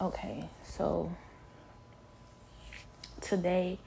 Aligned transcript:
Okay, 0.00 0.48
so 0.64 1.10
today 3.20 3.80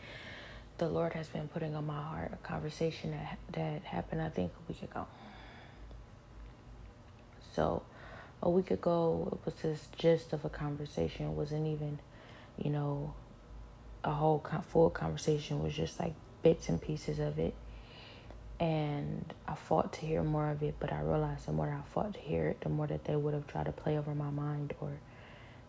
the 0.78 0.90
Lord 0.90 1.14
has 1.14 1.30
been 1.30 1.48
putting 1.48 1.74
on 1.74 1.86
my 1.86 2.02
heart 2.02 2.34
a 2.34 2.46
conversation 2.46 3.12
that 3.12 3.38
that 3.54 3.84
happened 3.84 4.22
I 4.22 4.28
think 4.28 4.52
a 4.52 4.72
week 4.72 4.84
ago. 4.84 5.08
So 7.56 7.84
a 8.44 8.50
week 8.50 8.72
ago 8.72 9.30
it 9.32 9.46
was 9.46 9.56
this 9.62 9.88
gist 9.98 10.34
of 10.34 10.44
a 10.44 10.50
conversation. 10.50 11.28
It 11.28 11.32
wasn't 11.32 11.66
even, 11.68 12.00
you 12.58 12.72
know, 12.72 13.14
a 14.04 14.12
whole 14.12 14.40
con- 14.40 14.64
full 14.64 14.90
conversation. 14.90 15.60
It 15.60 15.64
was 15.64 15.74
just 15.74 15.98
like 15.98 16.14
bits 16.44 16.68
and 16.68 16.82
pieces 16.82 17.20
of 17.20 17.40
it. 17.40 17.54
And 18.60 19.34
I 19.48 19.56
fought 19.56 19.94
to 19.94 20.02
hear 20.02 20.24
more 20.24 20.50
of 20.52 20.62
it, 20.62 20.76
but 20.78 20.92
I 20.92 21.00
realized 21.00 21.46
the 21.48 21.54
more 21.54 21.70
I 21.70 21.90
fought 21.94 22.16
to 22.16 22.20
hear 22.20 22.48
it, 22.50 22.60
the 22.60 22.70
more 22.70 22.88
that 22.88 23.06
they 23.06 23.16
would 23.16 23.34
have 23.34 23.48
tried 23.48 23.68
to 23.68 23.72
play 23.72 23.98
over 23.98 24.14
my 24.14 24.30
mind 24.30 24.74
or, 24.82 24.92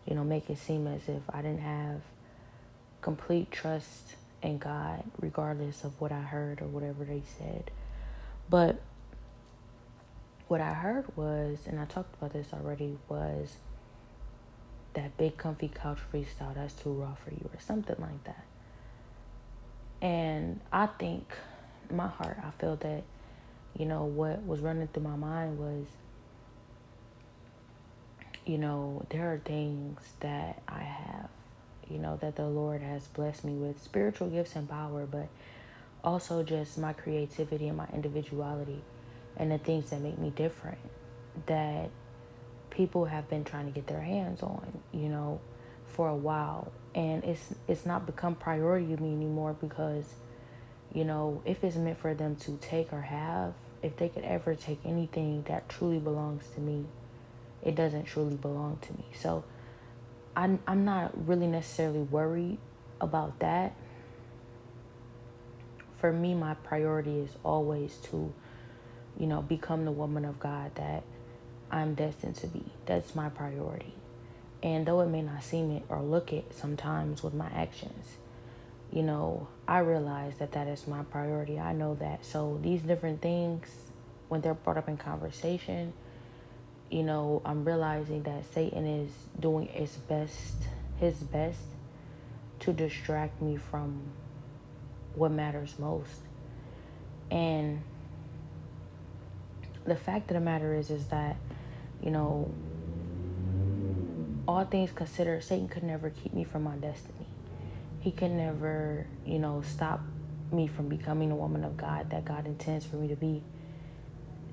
you 0.05 0.15
know, 0.15 0.23
make 0.23 0.49
it 0.49 0.57
seem 0.57 0.87
as 0.87 1.07
if 1.07 1.21
I 1.29 1.41
didn't 1.41 1.61
have 1.61 2.01
complete 3.01 3.51
trust 3.51 4.15
in 4.41 4.57
God, 4.57 5.03
regardless 5.19 5.83
of 5.83 5.99
what 6.01 6.11
I 6.11 6.21
heard 6.21 6.61
or 6.61 6.67
whatever 6.67 7.05
they 7.05 7.23
said. 7.37 7.71
But 8.49 8.81
what 10.47 10.61
I 10.61 10.73
heard 10.73 11.05
was, 11.15 11.59
and 11.65 11.79
I 11.79 11.85
talked 11.85 12.15
about 12.15 12.33
this 12.33 12.47
already, 12.53 12.97
was 13.07 13.55
that 14.93 15.17
big 15.17 15.37
comfy 15.37 15.69
couch 15.69 15.99
freestyle 16.11 16.53
that's 16.53 16.73
too 16.73 16.91
raw 16.91 17.15
for 17.15 17.31
you 17.31 17.49
or 17.53 17.59
something 17.59 17.95
like 17.99 18.23
that. 18.25 18.45
And 20.01 20.59
I 20.71 20.87
think 20.87 21.33
my 21.89 22.07
heart, 22.07 22.37
I 22.43 22.51
feel 22.59 22.75
that, 22.77 23.03
you 23.77 23.85
know, 23.85 24.03
what 24.03 24.45
was 24.45 24.59
running 24.59 24.87
through 24.87 25.03
my 25.03 25.15
mind 25.15 25.57
was, 25.57 25.85
you 28.45 28.57
know, 28.57 29.05
there 29.09 29.33
are 29.33 29.37
things 29.37 29.99
that 30.19 30.61
I 30.67 30.79
have, 30.79 31.29
you 31.89 31.97
know, 31.97 32.17
that 32.21 32.35
the 32.35 32.47
Lord 32.47 32.81
has 32.81 33.07
blessed 33.07 33.45
me 33.45 33.53
with 33.53 33.81
spiritual 33.81 34.29
gifts 34.29 34.55
and 34.55 34.69
power, 34.69 35.05
but 35.05 35.27
also 36.03 36.43
just 36.43 36.77
my 36.77 36.93
creativity 36.93 37.67
and 37.67 37.77
my 37.77 37.87
individuality 37.93 38.81
and 39.37 39.51
the 39.51 39.57
things 39.57 39.89
that 39.89 40.01
make 40.01 40.17
me 40.17 40.29
different 40.29 40.77
that 41.45 41.89
people 42.69 43.05
have 43.05 43.29
been 43.29 43.43
trying 43.43 43.65
to 43.65 43.71
get 43.71 43.87
their 43.87 44.01
hands 44.01 44.43
on, 44.43 44.65
you 44.91 45.09
know, 45.09 45.39
for 45.87 46.09
a 46.09 46.15
while. 46.15 46.71
And 46.95 47.23
it's 47.23 47.53
it's 47.67 47.85
not 47.85 48.05
become 48.05 48.35
priority 48.35 48.95
to 48.95 49.01
me 49.01 49.13
anymore 49.13 49.55
because, 49.59 50.05
you 50.93 51.05
know, 51.05 51.41
if 51.45 51.63
it's 51.63 51.75
meant 51.75 51.97
for 51.97 52.13
them 52.13 52.35
to 52.37 52.57
take 52.61 52.93
or 52.93 53.01
have, 53.01 53.53
if 53.81 53.95
they 53.97 54.09
could 54.09 54.23
ever 54.23 54.53
take 54.55 54.79
anything 54.85 55.43
that 55.47 55.69
truly 55.69 55.99
belongs 55.99 56.43
to 56.55 56.59
me, 56.59 56.85
it 57.63 57.75
doesn't 57.75 58.05
truly 58.05 58.35
belong 58.35 58.77
to 58.81 58.93
me. 58.93 59.05
So 59.19 59.43
I'm 60.35 60.59
I'm 60.67 60.85
not 60.85 61.27
really 61.27 61.47
necessarily 61.47 62.01
worried 62.01 62.57
about 63.01 63.39
that. 63.39 63.75
For 65.99 66.11
me, 66.11 66.33
my 66.33 66.53
priority 66.55 67.19
is 67.19 67.31
always 67.43 67.95
to 68.11 68.33
you 69.17 69.27
know, 69.27 69.41
become 69.41 69.85
the 69.85 69.91
woman 69.91 70.25
of 70.25 70.39
God 70.39 70.73
that 70.75 71.03
I'm 71.71 71.93
destined 71.93 72.35
to 72.37 72.47
be. 72.47 72.63
That's 72.85 73.15
my 73.15 73.29
priority. 73.29 73.93
And 74.61 74.85
though 74.85 75.01
it 75.01 75.07
may 75.07 75.21
not 75.21 75.43
seem 75.43 75.71
it 75.71 75.83
or 75.89 76.01
look 76.01 76.31
it 76.31 76.53
sometimes 76.53 77.21
with 77.21 77.33
my 77.33 77.47
actions, 77.53 78.05
you 78.91 79.03
know, 79.03 79.47
I 79.67 79.79
realize 79.79 80.37
that 80.37 80.53
that 80.53 80.67
is 80.67 80.87
my 80.87 81.03
priority. 81.03 81.59
I 81.59 81.73
know 81.73 81.95
that. 81.95 82.25
So 82.25 82.59
these 82.61 82.81
different 82.81 83.21
things, 83.21 83.67
when 84.29 84.41
they're 84.41 84.53
brought 84.53 84.77
up 84.77 84.87
in 84.87 84.97
conversation, 84.97 85.93
you 86.93 87.01
know, 87.01 87.41
I'm 87.43 87.65
realizing 87.65 88.21
that 88.23 88.45
Satan 88.53 88.85
is 88.85 89.11
doing 89.39 89.65
his 89.65 89.91
best, 89.95 90.55
his 90.99 91.15
best 91.15 91.59
to 92.59 92.71
distract 92.71 93.41
me 93.41 93.57
from 93.57 93.99
what 95.15 95.31
matters 95.31 95.73
most. 95.79 96.21
And 97.31 97.81
the 99.85 99.95
fact 99.95 100.29
of 100.29 100.35
the 100.35 100.39
matter 100.39 100.75
is 100.75 100.91
is 100.91 101.07
that 101.07 101.35
you 102.01 102.11
know 102.11 102.49
all 104.47 104.63
things 104.65 104.91
considered 104.91 105.43
satan 105.43 105.67
could 105.67 105.83
never 105.83 106.09
keep 106.09 106.33
me 106.33 106.43
from 106.43 106.63
my 106.63 106.75
destiny 106.75 107.25
he 107.99 108.11
could 108.11 108.31
never 108.31 109.05
you 109.25 109.39
know 109.39 109.61
stop 109.65 110.01
me 110.51 110.67
from 110.67 110.87
becoming 110.87 111.29
the 111.29 111.35
woman 111.35 111.63
of 111.63 111.75
god 111.75 112.09
that 112.09 112.23
god 112.23 112.45
intends 112.45 112.85
for 112.85 112.95
me 112.95 113.07
to 113.07 113.15
be 113.15 113.43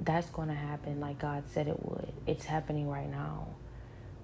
that's 0.02 0.28
going 0.30 0.48
to 0.48 0.54
happen 0.54 1.00
like 1.00 1.18
god 1.18 1.42
said 1.52 1.68
it 1.68 1.84
would 1.84 2.12
it's 2.26 2.44
happening 2.44 2.88
right 2.88 3.10
now 3.10 3.46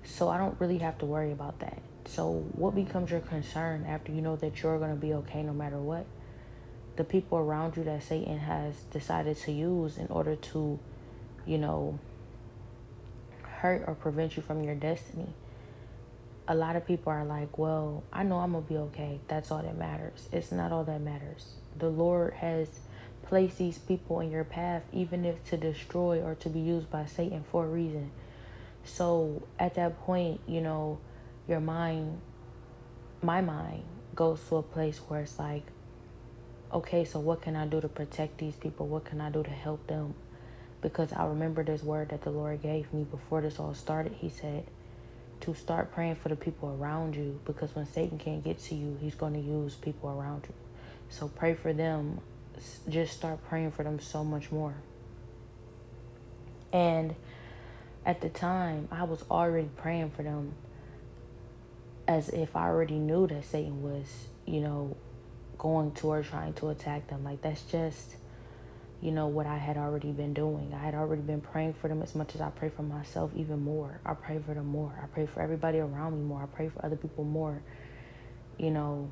so 0.04 0.28
i 0.28 0.38
don't 0.38 0.58
really 0.60 0.78
have 0.78 0.96
to 0.98 1.04
worry 1.04 1.32
about 1.32 1.58
that 1.58 1.80
so 2.06 2.44
what 2.52 2.74
becomes 2.74 3.10
your 3.10 3.20
concern 3.20 3.84
after 3.86 4.12
you 4.12 4.20
know 4.20 4.36
that 4.36 4.62
you're 4.62 4.78
going 4.78 4.90
to 4.90 4.96
be 4.96 5.12
okay 5.12 5.42
no 5.42 5.52
matter 5.52 5.78
what 5.78 6.06
the 6.96 7.04
people 7.04 7.36
around 7.36 7.76
you 7.76 7.84
that 7.84 8.02
satan 8.02 8.38
has 8.38 8.74
decided 8.92 9.36
to 9.36 9.52
use 9.52 9.98
in 9.98 10.06
order 10.06 10.34
to 10.36 10.78
you 11.46 11.58
know, 11.58 11.98
hurt 13.42 13.84
or 13.86 13.94
prevent 13.94 14.36
you 14.36 14.42
from 14.42 14.62
your 14.62 14.74
destiny. 14.74 15.28
A 16.48 16.54
lot 16.54 16.76
of 16.76 16.86
people 16.86 17.12
are 17.12 17.24
like, 17.24 17.56
well, 17.58 18.04
I 18.12 18.22
know 18.22 18.38
I'm 18.38 18.52
going 18.52 18.64
to 18.64 18.68
be 18.68 18.78
okay. 18.78 19.20
That's 19.28 19.50
all 19.50 19.62
that 19.62 19.76
matters. 19.76 20.28
It's 20.32 20.52
not 20.52 20.72
all 20.72 20.84
that 20.84 21.00
matters. 21.00 21.54
The 21.78 21.88
Lord 21.88 22.34
has 22.34 22.68
placed 23.26 23.58
these 23.58 23.78
people 23.78 24.20
in 24.20 24.30
your 24.30 24.44
path, 24.44 24.82
even 24.92 25.24
if 25.24 25.42
to 25.44 25.56
destroy 25.56 26.20
or 26.22 26.34
to 26.36 26.48
be 26.48 26.60
used 26.60 26.90
by 26.90 27.06
Satan 27.06 27.44
for 27.50 27.64
a 27.64 27.68
reason. 27.68 28.10
So 28.84 29.42
at 29.58 29.74
that 29.74 30.00
point, 30.00 30.40
you 30.46 30.60
know, 30.60 30.98
your 31.48 31.60
mind, 31.60 32.20
my 33.22 33.40
mind, 33.40 33.82
goes 34.14 34.40
to 34.48 34.56
a 34.56 34.62
place 34.62 34.98
where 35.08 35.20
it's 35.20 35.38
like, 35.38 35.64
okay, 36.72 37.04
so 37.04 37.20
what 37.20 37.42
can 37.42 37.56
I 37.56 37.66
do 37.66 37.80
to 37.80 37.88
protect 37.88 38.38
these 38.38 38.54
people? 38.54 38.86
What 38.86 39.04
can 39.04 39.20
I 39.20 39.30
do 39.30 39.42
to 39.42 39.50
help 39.50 39.86
them? 39.86 40.14
because 40.88 41.12
I 41.12 41.24
remember 41.26 41.64
this 41.64 41.82
word 41.82 42.10
that 42.10 42.22
the 42.22 42.30
Lord 42.30 42.62
gave 42.62 42.92
me 42.92 43.02
before 43.04 43.40
this 43.40 43.58
all 43.58 43.74
started. 43.74 44.12
He 44.12 44.28
said 44.28 44.66
to 45.40 45.52
start 45.52 45.92
praying 45.92 46.14
for 46.14 46.28
the 46.28 46.36
people 46.36 46.76
around 46.80 47.16
you 47.16 47.40
because 47.44 47.74
when 47.74 47.86
Satan 47.86 48.18
can't 48.18 48.44
get 48.44 48.58
to 48.64 48.74
you, 48.74 48.96
he's 49.00 49.16
going 49.16 49.34
to 49.34 49.40
use 49.40 49.74
people 49.74 50.10
around 50.10 50.44
you. 50.48 50.54
So 51.08 51.26
pray 51.26 51.54
for 51.54 51.72
them. 51.72 52.20
Just 52.88 53.14
start 53.14 53.44
praying 53.48 53.72
for 53.72 53.82
them 53.82 54.00
so 54.00 54.24
much 54.24 54.50
more. 54.50 54.74
And 56.72 57.14
at 58.04 58.20
the 58.20 58.28
time, 58.28 58.88
I 58.90 59.04
was 59.04 59.24
already 59.30 59.68
praying 59.76 60.10
for 60.10 60.22
them 60.22 60.52
as 62.08 62.28
if 62.28 62.54
I 62.54 62.68
already 62.68 62.98
knew 62.98 63.26
that 63.26 63.44
Satan 63.44 63.82
was, 63.82 64.06
you 64.44 64.60
know, 64.60 64.96
going 65.58 65.92
toward 65.92 66.26
trying 66.26 66.52
to 66.54 66.68
attack 66.68 67.08
them. 67.08 67.24
Like 67.24 67.42
that's 67.42 67.62
just 67.62 68.16
you 69.00 69.10
know, 69.10 69.26
what 69.26 69.46
I 69.46 69.58
had 69.58 69.76
already 69.76 70.10
been 70.10 70.32
doing. 70.32 70.72
I 70.74 70.78
had 70.78 70.94
already 70.94 71.22
been 71.22 71.40
praying 71.40 71.74
for 71.74 71.88
them 71.88 72.02
as 72.02 72.14
much 72.14 72.34
as 72.34 72.40
I 72.40 72.48
pray 72.50 72.70
for 72.70 72.82
myself, 72.82 73.30
even 73.36 73.62
more. 73.62 74.00
I 74.06 74.14
pray 74.14 74.40
for 74.44 74.54
them 74.54 74.66
more. 74.66 74.92
I 75.02 75.06
pray 75.06 75.26
for 75.26 75.40
everybody 75.42 75.78
around 75.78 76.18
me 76.18 76.24
more. 76.24 76.42
I 76.42 76.46
pray 76.46 76.68
for 76.68 76.84
other 76.84 76.96
people 76.96 77.24
more, 77.24 77.62
you 78.58 78.70
know. 78.70 79.10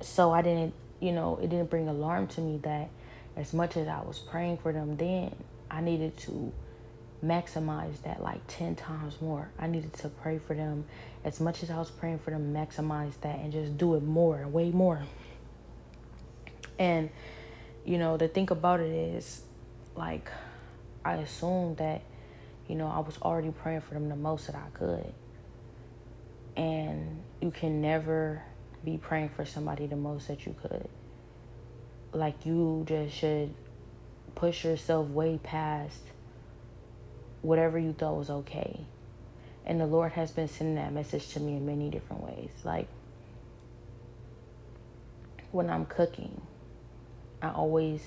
So 0.00 0.30
I 0.30 0.42
didn't, 0.42 0.74
you 1.00 1.12
know, 1.12 1.38
it 1.42 1.50
didn't 1.50 1.70
bring 1.70 1.88
alarm 1.88 2.26
to 2.28 2.40
me 2.40 2.58
that 2.62 2.88
as 3.36 3.52
much 3.52 3.76
as 3.76 3.88
I 3.88 4.00
was 4.00 4.18
praying 4.18 4.58
for 4.58 4.72
them 4.72 4.96
then, 4.96 5.34
I 5.70 5.80
needed 5.80 6.16
to 6.18 6.52
maximize 7.24 8.02
that 8.02 8.22
like 8.22 8.40
10 8.48 8.76
times 8.76 9.20
more. 9.20 9.50
I 9.58 9.66
needed 9.66 9.92
to 9.94 10.08
pray 10.08 10.38
for 10.38 10.54
them 10.54 10.84
as 11.24 11.40
much 11.40 11.62
as 11.62 11.70
I 11.70 11.78
was 11.78 11.90
praying 11.90 12.20
for 12.20 12.30
them, 12.30 12.52
maximize 12.52 13.12
that 13.20 13.38
and 13.38 13.52
just 13.52 13.76
do 13.76 13.94
it 13.94 14.02
more, 14.02 14.46
way 14.48 14.70
more. 14.70 15.02
And 16.78 17.10
you 17.84 17.98
know, 17.98 18.16
the 18.16 18.28
thing 18.28 18.50
about 18.50 18.80
it 18.80 18.92
is, 18.92 19.42
like, 19.96 20.30
I 21.04 21.14
assumed 21.14 21.78
that, 21.78 22.02
you 22.68 22.74
know, 22.74 22.88
I 22.88 23.00
was 23.00 23.18
already 23.22 23.50
praying 23.50 23.80
for 23.80 23.94
them 23.94 24.08
the 24.08 24.16
most 24.16 24.46
that 24.46 24.56
I 24.56 24.68
could. 24.74 25.12
And 26.56 27.22
you 27.40 27.50
can 27.50 27.80
never 27.80 28.42
be 28.84 28.96
praying 28.96 29.30
for 29.30 29.44
somebody 29.44 29.86
the 29.86 29.96
most 29.96 30.28
that 30.28 30.46
you 30.46 30.54
could. 30.60 30.88
Like, 32.12 32.46
you 32.46 32.84
just 32.86 33.14
should 33.14 33.54
push 34.34 34.64
yourself 34.64 35.08
way 35.08 35.38
past 35.42 36.00
whatever 37.42 37.78
you 37.78 37.92
thought 37.92 38.16
was 38.16 38.30
okay. 38.30 38.80
And 39.64 39.80
the 39.80 39.86
Lord 39.86 40.12
has 40.12 40.30
been 40.30 40.48
sending 40.48 40.76
that 40.76 40.92
message 40.92 41.28
to 41.34 41.40
me 41.40 41.56
in 41.56 41.66
many 41.66 41.90
different 41.90 42.22
ways. 42.24 42.50
Like, 42.64 42.88
when 45.52 45.68
I'm 45.68 45.86
cooking, 45.86 46.40
I 47.42 47.50
always, 47.50 48.02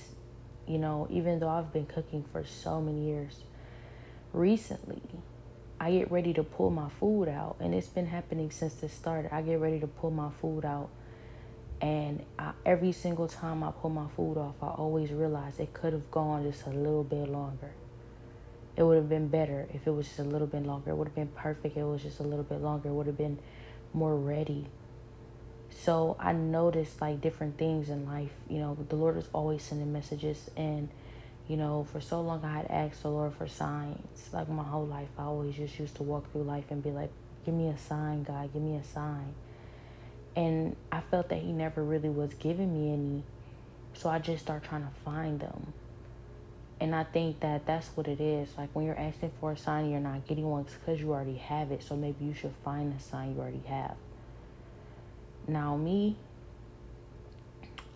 you 0.68 0.78
know, 0.78 1.08
even 1.10 1.40
though 1.40 1.50
I've 1.50 1.72
been 1.72 1.86
cooking 1.86 2.26
for 2.32 2.44
so 2.46 2.82
many 2.82 3.06
years, 3.06 3.38
recently 4.34 5.02
I 5.84 5.92
get 5.92 6.12
ready 6.12 6.34
to 6.36 6.44
pull 6.44 6.70
my 6.70 6.88
food 6.88 7.28
out, 7.28 7.58
and 7.60 7.76
it's 7.76 7.88
been 7.88 8.06
happening 8.06 8.52
since 8.52 8.74
this 8.76 8.94
started. 8.94 9.34
I 9.34 9.42
get 9.42 9.60
ready 9.60 9.82
to 9.82 9.88
pull 9.88 10.12
my 10.12 10.30
food 10.40 10.64
out, 10.64 10.88
and 11.82 12.24
I, 12.40 12.54
every 12.66 12.94
single 12.94 13.28
time 13.28 13.66
I 13.66 13.72
pull 13.72 13.90
my 13.90 14.08
food 14.16 14.38
off, 14.38 14.56
I 14.62 14.68
always 14.68 15.12
realize 15.12 15.60
it 15.60 15.74
could 15.74 15.92
have 15.92 16.10
gone 16.10 16.50
just 16.50 16.66
a 16.68 16.70
little 16.70 17.04
bit 17.04 17.28
longer. 17.28 17.72
it 18.76 18.84
would 18.84 18.96
have 18.98 19.10
been 19.10 19.28
better 19.28 19.68
if 19.74 19.86
it 19.86 19.92
was 19.92 20.08
just 20.08 20.20
a 20.20 20.24
little 20.24 20.48
bit 20.48 20.66
longer. 20.66 20.92
It 20.92 20.96
would 20.96 21.08
have 21.08 21.16
been 21.16 21.28
perfect. 21.28 21.78
If 21.78 21.82
it 21.82 21.86
was 21.86 22.02
just 22.02 22.20
a 22.20 22.24
little 22.24 22.44
bit 22.44 22.62
longer. 22.62 22.90
It 22.90 22.94
would 22.94 23.08
have 23.08 23.18
been 23.18 23.40
more 23.94 24.16
ready. 24.16 24.68
So 25.70 26.16
I 26.20 26.34
noticed 26.34 27.02
like 27.02 27.22
different 27.22 27.58
things 27.58 27.90
in 27.90 28.06
life. 28.06 28.32
You 28.50 28.60
know, 28.60 28.78
the 28.90 28.96
Lord 28.96 29.18
is 29.18 29.30
always 29.34 29.62
sending 29.62 29.94
messages. 29.94 30.50
And, 30.58 30.90
you 31.48 31.58
know, 31.58 31.86
for 31.92 32.00
so 32.00 32.22
long 32.22 32.44
I 32.44 32.58
had 32.58 32.68
asked 32.70 33.04
the 33.04 33.10
Lord 33.10 33.34
for 33.34 33.48
signs. 33.48 34.30
Like 34.32 34.50
my 34.50 34.64
whole 34.64 34.86
life, 34.86 35.10
I 35.18 35.24
always 35.24 35.56
just 35.56 35.78
used 35.80 35.96
to 35.96 36.04
walk 36.04 36.32
through 36.32 36.44
life 36.44 36.66
and 36.70 36.82
be 36.82 36.92
like, 36.92 37.12
give 37.46 37.54
me 37.54 37.68
a 37.70 37.78
sign, 37.78 38.24
God, 38.24 38.54
give 38.54 38.62
me 38.62 38.78
a 38.78 38.84
sign. 38.84 39.34
And 40.36 40.76
I 40.92 41.02
felt 41.02 41.30
that 41.30 41.40
He 41.40 41.52
never 41.52 41.84
really 41.84 42.10
was 42.10 42.34
giving 42.36 42.74
me 42.74 42.94
any. 42.94 43.24
So 43.94 44.10
I 44.10 44.20
just 44.20 44.44
started 44.44 44.68
trying 44.68 44.84
to 44.84 44.94
find 45.04 45.40
them. 45.40 45.74
And 46.80 46.96
I 46.96 47.04
think 47.04 47.42
that 47.42 47.66
that's 47.66 47.88
what 47.96 48.08
it 48.08 48.20
is. 48.20 48.50
Like 48.58 48.70
when 48.74 48.86
you're 48.86 49.00
asking 49.00 49.32
for 49.40 49.52
a 49.52 49.58
sign, 49.58 49.92
you're 49.92 50.00
not 50.00 50.26
getting 50.28 50.50
one 50.50 50.64
because 50.64 51.00
you 51.00 51.14
already 51.14 51.38
have 51.38 51.72
it. 51.72 51.84
So 51.84 51.96
maybe 51.96 52.26
you 52.26 52.34
should 52.34 52.54
find 52.64 52.94
a 52.98 53.02
sign 53.02 53.36
you 53.36 53.42
already 53.42 53.64
have. 53.68 53.96
Now, 55.48 55.76
me, 55.76 56.16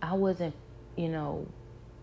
I 0.01 0.13
wasn't, 0.13 0.53
you 0.95 1.09
know, 1.09 1.47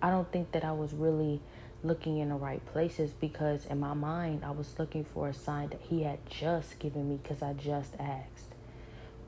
I 0.05 0.11
don't 0.11 0.31
think 0.31 0.53
that 0.53 0.65
I 0.65 0.73
was 0.73 0.93
really 0.93 1.41
looking 1.83 2.19
in 2.19 2.29
the 2.29 2.35
right 2.35 2.63
places 2.67 3.11
because 3.13 3.65
in 3.65 3.81
my 3.81 3.95
mind, 3.95 4.45
I 4.45 4.51
was 4.51 4.79
looking 4.79 5.03
for 5.03 5.31
a 5.31 5.33
sign 5.33 5.71
that 5.71 5.81
He 5.81 6.03
had 6.03 6.19
just 6.29 6.79
given 6.79 7.09
me 7.09 7.19
because 7.23 7.41
I 7.41 7.55
just 7.55 7.95
asked, 7.99 8.53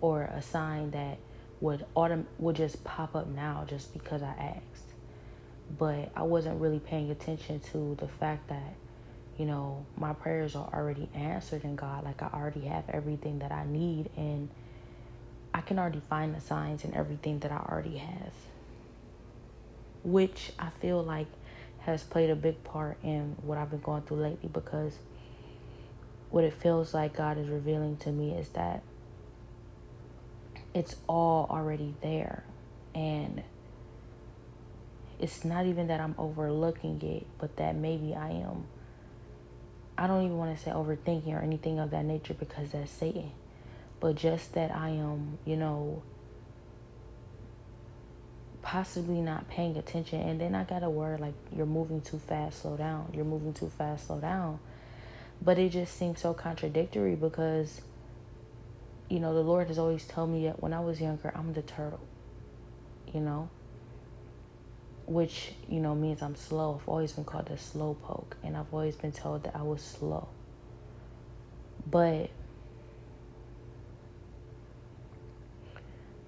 or 0.02 0.24
a 0.24 0.42
sign 0.42 0.90
that 0.90 1.16
would 1.62 1.86
autom- 1.96 2.26
would 2.38 2.56
just 2.56 2.84
pop 2.84 3.16
up 3.16 3.26
now 3.26 3.64
just 3.66 3.94
because 3.94 4.22
I 4.22 4.34
asked. 4.38 4.92
But 5.78 6.10
I 6.14 6.24
wasn't 6.24 6.60
really 6.60 6.80
paying 6.80 7.10
attention 7.10 7.60
to 7.72 7.96
the 7.98 8.06
fact 8.06 8.48
that, 8.48 8.74
you 9.38 9.46
know, 9.46 9.86
my 9.96 10.12
prayers 10.12 10.54
are 10.54 10.68
already 10.74 11.08
answered 11.14 11.64
in 11.64 11.74
God. 11.74 12.04
Like 12.04 12.22
I 12.22 12.28
already 12.34 12.66
have 12.66 12.84
everything 12.90 13.38
that 13.38 13.50
I 13.50 13.64
need 13.64 14.10
and 14.14 14.50
I 15.54 15.62
can 15.62 15.78
already 15.78 16.00
find 16.00 16.34
the 16.34 16.40
signs 16.42 16.84
and 16.84 16.92
everything 16.94 17.38
that 17.38 17.50
I 17.50 17.64
already 17.66 17.96
have. 17.96 18.34
Which 20.06 20.52
I 20.58 20.70
feel 20.80 21.02
like 21.02 21.26
has 21.80 22.02
played 22.02 22.30
a 22.30 22.36
big 22.36 22.62
part 22.64 22.96
in 23.02 23.36
what 23.42 23.58
I've 23.58 23.70
been 23.70 23.80
going 23.80 24.02
through 24.02 24.18
lately 24.18 24.48
because 24.52 24.98
what 26.30 26.44
it 26.44 26.52
feels 26.52 26.94
like 26.94 27.16
God 27.16 27.38
is 27.38 27.48
revealing 27.48 27.96
to 27.98 28.10
me 28.10 28.32
is 28.32 28.48
that 28.50 28.82
it's 30.74 30.96
all 31.08 31.46
already 31.50 31.94
there. 32.02 32.44
And 32.94 33.42
it's 35.18 35.44
not 35.44 35.66
even 35.66 35.88
that 35.88 36.00
I'm 36.00 36.14
overlooking 36.18 37.02
it, 37.02 37.26
but 37.38 37.56
that 37.56 37.76
maybe 37.76 38.14
I 38.14 38.30
am. 38.30 38.64
I 39.98 40.06
don't 40.06 40.24
even 40.24 40.36
want 40.38 40.56
to 40.56 40.62
say 40.62 40.70
overthinking 40.70 41.34
or 41.34 41.40
anything 41.40 41.78
of 41.78 41.90
that 41.90 42.04
nature 42.04 42.34
because 42.34 42.72
that's 42.72 42.90
Satan 42.90 43.32
but 44.00 44.14
just 44.14 44.54
that 44.54 44.70
I 44.70 44.90
am, 44.90 45.38
you 45.44 45.56
know, 45.56 46.02
possibly 48.66 49.20
not 49.20 49.48
paying 49.48 49.76
attention. 49.76 50.20
And 50.20 50.40
then 50.40 50.56
I 50.56 50.64
got 50.64 50.82
a 50.82 50.90
word 50.90 51.20
like, 51.20 51.34
you're 51.54 51.66
moving 51.66 52.00
too 52.00 52.18
fast, 52.18 52.62
slow 52.62 52.76
down. 52.76 53.12
You're 53.14 53.24
moving 53.24 53.52
too 53.52 53.70
fast, 53.78 54.08
slow 54.08 54.18
down. 54.18 54.58
But 55.40 55.56
it 55.56 55.68
just 55.68 55.96
seems 55.96 56.20
so 56.20 56.34
contradictory 56.34 57.14
because, 57.14 57.80
you 59.08 59.20
know, 59.20 59.34
the 59.34 59.42
Lord 59.42 59.68
has 59.68 59.78
always 59.78 60.04
told 60.04 60.30
me 60.30 60.46
that 60.46 60.60
when 60.60 60.72
I 60.72 60.80
was 60.80 61.00
younger, 61.00 61.30
I'm 61.32 61.52
the 61.52 61.62
turtle, 61.62 62.00
you 63.14 63.20
know, 63.20 63.48
which, 65.06 65.52
you 65.68 65.78
know, 65.78 65.94
means 65.94 66.20
I'm 66.20 66.34
slow. 66.34 66.80
I've 66.82 66.88
always 66.88 67.12
been 67.12 67.24
called 67.24 67.48
a 67.50 67.58
slow 67.58 67.96
poke, 68.02 68.36
and 68.42 68.56
I've 68.56 68.74
always 68.74 68.96
been 68.96 69.12
told 69.12 69.44
that 69.44 69.54
I 69.54 69.62
was 69.62 69.80
slow. 69.80 70.26
But 71.88 72.30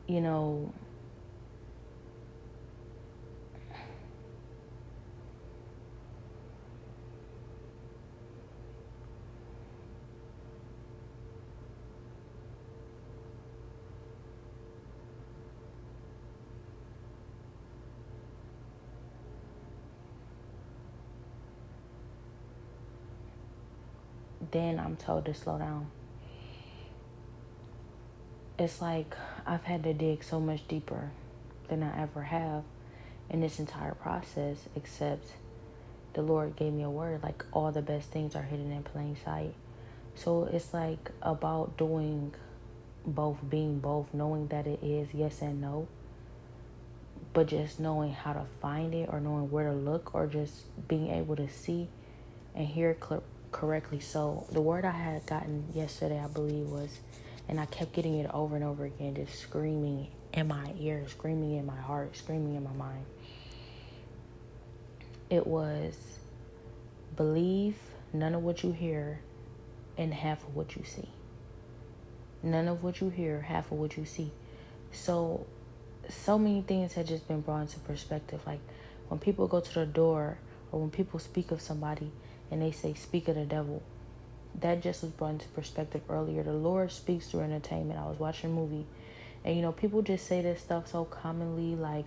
you 0.06 0.20
know, 0.20 0.72
then 24.52 24.78
I'm 24.78 24.96
told 24.96 25.24
to 25.26 25.34
slow 25.34 25.58
down 25.58 25.90
it's 28.58 28.82
like 28.82 29.14
I've 29.46 29.62
had 29.62 29.84
to 29.84 29.94
dig 29.94 30.24
so 30.24 30.40
much 30.40 30.66
deeper 30.66 31.10
than 31.68 31.82
I 31.82 32.02
ever 32.02 32.22
have 32.22 32.64
in 33.30 33.40
this 33.40 33.60
entire 33.60 33.94
process, 33.94 34.56
except 34.74 35.32
the 36.14 36.22
Lord 36.22 36.56
gave 36.56 36.72
me 36.72 36.82
a 36.82 36.90
word 36.90 37.22
like 37.22 37.44
all 37.52 37.70
the 37.70 37.82
best 37.82 38.10
things 38.10 38.34
are 38.34 38.42
hidden 38.42 38.72
in 38.72 38.82
plain 38.82 39.16
sight. 39.24 39.54
So 40.16 40.44
it's 40.44 40.74
like 40.74 41.12
about 41.22 41.76
doing 41.76 42.34
both, 43.06 43.38
being 43.48 43.78
both, 43.78 44.12
knowing 44.12 44.48
that 44.48 44.66
it 44.66 44.82
is 44.82 45.08
yes 45.14 45.40
and 45.40 45.60
no, 45.60 45.86
but 47.32 47.46
just 47.46 47.78
knowing 47.78 48.12
how 48.12 48.32
to 48.32 48.44
find 48.60 48.92
it 48.92 49.08
or 49.12 49.20
knowing 49.20 49.50
where 49.52 49.70
to 49.70 49.76
look 49.76 50.14
or 50.16 50.26
just 50.26 50.54
being 50.88 51.10
able 51.10 51.36
to 51.36 51.48
see 51.48 51.88
and 52.56 52.66
hear 52.66 52.96
cl- 53.00 53.22
correctly. 53.58 53.98
So 53.98 54.46
the 54.52 54.60
word 54.60 54.84
I 54.84 54.92
had 54.92 55.26
gotten 55.26 55.64
yesterday, 55.74 56.20
I 56.22 56.28
believe, 56.28 56.68
was 56.68 57.00
and 57.48 57.58
I 57.58 57.66
kept 57.66 57.92
getting 57.92 58.18
it 58.18 58.30
over 58.32 58.54
and 58.54 58.64
over 58.64 58.84
again, 58.84 59.16
just 59.16 59.36
screaming 59.36 60.06
in 60.32 60.46
my 60.46 60.72
ear, 60.78 61.04
screaming 61.08 61.56
in 61.56 61.66
my 61.66 61.76
heart, 61.76 62.16
screaming 62.16 62.54
in 62.54 62.62
my 62.62 62.72
mind. 62.72 63.04
It 65.28 65.46
was 65.46 65.96
believe 67.16 67.74
none 68.12 68.34
of 68.36 68.44
what 68.44 68.62
you 68.62 68.70
hear 68.70 69.20
and 69.96 70.14
half 70.14 70.42
of 70.44 70.54
what 70.54 70.76
you 70.76 70.84
see. 70.84 71.08
None 72.44 72.68
of 72.68 72.84
what 72.84 73.00
you 73.00 73.10
hear, 73.10 73.40
half 73.40 73.72
of 73.72 73.78
what 73.78 73.96
you 73.96 74.04
see. 74.04 74.30
So, 74.92 75.46
so 76.08 76.38
many 76.38 76.62
things 76.62 76.92
had 76.92 77.08
just 77.08 77.26
been 77.26 77.40
brought 77.40 77.62
into 77.62 77.80
perspective. 77.80 78.40
Like 78.46 78.60
when 79.08 79.18
people 79.18 79.48
go 79.48 79.58
to 79.58 79.74
the 79.74 79.86
door 79.86 80.38
or 80.70 80.80
when 80.80 80.90
people 80.90 81.18
speak 81.18 81.50
of 81.50 81.60
somebody 81.60 82.12
and 82.50 82.62
they 82.62 82.70
say, 82.70 82.94
Speak 82.94 83.28
of 83.28 83.34
the 83.34 83.44
devil, 83.44 83.82
that 84.60 84.82
just 84.82 85.02
was 85.02 85.12
brought 85.12 85.32
into 85.32 85.48
perspective 85.48 86.02
earlier. 86.08 86.42
The 86.42 86.52
Lord 86.52 86.90
speaks 86.90 87.28
through 87.28 87.40
entertainment. 87.40 87.98
I 87.98 88.06
was 88.06 88.18
watching 88.18 88.50
a 88.50 88.52
movie, 88.52 88.86
and 89.44 89.56
you 89.56 89.62
know, 89.62 89.72
people 89.72 90.02
just 90.02 90.26
say 90.26 90.42
this 90.42 90.60
stuff 90.60 90.88
so 90.88 91.04
commonly, 91.04 91.76
like, 91.76 92.06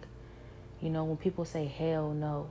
you 0.82 0.89
know, 0.89 1.04
when 1.04 1.18
people 1.18 1.46
say 1.46 1.66
hell 1.66 2.12
no, 2.12 2.50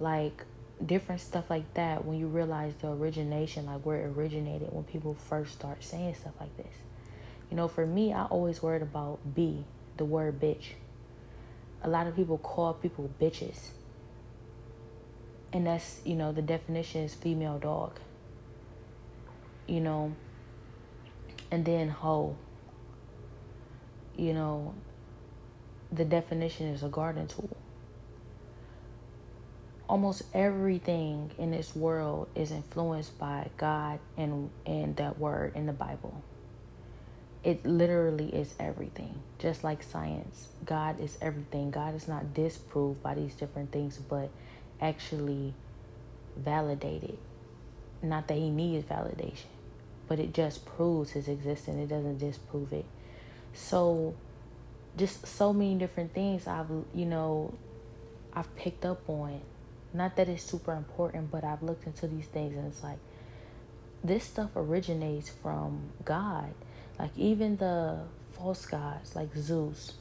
like 0.00 0.44
different 0.84 1.20
stuff 1.20 1.48
like 1.48 1.72
that. 1.74 2.04
When 2.04 2.18
you 2.18 2.26
realize 2.26 2.74
the 2.80 2.88
origination, 2.88 3.66
like 3.66 3.84
where 3.86 4.00
it 4.00 4.16
originated, 4.16 4.72
when 4.72 4.84
people 4.84 5.14
first 5.14 5.52
start 5.52 5.82
saying 5.82 6.16
stuff 6.16 6.34
like 6.40 6.56
this, 6.56 6.74
you 7.50 7.56
know, 7.56 7.68
for 7.68 7.86
me, 7.86 8.12
I 8.12 8.24
always 8.24 8.62
worried 8.62 8.82
about 8.82 9.18
B, 9.34 9.64
the 9.96 10.04
word 10.04 10.40
bitch. 10.40 10.72
A 11.82 11.88
lot 11.88 12.06
of 12.06 12.16
people 12.16 12.38
call 12.38 12.74
people 12.74 13.10
bitches. 13.20 13.58
And 15.52 15.66
that's, 15.66 16.00
you 16.04 16.14
know, 16.14 16.32
the 16.32 16.42
definition 16.42 17.02
is 17.02 17.14
female 17.14 17.58
dog 17.58 17.98
you 19.66 19.80
know, 19.80 20.14
and 21.50 21.64
then 21.64 21.88
hoe. 21.88 22.36
You 24.16 24.34
know, 24.34 24.74
the 25.90 26.04
definition 26.04 26.66
is 26.68 26.82
a 26.82 26.88
garden 26.88 27.26
tool. 27.26 27.56
Almost 29.88 30.22
everything 30.32 31.30
in 31.38 31.50
this 31.50 31.74
world 31.74 32.28
is 32.34 32.50
influenced 32.50 33.18
by 33.18 33.48
God 33.56 33.98
and 34.16 34.50
and 34.66 34.96
that 34.96 35.18
word 35.18 35.52
in 35.54 35.66
the 35.66 35.72
Bible. 35.72 36.22
It 37.44 37.66
literally 37.66 38.28
is 38.28 38.54
everything. 38.60 39.18
Just 39.38 39.64
like 39.64 39.82
science, 39.82 40.48
God 40.64 41.00
is 41.00 41.18
everything. 41.20 41.70
God 41.70 41.94
is 41.94 42.06
not 42.06 42.34
disproved 42.34 43.02
by 43.02 43.14
these 43.14 43.34
different 43.34 43.72
things, 43.72 43.98
but 43.98 44.30
actually 44.82 45.54
validated. 46.36 47.16
Not 48.02 48.28
that 48.28 48.36
he 48.36 48.50
needs 48.50 48.84
validation 48.84 49.46
but 50.12 50.18
it 50.18 50.34
just 50.34 50.66
proves 50.66 51.12
his 51.12 51.26
existence. 51.26 51.78
It 51.78 51.88
doesn't 51.88 52.18
disprove 52.18 52.74
it. 52.74 52.84
So, 53.54 54.14
just 54.98 55.26
so 55.26 55.54
many 55.54 55.74
different 55.76 56.12
things 56.12 56.46
I've, 56.46 56.68
you 56.94 57.06
know, 57.06 57.54
I've 58.34 58.54
picked 58.56 58.84
up 58.84 59.08
on. 59.08 59.40
Not 59.94 60.16
that 60.16 60.28
it's 60.28 60.42
super 60.42 60.74
important, 60.74 61.30
but 61.30 61.44
I've 61.44 61.62
looked 61.62 61.86
into 61.86 62.06
these 62.08 62.26
things 62.26 62.54
and 62.54 62.66
it's 62.66 62.82
like, 62.82 62.98
this 64.04 64.24
stuff 64.24 64.50
originates 64.54 65.30
from 65.30 65.80
God. 66.04 66.52
Like, 66.98 67.16
even 67.16 67.56
the 67.56 68.00
false 68.32 68.66
gods, 68.66 69.16
like 69.16 69.34
Zeus, 69.34 69.94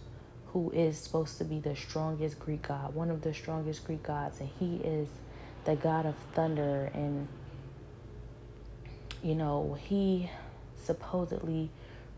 who 0.54 0.72
is 0.72 0.98
supposed 0.98 1.38
to 1.38 1.44
be 1.46 1.60
the 1.60 1.76
strongest 1.76 2.40
Greek 2.40 2.68
god, 2.68 2.94
one 2.94 3.10
of 3.10 3.22
the 3.22 3.34
strongest 3.34 3.86
Greek 3.86 4.04
gods, 4.04 4.40
and 4.40 4.50
he 4.60 4.78
is 4.78 5.08
the 5.66 5.76
god 5.76 6.06
of 6.06 6.16
thunder 6.34 6.90
and 6.94 7.28
you 9.24 9.36
know, 9.36 9.78
he 9.80 10.30
supposedly 10.84 11.70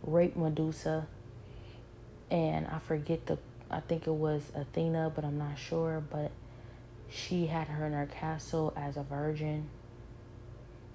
raped 0.03 0.37
Medusa. 0.37 1.07
And 2.31 2.65
I 2.67 2.79
forget 2.79 3.25
the, 3.25 3.37
I 3.69 3.81
think 3.81 4.07
it 4.07 4.13
was 4.13 4.41
Athena, 4.55 5.11
but 5.13 5.25
I'm 5.25 5.37
not 5.37 5.57
sure. 5.57 6.01
But 6.09 6.31
she 7.09 7.47
had 7.47 7.67
her 7.67 7.85
in 7.85 7.93
her 7.93 8.05
castle 8.05 8.73
as 8.75 8.97
a 8.97 9.03
virgin. 9.03 9.69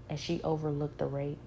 And 0.08 0.18
she 0.18 0.40
overlooked 0.42 0.98
the 0.98 1.06
rape 1.06 1.38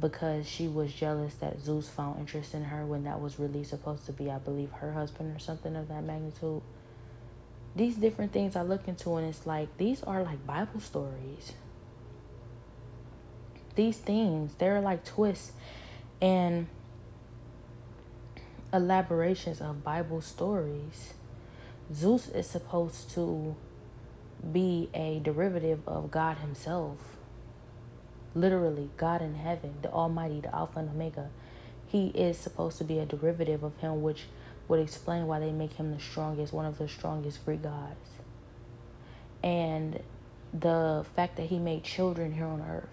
because 0.00 0.48
she 0.48 0.68
was 0.68 0.92
jealous 0.92 1.34
that 1.36 1.60
Zeus 1.60 1.88
found 1.88 2.20
interest 2.20 2.54
in 2.54 2.64
her 2.64 2.86
when 2.86 3.04
that 3.04 3.20
was 3.20 3.38
really 3.38 3.64
supposed 3.64 4.06
to 4.06 4.12
be, 4.12 4.30
I 4.30 4.38
believe, 4.38 4.70
her 4.72 4.92
husband 4.92 5.34
or 5.34 5.38
something 5.38 5.74
of 5.74 5.88
that 5.88 6.04
magnitude. 6.04 6.62
These 7.74 7.96
different 7.96 8.32
things 8.32 8.54
I 8.56 8.62
look 8.62 8.86
into, 8.86 9.16
and 9.16 9.28
it's 9.28 9.46
like 9.46 9.76
these 9.76 10.02
are 10.02 10.22
like 10.22 10.46
Bible 10.46 10.80
stories. 10.80 11.52
These 13.74 13.98
things, 13.98 14.54
they're 14.58 14.80
like 14.80 15.04
twists 15.04 15.52
and 16.20 16.66
elaborations 18.72 19.60
of 19.60 19.84
Bible 19.84 20.20
stories. 20.20 21.14
Zeus 21.92 22.28
is 22.28 22.48
supposed 22.48 23.10
to 23.14 23.56
be 24.52 24.88
a 24.94 25.20
derivative 25.20 25.80
of 25.86 26.10
God 26.10 26.38
Himself 26.38 27.17
literally 28.34 28.90
God 28.96 29.22
in 29.22 29.34
heaven, 29.34 29.74
the 29.82 29.90
Almighty, 29.90 30.40
the 30.40 30.54
Alpha 30.54 30.80
and 30.80 30.90
Omega. 30.90 31.28
He 31.86 32.08
is 32.08 32.36
supposed 32.36 32.78
to 32.78 32.84
be 32.84 32.98
a 32.98 33.06
derivative 33.06 33.62
of 33.62 33.76
Him, 33.78 34.02
which 34.02 34.24
would 34.68 34.80
explain 34.80 35.26
why 35.26 35.40
they 35.40 35.52
make 35.52 35.72
Him 35.74 35.94
the 35.94 36.00
strongest, 36.00 36.52
one 36.52 36.66
of 36.66 36.78
the 36.78 36.88
strongest 36.88 37.44
Greek 37.44 37.62
gods. 37.62 37.96
And 39.42 40.00
the 40.52 41.04
fact 41.16 41.36
that 41.36 41.46
He 41.46 41.58
made 41.58 41.84
children 41.84 42.32
here 42.32 42.46
on 42.46 42.60
earth 42.60 42.88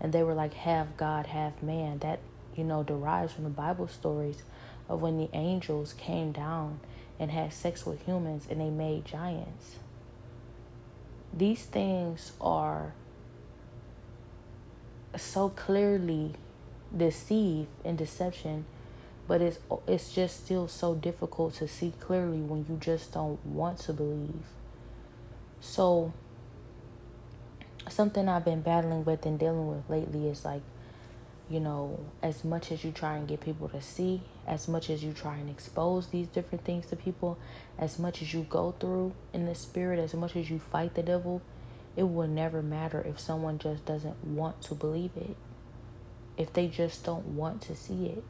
and 0.00 0.12
they 0.12 0.22
were 0.22 0.34
like 0.34 0.54
half 0.54 0.96
God, 0.96 1.26
half 1.26 1.62
man, 1.62 1.98
that, 1.98 2.20
you 2.56 2.64
know, 2.64 2.82
derives 2.82 3.34
from 3.34 3.44
the 3.44 3.50
Bible 3.50 3.86
stories 3.86 4.42
of 4.88 5.02
when 5.02 5.18
the 5.18 5.28
angels 5.34 5.92
came 5.92 6.32
down 6.32 6.80
and 7.18 7.30
had 7.30 7.52
sex 7.52 7.84
with 7.84 8.04
humans 8.06 8.46
and 8.50 8.60
they 8.60 8.70
made 8.70 9.04
giants. 9.04 9.76
These 11.34 11.64
things 11.64 12.32
are 12.40 12.94
so 15.16 15.48
clearly 15.50 16.32
deceive 16.96 17.66
and 17.84 17.96
deception 17.98 18.64
but 19.28 19.40
it's 19.40 19.58
it's 19.86 20.12
just 20.12 20.44
still 20.44 20.66
so 20.66 20.94
difficult 20.94 21.54
to 21.54 21.68
see 21.68 21.92
clearly 22.00 22.38
when 22.38 22.66
you 22.68 22.76
just 22.80 23.12
don't 23.12 23.44
want 23.46 23.78
to 23.78 23.92
believe. 23.92 24.42
So 25.60 26.12
something 27.88 28.28
i've 28.28 28.44
been 28.44 28.60
battling 28.60 29.04
with 29.04 29.24
and 29.26 29.38
dealing 29.38 29.66
with 29.66 29.88
lately 29.88 30.28
is 30.28 30.44
like 30.44 30.62
you 31.48 31.58
know 31.58 31.98
as 32.22 32.44
much 32.44 32.70
as 32.70 32.84
you 32.84 32.92
try 32.92 33.16
and 33.16 33.26
get 33.26 33.40
people 33.40 33.68
to 33.68 33.80
see 33.80 34.20
as 34.46 34.68
much 34.68 34.90
as 34.90 35.02
you 35.02 35.12
try 35.12 35.36
and 35.36 35.48
expose 35.50 36.08
these 36.08 36.26
different 36.28 36.64
things 36.64 36.86
to 36.86 36.94
people 36.94 37.38
as 37.78 37.98
much 37.98 38.22
as 38.22 38.32
you 38.34 38.42
go 38.48 38.74
through 38.78 39.12
in 39.32 39.46
the 39.46 39.54
spirit 39.54 39.98
as 39.98 40.14
much 40.14 40.36
as 40.36 40.50
you 40.50 40.58
fight 40.58 40.94
the 40.94 41.02
devil 41.02 41.40
it 41.96 42.04
will 42.04 42.28
never 42.28 42.62
matter 42.62 43.00
if 43.02 43.18
someone 43.18 43.58
just 43.58 43.84
doesn't 43.84 44.24
want 44.24 44.62
to 44.62 44.74
believe 44.74 45.10
it. 45.16 45.36
If 46.36 46.52
they 46.52 46.68
just 46.68 47.04
don't 47.04 47.26
want 47.26 47.62
to 47.62 47.76
see 47.76 48.06
it. 48.06 48.24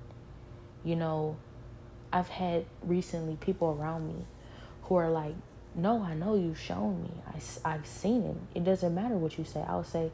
You 0.83 0.97
know, 0.97 1.37
I've 2.13 2.29
had 2.29 2.65
recently 2.83 3.37
people 3.37 3.77
around 3.79 4.09
me 4.09 4.25
who 4.85 4.97
are 4.97 5.11
like, 5.11 5.35
No, 5.75 6.03
I 6.03 6.15
know 6.15 6.35
you've 6.35 6.59
shown 6.59 7.03
me. 7.03 7.11
I, 7.27 7.75
I've 7.75 7.87
seen 7.87 8.25
it. 8.25 8.59
It 8.59 8.65
doesn't 8.65 8.95
matter 8.95 9.15
what 9.17 9.39
you 9.39 9.45
say. 9.45 9.63
I'll 9.69 9.85
say, 9.85 10.11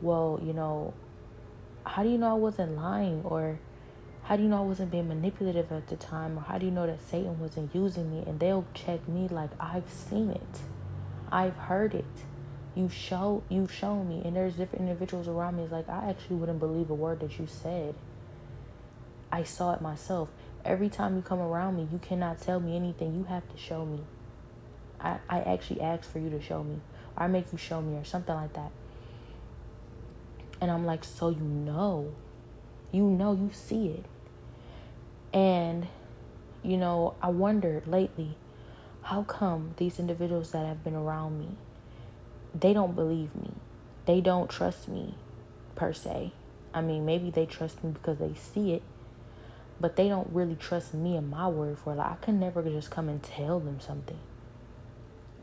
Well, 0.00 0.40
you 0.42 0.52
know, 0.52 0.94
how 1.84 2.02
do 2.04 2.08
you 2.08 2.18
know 2.18 2.30
I 2.30 2.34
wasn't 2.34 2.76
lying? 2.76 3.22
Or 3.24 3.58
how 4.22 4.36
do 4.36 4.44
you 4.44 4.48
know 4.48 4.58
I 4.58 4.64
wasn't 4.64 4.92
being 4.92 5.08
manipulative 5.08 5.72
at 5.72 5.88
the 5.88 5.96
time? 5.96 6.38
Or 6.38 6.42
how 6.42 6.58
do 6.58 6.66
you 6.66 6.72
know 6.72 6.86
that 6.86 7.00
Satan 7.00 7.38
wasn't 7.40 7.74
using 7.74 8.10
me? 8.10 8.24
And 8.26 8.38
they'll 8.38 8.64
check 8.74 9.06
me 9.08 9.28
like, 9.28 9.50
I've 9.58 9.90
seen 9.90 10.30
it, 10.30 10.60
I've 11.30 11.56
heard 11.56 11.94
it 11.94 12.04
you 12.76 12.90
show 12.90 13.42
you've 13.48 13.72
shown 13.72 14.08
me. 14.08 14.22
And 14.24 14.36
there's 14.36 14.54
different 14.54 14.82
individuals 14.82 15.26
around 15.26 15.56
me. 15.56 15.64
It's 15.64 15.72
like 15.72 15.88
i 15.88 16.08
actually 16.10 16.36
wouldn't 16.36 16.60
believe 16.60 16.90
a 16.90 16.94
word 16.94 17.20
that 17.20 17.38
you 17.38 17.46
said. 17.46 17.94
I 19.32 19.42
saw 19.42 19.72
it 19.72 19.80
myself. 19.80 20.28
Every 20.64 20.88
time 20.88 21.16
you 21.16 21.22
come 21.22 21.40
around 21.40 21.76
me 21.76 21.88
you 21.90 21.98
cannot 21.98 22.40
tell 22.40 22.60
me 22.60 22.76
anything. 22.76 23.16
You 23.16 23.24
have 23.24 23.48
to 23.50 23.56
show 23.56 23.84
me. 23.84 24.00
I, 25.00 25.18
I 25.28 25.40
actually 25.40 25.80
ask 25.80 26.10
for 26.10 26.18
you 26.18 26.30
to 26.30 26.40
show 26.40 26.62
me. 26.62 26.80
Or 27.16 27.24
i 27.24 27.26
make 27.26 27.50
you 27.50 27.58
show 27.58 27.80
me 27.80 27.96
or 27.96 28.04
something 28.04 28.34
like 28.34 28.52
that. 28.52 28.70
And 30.60 30.70
i'm 30.70 30.84
like 30.84 31.04
so 31.04 31.30
you 31.30 31.40
know. 31.40 32.12
You 32.92 33.04
know 33.04 33.32
you 33.32 33.50
see 33.52 33.88
it. 33.88 34.04
And 35.32 35.88
you 36.62 36.76
know 36.76 37.14
i 37.22 37.28
wondered 37.28 37.86
lately 37.86 38.36
how 39.02 39.22
come 39.22 39.72
these 39.76 40.00
individuals 40.00 40.50
that 40.50 40.66
have 40.66 40.82
been 40.82 40.96
around 40.96 41.38
me 41.38 41.48
they 42.58 42.72
don't 42.72 42.94
believe 42.94 43.34
me. 43.34 43.50
They 44.06 44.20
don't 44.20 44.48
trust 44.48 44.88
me 44.88 45.14
per 45.74 45.92
se. 45.92 46.32
I 46.72 46.80
mean, 46.80 47.04
maybe 47.04 47.30
they 47.30 47.46
trust 47.46 47.82
me 47.82 47.90
because 47.90 48.18
they 48.18 48.34
see 48.34 48.72
it, 48.72 48.82
but 49.80 49.96
they 49.96 50.08
don't 50.08 50.28
really 50.32 50.56
trust 50.56 50.94
me 50.94 51.16
and 51.16 51.30
my 51.30 51.48
word 51.48 51.78
for 51.78 51.92
it. 51.92 51.96
Like, 51.96 52.10
I 52.10 52.16
can 52.20 52.38
never 52.38 52.62
just 52.62 52.90
come 52.90 53.08
and 53.08 53.22
tell 53.22 53.60
them 53.60 53.80
something. 53.80 54.18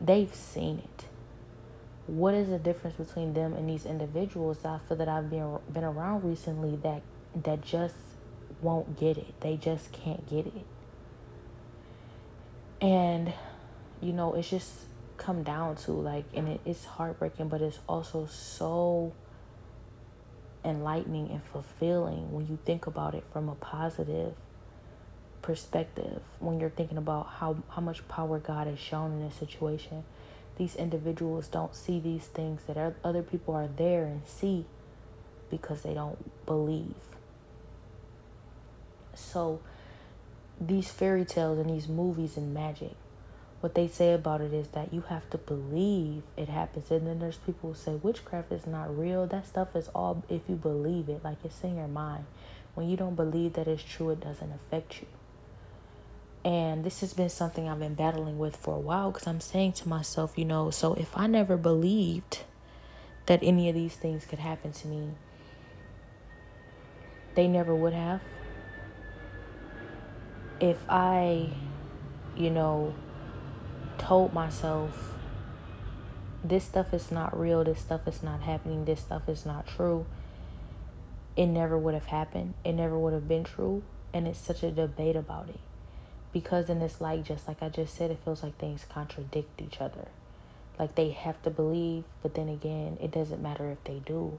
They've 0.00 0.34
seen 0.34 0.78
it. 0.78 1.04
What 2.06 2.34
is 2.34 2.48
the 2.48 2.58
difference 2.58 2.96
between 2.96 3.32
them 3.32 3.54
and 3.54 3.68
these 3.68 3.86
individuals 3.86 4.58
I 4.64 4.78
feel 4.86 4.96
that 4.98 5.08
I've 5.08 5.30
been 5.30 5.58
been 5.72 5.84
around 5.84 6.24
recently 6.24 6.76
that 6.76 7.02
that 7.44 7.62
just 7.62 7.94
won't 8.60 8.98
get 8.98 9.16
it. 9.16 9.40
They 9.40 9.56
just 9.56 9.90
can't 9.92 10.28
get 10.28 10.46
it. 10.46 10.64
And 12.80 13.32
you 14.02 14.12
know, 14.12 14.34
it's 14.34 14.50
just 14.50 14.70
come 15.16 15.42
down 15.42 15.76
to 15.76 15.92
like 15.92 16.24
and 16.34 16.48
it, 16.48 16.60
it's 16.64 16.84
heartbreaking 16.84 17.48
but 17.48 17.60
it's 17.60 17.78
also 17.88 18.26
so 18.26 19.12
enlightening 20.64 21.30
and 21.30 21.42
fulfilling 21.44 22.32
when 22.32 22.46
you 22.46 22.58
think 22.64 22.86
about 22.86 23.14
it 23.14 23.24
from 23.32 23.48
a 23.48 23.54
positive 23.54 24.34
perspective. 25.42 26.22
When 26.38 26.58
you're 26.58 26.70
thinking 26.70 26.96
about 26.96 27.26
how 27.38 27.56
how 27.68 27.82
much 27.82 28.06
power 28.08 28.38
God 28.38 28.66
has 28.66 28.78
shown 28.78 29.12
in 29.12 29.20
this 29.20 29.34
situation 29.34 30.04
these 30.56 30.76
individuals 30.76 31.48
don't 31.48 31.74
see 31.74 31.98
these 31.98 32.26
things 32.26 32.62
that 32.66 32.94
other 33.02 33.22
people 33.22 33.54
are 33.54 33.66
there 33.66 34.04
and 34.04 34.22
see 34.26 34.64
because 35.50 35.82
they 35.82 35.94
don't 35.94 36.46
believe. 36.46 36.94
So 39.14 39.60
these 40.60 40.90
fairy 40.90 41.24
tales 41.24 41.58
and 41.58 41.68
these 41.68 41.88
movies 41.88 42.36
and 42.36 42.54
magic 42.54 42.92
what 43.64 43.74
they 43.74 43.88
say 43.88 44.12
about 44.12 44.42
it 44.42 44.52
is 44.52 44.68
that 44.72 44.92
you 44.92 45.00
have 45.08 45.30
to 45.30 45.38
believe 45.38 46.22
it 46.36 46.50
happens. 46.50 46.90
And 46.90 47.06
then 47.06 47.18
there's 47.18 47.38
people 47.38 47.70
who 47.70 47.74
say 47.74 47.92
witchcraft 47.94 48.52
is 48.52 48.66
not 48.66 48.94
real. 48.94 49.26
That 49.26 49.46
stuff 49.46 49.74
is 49.74 49.88
all 49.94 50.22
if 50.28 50.42
you 50.50 50.56
believe 50.56 51.08
it, 51.08 51.24
like 51.24 51.38
it's 51.42 51.64
in 51.64 51.76
your 51.76 51.88
mind. 51.88 52.26
When 52.74 52.90
you 52.90 52.98
don't 52.98 53.14
believe 53.14 53.54
that 53.54 53.66
it's 53.66 53.82
true, 53.82 54.10
it 54.10 54.20
doesn't 54.20 54.52
affect 54.52 55.00
you. 55.00 55.06
And 56.44 56.84
this 56.84 57.00
has 57.00 57.14
been 57.14 57.30
something 57.30 57.66
I've 57.66 57.78
been 57.78 57.94
battling 57.94 58.38
with 58.38 58.54
for 58.54 58.74
a 58.74 58.78
while 58.78 59.10
because 59.10 59.26
I'm 59.26 59.40
saying 59.40 59.72
to 59.72 59.88
myself, 59.88 60.34
you 60.36 60.44
know, 60.44 60.70
so 60.70 60.92
if 60.92 61.16
I 61.16 61.26
never 61.26 61.56
believed 61.56 62.40
that 63.24 63.40
any 63.42 63.70
of 63.70 63.74
these 63.74 63.96
things 63.96 64.26
could 64.26 64.40
happen 64.40 64.72
to 64.72 64.88
me, 64.88 65.08
they 67.34 67.48
never 67.48 67.74
would 67.74 67.94
have. 67.94 68.20
If 70.60 70.76
I, 70.86 71.48
you 72.36 72.50
know, 72.50 72.92
told 73.98 74.32
myself 74.32 75.12
this 76.42 76.64
stuff 76.64 76.92
is 76.92 77.10
not 77.10 77.38
real, 77.38 77.64
this 77.64 77.80
stuff 77.80 78.06
is 78.06 78.22
not 78.22 78.40
happening, 78.42 78.84
this 78.84 79.00
stuff 79.00 79.28
is 79.28 79.46
not 79.46 79.66
true, 79.66 80.06
it 81.36 81.46
never 81.46 81.76
would 81.76 81.94
have 81.94 82.06
happened. 82.06 82.54
It 82.64 82.72
never 82.72 82.98
would 82.98 83.12
have 83.12 83.26
been 83.26 83.44
true. 83.44 83.82
And 84.12 84.28
it's 84.28 84.38
such 84.38 84.62
a 84.62 84.70
debate 84.70 85.16
about 85.16 85.48
it. 85.48 85.58
Because 86.32 86.66
then 86.66 86.80
it's 86.82 87.00
like, 87.00 87.24
just 87.24 87.48
like 87.48 87.62
I 87.62 87.68
just 87.68 87.94
said, 87.94 88.10
it 88.10 88.18
feels 88.24 88.42
like 88.42 88.56
things 88.58 88.86
contradict 88.88 89.60
each 89.60 89.80
other. 89.80 90.08
Like 90.78 90.94
they 90.94 91.10
have 91.10 91.40
to 91.42 91.50
believe, 91.50 92.04
but 92.22 92.34
then 92.34 92.48
again, 92.48 92.98
it 93.00 93.10
doesn't 93.10 93.42
matter 93.42 93.70
if 93.70 93.82
they 93.84 94.00
do. 94.04 94.38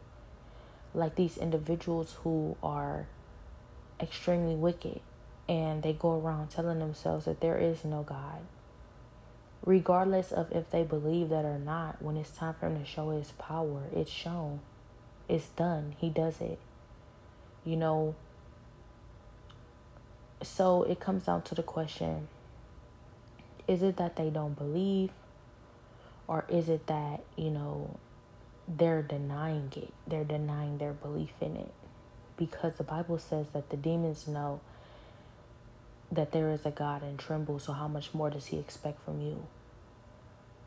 Like 0.94 1.16
these 1.16 1.38
individuals 1.38 2.18
who 2.24 2.56
are 2.64 3.08
extremely 4.00 4.56
wicked 4.56 5.00
and 5.48 5.84
they 5.84 5.94
go 5.94 6.20
around 6.20 6.50
telling 6.50 6.80
themselves 6.80 7.26
that 7.26 7.40
there 7.40 7.58
is 7.58 7.86
no 7.86 8.04
God 8.04 8.42
regardless 9.66 10.32
of 10.32 10.52
if 10.52 10.70
they 10.70 10.84
believe 10.84 11.30
that 11.30 11.44
or 11.44 11.58
not, 11.58 12.02
when 12.02 12.18
it's 12.18 12.32
time 12.32 12.54
for 12.54 12.68
him 12.68 12.80
to 12.80 12.86
show 12.86 13.10
his 13.10 13.32
power, 13.34 13.84
it's 13.94 14.12
shown. 14.12 14.60
It's 15.28 15.48
done. 15.50 15.96
He 15.98 16.10
does 16.10 16.40
it. 16.40 16.60
You 17.64 17.76
know, 17.76 18.16
so 20.44 20.84
it 20.84 21.00
comes 21.00 21.24
down 21.26 21.42
to 21.44 21.56
the 21.56 21.64
question 21.64 22.28
is 23.68 23.82
it 23.82 23.98
that 23.98 24.16
they 24.16 24.30
don't 24.30 24.56
believe? 24.56 25.10
Or 26.28 26.46
is 26.50 26.70
it 26.70 26.88
that, 26.88 27.22
you 27.36 27.50
know, 27.50 27.98
they're 28.68 29.02
denying 29.02 29.72
it. 29.76 29.94
They're 30.08 30.24
denying 30.24 30.78
their 30.78 30.94
belief 30.94 31.34
in 31.42 31.56
it. 31.56 31.72
Because 32.38 32.76
the 32.76 32.84
Bible 32.84 33.18
says 33.18 33.50
that 33.54 33.70
the 33.70 33.78
demons 33.78 34.28
know 34.28 34.60
that 36.12 36.32
there 36.32 36.52
is 36.52 36.66
a 36.66 36.72
God 36.72 37.02
and 37.02 37.18
tremble, 37.18 37.60
so 37.60 37.74
how 37.74 37.88
much 37.88 38.14
more 38.14 38.30
does 38.30 38.48
he 38.48 38.58
expect 38.58 39.04
from 39.04 39.22
you? 39.22 39.46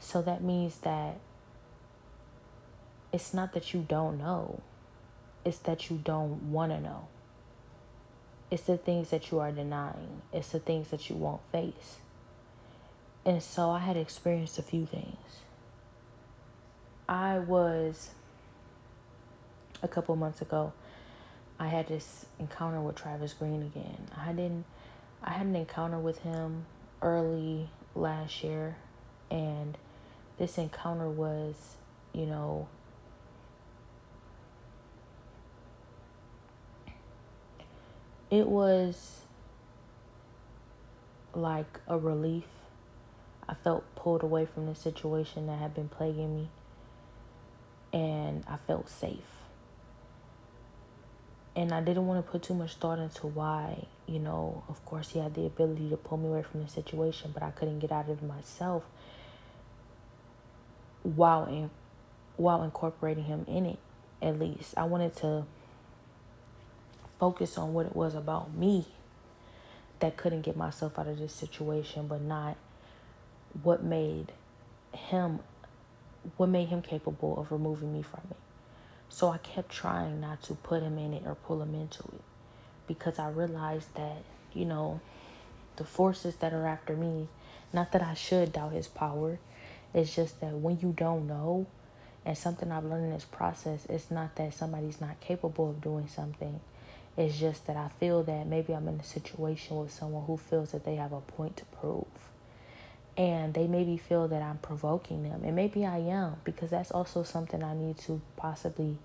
So 0.00 0.22
that 0.22 0.42
means 0.42 0.78
that 0.78 1.18
it's 3.12 3.32
not 3.32 3.52
that 3.54 3.72
you 3.72 3.84
don't 3.88 4.18
know, 4.18 4.60
it's 5.44 5.58
that 5.58 5.90
you 5.90 6.00
don't 6.02 6.50
want 6.50 6.72
to 6.72 6.80
know. 6.80 7.08
It's 8.50 8.62
the 8.62 8.78
things 8.78 9.10
that 9.10 9.30
you 9.30 9.40
are 9.40 9.52
denying, 9.52 10.22
it's 10.32 10.50
the 10.50 10.58
things 10.58 10.88
that 10.88 11.08
you 11.08 11.16
won't 11.16 11.42
face. 11.52 11.96
And 13.24 13.42
so 13.42 13.70
I 13.70 13.80
had 13.80 13.96
experienced 13.96 14.58
a 14.58 14.62
few 14.62 14.86
things. 14.86 15.16
I 17.08 17.38
was 17.38 18.10
a 19.82 19.88
couple 19.88 20.14
months 20.16 20.42
ago, 20.42 20.72
I 21.58 21.68
had 21.68 21.88
this 21.88 22.26
encounter 22.38 22.80
with 22.80 22.96
Travis 22.96 23.32
Green 23.32 23.62
again. 23.62 24.08
I 24.16 24.32
didn't 24.32 24.64
I 25.22 25.32
had 25.32 25.46
an 25.46 25.56
encounter 25.56 25.98
with 25.98 26.20
him 26.20 26.66
early 27.02 27.70
last 27.94 28.42
year 28.42 28.76
and 29.30 29.76
this 30.38 30.56
encounter 30.58 31.08
was, 31.08 31.76
you 32.12 32.26
know, 32.26 32.68
it 38.30 38.46
was 38.46 39.20
like 41.34 41.80
a 41.86 41.98
relief. 41.98 42.44
I 43.48 43.54
felt 43.54 43.84
pulled 43.94 44.22
away 44.22 44.46
from 44.46 44.66
the 44.66 44.74
situation 44.74 45.46
that 45.46 45.58
had 45.58 45.74
been 45.74 45.88
plaguing 45.88 46.36
me, 46.36 46.48
and 47.92 48.44
I 48.46 48.56
felt 48.58 48.90
safe. 48.90 49.24
And 51.56 51.72
I 51.72 51.80
didn't 51.80 52.06
want 52.06 52.24
to 52.24 52.30
put 52.30 52.42
too 52.42 52.54
much 52.54 52.74
thought 52.74 52.98
into 52.98 53.26
why, 53.26 53.86
you 54.08 54.18
know, 54.18 54.62
of 54.68 54.84
course, 54.86 55.10
he 55.10 55.18
had 55.18 55.34
the 55.34 55.44
ability 55.44 55.90
to 55.90 55.96
pull 55.96 56.18
me 56.18 56.28
away 56.28 56.42
from 56.42 56.62
the 56.62 56.68
situation, 56.68 57.30
but 57.34 57.42
I 57.42 57.50
couldn't 57.50 57.80
get 57.80 57.92
out 57.92 58.08
of 58.08 58.22
it 58.22 58.26
myself 58.26 58.84
while 61.02 61.44
in, 61.44 61.70
while 62.36 62.62
incorporating 62.62 63.24
him 63.24 63.44
in 63.46 63.66
it. 63.66 63.78
At 64.22 64.38
least 64.38 64.74
I 64.76 64.84
wanted 64.84 65.14
to 65.16 65.44
focus 67.20 67.58
on 67.58 67.74
what 67.74 67.86
it 67.86 67.94
was 67.94 68.14
about 68.14 68.54
me 68.54 68.86
that 70.00 70.16
couldn't 70.16 70.42
get 70.42 70.56
myself 70.56 70.98
out 70.98 71.06
of 71.06 71.18
this 71.18 71.32
situation, 71.32 72.06
but 72.06 72.22
not 72.22 72.56
what 73.62 73.82
made 73.82 74.32
him 74.92 75.40
what 76.36 76.48
made 76.48 76.68
him 76.68 76.82
capable 76.82 77.38
of 77.38 77.52
removing 77.52 77.92
me 77.92 78.02
from 78.02 78.20
it. 78.30 78.36
So 79.08 79.28
I 79.28 79.38
kept 79.38 79.70
trying 79.70 80.20
not 80.20 80.42
to 80.44 80.54
put 80.54 80.82
him 80.82 80.98
in 80.98 81.14
it 81.14 81.22
or 81.24 81.34
pull 81.34 81.62
him 81.62 81.74
into 81.74 82.02
it 82.02 82.20
because 82.88 83.18
I 83.18 83.28
realized 83.28 83.94
that, 83.94 84.22
you 84.52 84.64
know, 84.64 85.00
the 85.76 85.84
forces 85.84 86.36
that 86.36 86.52
are 86.52 86.66
after 86.66 86.96
me, 86.96 87.28
not 87.72 87.92
that 87.92 88.02
I 88.02 88.14
should 88.14 88.52
doubt 88.52 88.72
his 88.72 88.88
power, 88.88 89.38
it's 89.94 90.14
just 90.14 90.40
that 90.40 90.54
when 90.54 90.80
you 90.80 90.92
don't 90.96 91.28
know, 91.28 91.66
and 92.24 92.36
something 92.36 92.70
I've 92.70 92.84
learned 92.84 93.06
in 93.06 93.12
this 93.12 93.24
process, 93.24 93.86
it's 93.88 94.10
not 94.10 94.36
that 94.36 94.52
somebody's 94.52 95.00
not 95.00 95.20
capable 95.20 95.70
of 95.70 95.80
doing 95.80 96.08
something. 96.08 96.60
It's 97.16 97.38
just 97.38 97.66
that 97.66 97.76
I 97.76 97.88
feel 97.98 98.22
that 98.24 98.46
maybe 98.46 98.74
I'm 98.74 98.86
in 98.86 99.00
a 99.00 99.04
situation 99.04 99.78
with 99.78 99.92
someone 99.92 100.24
who 100.26 100.36
feels 100.36 100.72
that 100.72 100.84
they 100.84 100.96
have 100.96 101.12
a 101.12 101.20
point 101.20 101.56
to 101.56 101.64
prove. 101.64 102.04
And 103.16 103.54
they 103.54 103.66
maybe 103.66 103.96
feel 103.96 104.28
that 104.28 104.42
I'm 104.42 104.58
provoking 104.58 105.24
them. 105.24 105.42
And 105.42 105.56
maybe 105.56 105.84
I 105.84 105.98
am, 105.98 106.36
because 106.44 106.70
that's 106.70 106.90
also 106.90 107.22
something 107.22 107.64
I 107.64 107.74
need 107.74 107.98
to 108.00 108.20
possibly, 108.36 108.98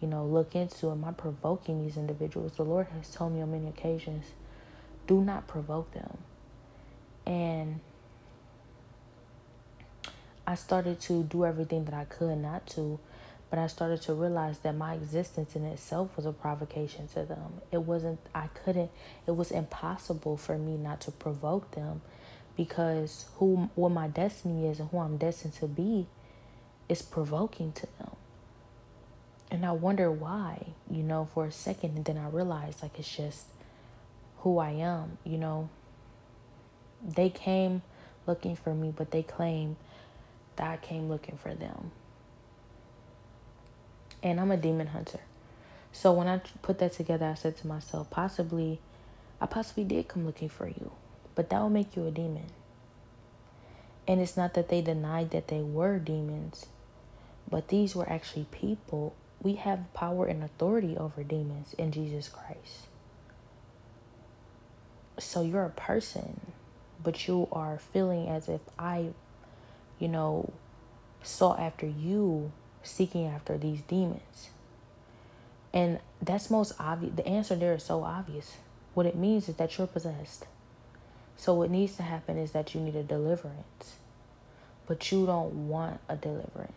you 0.00 0.08
know, 0.08 0.24
look 0.24 0.54
into. 0.54 0.90
Am 0.90 1.04
I 1.04 1.12
provoking 1.12 1.84
these 1.84 1.96
individuals? 1.96 2.52
The 2.56 2.64
Lord 2.64 2.86
has 2.96 3.10
told 3.10 3.34
me 3.34 3.42
on 3.42 3.52
many 3.52 3.68
occasions, 3.68 4.26
do 5.06 5.20
not 5.22 5.46
provoke 5.46 5.92
them. 5.92 6.18
And 7.24 7.80
I 10.46 10.54
started 10.54 11.00
to 11.02 11.24
do 11.24 11.44
everything 11.44 11.84
that 11.86 11.94
I 11.94 12.04
could 12.04 12.38
not 12.38 12.66
to 12.68 13.00
but 13.48 13.58
I 13.58 13.68
started 13.68 14.02
to 14.02 14.14
realize 14.14 14.58
that 14.58 14.74
my 14.74 14.94
existence 14.94 15.54
in 15.54 15.64
itself 15.64 16.16
was 16.16 16.26
a 16.26 16.32
provocation 16.32 17.06
to 17.08 17.24
them. 17.24 17.60
It 17.70 17.82
wasn't, 17.82 18.18
I 18.34 18.48
couldn't, 18.48 18.90
it 19.26 19.36
was 19.36 19.50
impossible 19.50 20.36
for 20.36 20.58
me 20.58 20.76
not 20.76 21.00
to 21.02 21.12
provoke 21.12 21.70
them 21.72 22.02
because 22.56 23.26
who, 23.36 23.70
what 23.74 23.90
my 23.90 24.08
destiny 24.08 24.66
is 24.66 24.80
and 24.80 24.88
who 24.90 24.98
I'm 24.98 25.16
destined 25.16 25.54
to 25.54 25.66
be 25.68 26.06
is 26.88 27.02
provoking 27.02 27.72
to 27.72 27.86
them. 27.98 28.16
And 29.50 29.64
I 29.64 29.72
wonder 29.72 30.10
why, 30.10 30.66
you 30.90 31.02
know, 31.02 31.28
for 31.32 31.46
a 31.46 31.52
second. 31.52 31.96
And 31.96 32.04
then 32.04 32.18
I 32.18 32.28
realized 32.28 32.82
like 32.82 32.98
it's 32.98 33.14
just 33.14 33.46
who 34.38 34.58
I 34.58 34.70
am, 34.70 35.18
you 35.24 35.38
know. 35.38 35.68
They 37.02 37.30
came 37.30 37.82
looking 38.26 38.56
for 38.56 38.74
me, 38.74 38.92
but 38.96 39.10
they 39.12 39.22
claim 39.22 39.76
that 40.56 40.68
I 40.70 40.76
came 40.78 41.08
looking 41.08 41.36
for 41.36 41.54
them 41.54 41.92
and 44.22 44.40
I'm 44.40 44.50
a 44.50 44.56
demon 44.56 44.88
hunter. 44.88 45.20
So 45.92 46.12
when 46.12 46.26
I 46.26 46.40
put 46.62 46.78
that 46.80 46.92
together, 46.92 47.26
I 47.26 47.34
said 47.34 47.56
to 47.58 47.66
myself, 47.66 48.10
possibly, 48.10 48.80
I 49.40 49.46
possibly 49.46 49.84
did 49.84 50.08
come 50.08 50.26
looking 50.26 50.48
for 50.48 50.66
you, 50.66 50.90
but 51.34 51.48
that 51.50 51.60
will 51.60 51.70
make 51.70 51.96
you 51.96 52.06
a 52.06 52.10
demon. 52.10 52.46
And 54.08 54.20
it's 54.20 54.36
not 54.36 54.54
that 54.54 54.68
they 54.68 54.82
denied 54.82 55.30
that 55.30 55.48
they 55.48 55.60
were 55.60 55.98
demons, 55.98 56.66
but 57.48 57.68
these 57.68 57.94
were 57.94 58.08
actually 58.10 58.46
people. 58.50 59.14
We 59.42 59.54
have 59.54 59.92
power 59.94 60.26
and 60.26 60.42
authority 60.42 60.96
over 60.96 61.22
demons 61.22 61.74
in 61.74 61.92
Jesus 61.92 62.28
Christ. 62.28 62.86
So 65.18 65.42
you're 65.42 65.64
a 65.64 65.70
person, 65.70 66.40
but 67.02 67.26
you 67.26 67.48
are 67.52 67.78
feeling 67.78 68.28
as 68.28 68.48
if 68.48 68.60
I, 68.78 69.08
you 69.98 70.08
know, 70.08 70.52
sought 71.22 71.58
after 71.58 71.86
you 71.86 72.52
seeking 72.82 73.26
after 73.26 73.58
these 73.58 73.80
demons. 73.82 74.50
And 75.72 75.98
that's 76.22 76.50
most 76.50 76.72
obvious. 76.78 77.14
The 77.16 77.26
answer 77.26 77.54
there 77.54 77.74
is 77.74 77.82
so 77.82 78.02
obvious. 78.02 78.56
What 78.94 79.06
it 79.06 79.16
means 79.16 79.48
is 79.48 79.56
that 79.56 79.76
you're 79.76 79.86
possessed. 79.86 80.46
So 81.36 81.54
what 81.54 81.70
needs 81.70 81.96
to 81.96 82.02
happen 82.02 82.38
is 82.38 82.52
that 82.52 82.74
you 82.74 82.80
need 82.80 82.96
a 82.96 83.02
deliverance. 83.02 83.96
But 84.86 85.12
you 85.12 85.26
don't 85.26 85.68
want 85.68 86.00
a 86.08 86.16
deliverance. 86.16 86.72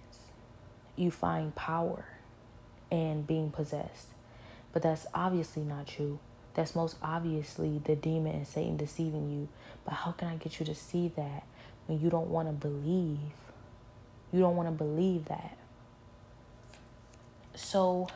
You 0.95 1.11
find 1.11 1.55
power 1.55 2.05
in 2.91 3.23
being 3.23 3.51
possessed. 3.51 4.07
But 4.71 4.83
that's 4.83 5.07
obviously 5.13 5.63
not 5.63 5.87
true. 5.87 6.19
That's 6.53 6.75
most 6.75 6.97
obviously 7.01 7.81
the 7.83 7.95
demon 7.95 8.35
and 8.35 8.47
Satan 8.47 8.77
deceiving 8.77 9.31
you. 9.31 9.47
But 9.85 9.93
how 9.93 10.11
can 10.11 10.27
I 10.27 10.35
get 10.35 10.59
you 10.59 10.65
to 10.65 10.75
see 10.75 11.11
that 11.15 11.43
when 11.87 12.01
you 12.01 12.09
don't 12.09 12.29
want 12.29 12.47
to 12.47 12.53
believe? 12.53 13.19
You 14.31 14.39
don't 14.39 14.55
want 14.55 14.67
to 14.69 14.73
believe 14.73 15.25
that. 15.25 15.57
So 17.55 18.07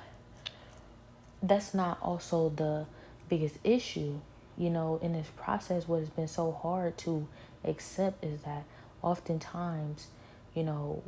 that's 1.41 1.73
not 1.73 1.97
also 2.01 2.49
the 2.49 2.85
biggest 3.29 3.57
issue. 3.63 4.19
You 4.57 4.69
know, 4.69 4.99
in 5.01 5.13
this 5.13 5.27
process, 5.35 5.87
what 5.87 5.99
has 5.99 6.09
been 6.09 6.27
so 6.27 6.51
hard 6.51 6.97
to 6.99 7.27
accept 7.63 8.23
is 8.23 8.41
that 8.43 8.63
oftentimes, 9.01 10.07
you 10.53 10.63
know, 10.63 11.01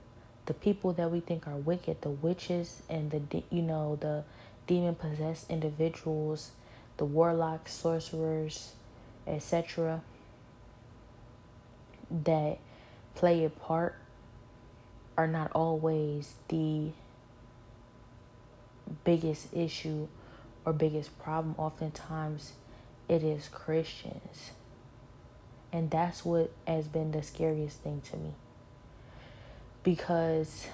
the 0.45 0.53
people 0.53 0.93
that 0.93 1.12
we 1.12 1.19
think 1.19 1.47
are 1.47 1.55
wicked, 1.55 2.01
the 2.01 2.10
witches 2.10 2.81
and 2.89 3.12
the, 3.12 3.43
you 3.49 3.62
know, 3.62 3.97
the 3.99 4.23
demon 4.67 4.95
possessed 4.95 5.49
individuals, 5.49 6.51
the 6.97 7.05
warlocks, 7.05 7.73
sorcerers, 7.73 8.73
etc., 9.27 10.01
that 12.23 12.60
play 13.15 13.43
a 13.43 13.49
part 13.49 13.95
are 15.17 15.27
not 15.27 15.51
always 15.53 16.34
the 16.49 16.91
biggest 19.03 19.47
issue 19.53 20.08
or 20.65 20.73
biggest 20.73 21.17
problem 21.19 21.55
oftentimes 21.58 22.53
it 23.08 23.23
is 23.23 23.47
Christians. 23.47 24.51
And 25.71 25.89
that's 25.89 26.23
what 26.23 26.51
has 26.67 26.88
been 26.88 27.12
the 27.12 27.23
scariest 27.23 27.79
thing 27.79 28.01
to 28.12 28.17
me. 28.17 28.34
Because 29.85 30.67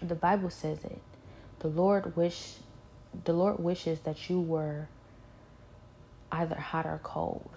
the 0.00 0.14
Bible 0.14 0.50
says 0.50 0.78
it. 0.84 1.02
The 1.58 1.68
Lord 1.68 2.16
wish 2.16 2.54
the 3.24 3.32
Lord 3.32 3.58
wishes 3.58 4.00
that 4.00 4.30
you 4.30 4.40
were 4.40 4.88
either 6.30 6.54
hot 6.54 6.86
or 6.86 7.00
cold. 7.02 7.48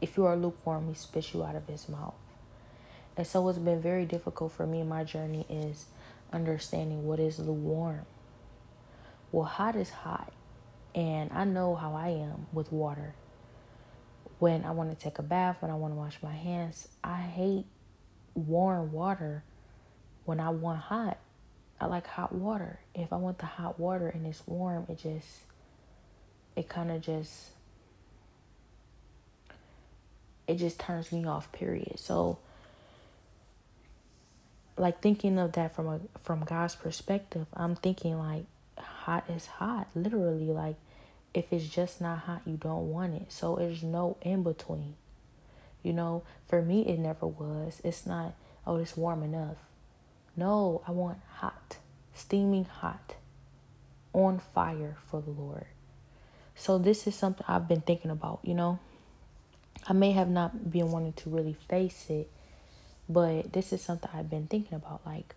If 0.00 0.16
you 0.16 0.26
are 0.26 0.36
lukewarm, 0.36 0.88
he 0.88 0.94
spits 0.94 1.32
you 1.32 1.42
out 1.42 1.56
of 1.56 1.66
his 1.66 1.88
mouth. 1.88 2.14
And 3.16 3.26
so 3.26 3.40
what's 3.40 3.58
been 3.58 3.80
very 3.80 4.04
difficult 4.04 4.52
for 4.52 4.66
me 4.66 4.80
in 4.80 4.88
my 4.88 5.04
journey 5.04 5.46
is 5.48 5.86
understanding 6.32 7.06
what 7.06 7.20
is 7.20 7.38
lukewarm. 7.38 8.04
Well, 9.32 9.44
hot 9.44 9.76
is 9.76 9.90
hot. 9.90 10.32
And 10.94 11.30
I 11.32 11.44
know 11.44 11.74
how 11.74 11.94
I 11.94 12.08
am 12.08 12.46
with 12.52 12.70
water. 12.70 13.14
When 14.44 14.66
I 14.66 14.72
want 14.72 14.90
to 14.90 15.02
take 15.02 15.18
a 15.18 15.22
bath, 15.22 15.56
when 15.60 15.70
I 15.70 15.74
want 15.74 15.94
to 15.94 15.96
wash 15.96 16.18
my 16.22 16.34
hands, 16.34 16.86
I 17.02 17.16
hate 17.16 17.64
warm 18.34 18.92
water 18.92 19.42
when 20.26 20.38
I 20.38 20.50
want 20.50 20.80
hot. 20.80 21.16
I 21.80 21.86
like 21.86 22.06
hot 22.06 22.30
water. 22.34 22.78
If 22.94 23.10
I 23.10 23.16
want 23.16 23.38
the 23.38 23.46
hot 23.46 23.80
water 23.80 24.06
and 24.06 24.26
it's 24.26 24.46
warm, 24.46 24.84
it 24.90 24.98
just, 24.98 25.26
it 26.56 26.68
kind 26.68 26.90
of 26.90 27.00
just, 27.00 27.32
it 30.46 30.56
just 30.56 30.78
turns 30.78 31.10
me 31.10 31.24
off, 31.24 31.50
period. 31.50 31.98
So, 31.98 32.36
like 34.76 35.00
thinking 35.00 35.38
of 35.38 35.52
that 35.52 35.74
from 35.74 35.88
a 35.88 36.00
from 36.22 36.44
God's 36.44 36.74
perspective, 36.74 37.46
I'm 37.54 37.76
thinking 37.76 38.18
like 38.18 38.44
hot 38.76 39.24
is 39.30 39.46
hot, 39.46 39.88
literally 39.94 40.48
like 40.48 40.76
if 41.34 41.52
it's 41.52 41.68
just 41.68 42.00
not 42.00 42.20
hot, 42.20 42.42
you 42.46 42.56
don't 42.56 42.90
want 42.90 43.14
it. 43.14 43.32
So 43.32 43.56
there's 43.56 43.82
no 43.82 44.16
in 44.22 44.42
between. 44.42 44.94
You 45.82 45.92
know, 45.92 46.22
for 46.48 46.62
me 46.62 46.86
it 46.86 46.98
never 46.98 47.26
was. 47.26 47.80
It's 47.84 48.06
not 48.06 48.34
oh 48.66 48.76
it's 48.76 48.96
warm 48.96 49.22
enough. 49.22 49.56
No, 50.36 50.82
I 50.86 50.92
want 50.92 51.18
hot, 51.36 51.76
steaming 52.14 52.64
hot, 52.64 53.14
on 54.12 54.40
fire 54.54 54.96
for 55.08 55.20
the 55.20 55.30
Lord. 55.30 55.66
So 56.56 56.78
this 56.78 57.06
is 57.06 57.14
something 57.14 57.44
I've 57.46 57.68
been 57.68 57.82
thinking 57.82 58.10
about, 58.10 58.40
you 58.42 58.54
know. 58.54 58.78
I 59.86 59.92
may 59.92 60.12
have 60.12 60.30
not 60.30 60.70
been 60.70 60.90
wanting 60.90 61.12
to 61.14 61.30
really 61.30 61.56
face 61.68 62.06
it 62.08 62.30
but 63.08 63.52
this 63.52 63.72
is 63.72 63.82
something 63.82 64.10
I've 64.12 64.30
been 64.30 64.46
thinking 64.46 64.74
about. 64.74 65.02
Like, 65.04 65.34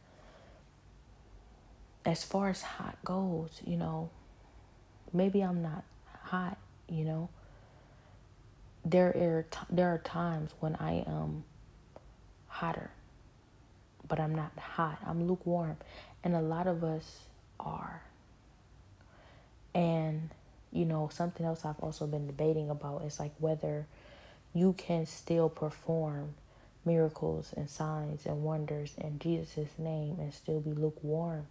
as 2.06 2.24
far 2.24 2.50
as 2.50 2.62
hot 2.62 2.98
goes, 3.04 3.62
you 3.66 3.78
know, 3.78 4.10
maybe 5.18 5.42
I'm 5.42 5.62
not 5.62 5.84
hot, 6.24 6.58
you 6.88 7.06
know. 7.06 7.30
There 8.86 9.10
are 9.10 9.46
t- 9.50 9.60
there 9.70 9.94
are 9.94 9.98
times 9.98 10.52
when 10.60 10.76
I 10.76 11.04
am 11.08 11.44
hotter, 12.48 12.92
but 14.08 14.20
I'm 14.20 14.36
not 14.36 14.52
hot. 14.58 15.00
I'm 15.06 15.28
lukewarm, 15.28 15.78
and 16.24 16.36
a 16.36 16.42
lot 16.42 16.68
of 16.68 16.84
us 16.84 17.24
are. 17.60 18.02
And 19.76 20.30
you 20.72 20.86
know, 20.86 21.10
something 21.12 21.46
else 21.46 21.66
I've 21.66 21.80
also 21.80 22.08
been 22.08 22.28
debating 22.28 22.70
about 22.70 23.04
is 23.04 23.20
like 23.20 23.34
whether 23.40 23.88
you 24.54 24.74
can 24.74 25.06
still 25.06 25.50
perform 25.50 26.36
miracles 26.86 27.54
and 27.56 27.70
signs 27.70 28.26
and 28.26 28.44
wonders 28.44 28.96
in 28.98 29.20
Jesus' 29.20 29.70
name 29.78 30.18
and 30.20 30.34
still 30.34 30.60
be 30.62 30.72
lukewarm 30.72 31.48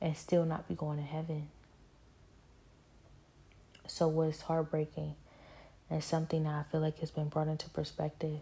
and 0.00 0.16
still 0.16 0.44
not 0.44 0.68
be 0.68 0.74
going 0.74 0.98
to 0.98 1.04
heaven. 1.04 1.48
So, 3.88 4.08
what's 4.08 4.40
heartbreaking 4.42 5.14
and 5.90 6.02
something 6.02 6.44
that 6.44 6.54
I 6.54 6.62
feel 6.70 6.80
like 6.80 6.98
has 6.98 7.10
been 7.10 7.28
brought 7.28 7.48
into 7.48 7.68
perspective. 7.70 8.40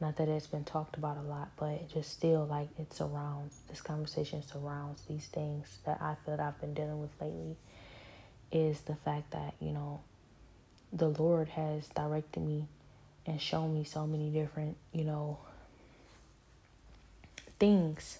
Not 0.00 0.16
that 0.16 0.28
it's 0.28 0.46
been 0.46 0.64
talked 0.64 0.96
about 0.96 1.16
a 1.16 1.22
lot, 1.22 1.50
but 1.56 1.88
just 1.92 2.10
still 2.10 2.46
like 2.46 2.68
it 2.78 2.92
surrounds 2.92 3.60
this 3.68 3.80
conversation 3.80 4.42
surrounds 4.42 5.02
these 5.02 5.26
things 5.26 5.78
that 5.84 6.00
I 6.00 6.16
feel 6.24 6.36
that 6.36 6.40
I've 6.40 6.60
been 6.60 6.74
dealing 6.74 7.00
with 7.00 7.10
lately. 7.20 7.56
Is 8.50 8.80
the 8.82 8.96
fact 8.96 9.30
that, 9.30 9.54
you 9.60 9.72
know, 9.72 10.00
the 10.92 11.08
Lord 11.08 11.48
has 11.50 11.86
directed 11.88 12.40
me 12.40 12.66
and 13.26 13.40
shown 13.40 13.72
me 13.72 13.84
so 13.84 14.06
many 14.06 14.30
different, 14.30 14.76
you 14.92 15.04
know, 15.04 15.38
things 17.58 18.18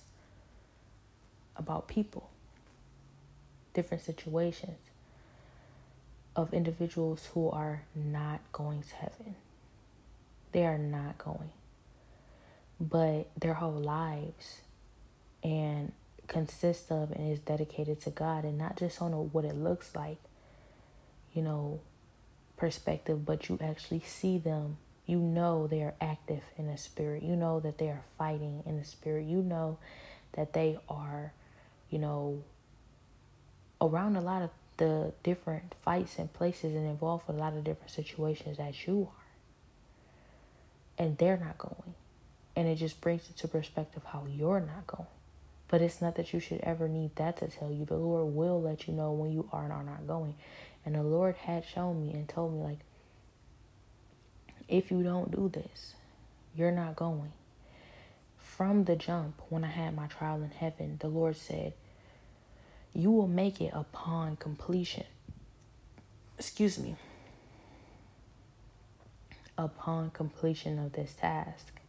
about 1.56 1.88
people, 1.88 2.30
different 3.74 4.04
situations 4.04 4.78
of 6.34 6.54
individuals 6.54 7.28
who 7.34 7.50
are 7.50 7.82
not 7.94 8.40
going 8.52 8.82
to 8.82 8.94
heaven. 8.94 9.34
They 10.52 10.66
are 10.66 10.78
not 10.78 11.18
going. 11.18 11.50
But 12.80 13.28
their 13.38 13.54
whole 13.54 13.72
lives 13.72 14.60
and 15.42 15.92
consists 16.26 16.90
of 16.90 17.10
and 17.12 17.32
is 17.32 17.38
dedicated 17.40 18.00
to 18.02 18.10
God 18.10 18.44
and 18.44 18.58
not 18.58 18.76
just 18.76 19.00
on 19.02 19.12
a, 19.12 19.20
what 19.20 19.44
it 19.44 19.54
looks 19.54 19.94
like, 19.94 20.18
you 21.34 21.42
know, 21.42 21.80
perspective, 22.56 23.24
but 23.24 23.48
you 23.48 23.58
actually 23.62 24.00
see 24.00 24.38
them 24.38 24.78
you 25.06 25.18
know 25.18 25.66
they 25.66 25.82
are 25.82 25.94
active 26.00 26.42
in 26.56 26.68
the 26.68 26.78
spirit. 26.78 27.22
You 27.22 27.36
know 27.36 27.60
that 27.60 27.78
they 27.78 27.88
are 27.88 28.04
fighting 28.18 28.62
in 28.66 28.78
the 28.78 28.84
spirit. 28.84 29.26
You 29.26 29.42
know 29.42 29.78
that 30.32 30.52
they 30.52 30.78
are, 30.88 31.32
you 31.90 31.98
know, 31.98 32.42
around 33.80 34.16
a 34.16 34.20
lot 34.20 34.42
of 34.42 34.50
the 34.82 35.12
different 35.22 35.76
fights 35.84 36.18
and 36.18 36.32
places 36.32 36.74
and 36.74 36.88
involved 36.88 37.28
with 37.28 37.36
a 37.36 37.38
lot 37.38 37.56
of 37.56 37.62
different 37.62 37.92
situations 37.92 38.58
that 38.58 38.84
you 38.84 39.08
are. 39.08 41.04
And 41.04 41.16
they're 41.18 41.36
not 41.36 41.56
going. 41.56 41.94
And 42.56 42.66
it 42.66 42.74
just 42.74 43.00
brings 43.00 43.30
it 43.30 43.36
to 43.38 43.48
perspective 43.48 44.02
how 44.04 44.26
you're 44.28 44.58
not 44.58 44.88
going. 44.88 45.06
But 45.68 45.82
it's 45.82 46.02
not 46.02 46.16
that 46.16 46.32
you 46.32 46.40
should 46.40 46.60
ever 46.62 46.88
need 46.88 47.14
that 47.14 47.36
to 47.36 47.46
tell 47.46 47.70
you. 47.70 47.84
The 47.84 47.96
Lord 47.96 48.34
will 48.34 48.60
let 48.60 48.88
you 48.88 48.92
know 48.92 49.12
when 49.12 49.30
you 49.30 49.48
are 49.52 49.62
and 49.62 49.72
are 49.72 49.84
not 49.84 50.08
going. 50.08 50.34
And 50.84 50.96
the 50.96 51.04
Lord 51.04 51.36
had 51.36 51.64
shown 51.64 52.04
me 52.04 52.12
and 52.12 52.28
told 52.28 52.52
me, 52.52 52.60
like, 52.64 52.80
if 54.66 54.90
you 54.90 55.04
don't 55.04 55.30
do 55.30 55.48
this, 55.48 55.94
you're 56.56 56.72
not 56.72 56.96
going. 56.96 57.32
From 58.36 58.84
the 58.84 58.96
jump, 58.96 59.40
when 59.48 59.62
I 59.62 59.70
had 59.70 59.94
my 59.94 60.08
trial 60.08 60.42
in 60.42 60.50
heaven, 60.50 60.98
the 61.00 61.08
Lord 61.08 61.36
said, 61.36 61.72
You 62.94 63.10
will 63.10 63.28
make 63.28 63.60
it 63.60 63.70
upon 63.72 64.36
completion. 64.36 65.04
Excuse 66.38 66.78
me. 66.78 66.96
Upon 69.56 70.10
completion 70.10 70.78
of 70.78 70.92
this 70.92 71.14
task. 71.14 71.80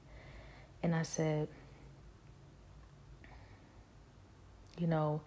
And 0.82 0.96
I 0.96 1.04
said, 1.04 1.48
You 4.78 4.88
know, 4.88 5.22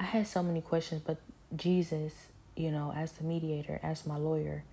I 0.00 0.04
had 0.04 0.26
so 0.26 0.42
many 0.42 0.60
questions, 0.60 1.02
but 1.04 1.18
Jesus, 1.54 2.12
you 2.56 2.70
know, 2.70 2.92
as 2.96 3.12
the 3.12 3.24
mediator, 3.24 3.78
as 3.82 4.06
my 4.06 4.16
lawyer, 4.16 4.64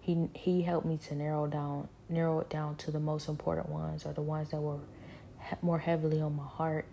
he 0.00 0.28
he 0.34 0.62
helped 0.62 0.86
me 0.86 0.98
to 1.08 1.16
narrow 1.16 1.48
down 1.48 1.88
narrow 2.08 2.38
it 2.38 2.48
down 2.48 2.76
to 2.76 2.92
the 2.92 3.00
most 3.00 3.28
important 3.28 3.68
ones 3.68 4.06
or 4.06 4.12
the 4.12 4.22
ones 4.22 4.50
that 4.50 4.60
were 4.60 4.78
more 5.62 5.80
heavily 5.80 6.20
on 6.20 6.36
my 6.36 6.46
heart 6.46 6.86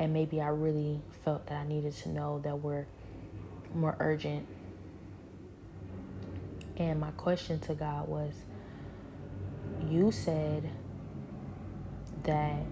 and 0.00 0.14
maybe 0.14 0.40
I 0.40 0.48
really 0.48 1.02
felt 1.24 1.46
that 1.48 1.60
I 1.60 1.66
needed 1.66 1.92
to 1.92 2.08
know 2.08 2.40
that 2.42 2.62
were 2.62 2.86
more 3.74 3.94
urgent. 4.00 4.48
And 6.78 6.98
my 6.98 7.10
question 7.12 7.60
to 7.60 7.74
God 7.74 8.08
was 8.08 8.32
you 9.86 10.10
said 10.10 10.70
that 12.22 12.62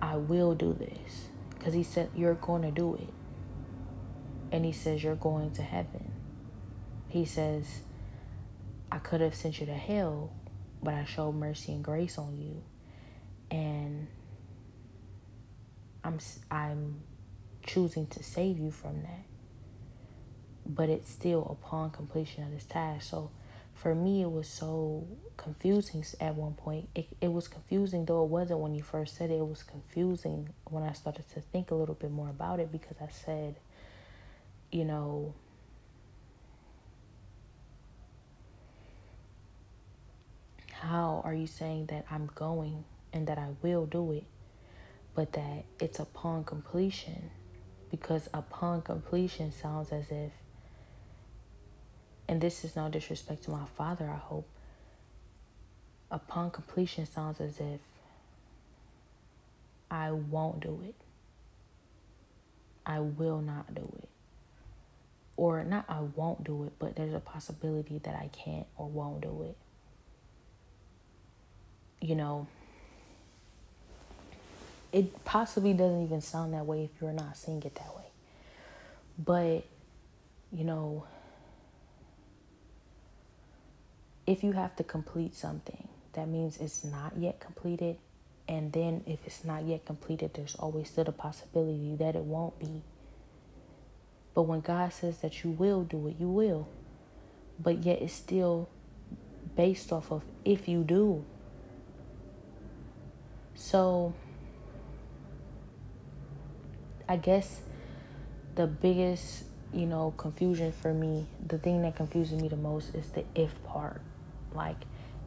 I 0.00 0.16
will 0.16 0.54
do 0.54 0.72
this 0.72 1.26
because 1.50 1.74
he 1.74 1.82
said 1.82 2.10
you're 2.14 2.34
going 2.34 2.62
to 2.62 2.70
do 2.70 2.94
it. 2.94 3.12
And 4.52 4.64
he 4.64 4.72
says 4.72 5.02
you're 5.02 5.16
going 5.16 5.50
to 5.52 5.62
heaven. 5.62 6.12
He 7.08 7.24
says, 7.24 7.80
I 8.92 8.98
could 8.98 9.20
have 9.20 9.34
sent 9.34 9.58
you 9.58 9.66
to 9.66 9.74
hell, 9.74 10.32
but 10.80 10.94
I 10.94 11.04
showed 11.06 11.34
mercy 11.34 11.72
and 11.72 11.82
grace 11.82 12.18
on 12.18 12.38
you. 12.38 12.62
And 13.50 14.06
I'm 16.04 16.18
I'm 16.50 17.00
choosing 17.64 18.06
to 18.08 18.22
save 18.22 18.58
you 18.58 18.70
from 18.70 19.02
that. 19.02 19.24
But 20.66 20.88
it's 20.88 21.10
still 21.10 21.46
upon 21.50 21.90
completion 21.90 22.44
of 22.44 22.52
this 22.52 22.64
task. 22.64 23.08
So 23.10 23.30
for 23.74 23.94
me 23.94 24.22
it 24.22 24.30
was 24.30 24.48
so 24.48 25.06
confusing 25.36 26.04
at 26.20 26.34
one 26.34 26.54
point. 26.54 26.88
It 26.94 27.08
it 27.20 27.32
was 27.32 27.48
confusing 27.48 28.04
though 28.04 28.24
it 28.24 28.30
wasn't 28.30 28.60
when 28.60 28.74
you 28.74 28.82
first 28.82 29.16
said 29.16 29.30
it. 29.30 29.34
It 29.34 29.46
was 29.46 29.62
confusing 29.62 30.48
when 30.64 30.82
I 30.82 30.92
started 30.92 31.28
to 31.34 31.40
think 31.40 31.70
a 31.70 31.74
little 31.74 31.94
bit 31.94 32.10
more 32.10 32.28
about 32.28 32.60
it 32.60 32.70
because 32.70 32.96
I 33.00 33.08
said, 33.10 33.56
you 34.70 34.84
know, 34.84 35.34
How 40.80 41.20
are 41.26 41.34
you 41.34 41.46
saying 41.46 41.86
that 41.86 42.06
I'm 42.10 42.30
going 42.34 42.84
and 43.12 43.26
that 43.26 43.36
I 43.36 43.48
will 43.60 43.84
do 43.84 44.12
it, 44.12 44.24
but 45.20 45.34
that 45.34 45.64
it's 45.78 45.98
upon 45.98 46.44
completion? 46.44 47.30
Because 47.90 48.26
upon 48.32 48.80
completion 48.80 49.52
sounds 49.52 49.92
as 49.92 50.10
if, 50.10 50.32
and 52.26 52.40
this 52.40 52.64
is 52.64 52.74
no 52.74 52.88
disrespect 52.88 53.42
to 53.42 53.50
my 53.50 53.66
father, 53.76 54.08
I 54.08 54.16
hope. 54.16 54.48
Upon 56.10 56.50
completion 56.50 57.04
sounds 57.04 57.38
as 57.38 57.60
if 57.60 57.80
I 59.90 60.10
won't 60.12 60.60
do 60.60 60.80
it. 60.88 60.94
I 62.86 63.00
will 63.00 63.42
not 63.42 63.74
do 63.74 63.92
it. 64.02 64.08
Or 65.36 65.62
not 65.64 65.84
I 65.86 66.00
won't 66.00 66.44
do 66.44 66.64
it, 66.64 66.72
but 66.78 66.96
there's 66.96 67.12
a 67.12 67.20
possibility 67.20 67.98
that 68.04 68.14
I 68.14 68.28
can't 68.28 68.66
or 68.78 68.88
won't 68.88 69.20
do 69.20 69.42
it 69.42 69.58
you 72.00 72.14
know, 72.14 72.46
it 74.92 75.24
possibly 75.24 75.72
doesn't 75.72 76.02
even 76.04 76.20
sound 76.20 76.54
that 76.54 76.66
way 76.66 76.84
if 76.84 77.00
you're 77.00 77.12
not 77.12 77.36
seeing 77.36 77.62
it 77.62 77.74
that 77.76 77.96
way. 77.96 78.04
But, 79.18 79.64
you 80.52 80.64
know, 80.64 81.04
if 84.26 84.42
you 84.42 84.52
have 84.52 84.74
to 84.76 84.84
complete 84.84 85.34
something, 85.34 85.88
that 86.14 86.28
means 86.28 86.56
it's 86.58 86.84
not 86.84 87.12
yet 87.16 87.40
completed. 87.40 87.96
And 88.48 88.72
then 88.72 89.04
if 89.06 89.20
it's 89.26 89.44
not 89.44 89.64
yet 89.64 89.84
completed, 89.84 90.34
there's 90.34 90.56
always 90.56 90.88
still 90.88 91.06
a 91.06 91.12
possibility 91.12 91.94
that 91.96 92.16
it 92.16 92.22
won't 92.22 92.58
be. 92.58 92.82
But 94.34 94.42
when 94.42 94.60
God 94.60 94.92
says 94.92 95.18
that 95.18 95.44
you 95.44 95.50
will 95.50 95.82
do 95.82 96.08
it, 96.08 96.16
you 96.18 96.28
will. 96.28 96.68
But 97.58 97.84
yet 97.84 98.02
it's 98.02 98.14
still 98.14 98.68
based 99.56 99.92
off 99.92 100.10
of 100.10 100.22
if 100.44 100.66
you 100.66 100.82
do. 100.82 101.24
So 103.54 104.14
I 107.10 107.16
guess 107.16 107.60
the 108.54 108.68
biggest, 108.68 109.42
you 109.74 109.84
know, 109.86 110.14
confusion 110.16 110.70
for 110.70 110.94
me, 110.94 111.26
the 111.44 111.58
thing 111.58 111.82
that 111.82 111.96
confuses 111.96 112.40
me 112.40 112.46
the 112.46 112.54
most 112.54 112.94
is 112.94 113.08
the 113.10 113.24
if 113.34 113.50
part. 113.64 114.00
Like, 114.54 114.76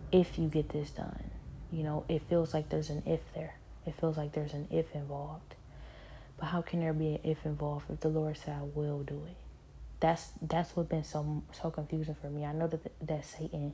if 0.09 0.39
you 0.39 0.47
get 0.47 0.69
this 0.69 0.91
done, 0.91 1.29
you 1.73 1.83
know, 1.83 2.05
it 2.07 2.21
feels 2.29 2.53
like 2.53 2.69
there's 2.69 2.89
an 2.89 3.03
if 3.05 3.19
there. 3.35 3.55
It 3.85 3.95
feels 3.99 4.15
like 4.15 4.31
there's 4.31 4.53
an 4.53 4.69
if 4.71 4.95
involved. 4.95 5.55
But 6.37 6.45
how 6.45 6.61
can 6.61 6.79
there 6.79 6.93
be 6.93 7.15
an 7.15 7.19
if 7.25 7.45
involved 7.45 7.91
if 7.91 7.99
the 7.99 8.07
Lord 8.07 8.37
said 8.37 8.55
I 8.57 8.63
will 8.63 9.03
do 9.03 9.21
it? 9.27 9.35
That's 9.99 10.29
that's 10.41 10.77
what 10.77 10.87
been 10.87 11.03
so 11.03 11.43
so 11.51 11.69
confusing 11.69 12.15
for 12.15 12.29
me. 12.29 12.45
I 12.45 12.53
know 12.53 12.67
that 12.67 13.07
that 13.07 13.25
Satan 13.25 13.73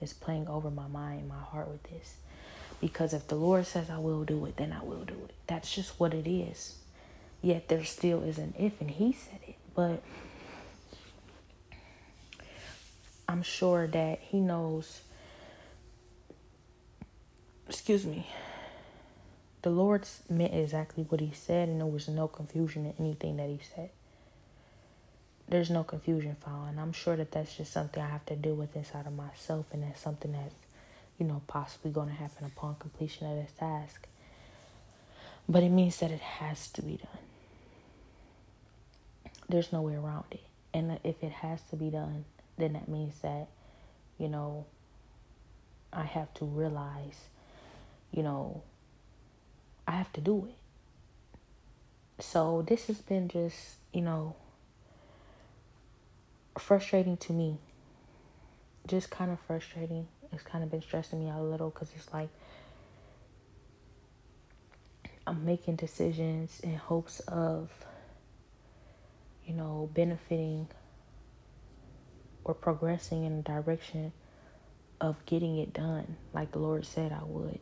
is 0.00 0.12
playing 0.12 0.48
over 0.48 0.72
my 0.72 0.88
mind, 0.88 1.28
my 1.28 1.38
heart 1.38 1.68
with 1.68 1.84
this. 1.84 2.16
Because 2.80 3.14
if 3.14 3.28
the 3.28 3.36
Lord 3.36 3.64
says 3.64 3.90
I 3.90 3.98
will 3.98 4.24
do 4.24 4.44
it, 4.46 4.56
then 4.56 4.72
I 4.72 4.82
will 4.82 5.04
do 5.04 5.14
it. 5.28 5.34
That's 5.46 5.72
just 5.72 6.00
what 6.00 6.14
it 6.14 6.28
is. 6.28 6.78
Yet 7.44 7.68
there 7.68 7.84
still 7.84 8.22
is 8.22 8.38
an 8.38 8.54
if, 8.58 8.80
and 8.80 8.90
He 8.90 9.12
said 9.12 9.38
it. 9.46 9.56
But 9.74 10.02
I'm 13.28 13.42
sure 13.42 13.86
that 13.86 14.18
He 14.20 14.40
knows. 14.40 15.02
Excuse 17.68 18.06
me. 18.06 18.26
The 19.60 19.68
Lord 19.68 20.08
meant 20.30 20.54
exactly 20.54 21.04
what 21.06 21.20
He 21.20 21.32
said, 21.34 21.68
and 21.68 21.80
there 21.80 21.86
was 21.86 22.08
no 22.08 22.28
confusion 22.28 22.86
in 22.86 22.94
anything 22.98 23.36
that 23.36 23.50
He 23.50 23.60
said. 23.76 23.90
There's 25.46 25.68
no 25.68 25.84
confusion 25.84 26.38
found, 26.42 26.70
and 26.70 26.80
I'm 26.80 26.94
sure 26.94 27.14
that 27.14 27.30
that's 27.30 27.58
just 27.58 27.74
something 27.74 28.02
I 28.02 28.08
have 28.08 28.24
to 28.24 28.36
deal 28.36 28.54
with 28.54 28.74
inside 28.74 29.06
of 29.06 29.14
myself, 29.14 29.66
and 29.70 29.82
that's 29.82 30.00
something 30.00 30.32
that's, 30.32 30.54
you 31.18 31.26
know, 31.26 31.42
possibly 31.46 31.90
going 31.90 32.08
to 32.08 32.14
happen 32.14 32.46
upon 32.46 32.76
completion 32.76 33.30
of 33.30 33.36
this 33.36 33.52
task. 33.58 34.08
But 35.46 35.62
it 35.62 35.68
means 35.68 35.98
that 35.98 36.10
it 36.10 36.20
has 36.20 36.68
to 36.68 36.80
be 36.80 36.96
done 36.96 37.23
there's 39.48 39.72
no 39.72 39.82
way 39.82 39.94
around 39.94 40.24
it. 40.30 40.42
And 40.72 40.98
if 41.04 41.22
it 41.22 41.32
has 41.32 41.60
to 41.70 41.76
be 41.76 41.90
done, 41.90 42.24
then 42.58 42.72
that 42.74 42.88
means 42.88 43.14
that, 43.22 43.48
you 44.18 44.28
know, 44.28 44.66
I 45.92 46.04
have 46.04 46.32
to 46.34 46.44
realize, 46.44 47.18
you 48.10 48.22
know, 48.22 48.62
I 49.86 49.92
have 49.92 50.12
to 50.14 50.20
do 50.20 50.46
it. 50.46 52.22
So 52.22 52.64
this 52.66 52.86
has 52.86 52.98
been 52.98 53.28
just, 53.28 53.56
you 53.92 54.00
know, 54.00 54.34
frustrating 56.58 57.16
to 57.18 57.32
me. 57.32 57.58
Just 58.86 59.10
kind 59.10 59.30
of 59.30 59.38
frustrating. 59.40 60.08
It's 60.32 60.42
kind 60.42 60.64
of 60.64 60.70
been 60.70 60.82
stressing 60.82 61.22
me 61.24 61.30
out 61.30 61.40
a 61.40 61.44
little 61.44 61.70
because 61.70 61.90
it's 61.96 62.12
like 62.12 62.28
I'm 65.26 65.44
making 65.44 65.76
decisions 65.76 66.60
in 66.60 66.76
hopes 66.76 67.20
of 67.20 67.70
you 69.46 69.54
know, 69.54 69.90
benefiting 69.94 70.68
or 72.44 72.54
progressing 72.54 73.24
in 73.24 73.36
the 73.38 73.42
direction 73.42 74.12
of 75.00 75.24
getting 75.26 75.58
it 75.58 75.72
done 75.72 76.16
like 76.32 76.52
the 76.52 76.58
Lord 76.58 76.84
said 76.84 77.12
I 77.12 77.24
would. 77.24 77.58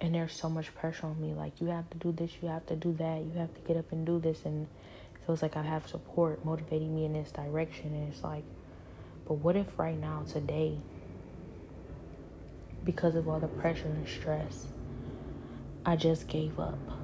And 0.00 0.14
there's 0.14 0.32
so 0.32 0.50
much 0.50 0.74
pressure 0.74 1.06
on 1.06 1.20
me 1.20 1.32
like 1.32 1.60
you 1.60 1.68
have 1.68 1.88
to 1.90 1.98
do 1.98 2.12
this, 2.12 2.30
you 2.42 2.48
have 2.48 2.66
to 2.66 2.76
do 2.76 2.92
that, 2.98 3.22
you 3.22 3.32
have 3.38 3.54
to 3.54 3.60
get 3.60 3.76
up 3.76 3.90
and 3.92 4.04
do 4.04 4.18
this 4.18 4.44
and 4.44 4.66
it 4.66 5.26
feels 5.26 5.42
like 5.42 5.56
I 5.56 5.62
have 5.62 5.88
support 5.88 6.44
motivating 6.44 6.94
me 6.94 7.04
in 7.04 7.12
this 7.12 7.30
direction 7.30 7.94
and 7.94 8.12
it's 8.12 8.22
like 8.22 8.44
but 9.26 9.34
what 9.34 9.56
if 9.56 9.78
right 9.78 9.98
now 9.98 10.24
today 10.30 10.76
because 12.84 13.14
of 13.14 13.28
all 13.28 13.40
the 13.40 13.48
pressure 13.48 13.86
and 13.86 14.06
stress 14.06 14.66
I 15.86 15.96
just 15.96 16.28
gave 16.28 16.58
up? 16.58 17.03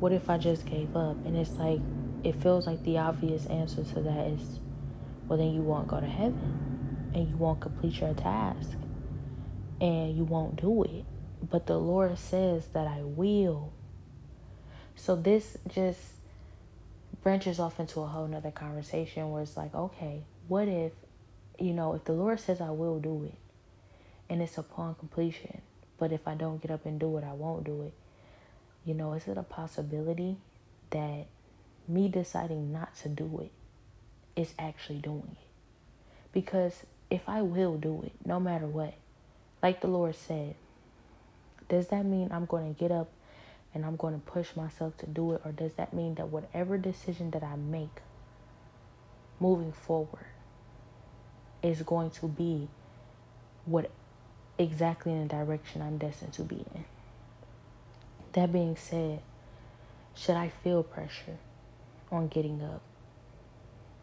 What 0.00 0.12
if 0.12 0.30
I 0.30 0.38
just 0.38 0.64
gave 0.64 0.96
up? 0.96 1.16
And 1.26 1.36
it's 1.36 1.52
like, 1.52 1.80
it 2.24 2.34
feels 2.36 2.66
like 2.66 2.82
the 2.82 2.98
obvious 2.98 3.46
answer 3.46 3.84
to 3.84 4.00
that 4.00 4.26
is, 4.28 4.58
well, 5.28 5.38
then 5.38 5.52
you 5.52 5.60
won't 5.60 5.88
go 5.88 6.00
to 6.00 6.06
heaven 6.06 7.10
and 7.14 7.28
you 7.28 7.36
won't 7.36 7.60
complete 7.60 8.00
your 8.00 8.14
task 8.14 8.72
and 9.80 10.16
you 10.16 10.24
won't 10.24 10.60
do 10.60 10.84
it. 10.84 11.04
But 11.48 11.66
the 11.66 11.78
Lord 11.78 12.18
says 12.18 12.66
that 12.72 12.86
I 12.86 13.02
will. 13.02 13.72
So 14.96 15.16
this 15.16 15.56
just 15.68 16.00
branches 17.22 17.60
off 17.60 17.78
into 17.78 18.00
a 18.00 18.06
whole 18.06 18.26
nother 18.26 18.50
conversation 18.50 19.30
where 19.30 19.42
it's 19.42 19.56
like, 19.56 19.74
okay, 19.74 20.22
what 20.48 20.66
if, 20.66 20.92
you 21.58 21.74
know, 21.74 21.94
if 21.94 22.04
the 22.04 22.12
Lord 22.12 22.40
says 22.40 22.60
I 22.60 22.70
will 22.70 22.98
do 23.00 23.24
it 23.24 23.34
and 24.30 24.40
it's 24.40 24.56
upon 24.56 24.94
completion, 24.94 25.60
but 25.98 26.10
if 26.10 26.26
I 26.26 26.34
don't 26.34 26.60
get 26.62 26.70
up 26.70 26.86
and 26.86 26.98
do 26.98 27.18
it, 27.18 27.24
I 27.24 27.34
won't 27.34 27.64
do 27.64 27.82
it 27.82 27.92
you 28.84 28.94
know, 28.94 29.12
is 29.12 29.26
it 29.28 29.36
a 29.36 29.42
possibility 29.42 30.36
that 30.90 31.26
me 31.86 32.08
deciding 32.08 32.72
not 32.72 32.94
to 32.96 33.08
do 33.08 33.40
it 33.44 34.40
is 34.40 34.54
actually 34.58 34.98
doing 34.98 35.36
it? 35.40 35.48
Because 36.32 36.84
if 37.10 37.28
I 37.28 37.42
will 37.42 37.76
do 37.76 38.02
it, 38.04 38.12
no 38.24 38.40
matter 38.40 38.66
what, 38.66 38.94
like 39.62 39.80
the 39.80 39.88
Lord 39.88 40.14
said, 40.14 40.54
does 41.68 41.88
that 41.88 42.04
mean 42.04 42.30
I'm 42.32 42.46
going 42.46 42.72
to 42.72 42.78
get 42.78 42.90
up 42.90 43.10
and 43.74 43.84
I'm 43.84 43.96
going 43.96 44.14
to 44.14 44.20
push 44.20 44.56
myself 44.56 44.96
to 44.98 45.06
do 45.06 45.32
it? 45.32 45.42
Or 45.44 45.52
does 45.52 45.72
that 45.74 45.92
mean 45.92 46.14
that 46.16 46.28
whatever 46.28 46.78
decision 46.78 47.30
that 47.32 47.42
I 47.42 47.56
make 47.56 48.00
moving 49.38 49.72
forward 49.72 50.26
is 51.62 51.82
going 51.82 52.10
to 52.10 52.26
be 52.28 52.68
what 53.66 53.90
exactly 54.58 55.12
in 55.12 55.28
the 55.28 55.34
direction 55.34 55.82
I'm 55.82 55.98
destined 55.98 56.32
to 56.34 56.42
be 56.42 56.64
in? 56.74 56.84
That 58.32 58.52
being 58.52 58.76
said, 58.76 59.20
should 60.14 60.36
I 60.36 60.48
feel 60.48 60.82
pressure 60.82 61.38
on 62.12 62.28
getting 62.28 62.62
up? 62.62 62.82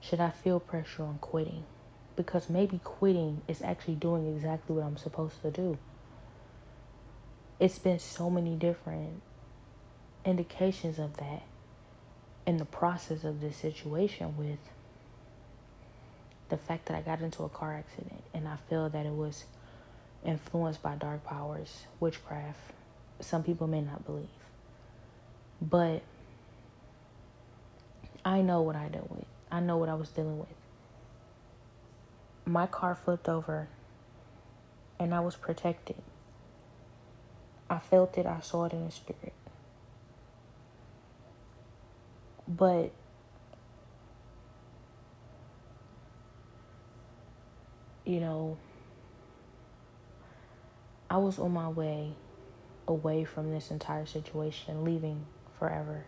Should 0.01 0.19
I 0.19 0.31
feel 0.31 0.59
pressure 0.59 1.03
on 1.03 1.17
quitting? 1.19 1.63
Because 2.15 2.49
maybe 2.49 2.79
quitting 2.83 3.41
is 3.47 3.61
actually 3.61 3.95
doing 3.95 4.35
exactly 4.35 4.75
what 4.75 4.85
I'm 4.85 4.97
supposed 4.97 5.41
to 5.43 5.51
do. 5.51 5.77
It's 7.59 7.79
been 7.79 7.99
so 7.99 8.29
many 8.29 8.55
different 8.55 9.21
indications 10.25 10.99
of 10.99 11.17
that 11.17 11.43
in 12.45 12.57
the 12.57 12.65
process 12.65 13.23
of 13.23 13.41
this 13.41 13.57
situation 13.57 14.37
with 14.37 14.59
the 16.49 16.57
fact 16.57 16.85
that 16.87 16.97
I 16.97 17.01
got 17.01 17.21
into 17.21 17.43
a 17.43 17.49
car 17.49 17.73
accident 17.73 18.23
and 18.33 18.47
I 18.47 18.57
feel 18.69 18.89
that 18.89 19.05
it 19.05 19.13
was 19.13 19.45
influenced 20.25 20.81
by 20.81 20.95
dark 20.95 21.23
powers, 21.25 21.83
witchcraft, 21.99 22.59
some 23.19 23.43
people 23.43 23.67
may 23.67 23.81
not 23.81 24.05
believe. 24.05 24.27
But 25.61 26.01
I 28.23 28.41
know 28.41 28.61
what 28.61 28.75
I 28.75 28.87
dealt 28.89 29.09
with. 29.09 29.25
I 29.51 29.59
know 29.59 29.77
what 29.77 29.89
I 29.89 29.95
was 29.95 30.09
dealing 30.09 30.39
with. 30.39 30.47
My 32.45 32.67
car 32.67 32.95
flipped 32.95 33.27
over 33.27 33.67
and 34.99 35.13
I 35.13 35.19
was 35.19 35.35
protected. 35.35 35.95
I 37.69 37.79
felt 37.79 38.17
it, 38.17 38.25
I 38.25 38.39
saw 38.39 38.65
it 38.65 38.73
in 38.73 38.85
the 38.85 38.91
spirit. 38.91 39.33
But 42.47 42.91
you 48.05 48.21
know, 48.21 48.57
I 51.09 51.17
was 51.17 51.39
on 51.39 51.51
my 51.51 51.67
way 51.67 52.13
away 52.87 53.23
from 53.23 53.51
this 53.51 53.71
entire 53.71 54.05
situation, 54.05 54.83
leaving 54.83 55.25
forever. 55.59 56.05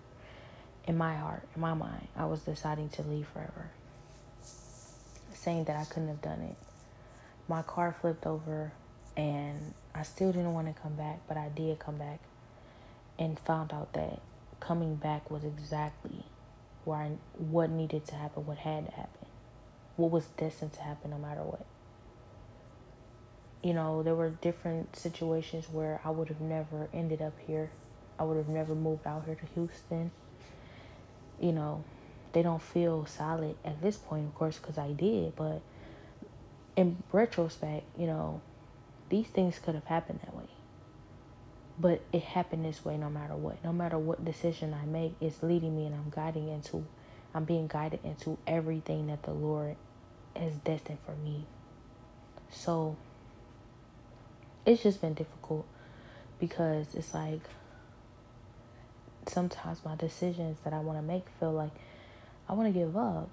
In 0.87 0.97
my 0.97 1.15
heart, 1.15 1.43
in 1.55 1.61
my 1.61 1.73
mind, 1.73 2.07
I 2.15 2.25
was 2.25 2.41
deciding 2.41 2.89
to 2.89 3.03
leave 3.03 3.27
forever. 3.27 3.69
Saying 5.33 5.65
that 5.65 5.75
I 5.75 5.85
couldn't 5.85 6.07
have 6.07 6.21
done 6.21 6.41
it. 6.41 6.55
My 7.47 7.61
car 7.61 7.95
flipped 7.99 8.25
over 8.25 8.71
and 9.17 9.73
I 9.93 10.03
still 10.03 10.31
didn't 10.31 10.53
want 10.53 10.73
to 10.73 10.81
come 10.81 10.95
back, 10.95 11.19
but 11.27 11.37
I 11.37 11.49
did 11.49 11.79
come 11.79 11.97
back 11.97 12.19
and 13.17 13.39
found 13.39 13.73
out 13.73 13.93
that 13.93 14.21
coming 14.59 14.95
back 14.95 15.29
was 15.29 15.43
exactly 15.43 16.23
where 16.85 16.97
I, 16.97 17.11
what 17.37 17.69
needed 17.69 18.05
to 18.07 18.15
happen, 18.15 18.45
what 18.45 18.57
had 18.57 18.85
to 18.85 18.91
happen, 18.91 19.27
what 19.95 20.11
was 20.11 20.25
destined 20.37 20.73
to 20.73 20.81
happen 20.81 21.11
no 21.11 21.17
matter 21.17 21.41
what 21.41 21.65
you 23.63 23.73
know, 23.73 24.03
there 24.03 24.15
were 24.15 24.29
different 24.29 24.95
situations 24.95 25.67
where 25.69 25.99
I 26.05 26.11
would 26.11 26.29
have 26.29 26.41
never 26.41 26.87
ended 26.93 27.21
up 27.21 27.33
here. 27.45 27.71
I 28.17 28.23
would 28.23 28.37
have 28.37 28.47
never 28.47 28.75
moved 28.75 29.05
out 29.05 29.25
here 29.25 29.35
to 29.35 29.45
Houston. 29.53 30.11
You 31.39 31.51
know, 31.51 31.83
they 32.31 32.41
don't 32.41 32.61
feel 32.61 33.05
solid 33.05 33.55
at 33.65 33.81
this 33.81 33.97
point, 33.97 34.27
of 34.27 34.35
course, 34.35 34.57
because 34.57 34.77
I 34.77 34.91
did. 34.91 35.35
But 35.35 35.61
in 36.75 37.03
retrospect, 37.11 37.85
you 37.97 38.07
know, 38.07 38.41
these 39.09 39.27
things 39.27 39.59
could 39.59 39.75
have 39.75 39.85
happened 39.85 40.19
that 40.23 40.35
way. 40.35 40.49
But 41.77 42.01
it 42.11 42.23
happened 42.23 42.65
this 42.65 42.83
way 42.83 42.97
no 42.97 43.09
matter 43.09 43.35
what. 43.35 43.63
No 43.63 43.71
matter 43.71 43.97
what 43.97 44.23
decision 44.23 44.73
I 44.73 44.85
make, 44.85 45.13
it's 45.21 45.41
leading 45.41 45.75
me 45.75 45.85
and 45.85 45.95
I'm 45.95 46.09
guiding 46.09 46.49
into 46.49 46.85
I'm 47.33 47.45
being 47.45 47.67
guided 47.67 47.99
into 48.03 48.37
everything 48.47 49.07
that 49.07 49.23
the 49.23 49.33
Lord 49.33 49.75
has 50.35 50.53
destined 50.55 50.97
for 51.05 51.15
me. 51.15 51.45
So 52.49 52.97
it's 54.69 54.83
just 54.83 55.01
been 55.01 55.15
difficult 55.15 55.65
because 56.39 56.93
it's 56.93 57.11
like 57.15 57.41
sometimes 59.25 59.83
my 59.83 59.95
decisions 59.95 60.59
that 60.63 60.73
I 60.73 60.79
want 60.79 60.99
to 60.99 61.01
make 61.01 61.23
feel 61.39 61.51
like 61.51 61.71
I 62.47 62.53
want 62.53 62.71
to 62.71 62.79
give 62.79 62.95
up. 62.95 63.29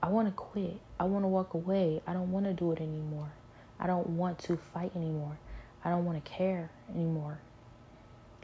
I 0.00 0.10
want 0.10 0.28
to 0.28 0.32
quit. 0.32 0.78
I 1.00 1.04
want 1.04 1.24
to 1.24 1.28
walk 1.28 1.54
away. 1.54 2.02
I 2.06 2.12
don't 2.12 2.30
want 2.30 2.46
to 2.46 2.52
do 2.52 2.70
it 2.70 2.80
anymore. 2.80 3.32
I 3.80 3.88
don't 3.88 4.10
want 4.10 4.38
to 4.40 4.56
fight 4.72 4.92
anymore. 4.94 5.36
I 5.84 5.90
don't 5.90 6.04
want 6.04 6.24
to 6.24 6.30
care 6.30 6.70
anymore. 6.94 7.38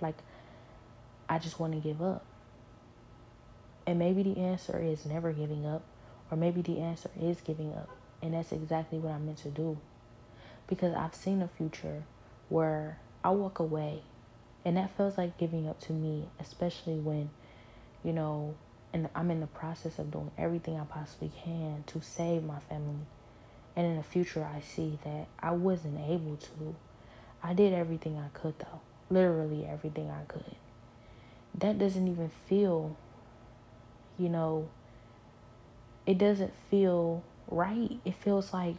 Like, 0.00 0.16
I 1.28 1.38
just 1.38 1.60
want 1.60 1.74
to 1.74 1.78
give 1.78 2.02
up. 2.02 2.24
And 3.86 4.00
maybe 4.00 4.24
the 4.24 4.40
answer 4.40 4.82
is 4.82 5.06
never 5.06 5.32
giving 5.32 5.64
up, 5.64 5.82
or 6.28 6.36
maybe 6.36 6.60
the 6.60 6.80
answer 6.80 7.10
is 7.20 7.40
giving 7.40 7.72
up. 7.72 7.88
And 8.20 8.34
that's 8.34 8.50
exactly 8.50 8.98
what 8.98 9.12
I'm 9.12 9.26
meant 9.26 9.38
to 9.38 9.50
do. 9.50 9.78
Because 10.66 10.94
I've 10.94 11.14
seen 11.14 11.42
a 11.42 11.48
future 11.48 12.02
where 12.48 12.98
I 13.22 13.30
walk 13.30 13.58
away, 13.58 14.02
and 14.64 14.76
that 14.76 14.96
feels 14.96 15.18
like 15.18 15.36
giving 15.38 15.68
up 15.68 15.80
to 15.82 15.92
me, 15.92 16.26
especially 16.40 16.98
when, 16.98 17.30
you 18.02 18.12
know, 18.12 18.54
and 18.92 19.08
I'm 19.14 19.30
in 19.30 19.40
the 19.40 19.46
process 19.46 19.98
of 19.98 20.10
doing 20.10 20.30
everything 20.38 20.78
I 20.78 20.84
possibly 20.84 21.32
can 21.44 21.84
to 21.88 22.00
save 22.00 22.44
my 22.44 22.60
family. 22.60 23.06
And 23.76 23.86
in 23.86 23.96
the 23.96 24.04
future, 24.04 24.44
I 24.44 24.60
see 24.60 24.98
that 25.04 25.26
I 25.40 25.50
wasn't 25.50 25.98
able 26.08 26.36
to. 26.36 26.76
I 27.42 27.54
did 27.54 27.72
everything 27.72 28.16
I 28.16 28.28
could, 28.32 28.58
though. 28.58 28.80
Literally 29.10 29.66
everything 29.66 30.10
I 30.10 30.24
could. 30.26 30.54
That 31.56 31.78
doesn't 31.78 32.06
even 32.06 32.30
feel, 32.48 32.96
you 34.16 34.28
know, 34.28 34.68
it 36.06 36.18
doesn't 36.18 36.52
feel 36.70 37.22
right. 37.48 37.98
It 38.04 38.14
feels 38.14 38.52
like 38.52 38.76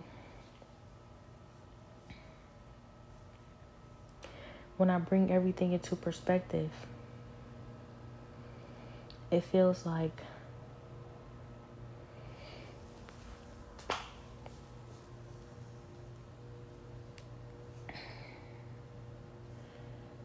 when 4.78 4.90
I 4.90 4.98
bring 4.98 5.32
everything 5.32 5.72
into 5.72 5.96
perspective, 5.96 6.70
it 9.32 9.44
feels 9.44 9.86
like 9.86 10.22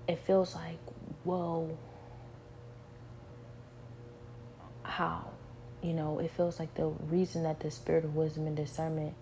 it 0.09 0.19
feels 0.27 0.55
like, 0.57 0.79
whoa, 1.23 1.77
how? 4.83 5.31
You 5.83 5.93
know, 5.95 6.19
it 6.19 6.33
feels 6.33 6.59
like 6.59 6.75
the 6.75 6.87
reason 6.87 7.45
that 7.45 7.61
the 7.61 7.71
spirit 7.71 8.05
of 8.05 8.17
wisdom 8.17 8.47
and 8.47 8.57
discernment, 8.57 9.15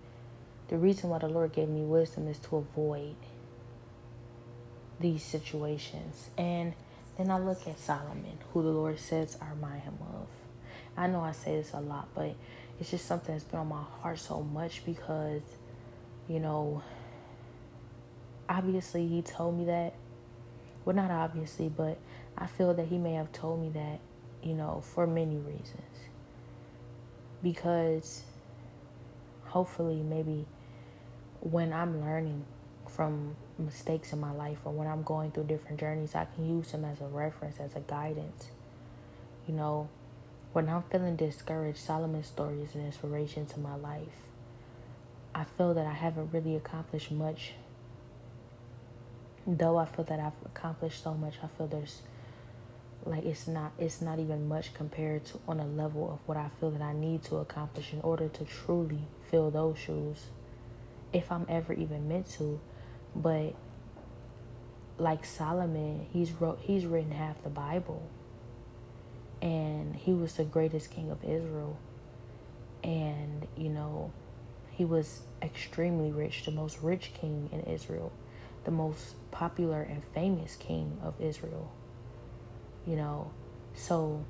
the 0.68 0.78
reason 0.78 1.10
why 1.10 1.18
the 1.18 1.28
Lord 1.28 1.52
gave 1.52 1.68
me 1.68 1.82
wisdom 1.82 2.26
is 2.26 2.38
to 2.40 2.56
avoid 2.56 3.14
these 5.00 5.22
situations. 5.22 6.30
And 6.36 6.72
then 7.16 7.30
I 7.30 7.38
look 7.38 7.66
at 7.66 7.78
Solomon, 7.78 8.38
who 8.52 8.62
the 8.62 8.68
Lord 8.68 8.98
says 8.98 9.36
I 9.40 9.50
remind 9.50 9.82
him 9.82 9.98
of. 10.14 10.26
I 10.96 11.06
know 11.06 11.20
I 11.20 11.32
say 11.32 11.56
this 11.56 11.72
a 11.72 11.80
lot, 11.80 12.08
but 12.14 12.34
it's 12.80 12.90
just 12.90 13.06
something 13.06 13.34
that's 13.34 13.44
been 13.44 13.60
on 13.60 13.68
my 13.68 13.82
heart 14.00 14.18
so 14.18 14.42
much 14.42 14.84
because, 14.84 15.42
you 16.28 16.40
know, 16.40 16.82
obviously 18.48 19.06
he 19.06 19.22
told 19.22 19.58
me 19.58 19.66
that. 19.66 19.94
Well, 20.84 20.96
not 20.96 21.10
obviously, 21.10 21.68
but 21.68 21.98
I 22.36 22.46
feel 22.46 22.72
that 22.74 22.86
he 22.86 22.98
may 22.98 23.14
have 23.14 23.30
told 23.32 23.60
me 23.60 23.68
that, 23.70 24.00
you 24.42 24.54
know, 24.54 24.82
for 24.94 25.06
many 25.06 25.36
reasons. 25.36 25.72
Because 27.42 28.22
hopefully, 29.44 30.02
maybe 30.02 30.46
when 31.40 31.72
I'm 31.72 32.00
learning 32.00 32.44
from 32.88 33.36
mistakes 33.58 34.12
in 34.12 34.20
my 34.20 34.32
life 34.32 34.58
or 34.64 34.72
when 34.72 34.86
I'm 34.86 35.02
going 35.02 35.30
through 35.32 35.44
different 35.44 35.80
journeys, 35.80 36.14
I 36.14 36.26
can 36.26 36.48
use 36.48 36.72
them 36.72 36.84
as 36.84 37.00
a 37.00 37.06
reference, 37.06 37.58
as 37.60 37.74
a 37.74 37.80
guidance. 37.80 38.48
You 39.46 39.54
know, 39.54 39.88
when 40.52 40.68
I'm 40.68 40.82
feeling 40.82 41.16
discouraged, 41.16 41.78
Solomon's 41.78 42.26
story 42.26 42.62
is 42.62 42.74
an 42.74 42.84
inspiration 42.84 43.46
to 43.46 43.60
my 43.60 43.74
life. 43.76 44.28
I 45.34 45.44
feel 45.44 45.74
that 45.74 45.86
I 45.86 45.92
haven't 45.92 46.32
really 46.32 46.56
accomplished 46.56 47.10
much. 47.10 47.52
Though 49.46 49.78
I 49.78 49.86
feel 49.86 50.04
that 50.04 50.20
I've 50.20 50.46
accomplished 50.46 51.02
so 51.02 51.14
much, 51.14 51.34
I 51.42 51.46
feel 51.46 51.66
there's 51.66 52.02
like 53.04 53.24
it's 53.24 53.46
not 53.46 53.72
it's 53.78 54.02
not 54.02 54.18
even 54.18 54.48
much 54.48 54.74
compared 54.74 55.24
to 55.24 55.38
on 55.46 55.60
a 55.60 55.66
level 55.66 56.12
of 56.12 56.18
what 56.26 56.36
I 56.36 56.48
feel 56.60 56.70
that 56.70 56.82
I 56.82 56.92
need 56.92 57.22
to 57.24 57.36
accomplish 57.36 57.92
in 57.92 58.00
order 58.00 58.28
to 58.28 58.44
truly 58.44 59.00
fill 59.30 59.50
those 59.50 59.78
shoes 59.78 60.26
if 61.12 61.30
I'm 61.30 61.46
ever 61.48 61.72
even 61.72 62.08
meant 62.08 62.28
to 62.32 62.60
but 63.22 63.54
like 64.98 65.24
Solomon, 65.24 66.06
he's 66.12 66.32
wrote 66.32 66.58
he's 66.60 66.86
written 66.86 67.12
half 67.12 67.42
the 67.42 67.50
Bible. 67.50 68.02
And 69.40 69.94
he 69.94 70.12
was 70.12 70.34
the 70.34 70.44
greatest 70.44 70.90
king 70.90 71.10
of 71.10 71.22
Israel. 71.22 71.78
And, 72.82 73.46
you 73.56 73.68
know, 73.68 74.12
he 74.70 74.84
was 74.84 75.20
extremely 75.42 76.10
rich, 76.10 76.44
the 76.44 76.50
most 76.50 76.80
rich 76.82 77.12
king 77.14 77.48
in 77.52 77.60
Israel, 77.72 78.12
the 78.64 78.70
most 78.70 79.14
popular 79.30 79.82
and 79.82 80.02
famous 80.14 80.56
king 80.56 80.98
of 81.02 81.14
Israel. 81.20 81.70
You 82.86 82.96
know, 82.96 83.30
so 83.74 84.24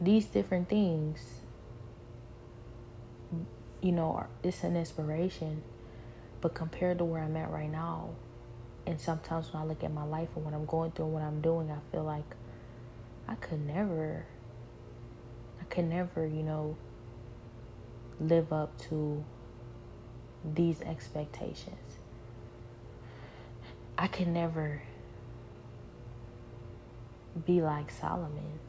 these 0.00 0.26
different 0.26 0.68
things 0.68 1.35
you 3.80 3.92
know, 3.92 4.26
it's 4.42 4.62
an 4.64 4.76
inspiration. 4.76 5.62
But 6.40 6.54
compared 6.54 6.98
to 6.98 7.04
where 7.04 7.22
I'm 7.22 7.36
at 7.36 7.50
right 7.50 7.70
now, 7.70 8.10
and 8.86 9.00
sometimes 9.00 9.52
when 9.52 9.62
I 9.62 9.66
look 9.66 9.82
at 9.82 9.92
my 9.92 10.04
life 10.04 10.28
and 10.36 10.44
what 10.44 10.54
I'm 10.54 10.66
going 10.66 10.92
through 10.92 11.06
and 11.06 11.14
what 11.14 11.22
I'm 11.22 11.40
doing, 11.40 11.70
I 11.70 11.78
feel 11.90 12.04
like 12.04 12.36
I 13.26 13.34
could 13.34 13.66
never, 13.66 14.26
I 15.60 15.64
could 15.64 15.86
never, 15.86 16.26
you 16.26 16.42
know, 16.42 16.76
live 18.20 18.52
up 18.52 18.78
to 18.88 19.24
these 20.44 20.80
expectations. 20.82 21.76
I 23.98 24.06
can 24.06 24.32
never 24.32 24.82
be 27.44 27.60
like 27.60 27.90
Solomon. 27.90 28.60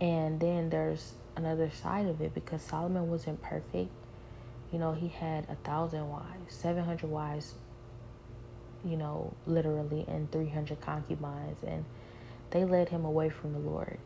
And 0.00 0.40
then 0.40 0.70
there's 0.70 1.12
another 1.38 1.70
side 1.70 2.06
of 2.06 2.20
it 2.20 2.34
because 2.34 2.60
Solomon 2.62 3.08
wasn't 3.08 3.40
perfect. 3.40 3.90
You 4.72 4.78
know, 4.78 4.92
he 4.92 5.08
had 5.08 5.46
a 5.48 5.54
thousand 5.56 6.08
wives, 6.10 6.54
700 6.54 7.08
wives, 7.08 7.54
you 8.84 8.96
know, 8.96 9.32
literally, 9.46 10.04
and 10.08 10.30
300 10.30 10.80
concubines. 10.80 11.62
And 11.66 11.84
they 12.50 12.64
led 12.64 12.88
him 12.88 13.04
away 13.04 13.30
from 13.30 13.52
the 13.52 13.58
Lord. 13.58 13.98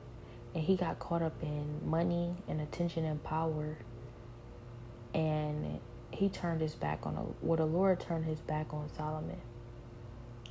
And 0.54 0.62
he 0.62 0.76
got 0.76 0.98
caught 0.98 1.22
up 1.22 1.42
in 1.42 1.80
money 1.84 2.36
and 2.46 2.60
attention 2.60 3.04
and 3.04 3.22
power. 3.24 3.78
And 5.14 5.80
he 6.10 6.28
turned 6.28 6.60
his 6.60 6.74
back 6.74 7.06
on, 7.06 7.16
a, 7.16 7.24
well, 7.44 7.56
the 7.56 7.66
Lord 7.66 7.98
turned 7.98 8.26
his 8.26 8.40
back 8.40 8.72
on 8.72 8.88
Solomon. 8.94 9.40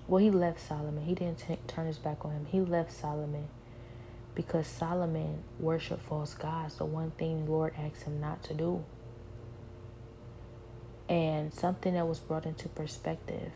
Well, 0.08 0.22
he 0.22 0.32
left 0.32 0.60
Solomon. 0.60 1.06
He 1.06 1.14
didn't 1.14 1.38
t- 1.48 1.60
turn 1.68 1.86
his 1.86 2.00
back 2.00 2.26
on 2.26 2.32
him. 2.32 2.46
He 2.46 2.60
left 2.60 2.92
Solomon 2.92 3.48
because 4.34 4.68
Solomon 4.68 5.44
worshiped 5.60 6.02
false 6.02 6.34
gods, 6.34 6.76
the 6.76 6.86
one 6.86 7.12
thing 7.12 7.46
the 7.46 7.52
Lord 7.52 7.74
asked 7.78 8.04
him 8.04 8.20
not 8.22 8.44
to 8.44 8.54
do. 8.54 8.84
And 11.10 11.54
something 11.54 11.94
that 11.96 12.08
was 12.08 12.20
brought 12.20 12.46
into 12.46 12.70
perspective 12.70 13.52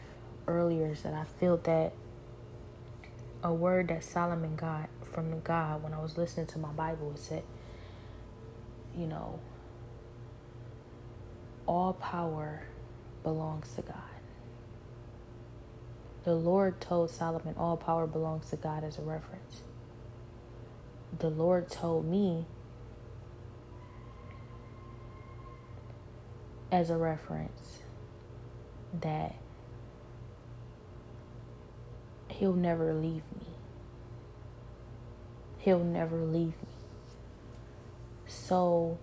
earlier 0.48 0.92
is 0.92 1.04
that 1.04 1.14
I 1.14 1.24
feel 1.40 1.58
that 1.58 1.94
a 3.44 3.54
word 3.54 3.88
that 3.88 4.04
Solomon 4.04 4.56
got 4.56 4.90
from 5.14 5.40
God 5.42 5.82
when 5.84 5.94
I 5.94 6.02
was 6.02 6.18
listening 6.18 6.48
to 6.48 6.60
my 6.60 6.72
Bible 6.72 7.14
is 7.16 7.28
that, 7.30 7.44
you 8.98 9.08
know, 9.08 9.40
all 11.66 11.94
power 11.94 12.64
belongs 13.24 13.74
to 13.76 13.82
God. 13.82 13.96
The 16.26 16.34
Lord 16.34 16.82
told 16.82 17.12
Solomon 17.12 17.56
all 17.58 17.78
power 17.78 18.08
belongs 18.08 18.50
to 18.50 18.56
God 18.58 18.84
as 18.84 18.98
a 18.98 19.02
reference 19.02 19.62
the 21.18 21.30
Lord 21.30 21.70
told 21.70 22.06
me 22.06 22.46
as 26.72 26.90
a 26.90 26.98
reference 26.98 27.80
that 29.02 29.36
He'll 32.30 32.54
never 32.54 32.94
leave 32.94 33.24
me. 33.40 33.48
He'll 35.60 35.84
never 35.84 36.18
leave 36.18 36.48
me. 36.48 36.76
So 38.28 38.98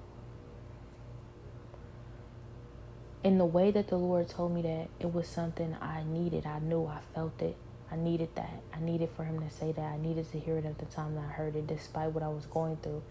in 3.24 3.38
the 3.38 3.44
way 3.44 3.70
that 3.70 3.88
the 3.88 3.96
Lord 3.96 4.28
told 4.28 4.53
me 4.53 4.62
that 4.62 4.88
it 5.00 5.12
was 5.12 5.28
something 5.28 5.76
I 5.80 6.03
needed. 6.05 6.44
I 6.46 6.59
knew 6.59 6.86
I 6.86 7.00
felt 7.14 7.40
it. 7.40 7.57
I 7.93 7.97
needed 7.97 8.30
that. 8.36 8.62
I 8.72 8.80
needed 8.80 9.11
for 9.14 9.24
him 9.24 9.38
to 9.40 9.51
say 9.51 9.70
that. 9.72 9.82
I 9.82 9.99
needed 9.99 10.30
to 10.32 10.38
hear 10.38 10.57
it 10.57 10.64
at 10.64 10.78
the 10.78 10.86
time 10.86 11.14
that 11.14 11.24
I 11.24 11.32
heard 11.32 11.57
it, 11.57 11.66
despite 11.66 12.12
what 12.12 12.22
I 12.22 12.28
was 12.28 12.47
going 12.47 12.78
through. 12.78 13.03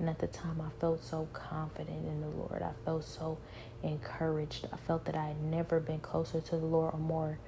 And 0.00 0.08
at 0.10 0.18
the 0.18 0.26
time, 0.26 0.60
I 0.60 0.70
felt 0.80 1.04
so 1.04 1.28
confident 1.32 2.04
in 2.04 2.20
the 2.20 2.26
Lord. 2.26 2.60
I 2.60 2.72
felt 2.84 3.04
so 3.04 3.38
encouraged. 3.84 4.66
I 4.72 4.76
felt 4.76 5.04
that 5.04 5.14
I 5.14 5.26
had 5.28 5.40
never 5.40 5.78
been 5.78 6.00
closer 6.00 6.40
to 6.40 6.56
the 6.56 6.66
Lord 6.66 6.94
or 6.94 6.98
more. 6.98 7.38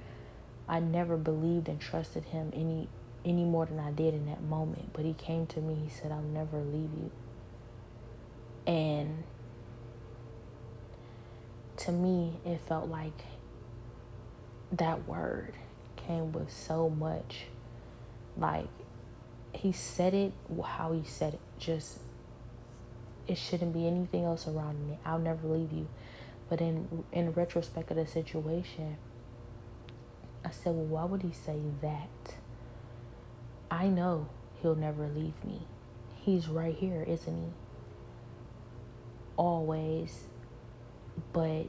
I 0.69 0.79
never 0.79 1.17
believed 1.17 1.67
and 1.67 1.79
trusted 1.79 2.23
Him 2.25 2.51
any 2.53 2.87
any 3.25 3.43
more 3.43 3.65
than 3.65 3.79
I 3.79 3.91
did 3.91 4.13
in 4.13 4.25
that 4.27 4.41
moment. 4.43 4.93
But 4.93 5.03
He 5.03 5.13
came 5.13 5.45
to 5.47 5.59
me. 5.59 5.75
He 5.83 5.89
said, 5.89 6.13
"I'll 6.13 6.21
never 6.21 6.59
leave 6.59 6.93
you." 6.93 7.11
And 8.65 9.25
to 11.77 11.91
me, 11.91 12.39
it 12.45 12.61
felt 12.61 12.87
like 12.87 13.23
that 14.71 15.05
word 15.05 15.53
came 16.07 16.31
with 16.31 16.51
so 16.51 16.89
much. 16.89 17.45
Like, 18.37 18.67
he 19.53 19.71
said 19.71 20.13
it 20.13 20.33
how 20.63 20.93
he 20.93 21.03
said 21.03 21.35
it. 21.35 21.39
Just, 21.59 21.99
it 23.27 23.37
shouldn't 23.37 23.73
be 23.73 23.87
anything 23.87 24.23
else 24.23 24.47
around 24.47 24.87
me. 24.87 24.97
I'll 25.05 25.19
never 25.19 25.47
leave 25.47 25.71
you. 25.71 25.87
But 26.49 26.61
in 26.61 27.03
in 27.11 27.33
retrospect 27.33 27.91
of 27.91 27.97
the 27.97 28.07
situation, 28.07 28.97
I 30.45 30.51
said, 30.51 30.73
well, 30.75 30.85
why 30.85 31.03
would 31.03 31.21
he 31.21 31.33
say 31.33 31.59
that? 31.81 32.35
I 33.69 33.87
know 33.87 34.29
he'll 34.61 34.75
never 34.75 35.07
leave 35.07 35.43
me. 35.43 35.67
He's 36.15 36.47
right 36.47 36.73
here, 36.73 37.03
isn't 37.03 37.35
he? 37.35 37.51
Always. 39.35 40.21
But 41.33 41.67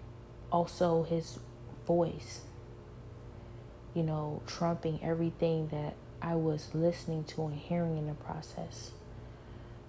also 0.52 1.02
his 1.02 1.40
voice 1.86 2.42
you 3.98 4.04
know, 4.04 4.40
trumping 4.46 5.00
everything 5.02 5.66
that 5.72 5.92
I 6.22 6.36
was 6.36 6.68
listening 6.72 7.24
to 7.24 7.46
and 7.46 7.54
hearing 7.56 7.98
in 7.98 8.06
the 8.06 8.14
process 8.14 8.92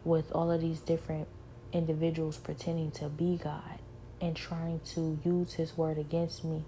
with 0.03 0.32
all 0.32 0.49
of 0.49 0.62
these 0.62 0.80
different 0.80 1.28
individuals 1.72 2.38
pretending 2.38 2.89
to 2.89 3.07
be 3.07 3.38
God 3.38 3.78
and 4.20 4.36
trying 4.36 4.80
to 4.95 5.20
use 5.24 5.53
his 5.53 5.78
word 5.78 5.99
against 5.99 6.43
me. 6.43 6.64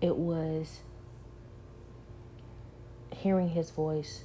It 0.00 0.16
was 0.16 0.80
hearing 3.14 3.50
his 3.50 3.68
voice 3.68 4.24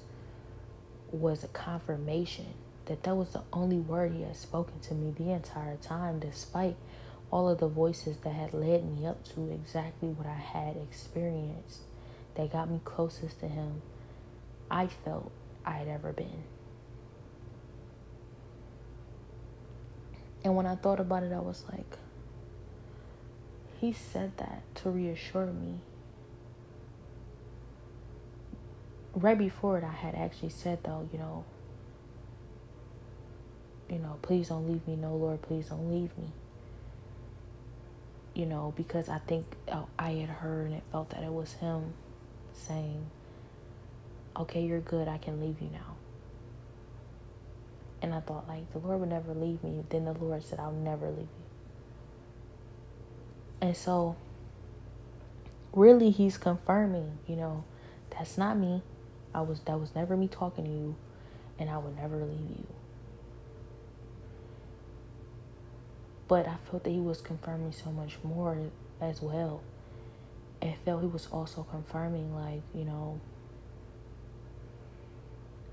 was 1.12 1.44
a 1.44 1.50
confirmation 1.50 2.54
that 2.86 3.04
that 3.04 3.18
was 3.18 3.32
the 3.32 3.44
only 3.52 3.80
word 3.80 4.14
he 4.14 4.22
had 4.22 4.38
spoken 4.38 4.80
to 4.80 4.94
me 4.94 5.14
the 5.18 5.34
entire 5.34 5.76
time, 5.76 6.20
despite 6.20 6.78
all 7.30 7.50
of 7.50 7.58
the 7.58 7.68
voices 7.68 8.16
that 8.24 8.34
had 8.34 8.54
led 8.54 8.86
me 8.86 9.06
up 9.06 9.22
to 9.34 9.52
exactly 9.52 10.08
what 10.08 10.28
I 10.28 10.36
had 10.36 10.78
experienced 10.78 11.82
that 12.36 12.52
got 12.52 12.70
me 12.70 12.80
closest 12.84 13.40
to 13.40 13.48
him 13.48 13.82
I 14.70 14.88
felt 14.88 15.32
I 15.66 15.72
had 15.72 15.88
ever 15.88 16.14
been. 16.14 16.44
And 20.44 20.56
when 20.56 20.66
I 20.66 20.76
thought 20.76 21.00
about 21.00 21.24
it, 21.24 21.32
I 21.34 21.40
was 21.40 21.64
like, 21.72 21.98
he 23.80 23.94
said 23.94 24.38
that 24.38 24.64
to 24.76 24.90
reassure 24.90 25.48
me. 25.48 25.80
Right 29.14 29.38
before 29.38 29.78
it, 29.78 29.84
I 29.84 29.92
had 29.92 30.16
actually 30.16 30.50
said, 30.50 30.80
though, 30.84 31.08
you 31.12 31.20
know, 31.20 31.44
you 33.90 34.00
know, 34.00 34.18
please 34.22 34.48
don't 34.48 34.72
leave 34.72 34.88
me. 34.88 34.96
No, 34.96 35.16
Lord, 35.16 35.42
please 35.42 35.68
don't 35.68 35.92
leave 35.92 36.18
me 36.18 36.32
you 38.34 38.46
know, 38.46 38.74
because 38.76 39.10
I 39.10 39.20
think 39.20 39.46
oh, 39.72 39.88
I 40.00 40.12
had 40.12 40.30
heard 40.30 40.68
and 40.68 40.76
it 40.76 40.84
felt 40.92 41.10
that 41.12 41.24
it 41.24 41.32
was 41.32 41.54
him 41.54 41.94
saying, 42.62 43.06
okay, 44.36 44.62
you're 44.64 44.80
good, 44.80 45.08
I 45.08 45.18
can 45.18 45.42
leave 45.42 45.62
you 45.62 45.70
now. 45.72 45.96
And 48.02 48.14
I 48.14 48.20
thought, 48.20 48.48
like, 48.48 48.72
the 48.72 48.80
Lord 48.80 49.00
would 49.00 49.10
never 49.10 49.34
leave 49.34 49.64
me. 49.64 49.84
Then 49.90 50.06
the 50.06 50.14
Lord 50.14 50.44
said, 50.44 50.60
I'll 50.60 50.72
never 50.72 51.08
leave 51.10 51.20
you. 51.20 51.28
And 53.62 53.78
so, 53.78 54.16
really, 55.74 56.10
He's 56.10 56.38
confirming, 56.38 57.20
you 57.28 57.36
know, 57.36 57.64
that's 58.10 58.38
not 58.38 58.58
me. 58.58 58.82
I 59.34 59.42
was, 59.42 59.62
that 59.62 59.80
was 59.80 59.94
never 59.96 60.18
me 60.18 60.28
talking 60.28 60.66
to 60.66 60.72
you, 60.72 60.96
and 61.60 61.70
I 61.70 61.78
would 61.78 61.96
never 61.96 62.18
leave 62.18 62.50
you. 62.58 62.68
But 66.28 66.48
I 66.48 66.56
felt 66.70 66.84
that 66.86 66.90
He 66.90 67.00
was 67.00 67.22
confirming 67.22 67.72
so 67.72 67.92
much 67.92 68.18
more 68.24 68.58
as 69.00 69.22
well 69.22 69.62
it 70.62 70.78
felt 70.86 71.02
he 71.02 71.08
was 71.08 71.28
also 71.32 71.64
confirming 71.64 72.36
like 72.36 72.62
you 72.76 72.86
know 72.86 73.20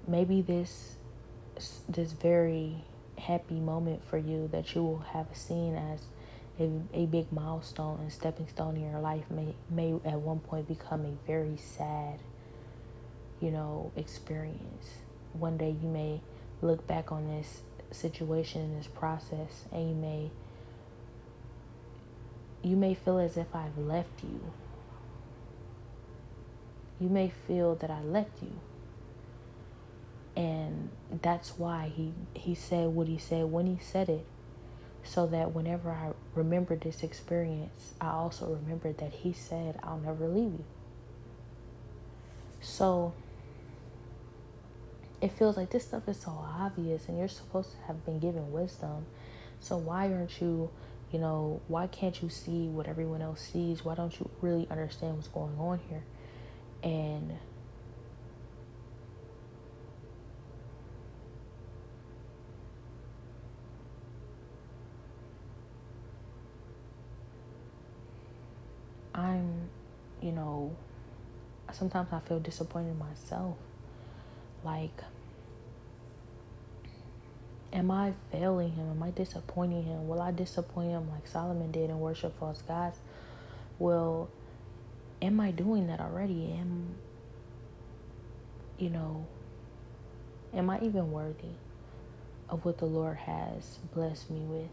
maybe 0.06 0.40
this 0.40 0.96
this 1.88 2.12
very 2.12 2.84
happy 3.18 3.60
moment 3.60 4.02
for 4.04 4.16
you 4.16 4.48
that 4.52 4.74
you 4.74 4.82
will 4.82 4.98
have 5.12 5.26
seen 5.32 5.74
as 5.74 6.00
a, 6.60 6.70
a 6.94 7.06
big 7.06 7.30
milestone 7.32 7.98
and 8.00 8.12
stepping 8.12 8.48
stone 8.48 8.76
in 8.76 8.90
your 8.90 9.00
life 9.00 9.24
may 9.30 9.54
may 9.70 9.92
at 10.04 10.18
one 10.20 10.38
point 10.38 10.66
become 10.66 11.04
a 11.04 11.26
very 11.26 11.56
sad 11.56 12.18
you 13.40 13.50
know 13.50 13.92
experience. 13.96 14.88
One 15.32 15.56
day 15.56 15.76
you 15.80 15.88
may 15.88 16.20
look 16.62 16.86
back 16.86 17.12
on 17.12 17.28
this 17.28 17.60
situation 17.90 18.62
and 18.62 18.78
this 18.78 18.88
process 18.88 19.64
and 19.72 19.88
you 19.88 19.94
may 19.94 20.30
you 22.62 22.76
may 22.76 22.94
feel 22.94 23.18
as 23.18 23.36
if 23.36 23.54
I've 23.54 23.78
left 23.78 24.22
you 24.22 24.40
you 27.00 27.08
may 27.08 27.32
feel 27.46 27.74
that 27.76 27.90
I 27.90 28.02
left 28.02 28.42
you. 28.42 28.52
And 30.36 30.90
that's 31.22 31.58
why 31.58 31.92
he, 31.94 32.12
he 32.34 32.54
said 32.54 32.88
what 32.88 33.08
he 33.08 33.18
said 33.18 33.44
when 33.46 33.66
he 33.66 33.78
said 33.82 34.08
it. 34.08 34.24
So 35.04 35.26
that 35.28 35.54
whenever 35.54 35.90
I 35.90 36.10
remember 36.34 36.76
this 36.76 37.02
experience, 37.02 37.94
I 38.00 38.08
also 38.08 38.46
remember 38.46 38.92
that 38.92 39.12
he 39.12 39.32
said, 39.32 39.78
I'll 39.82 39.98
never 39.98 40.28
leave 40.28 40.52
you. 40.52 40.64
So 42.60 43.14
it 45.20 45.32
feels 45.32 45.56
like 45.56 45.70
this 45.70 45.84
stuff 45.84 46.08
is 46.08 46.20
so 46.20 46.30
obvious 46.30 47.08
and 47.08 47.18
you're 47.18 47.28
supposed 47.28 47.72
to 47.72 47.78
have 47.86 48.04
been 48.04 48.18
given 48.18 48.52
wisdom. 48.52 49.06
So 49.60 49.76
why 49.76 50.12
aren't 50.12 50.40
you, 50.40 50.70
you 51.12 51.18
know, 51.18 51.60
why 51.68 51.86
can't 51.86 52.22
you 52.22 52.28
see 52.28 52.68
what 52.68 52.86
everyone 52.86 53.22
else 53.22 53.40
sees? 53.40 53.84
Why 53.84 53.94
don't 53.94 54.18
you 54.20 54.28
really 54.40 54.68
understand 54.70 55.16
what's 55.16 55.28
going 55.28 55.56
on 55.58 55.80
here? 55.88 56.02
And 56.82 57.36
I'm, 69.14 69.68
you 70.22 70.32
know, 70.32 70.76
sometimes 71.72 72.08
I 72.12 72.20
feel 72.20 72.38
disappointed 72.38 72.90
in 72.90 72.98
myself. 72.98 73.56
Like, 74.64 75.02
am 77.72 77.90
I 77.90 78.14
failing 78.30 78.72
him? 78.72 78.90
Am 78.90 79.02
I 79.02 79.10
disappointing 79.10 79.84
him? 79.84 80.08
Will 80.08 80.20
I 80.20 80.30
disappoint 80.30 80.90
him 80.90 81.10
like 81.10 81.26
Solomon 81.26 81.72
did 81.72 81.90
and 81.90 82.00
worship 82.00 82.38
false 82.38 82.62
gods? 82.62 82.98
Will 83.78 84.30
am 85.20 85.40
I 85.40 85.50
doing 85.50 85.86
that 85.88 86.00
already? 86.00 86.52
Am 86.58 86.94
you 88.78 88.90
know, 88.90 89.26
am 90.54 90.70
I 90.70 90.80
even 90.80 91.10
worthy 91.10 91.56
of 92.48 92.64
what 92.64 92.78
the 92.78 92.86
Lord 92.86 93.16
has 93.16 93.78
blessed 93.92 94.30
me 94.30 94.40
with? 94.40 94.70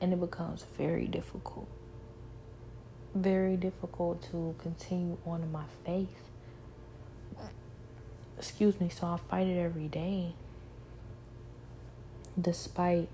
And 0.00 0.12
it 0.12 0.20
becomes 0.20 0.64
very 0.76 1.06
difficult. 1.06 1.68
Very 3.14 3.56
difficult 3.56 4.22
to 4.30 4.54
continue 4.58 5.18
on 5.26 5.42
in 5.42 5.52
my 5.52 5.64
faith. 5.84 6.30
Excuse 8.38 8.80
me, 8.80 8.88
so 8.88 9.08
I 9.08 9.16
fight 9.16 9.48
it 9.48 9.58
every 9.58 9.88
day. 9.88 10.34
Despite 12.40 13.08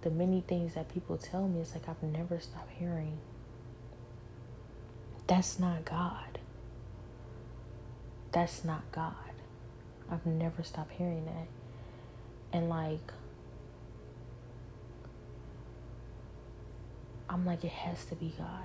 the 0.00 0.10
many 0.10 0.40
things 0.40 0.74
that 0.74 0.92
people 0.92 1.18
tell 1.18 1.46
me, 1.46 1.60
it's 1.60 1.74
like 1.74 1.88
I've 1.88 2.02
never 2.02 2.40
stopped 2.40 2.70
hearing 2.78 3.18
that's 5.26 5.58
not 5.58 5.84
God. 5.84 6.38
That's 8.32 8.64
not 8.64 8.82
God. 8.92 9.14
I've 10.10 10.26
never 10.26 10.62
stopped 10.62 10.92
hearing 10.92 11.24
that. 11.24 11.48
And 12.52 12.68
like, 12.68 13.12
I'm 17.28 17.44
like, 17.44 17.64
it 17.64 17.72
has 17.72 18.04
to 18.06 18.14
be 18.14 18.34
God 18.38 18.64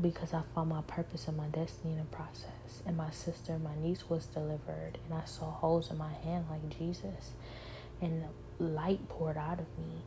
because 0.00 0.34
I 0.34 0.42
found 0.54 0.70
my 0.70 0.82
purpose 0.82 1.28
and 1.28 1.36
my 1.36 1.46
destiny 1.48 1.92
in 1.92 1.98
the 1.98 2.04
process. 2.04 2.82
And 2.86 2.96
my 2.96 3.10
sister, 3.10 3.58
my 3.58 3.74
niece 3.80 4.08
was 4.08 4.26
delivered, 4.26 4.98
and 5.04 5.14
I 5.14 5.24
saw 5.24 5.50
holes 5.50 5.90
in 5.90 5.98
my 5.98 6.12
hand 6.24 6.46
like 6.50 6.78
Jesus, 6.78 7.32
and 8.00 8.24
light 8.58 9.08
poured 9.08 9.36
out 9.36 9.60
of 9.60 9.66
me. 9.78 10.02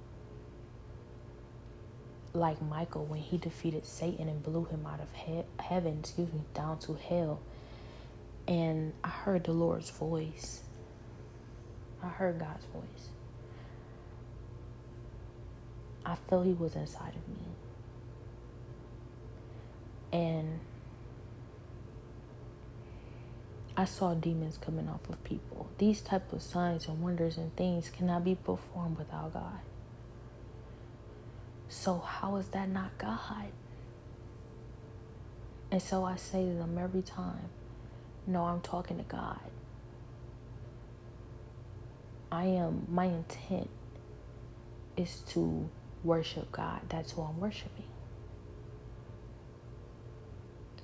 Like 2.36 2.61
Michael 2.61 3.05
when 3.05 3.19
he 3.19 3.38
defeated 3.38 3.86
Satan 3.86 4.27
and 4.27 4.43
blew 4.43 4.65
him 4.65 4.86
out 4.86 4.99
of 4.99 5.11
he- 5.13 5.43
heaven, 5.59 5.99
excuse 6.01 6.31
me, 6.31 6.41
down 6.53 6.77
to 6.79 6.95
hell. 6.95 7.39
And 8.47 8.93
I 9.03 9.09
heard 9.09 9.45
the 9.45 9.53
Lord's 9.53 9.89
voice. 9.89 10.61
I 12.03 12.07
heard 12.07 12.39
God's 12.39 12.65
voice. 12.65 13.09
I 16.05 16.15
felt 16.15 16.45
he 16.45 16.53
was 16.53 16.75
inside 16.75 17.13
of 17.15 17.27
me. 17.27 17.36
And 20.13 20.59
I 23.75 23.86
saw 23.86 24.13
demons 24.13 24.57
coming 24.57 24.88
off 24.88 25.09
of 25.09 25.21
people. 25.23 25.67
These 25.79 26.01
type 26.01 26.31
of 26.31 26.41
signs 26.41 26.88
and 26.88 27.01
wonders 27.01 27.38
and 27.38 27.53
things 27.55 27.89
cannot 27.89 28.23
be 28.23 28.36
performed 28.36 28.97
without 28.97 29.33
God. 29.33 29.59
So 31.70 31.99
how 31.99 32.38
is 32.38 32.47
that 32.49 32.70
not 32.70 32.97
God? 32.97 33.51
And 35.72 35.82
so 35.82 36.03
I 36.03 36.16
say 36.16 36.45
to 36.45 36.53
them 36.53 36.78
every 36.78 37.01
time, 37.01 37.49
no, 38.28 38.43
I'm 38.45 38.61
talking 38.61 38.97
to 38.97 39.03
God. 39.03 39.39
I 42.32 42.45
am 42.45 42.86
my 42.89 43.05
intent 43.05 43.70
is 44.97 45.22
to 45.30 45.70
worship 46.03 46.51
God. 46.51 46.82
That's 46.89 47.11
who 47.11 47.24
I'm 47.24 47.39
worshiping. 47.39 47.86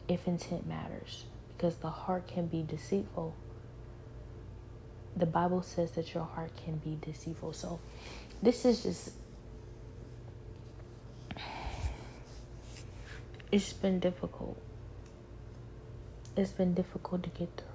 If 0.08 0.28
intent 0.28 0.68
matters, 0.68 1.26
because 1.56 1.76
the 1.76 1.90
heart 1.90 2.28
can 2.28 2.48
be 2.48 2.64
deceitful. 2.64 3.36
The 5.16 5.26
Bible 5.26 5.62
says 5.62 5.92
that 5.92 6.14
your 6.14 6.24
heart 6.24 6.52
can 6.64 6.78
be 6.78 6.98
deceitful. 7.02 7.54
So 7.54 7.80
this 8.42 8.66
is 8.66 8.84
just 8.84 9.12
it's 13.52 13.74
been 13.74 14.00
difficult. 14.00 14.58
It's 16.38 16.52
been 16.52 16.74
difficult 16.74 17.24
to 17.24 17.30
get 17.30 17.50
through. 17.58 17.68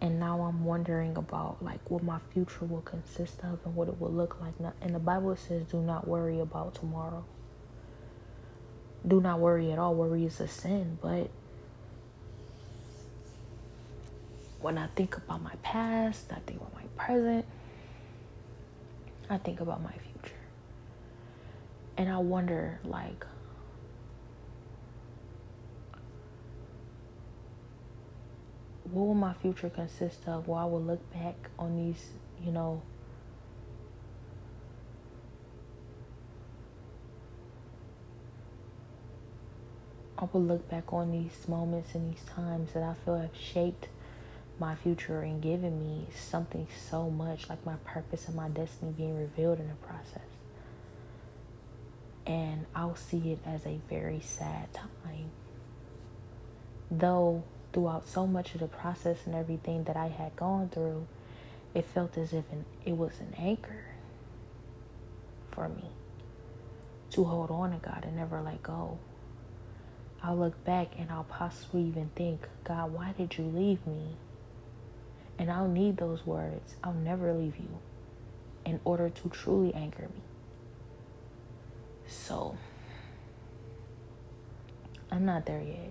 And 0.00 0.20
now 0.20 0.42
I'm 0.42 0.64
wondering 0.64 1.16
about 1.16 1.62
like 1.62 1.90
what 1.90 2.02
my 2.02 2.18
future 2.32 2.64
will 2.64 2.82
consist 2.82 3.40
of 3.40 3.58
and 3.64 3.74
what 3.74 3.88
it 3.88 4.00
will 4.00 4.12
look 4.12 4.38
like. 4.40 4.54
And 4.80 4.94
the 4.94 4.98
Bible 4.98 5.34
says, 5.36 5.64
do 5.64 5.78
not 5.78 6.06
worry 6.06 6.40
about 6.40 6.74
tomorrow. 6.74 7.24
Do 9.06 9.20
not 9.20 9.40
worry 9.40 9.72
at 9.72 9.78
all. 9.78 9.94
Worry 9.94 10.24
is 10.24 10.40
a 10.40 10.48
sin. 10.48 10.98
But 11.00 11.30
when 14.60 14.78
I 14.78 14.86
think 14.88 15.16
about 15.16 15.42
my 15.42 15.54
past, 15.62 16.32
I 16.32 16.38
think 16.46 16.60
about 16.60 16.74
my 16.74 16.84
present, 16.96 17.44
I 19.28 19.38
think 19.38 19.60
about 19.60 19.82
my 19.82 19.92
future. 19.92 20.36
And 21.96 22.08
I 22.08 22.18
wonder, 22.18 22.80
like, 22.84 23.26
what 28.94 29.06
will 29.08 29.14
my 29.14 29.34
future 29.34 29.68
consist 29.68 30.20
of? 30.28 30.46
Well, 30.46 30.58
I 30.58 30.64
will 30.64 30.82
look 30.82 31.12
back 31.12 31.34
on 31.58 31.76
these, 31.76 32.10
you 32.44 32.52
know, 32.52 32.80
I 40.16 40.28
will 40.32 40.42
look 40.42 40.70
back 40.70 40.92
on 40.92 41.10
these 41.10 41.48
moments 41.48 41.94
and 41.94 42.14
these 42.14 42.24
times 42.24 42.72
that 42.72 42.84
I 42.84 42.94
feel 43.04 43.16
have 43.16 43.36
shaped 43.36 43.88
my 44.60 44.76
future 44.76 45.22
and 45.22 45.42
given 45.42 45.80
me 45.80 46.06
something 46.16 46.68
so 46.88 47.10
much, 47.10 47.48
like 47.48 47.66
my 47.66 47.74
purpose 47.84 48.28
and 48.28 48.36
my 48.36 48.48
destiny 48.48 48.92
being 48.92 49.18
revealed 49.18 49.58
in 49.58 49.66
the 49.66 49.74
process. 49.74 50.28
And 52.26 52.64
I'll 52.76 52.94
see 52.94 53.32
it 53.32 53.40
as 53.44 53.66
a 53.66 53.80
very 53.90 54.20
sad 54.20 54.72
time. 54.72 55.30
Though 56.92 57.42
throughout 57.74 58.08
so 58.08 58.26
much 58.26 58.54
of 58.54 58.60
the 58.60 58.68
process 58.68 59.18
and 59.26 59.34
everything 59.34 59.84
that 59.84 59.96
I 59.96 60.06
had 60.06 60.34
gone 60.36 60.68
through, 60.70 61.06
it 61.74 61.84
felt 61.84 62.16
as 62.16 62.32
if 62.32 62.44
an, 62.52 62.64
it 62.86 62.96
was 62.96 63.12
an 63.20 63.34
anchor 63.36 63.84
for 65.50 65.68
me 65.68 65.90
to 67.10 67.24
hold 67.24 67.50
on 67.50 67.72
to 67.72 67.76
God 67.78 68.04
and 68.04 68.16
never 68.16 68.40
let 68.40 68.62
go. 68.62 68.98
I'll 70.22 70.36
look 70.36 70.64
back 70.64 70.92
and 70.98 71.10
I'll 71.10 71.24
possibly 71.24 71.82
even 71.82 72.10
think, 72.14 72.48
God, 72.62 72.92
why 72.92 73.12
did 73.18 73.36
you 73.36 73.44
leave 73.44 73.86
me? 73.86 74.16
And 75.38 75.50
I'll 75.50 75.68
need 75.68 75.96
those 75.96 76.24
words. 76.24 76.76
I'll 76.82 76.94
never 76.94 77.34
leave 77.34 77.56
you 77.56 77.68
in 78.64 78.80
order 78.84 79.10
to 79.10 79.28
truly 79.28 79.74
anchor 79.74 80.02
me. 80.02 80.22
So, 82.06 82.56
I'm 85.10 85.24
not 85.24 85.44
there 85.44 85.60
yet. 85.62 85.90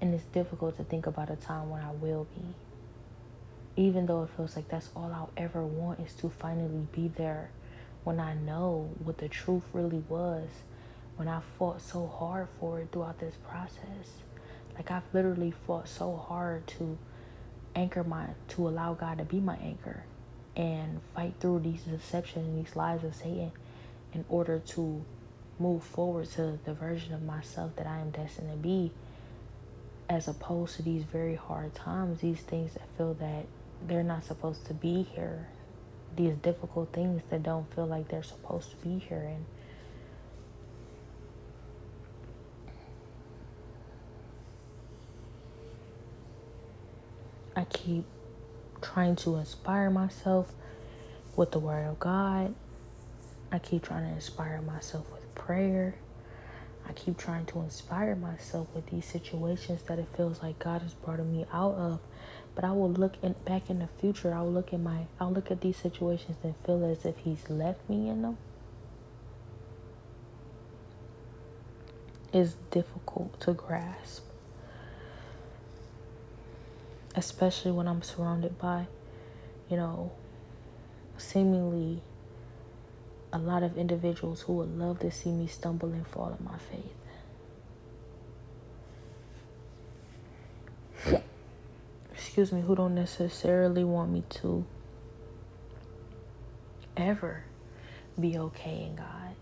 And 0.00 0.14
it's 0.14 0.24
difficult 0.24 0.76
to 0.78 0.84
think 0.84 1.06
about 1.06 1.30
a 1.30 1.36
time 1.36 1.70
when 1.70 1.82
I 1.82 1.90
will 1.92 2.26
be. 2.34 3.82
Even 3.82 4.06
though 4.06 4.22
it 4.22 4.30
feels 4.36 4.56
like 4.56 4.68
that's 4.68 4.90
all 4.96 5.12
I'll 5.12 5.30
ever 5.36 5.62
want 5.64 6.00
is 6.00 6.12
to 6.14 6.30
finally 6.30 6.86
be 6.92 7.08
there 7.08 7.50
when 8.04 8.18
I 8.18 8.34
know 8.34 8.90
what 9.04 9.18
the 9.18 9.28
truth 9.28 9.62
really 9.72 10.02
was, 10.08 10.48
when 11.16 11.28
I 11.28 11.40
fought 11.58 11.82
so 11.82 12.06
hard 12.06 12.48
for 12.58 12.80
it 12.80 12.88
throughout 12.92 13.18
this 13.18 13.34
process. 13.46 14.08
Like 14.74 14.90
I've 14.90 15.02
literally 15.12 15.50
fought 15.50 15.88
so 15.88 16.16
hard 16.16 16.66
to 16.78 16.96
anchor 17.74 18.02
my 18.02 18.26
to 18.48 18.68
allow 18.68 18.94
God 18.94 19.18
to 19.18 19.24
be 19.24 19.38
my 19.38 19.56
anchor 19.56 20.04
and 20.56 21.00
fight 21.14 21.34
through 21.40 21.60
these 21.60 21.82
deceptions 21.82 22.46
and 22.46 22.64
these 22.64 22.74
lies 22.74 23.04
of 23.04 23.14
Satan 23.14 23.52
in 24.12 24.24
order 24.28 24.58
to 24.58 25.04
move 25.58 25.82
forward 25.82 26.28
to 26.30 26.58
the 26.64 26.74
version 26.74 27.12
of 27.14 27.22
myself 27.22 27.76
that 27.76 27.86
I 27.86 27.98
am 27.98 28.10
destined 28.10 28.50
to 28.50 28.56
be 28.56 28.90
as 30.10 30.26
opposed 30.26 30.74
to 30.74 30.82
these 30.82 31.04
very 31.04 31.36
hard 31.36 31.72
times, 31.72 32.20
these 32.20 32.40
things 32.40 32.72
that 32.74 32.82
feel 32.98 33.14
that 33.14 33.46
they're 33.86 34.02
not 34.02 34.24
supposed 34.24 34.66
to 34.66 34.74
be 34.74 35.04
here, 35.14 35.46
these 36.16 36.34
difficult 36.34 36.92
things 36.92 37.22
that 37.30 37.44
don't 37.44 37.72
feel 37.76 37.86
like 37.86 38.08
they're 38.08 38.24
supposed 38.24 38.70
to 38.70 38.76
be 38.78 38.98
here. 38.98 39.22
And 39.22 39.46
I 47.54 47.64
keep 47.66 48.04
trying 48.82 49.14
to 49.14 49.36
inspire 49.36 49.90
myself 49.90 50.52
with 51.36 51.52
the 51.52 51.60
Word 51.60 51.86
of 51.86 52.00
God. 52.00 52.52
I 53.52 53.60
keep 53.60 53.84
trying 53.84 54.08
to 54.08 54.14
inspire 54.14 54.60
myself 54.60 55.06
with 55.12 55.32
prayer. 55.36 55.94
I 56.88 56.92
keep 56.92 57.18
trying 57.18 57.46
to 57.46 57.60
inspire 57.60 58.16
myself 58.16 58.68
with 58.74 58.86
these 58.86 59.04
situations 59.04 59.82
that 59.82 59.98
it 59.98 60.06
feels 60.16 60.42
like 60.42 60.58
God 60.58 60.82
has 60.82 60.94
brought 60.94 61.20
me 61.20 61.46
out 61.52 61.74
of. 61.74 62.00
But 62.54 62.64
I 62.64 62.72
will 62.72 62.90
look 62.90 63.14
in, 63.22 63.34
back 63.44 63.70
in 63.70 63.78
the 63.78 63.86
future. 63.86 64.34
I'll 64.34 64.50
look 64.50 64.72
at 64.72 64.80
my. 64.80 65.06
I'll 65.20 65.32
look 65.32 65.50
at 65.50 65.60
these 65.60 65.76
situations 65.76 66.36
and 66.42 66.54
feel 66.64 66.84
as 66.84 67.04
if 67.04 67.18
He's 67.18 67.48
left 67.48 67.88
me 67.88 68.08
in 68.08 68.22
them. 68.22 68.38
It's 72.32 72.54
difficult 72.70 73.40
to 73.40 73.52
grasp, 73.54 74.22
especially 77.16 77.72
when 77.72 77.88
I'm 77.88 78.02
surrounded 78.02 78.56
by, 78.58 78.86
you 79.68 79.76
know, 79.76 80.12
seemingly 81.18 82.02
a 83.32 83.38
lot 83.38 83.62
of 83.62 83.78
individuals 83.78 84.42
who 84.42 84.54
would 84.54 84.76
love 84.76 84.98
to 85.00 85.10
see 85.10 85.30
me 85.30 85.46
stumble 85.46 85.90
and 85.90 86.06
fall 86.06 86.36
in 86.38 86.44
my 86.44 86.58
faith. 86.58 86.94
Hmm. 91.04 91.22
Excuse 92.12 92.52
me, 92.52 92.60
who 92.60 92.74
don't 92.74 92.94
necessarily 92.94 93.84
want 93.84 94.10
me 94.10 94.24
to 94.30 94.64
ever 96.96 97.44
be 98.18 98.36
okay 98.36 98.88
in 98.90 98.96
God. 98.96 99.34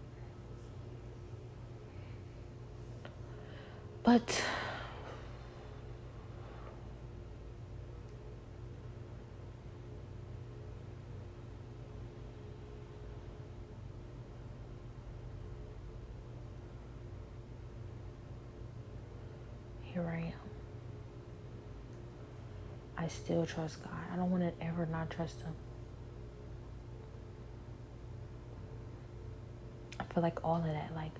But 4.02 4.42
here 19.98 20.10
I 20.10 20.26
am. 20.26 20.32
I 22.96 23.08
still 23.08 23.46
trust 23.46 23.82
God. 23.82 23.92
I 24.12 24.16
don't 24.16 24.30
want 24.30 24.42
to 24.42 24.64
ever 24.64 24.86
not 24.86 25.10
trust 25.10 25.40
Him. 25.40 25.54
I 30.00 30.04
feel 30.12 30.22
like 30.22 30.44
all 30.44 30.56
of 30.56 30.64
that, 30.64 30.94
like 30.94 31.12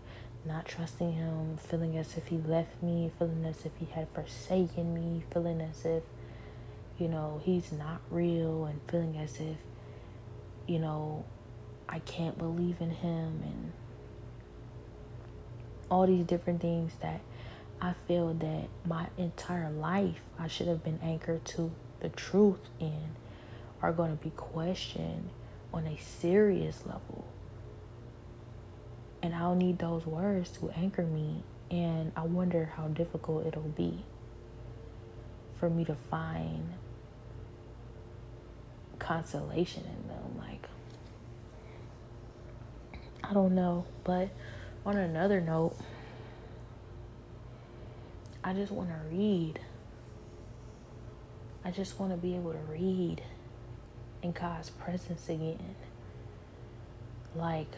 not 0.45 0.67
trusting 0.67 1.13
Him, 1.13 1.57
feeling 1.57 1.97
as 1.99 2.17
if 2.17 2.27
He 2.27 2.39
left 2.39 2.83
me, 2.83 3.11
feeling 3.19 3.45
as 3.45 3.65
if 3.65 3.73
He 3.79 3.87
had 3.87 4.09
forsaken 4.15 4.95
me, 4.95 5.25
feeling 5.33 5.61
as 5.61 5.85
if, 5.85 6.03
you 6.99 7.09
know, 7.09 7.41
He's 7.45 7.73
not 7.73 8.01
real, 8.11 8.65
and 8.65 8.81
feeling 8.89 9.19
as 9.19 9.39
if, 9.41 9.57
you 10.67 10.79
know, 10.79 11.25
I 11.89 12.01
can't 12.01 12.37
believe 12.37 12.77
in 12.81 12.91
him 12.91 13.41
and 13.43 13.73
all 15.91 16.07
these 16.07 16.25
different 16.27 16.61
things 16.61 16.93
that 17.01 17.21
I 17.81 17.95
feel 18.07 18.35
that 18.35 18.69
my 18.85 19.07
entire 19.17 19.71
life 19.71 20.21
I 20.39 20.49
should 20.49 20.67
have 20.69 20.83
been 20.83 20.99
anchored 21.03 21.45
to 21.47 21.71
the 22.01 22.09
truth 22.09 22.61
in 22.81 23.11
are 23.83 23.93
going 23.93 24.17
to 24.17 24.23
be 24.23 24.31
questioned 24.31 25.31
on 25.73 25.87
a 25.87 25.97
serious 25.99 26.85
level. 26.85 27.25
And 29.23 29.35
I'll 29.35 29.55
need 29.55 29.79
those 29.79 30.07
words 30.07 30.51
to 30.59 30.71
anchor 30.71 31.03
me. 31.03 31.43
And 31.71 32.13
I 32.17 32.23
wonder 32.23 32.73
how 32.77 32.89
difficult 32.89 33.47
it'll 33.47 33.63
be 33.63 34.05
for 35.61 35.69
me 35.69 35.85
to 35.85 35.97
find 36.11 36.73
consolation 38.99 39.85
in 39.85 40.09
them. 40.09 40.39
Like, 40.39 40.67
I 43.23 43.35
don't 43.35 43.55
know. 43.55 43.85
But 44.05 44.31
on 44.87 44.97
another 44.97 45.41
note, 45.41 45.77
I 48.49 48.55
just 48.55 48.73
want 48.73 48.89
to 48.89 49.15
read. 49.15 49.61
I 51.67 51.71
just 51.71 52.01
want 52.01 52.13
to 52.13 52.17
be 52.17 52.35
able 52.35 52.53
to 52.53 52.59
read 52.71 53.21
in 54.23 54.33
God's 54.33 54.71
presence 54.71 55.29
again. 55.29 55.77
Like, 57.37 57.71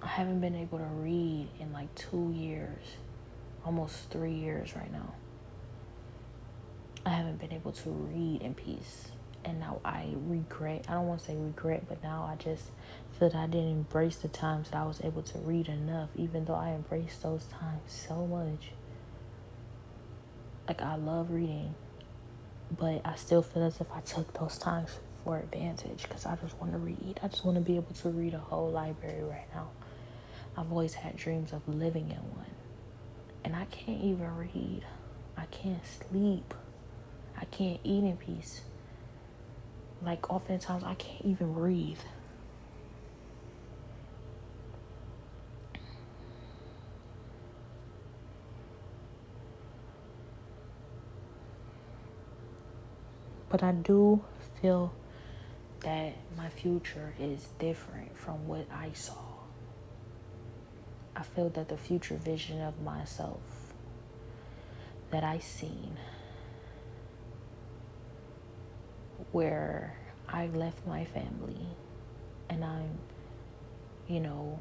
I 0.00 0.06
haven't 0.06 0.40
been 0.40 0.54
able 0.54 0.78
to 0.78 0.84
read 0.84 1.48
in 1.58 1.72
like 1.72 1.92
two 1.96 2.32
years, 2.36 2.84
almost 3.64 4.10
three 4.10 4.34
years 4.34 4.76
right 4.76 4.92
now. 4.92 5.12
I 7.04 7.10
haven't 7.10 7.40
been 7.40 7.52
able 7.52 7.72
to 7.72 7.90
read 7.90 8.42
in 8.42 8.54
peace. 8.54 9.08
And 9.44 9.58
now 9.58 9.80
I 9.84 10.14
regret, 10.28 10.84
I 10.88 10.92
don't 10.92 11.08
want 11.08 11.18
to 11.18 11.26
say 11.26 11.34
regret, 11.34 11.86
but 11.88 12.00
now 12.00 12.30
I 12.30 12.36
just 12.36 12.62
feel 13.20 13.28
that 13.28 13.38
I 13.38 13.46
didn't 13.46 13.70
embrace 13.70 14.16
the 14.16 14.28
times 14.28 14.70
that 14.70 14.78
I 14.78 14.86
was 14.86 15.02
able 15.04 15.22
to 15.22 15.38
read 15.40 15.68
enough, 15.68 16.08
even 16.16 16.46
though 16.46 16.54
I 16.54 16.70
embraced 16.70 17.22
those 17.22 17.44
times 17.44 17.82
so 17.86 18.26
much. 18.26 18.70
Like, 20.66 20.80
I 20.80 20.96
love 20.96 21.30
reading, 21.30 21.74
but 22.78 23.02
I 23.04 23.16
still 23.16 23.42
feel 23.42 23.64
as 23.64 23.78
if 23.78 23.92
I 23.92 24.00
took 24.00 24.32
those 24.38 24.56
times 24.56 24.98
for 25.22 25.36
advantage 25.38 26.04
because 26.04 26.24
I 26.24 26.36
just 26.36 26.58
want 26.58 26.72
to 26.72 26.78
read. 26.78 27.20
I 27.22 27.28
just 27.28 27.44
want 27.44 27.56
to 27.56 27.60
be 27.60 27.76
able 27.76 27.92
to 27.92 28.08
read 28.08 28.32
a 28.32 28.38
whole 28.38 28.70
library 28.70 29.22
right 29.22 29.46
now. 29.54 29.68
I've 30.56 30.72
always 30.72 30.94
had 30.94 31.16
dreams 31.16 31.52
of 31.52 31.68
living 31.68 32.10
in 32.10 32.16
one, 32.16 32.54
and 33.44 33.54
I 33.54 33.66
can't 33.66 34.02
even 34.02 34.34
read. 34.36 34.82
I 35.36 35.44
can't 35.46 35.82
sleep. 36.08 36.54
I 37.36 37.44
can't 37.46 37.80
eat 37.84 38.04
in 38.04 38.16
peace. 38.16 38.62
Like, 40.02 40.30
oftentimes, 40.30 40.84
I 40.84 40.94
can't 40.94 41.24
even 41.26 41.52
breathe. 41.52 41.98
But 53.50 53.64
I 53.64 53.72
do 53.72 54.24
feel 54.62 54.94
that 55.80 56.14
my 56.36 56.48
future 56.48 57.12
is 57.18 57.48
different 57.58 58.16
from 58.16 58.46
what 58.46 58.66
I 58.72 58.92
saw. 58.92 59.14
I 61.16 61.22
feel 61.22 61.50
that 61.50 61.68
the 61.68 61.76
future 61.76 62.14
vision 62.14 62.62
of 62.62 62.80
myself 62.80 63.40
that 65.10 65.24
I 65.24 65.40
seen 65.40 65.96
where 69.32 69.96
I 70.28 70.46
left 70.46 70.86
my 70.86 71.04
family 71.04 71.66
and 72.48 72.64
I'm, 72.64 72.98
you 74.06 74.20
know, 74.20 74.60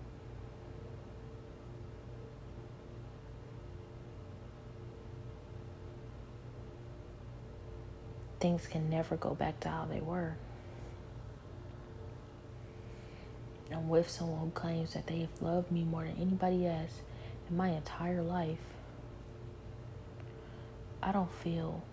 things 8.39 8.67
can 8.67 8.89
never 8.89 9.15
go 9.15 9.35
back 9.35 9.59
to 9.61 9.69
how 9.69 9.85
they 9.85 10.01
were. 10.01 10.35
I'm 13.71 13.87
with 13.87 14.09
someone 14.09 14.39
who 14.39 14.49
claims 14.51 14.93
that 14.93 15.07
they 15.07 15.19
have 15.19 15.41
loved 15.41 15.71
me 15.71 15.83
more 15.83 16.03
than 16.03 16.15
anybody 16.19 16.65
else 16.65 17.01
in 17.49 17.57
my 17.57 17.69
entire 17.69 18.21
life. 18.21 18.57
I 21.01 21.11
don't 21.11 21.31
feel 21.31 21.83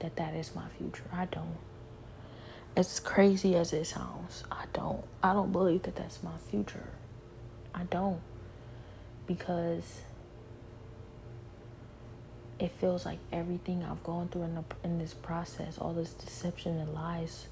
that 0.00 0.16
that 0.16 0.34
is 0.34 0.54
my 0.54 0.68
future. 0.76 1.04
I 1.12 1.24
don't. 1.24 1.56
As 2.76 3.00
crazy 3.00 3.56
as 3.56 3.72
it 3.72 3.86
sounds, 3.86 4.44
I 4.52 4.64
don't. 4.72 5.02
I 5.22 5.32
don't 5.32 5.50
believe 5.50 5.82
that 5.84 5.96
that's 5.96 6.22
my 6.22 6.36
future. 6.50 6.90
I 7.74 7.84
don't. 7.84 8.20
Because 9.26 10.02
it 12.58 12.72
feels 12.80 13.06
like 13.06 13.18
everything 13.32 13.84
I've 13.84 14.02
gone 14.02 14.28
through 14.28 14.42
in, 14.42 14.54
the, 14.54 14.64
in 14.82 14.98
this 14.98 15.14
process, 15.14 15.78
all 15.78 15.92
this 15.92 16.12
deception 16.12 16.78
and 16.78 16.92
lies, 16.92 17.46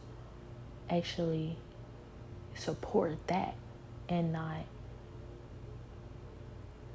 actually 0.91 1.57
support 2.55 3.19
that 3.29 3.55
and 4.09 4.33
not 4.33 4.65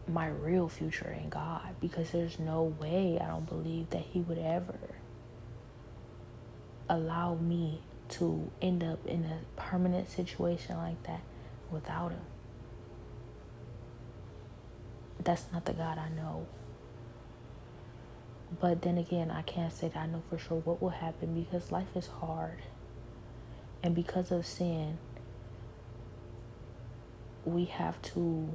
my 0.08 0.28
real 0.28 0.68
future 0.68 1.16
in 1.22 1.30
God 1.30 1.76
because 1.80 2.12
there's 2.12 2.40
no 2.40 2.64
way 2.80 3.18
I 3.22 3.28
don't 3.28 3.48
believe 3.48 3.90
that 3.92 4.02
He 4.02 4.20
would 4.22 4.40
ever 4.40 4.78
allow 6.90 7.36
me 7.36 7.82
to 8.10 8.52
end 8.62 8.84
up 8.84 9.06
in 9.06 9.24
a 9.24 9.40
permanent 9.56 10.10
situation 10.10 10.76
like 10.78 11.02
that 11.04 11.22
without 11.72 12.12
Him. 12.12 12.22
That's 15.24 15.46
not 15.54 15.66
the 15.66 15.74
God 15.74 15.98
I 15.98 16.10
know. 16.10 16.48
But 18.60 18.82
then 18.82 18.98
again, 18.98 19.32
I 19.32 19.44
can't 19.44 19.72
say 19.72 19.88
that 19.88 19.98
I 19.98 20.08
know 20.08 20.22
for 20.30 20.38
sure 20.38 20.60
what 20.60 20.82
will 20.82 20.90
happen 20.90 21.34
because 21.34 21.72
life 21.72 21.96
is 21.96 22.08
hard. 22.08 22.60
And 23.82 23.96
because 23.96 24.32
of 24.32 24.46
sin, 24.46 24.98
we 27.46 27.66
have 27.66 28.00
to, 28.02 28.50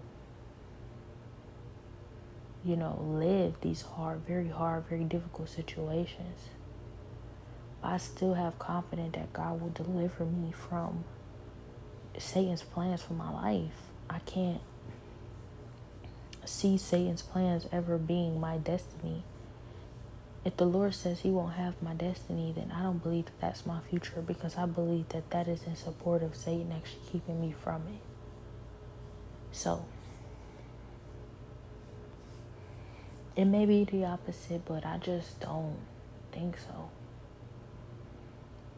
you 2.65 2.77
know, 2.77 3.01
live 3.03 3.61
these 3.63 3.83
hard, 3.83 4.21
very 4.27 4.49
hard, 4.49 4.85
very 4.89 5.05
difficult 5.05 5.49
situations. 5.49 6.51
I 7.83 7.99
still 7.99 8.35
have 8.35 8.59
confidence 8.59 9.15
that 9.15 9.33
God 9.33 9.61
will 9.61 9.71
deliver 9.71 10.25
me 10.25 10.53
from 10.53 11.05
Satan's 12.19 12.63
plans 12.63 13.03
for 13.03 13.15
my 13.15 13.31
life. 13.31 13.75
I 14.09 14.19
can't 14.21 14.61
see 16.45 16.77
Satan's 16.79 17.23
plans 17.23 17.67
ever 17.73 17.99
being 17.99 18.39
my 18.39 18.57
destiny 18.57 19.25
if 20.47 20.57
the 20.57 20.65
Lord 20.65 20.95
says 20.95 21.21
He 21.21 21.31
won't 21.31 21.55
have 21.55 21.83
my 21.83 21.93
destiny, 21.93 22.53
then 22.55 22.73
I 22.73 22.85
don't 22.85 23.03
believe 23.03 23.25
that 23.25 23.41
that's 23.41 23.67
my 23.67 23.81
future 23.91 24.23
because 24.25 24.57
I 24.57 24.65
believe 24.67 25.09
that 25.09 25.29
that 25.31 25.49
is 25.49 25.65
in 25.65 25.75
support 25.75 26.23
of 26.23 26.37
Satan 26.37 26.73
actually 26.73 27.03
keeping 27.11 27.41
me 27.41 27.53
from 27.65 27.83
it. 27.89 28.01
So, 29.51 29.85
it 33.35 33.47
may 33.47 33.67
be 33.67 33.83
the 33.83 34.05
opposite, 34.05 34.65
but 34.65 34.87
I 34.87 34.99
just 34.99 35.41
don't 35.41 35.79
think 36.31 36.57
so. 36.59 36.91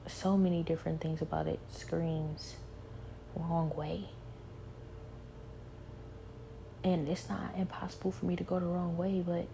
So 0.07 0.39
many 0.39 0.63
different 0.63 1.03
things 1.03 1.21
about 1.21 1.47
it 1.49 1.61
screams 1.71 2.55
wrong 3.37 3.71
way. 3.77 4.09
And 6.83 7.07
it's 7.07 7.29
not 7.29 7.53
impossible 7.59 8.13
for 8.13 8.25
me 8.25 8.37
to 8.37 8.45
go 8.45 8.59
the 8.59 8.65
wrong 8.65 8.97
way, 8.97 9.23
but 9.25 9.47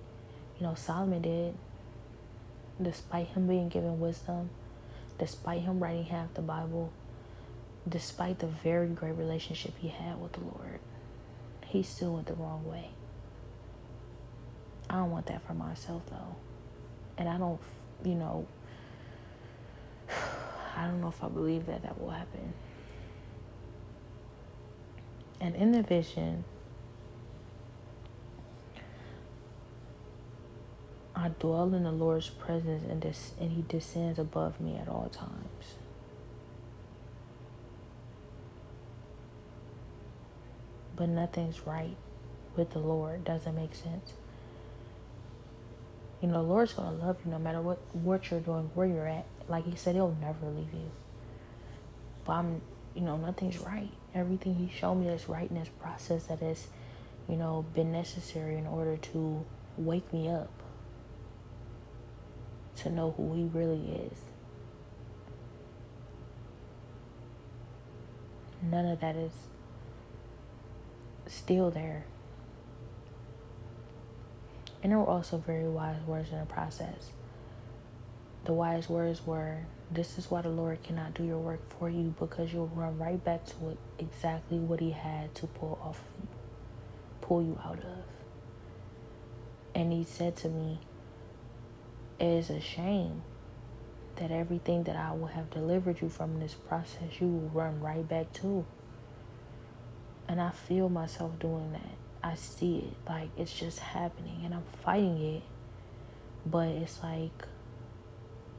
you 0.61 0.65
know, 0.65 0.75
Solomon 0.77 1.21
did 1.21 1.55
despite 2.81 3.29
him 3.29 3.47
being 3.47 3.69
given 3.69 4.01
wisdom, 4.01 4.51
despite 5.19 5.63
him 5.63 5.83
writing 5.83 6.05
half 6.05 6.33
the 6.35 6.43
Bible, 6.43 6.93
despite 7.89 8.39
the 8.39 8.47
very 8.47 8.89
great 8.89 9.17
relationship 9.17 9.75
he 9.79 9.89
had 9.89 10.21
with 10.21 10.33
the 10.33 10.41
Lord, 10.41 10.81
he 11.67 11.83
still 11.83 12.15
went 12.15 12.27
the 12.27 12.35
wrong 12.35 12.65
way. 12.69 12.91
I 14.89 14.97
don't 14.97 15.11
want 15.11 15.27
that 15.27 15.47
for 15.47 15.55
myself 15.55 16.03
though. 16.11 16.37
And 17.17 17.29
I 17.29 17.39
don't, 17.39 17.61
you 18.05 18.15
know, 18.15 18.47
I 20.77 20.87
don't 20.87 21.01
know 21.01 21.09
if 21.09 21.23
I 21.23 21.29
believe 21.29 21.67
that 21.67 21.83
that 21.83 22.01
will 22.01 22.11
happen. 22.11 22.53
And 25.41 25.55
in 25.57 25.73
the 25.73 25.83
vision, 25.83 26.45
I 31.17 31.29
dwell 31.29 31.75
in 31.75 31.85
the 31.85 31.93
Lord's 31.93 32.31
presence 32.31 32.85
and, 32.91 33.01
des- 33.01 33.41
and 33.41 33.53
He 33.53 33.63
descends 33.69 34.19
above 34.19 34.61
me 34.61 34.77
at 34.77 34.89
all 34.89 35.09
times. 35.13 35.75
But 40.97 41.09
nothing's 41.11 41.67
right 41.67 41.97
with 42.57 42.71
the 42.73 42.79
Lord. 42.81 43.25
Doesn't 43.25 43.55
make 43.55 43.75
sense. 43.75 44.15
You 46.21 46.29
know, 46.29 46.35
the 46.43 46.49
Lord's 46.49 46.75
to 46.75 46.83
love 46.83 47.19
you 47.25 47.31
no 47.33 47.39
matter 47.39 47.61
what, 47.61 47.79
what 47.93 48.31
you're 48.31 48.41
doing, 48.41 48.71
where 48.75 48.87
you're 48.87 49.07
at. 49.09 49.27
Like 49.49 49.67
He 49.67 49.77
said, 49.77 49.95
He'll 49.97 50.17
never 50.21 50.47
leave 50.49 50.73
you. 50.73 50.91
but 52.25 52.33
I'm, 52.35 52.63
you 52.95 53.03
know, 53.03 53.17
nothing's 53.17 53.59
right. 53.61 53.91
Everything 54.15 54.55
he 54.57 54.71
showed 54.75 54.97
me 54.97 55.09
is 55.09 55.29
right 55.29 55.51
in 55.51 55.59
this 55.59 55.69
process 55.81 56.25
that 56.27 56.41
has, 56.41 56.69
you 57.29 57.37
know, 57.37 57.65
been 57.75 57.93
necessary 57.93 58.57
in 58.57 58.67
order 58.67 58.97
to 58.97 59.45
wake 59.77 60.13
me 60.13 60.29
up 60.31 60.51
to 62.77 62.91
know 62.91 63.15
who 63.17 63.35
he 63.35 63.45
really 63.45 64.09
is. 64.11 64.19
None 68.63 68.87
of 68.87 69.01
that 69.01 69.17
is 69.17 69.33
still 71.27 71.71
there. 71.71 72.05
And 74.83 74.93
there 74.93 74.99
were 74.99 75.07
also 75.07 75.39
very 75.39 75.69
wise 75.69 76.01
words 76.07 76.31
in 76.31 76.39
the 76.39 76.47
process. 76.47 77.11
The 78.45 78.53
wise 78.53 78.89
words 78.89 79.27
were, 79.27 79.61
This 79.91 80.19
is 80.19 80.31
why 80.31 80.43
the 80.43 80.51
Lord 80.51 80.83
cannot 80.83 81.15
do 81.15 81.25
your 81.25 81.39
work 81.39 81.61
for 81.79 81.89
you 81.89 82.15
because 82.19 82.53
you'll 82.53 82.67
run 82.69 82.99
right 82.99 83.23
back 83.25 83.47
to 83.47 83.79
exactly 83.99 84.59
what 84.59 84.81
He 84.81 84.91
had 84.91 85.35
to 85.37 85.47
pull 85.47 85.79
off 85.83 86.01
pull 87.23 87.43
you 87.43 87.59
out 87.65 87.79
of. 87.79 88.05
And 89.75 89.91
He 89.91 90.05
said 90.05 90.37
to 90.37 90.49
me, 90.49 90.79
It 92.19 92.27
is 92.27 92.51
a 92.51 92.61
shame 92.61 93.23
that 94.17 94.31
everything 94.31 94.85
that 94.85 94.97
I 94.97 95.13
will 95.13 95.27
have 95.27 95.51
delivered 95.51 96.01
you 96.01 96.09
from 96.09 96.39
this 96.39 96.55
process, 96.55 97.21
you 97.21 97.27
will 97.27 97.51
run 97.53 97.81
right 97.81 98.07
back 98.07 98.33
to. 98.35 98.65
And 100.29 100.41
I 100.41 100.51
feel 100.51 100.89
myself 100.89 101.39
doing 101.39 101.73
that. 101.73 101.99
I 102.23 102.37
see 102.37 102.79
it. 102.79 103.09
Like 103.09 103.29
it's 103.37 103.53
just 103.53 103.81
happening 103.81 104.43
and 104.45 104.55
I'm 104.55 104.65
fighting 104.83 105.19
it. 105.19 105.43
But 106.47 106.69
it's 106.69 107.03
like 107.03 107.47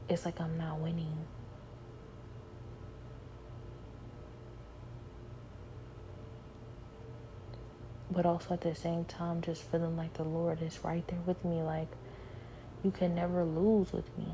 it's 0.08 0.24
like 0.24 0.40
I'm 0.40 0.58
not 0.58 0.78
winning. 0.78 1.26
But 8.10 8.24
also 8.24 8.54
at 8.54 8.60
the 8.60 8.74
same 8.74 9.04
time 9.04 9.40
just 9.40 9.62
feeling 9.62 9.96
like 9.96 10.14
the 10.14 10.24
Lord 10.24 10.62
is 10.62 10.78
right 10.84 11.06
there 11.08 11.18
with 11.26 11.44
me 11.44 11.62
like 11.62 11.88
you 12.86 12.92
can 12.92 13.16
never 13.16 13.44
lose 13.44 13.92
with 13.92 14.16
me. 14.16 14.28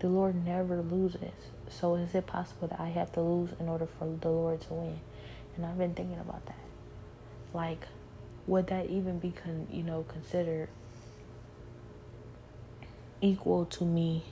The 0.00 0.08
Lord 0.08 0.44
never 0.44 0.82
loses. 0.82 1.20
So 1.68 1.94
is 1.94 2.16
it 2.16 2.26
possible 2.26 2.66
that 2.66 2.80
I 2.80 2.88
have 2.88 3.12
to 3.12 3.20
lose 3.20 3.50
in 3.60 3.68
order 3.68 3.86
for 3.86 4.08
the 4.20 4.28
Lord 4.28 4.60
to 4.62 4.74
win? 4.74 4.98
And 5.54 5.64
I've 5.64 5.78
been 5.78 5.94
thinking 5.94 6.18
about 6.18 6.44
that. 6.46 6.58
Like, 7.54 7.86
would 8.48 8.66
that 8.66 8.90
even 8.90 9.20
be, 9.20 9.30
con- 9.30 9.68
you 9.70 9.84
know, 9.84 10.04
considered 10.08 10.68
equal 13.20 13.66
to 13.66 13.84
me 13.84 14.24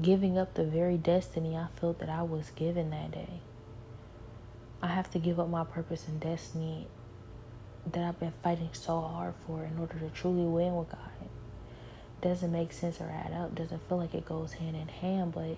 giving 0.00 0.36
up 0.36 0.54
the 0.54 0.64
very 0.64 0.98
destiny 0.98 1.56
I 1.56 1.68
felt 1.80 2.00
that 2.00 2.10
I 2.10 2.22
was 2.22 2.50
given 2.50 2.90
that 2.90 3.12
day? 3.12 3.40
I 4.82 4.88
have 4.88 5.10
to 5.12 5.18
give 5.18 5.40
up 5.40 5.48
my 5.48 5.64
purpose 5.64 6.06
and 6.06 6.20
destiny 6.20 6.86
that 7.92 8.04
I've 8.04 8.18
been 8.18 8.32
fighting 8.42 8.70
so 8.72 9.00
hard 9.00 9.34
for 9.46 9.64
in 9.64 9.78
order 9.78 9.98
to 9.98 10.08
truly 10.10 10.46
win 10.46 10.74
with 10.76 10.90
God. 10.90 11.00
Doesn't 12.22 12.52
make 12.52 12.72
sense 12.72 13.00
or 13.00 13.10
add 13.10 13.32
up. 13.34 13.54
Doesn't 13.54 13.86
feel 13.86 13.98
like 13.98 14.14
it 14.14 14.24
goes 14.24 14.54
hand 14.54 14.76
in 14.76 14.88
hand, 14.88 15.32
but 15.34 15.56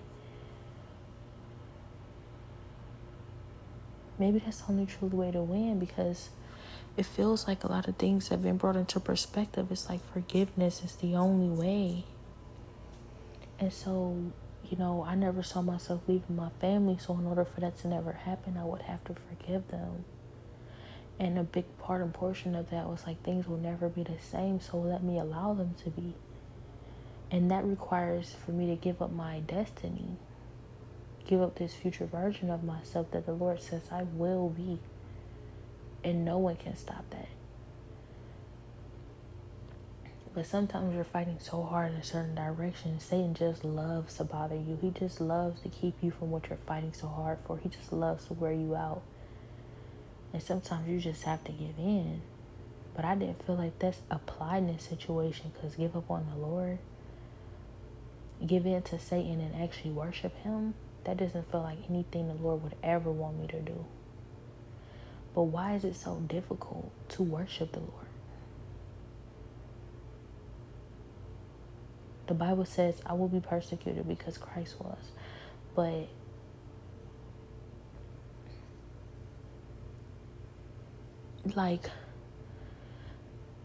maybe 4.19 4.39
that's 4.39 4.61
the 4.61 4.71
only 4.71 4.85
true 4.85 5.07
way 5.07 5.31
to 5.31 5.41
win 5.41 5.79
because 5.79 6.29
it 6.97 7.05
feels 7.05 7.47
like 7.47 7.63
a 7.63 7.71
lot 7.71 7.87
of 7.87 7.95
things 7.95 8.27
have 8.27 8.43
been 8.43 8.57
brought 8.57 8.75
into 8.75 8.99
perspective. 8.99 9.71
It's 9.71 9.87
like 9.87 10.01
forgiveness 10.11 10.83
is 10.83 10.95
the 10.95 11.15
only 11.15 11.55
way. 11.55 12.03
And 13.59 13.71
so, 13.71 14.17
you 14.69 14.77
know, 14.77 15.05
I 15.07 15.15
never 15.15 15.43
saw 15.43 15.61
myself 15.61 16.01
leaving 16.07 16.35
my 16.35 16.49
family. 16.59 16.97
So, 16.99 17.13
in 17.17 17.25
order 17.25 17.45
for 17.45 17.61
that 17.61 17.77
to 17.79 17.87
never 17.87 18.11
happen, 18.11 18.57
I 18.57 18.65
would 18.65 18.81
have 18.81 19.03
to 19.05 19.15
forgive 19.29 19.67
them. 19.69 20.03
And 21.19 21.39
a 21.39 21.43
big 21.43 21.65
part 21.79 22.01
and 22.01 22.13
portion 22.13 22.55
of 22.55 22.69
that 22.69 22.87
was 22.87 23.05
like 23.07 23.23
things 23.23 23.47
will 23.47 23.57
never 23.57 23.89
be 23.89 24.03
the 24.03 24.19
same. 24.21 24.59
So, 24.59 24.77
let 24.77 25.03
me 25.03 25.19
allow 25.19 25.53
them 25.53 25.75
to 25.83 25.89
be. 25.89 26.13
And 27.31 27.51
that 27.51 27.65
requires 27.65 28.35
for 28.45 28.51
me 28.51 28.67
to 28.67 28.75
give 28.75 29.01
up 29.01 29.11
my 29.11 29.39
destiny 29.39 30.17
give 31.27 31.41
up 31.41 31.55
this 31.55 31.73
future 31.73 32.05
version 32.05 32.49
of 32.49 32.63
myself 32.63 33.11
that 33.11 33.25
the 33.25 33.33
Lord 33.33 33.61
says 33.61 33.81
I 33.91 34.03
will 34.03 34.49
be. 34.49 34.79
And 36.03 36.23
no 36.23 36.37
one 36.37 36.55
can 36.55 36.75
stop 36.75 37.03
that. 37.11 37.27
But 40.33 40.45
sometimes 40.45 40.95
you're 40.95 41.03
fighting 41.03 41.37
so 41.39 41.63
hard 41.63 41.91
in 41.91 41.97
a 41.97 42.03
certain 42.03 42.35
direction. 42.35 42.99
Satan 42.99 43.33
just 43.33 43.65
loves 43.65 44.15
to 44.17 44.23
bother 44.23 44.55
you. 44.55 44.77
He 44.81 44.91
just 44.91 45.19
loves 45.19 45.61
to 45.61 45.69
keep 45.69 45.95
you 46.01 46.11
from 46.11 46.31
what 46.31 46.47
you're 46.47 46.59
fighting 46.65 46.93
so 46.93 47.07
hard 47.07 47.39
for. 47.45 47.57
He 47.57 47.69
just 47.69 47.91
loves 47.91 48.25
to 48.27 48.33
wear 48.33 48.53
you 48.53 48.75
out. 48.75 49.01
And 50.33 50.41
sometimes 50.41 50.87
you 50.87 50.99
just 50.99 51.23
have 51.23 51.43
to 51.45 51.51
give 51.51 51.77
in. 51.77 52.21
But 52.95 53.05
I 53.05 53.15
didn't 53.15 53.45
feel 53.45 53.55
like 53.55 53.77
that's 53.79 54.01
applied 54.09 54.59
in 54.59 54.73
this 54.73 54.83
situation 54.83 55.51
because 55.53 55.75
give 55.75 55.95
up 55.95 56.09
on 56.09 56.27
the 56.31 56.37
Lord, 56.37 56.79
give 58.45 58.65
in 58.65 58.81
to 58.83 58.99
Satan 58.99 59.39
and 59.39 59.61
actually 59.61 59.91
worship 59.91 60.35
him 60.41 60.73
that 61.03 61.17
doesn't 61.17 61.49
feel 61.51 61.61
like 61.61 61.77
anything 61.89 62.27
the 62.27 62.33
Lord 62.33 62.63
would 62.63 62.75
ever 62.83 63.11
want 63.11 63.39
me 63.39 63.47
to 63.47 63.61
do. 63.61 63.85
But 65.33 65.43
why 65.43 65.75
is 65.75 65.83
it 65.83 65.95
so 65.95 66.15
difficult 66.27 66.91
to 67.09 67.23
worship 67.23 67.71
the 67.71 67.79
Lord? 67.79 68.07
The 72.25 72.33
Bible 72.33 72.65
says, 72.65 73.01
I 73.05 73.13
will 73.13 73.29
be 73.29 73.39
persecuted 73.39 74.07
because 74.07 74.37
Christ 74.37 74.75
was. 74.81 74.97
But 75.75 76.07
like 81.55 81.89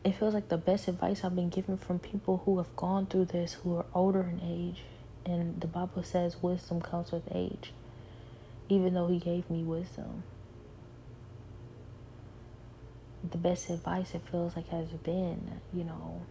it 0.05 0.17
feels 0.17 0.35
like 0.35 0.49
the 0.49 0.59
best 0.59 0.89
advice 0.89 1.23
I've 1.23 1.37
been 1.37 1.49
given 1.49 1.77
from 1.77 1.99
people 1.99 2.43
who 2.45 2.59
have 2.59 2.75
gone 2.77 3.07
through 3.07 3.27
this, 3.27 3.55
who 3.55 3.77
are 3.77 3.87
older 3.95 4.23
in 4.23 4.41
age, 4.43 4.83
and 5.25 5.61
the 5.61 5.69
Bible 5.69 6.03
says 6.03 6.43
wisdom 6.43 6.81
comes 6.83 7.13
with 7.13 7.23
age, 7.33 7.73
even 8.69 8.95
though 8.95 9.07
He 9.07 9.19
gave 9.19 9.49
me 9.49 9.63
wisdom. 9.63 10.25
The 13.31 13.39
best 13.39 13.71
advice 13.71 14.15
it 14.15 14.23
feels 14.29 14.57
like 14.57 14.69
has 14.71 14.89
been, 14.89 15.61
you 15.73 15.85
know, 15.85 16.23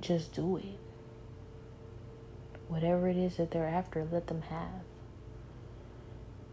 just 0.00 0.32
do 0.32 0.56
it. 0.56 0.78
Whatever 2.68 3.08
it 3.08 3.18
is 3.18 3.36
that 3.36 3.50
they're 3.50 3.66
after, 3.66 4.06
let 4.10 4.28
them 4.28 4.40
have. 4.42 4.95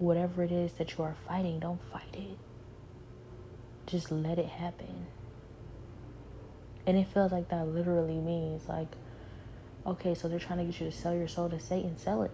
Whatever 0.03 0.43
it 0.43 0.51
is 0.51 0.73
that 0.73 0.97
you 0.97 1.03
are 1.05 1.15
fighting, 1.25 1.59
don't 1.61 1.81
fight 1.81 2.13
it. 2.13 2.37
Just 3.85 4.11
let 4.11 4.37
it 4.37 4.47
happen. 4.49 5.07
And 6.85 6.97
it 6.97 7.07
feels 7.07 7.31
like 7.31 7.47
that 7.47 7.65
literally 7.69 8.17
means 8.17 8.67
like, 8.67 8.89
okay, 9.87 10.13
so 10.13 10.27
they're 10.27 10.39
trying 10.39 10.59
to 10.59 10.65
get 10.65 10.81
you 10.81 10.91
to 10.91 10.91
sell 10.91 11.15
your 11.15 11.29
soul 11.29 11.49
to 11.51 11.57
Satan, 11.57 11.97
sell 11.97 12.23
it. 12.23 12.31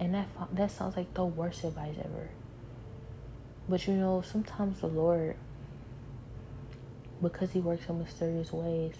And 0.00 0.16
that 0.16 0.26
that 0.50 0.72
sounds 0.72 0.96
like 0.96 1.14
the 1.14 1.24
worst 1.24 1.62
advice 1.62 1.94
ever. 2.00 2.30
But 3.68 3.86
you 3.86 3.94
know, 3.94 4.22
sometimes 4.22 4.80
the 4.80 4.88
Lord, 4.88 5.36
because 7.22 7.52
He 7.52 7.60
works 7.60 7.88
in 7.88 8.00
mysterious 8.00 8.52
ways, 8.52 8.96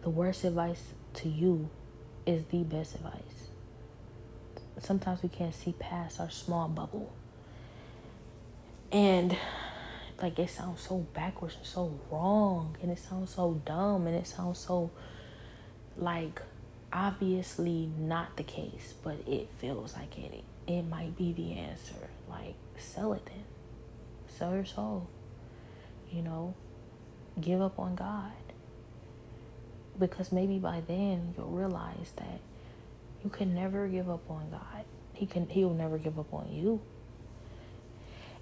the 0.00 0.08
worst 0.08 0.44
advice 0.44 0.94
to 1.16 1.28
you 1.28 1.68
is 2.24 2.46
the 2.46 2.62
best 2.62 2.94
advice. 2.94 3.31
Sometimes 4.82 5.22
we 5.22 5.28
can't 5.28 5.54
see 5.54 5.72
past 5.78 6.20
our 6.20 6.30
small 6.30 6.68
bubble. 6.68 7.12
And 8.90 9.36
like 10.20 10.38
it 10.38 10.50
sounds 10.50 10.80
so 10.80 10.98
backwards 11.14 11.56
and 11.56 11.66
so 11.66 11.98
wrong 12.10 12.76
and 12.82 12.90
it 12.90 12.98
sounds 12.98 13.34
so 13.34 13.60
dumb 13.64 14.06
and 14.06 14.14
it 14.14 14.26
sounds 14.26 14.58
so 14.58 14.90
like 15.96 16.40
obviously 16.92 17.90
not 17.98 18.36
the 18.36 18.44
case 18.44 18.94
but 19.02 19.16
it 19.26 19.48
feels 19.58 19.94
like 19.94 20.16
it 20.18 20.44
it 20.66 20.82
might 20.82 21.16
be 21.16 21.32
the 21.32 21.54
answer. 21.54 22.08
Like 22.28 22.54
sell 22.78 23.12
it 23.12 23.24
then. 23.26 23.44
Sell 24.38 24.54
your 24.54 24.64
soul. 24.64 25.08
You 26.10 26.22
know? 26.22 26.54
Give 27.40 27.60
up 27.60 27.78
on 27.78 27.94
god. 27.94 28.32
Because 29.98 30.32
maybe 30.32 30.58
by 30.58 30.82
then 30.86 31.34
you'll 31.36 31.48
realize 31.48 32.12
that 32.16 32.40
you 33.24 33.30
can 33.30 33.54
never 33.54 33.86
give 33.88 34.10
up 34.10 34.28
on 34.30 34.50
god 34.50 34.84
he 35.12 35.26
can 35.26 35.48
he'll 35.48 35.74
never 35.74 35.98
give 35.98 36.18
up 36.18 36.32
on 36.32 36.50
you 36.52 36.80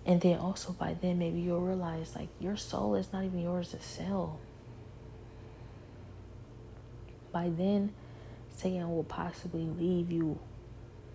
and 0.07 0.21
then 0.21 0.39
also 0.39 0.73
by 0.73 0.97
then, 1.01 1.19
maybe 1.19 1.41
you'll 1.41 1.61
realize 1.61 2.15
like 2.17 2.29
your 2.41 2.57
soul 2.57 2.95
is 2.95 3.13
not 3.13 3.25
even 3.25 3.41
yours 3.41 3.71
to 3.71 3.81
sell. 3.81 4.41
By 7.33 7.49
then, 7.51 7.93
Satan 8.57 8.91
will 8.91 9.05
possibly 9.05 9.65
leave 9.65 10.11
you, 10.11 10.39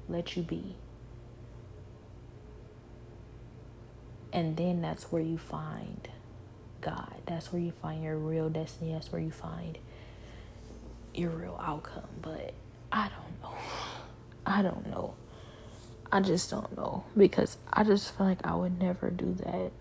let 0.07 0.38
you 0.38 0.43
be. 0.43 0.76
And 4.32 4.55
then 4.55 4.82
that's 4.82 5.11
where 5.11 5.22
you 5.22 5.38
find 5.38 6.07
God. 6.82 7.16
That's 7.26 7.51
where 7.51 7.61
you 7.61 7.72
find 7.72 8.03
your 8.03 8.18
real 8.18 8.49
destiny. 8.49 8.93
That's 8.93 9.11
where 9.11 9.22
you 9.22 9.32
find 9.32 9.78
your 11.13 11.32
real 11.32 11.59
outcome. 11.61 12.07
But 12.22 12.53
I 12.91 13.09
don't 13.09 13.25
I 14.46 14.62
don't 14.62 14.88
know. 14.88 15.16
I 16.12 16.22
just 16.22 16.50
don't 16.50 16.76
know 16.78 17.04
because 17.18 17.58
I 17.72 17.84
just 17.84 18.16
feel 18.16 18.28
like 18.28 18.46
I 18.46 18.56
would 18.56 18.80
never 18.80 19.10
do 19.10 19.34
that. 19.34 19.72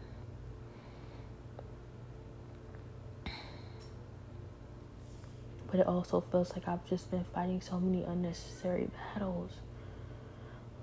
But 5.71 5.81
it 5.81 5.87
also 5.87 6.21
feels 6.21 6.53
like 6.55 6.67
I've 6.69 6.85
just 6.87 7.11
been 7.11 7.25
fighting 7.25 7.61
so 7.61 7.79
many 7.79 8.05
unnecessary 8.05 8.89
battles. 9.12 9.53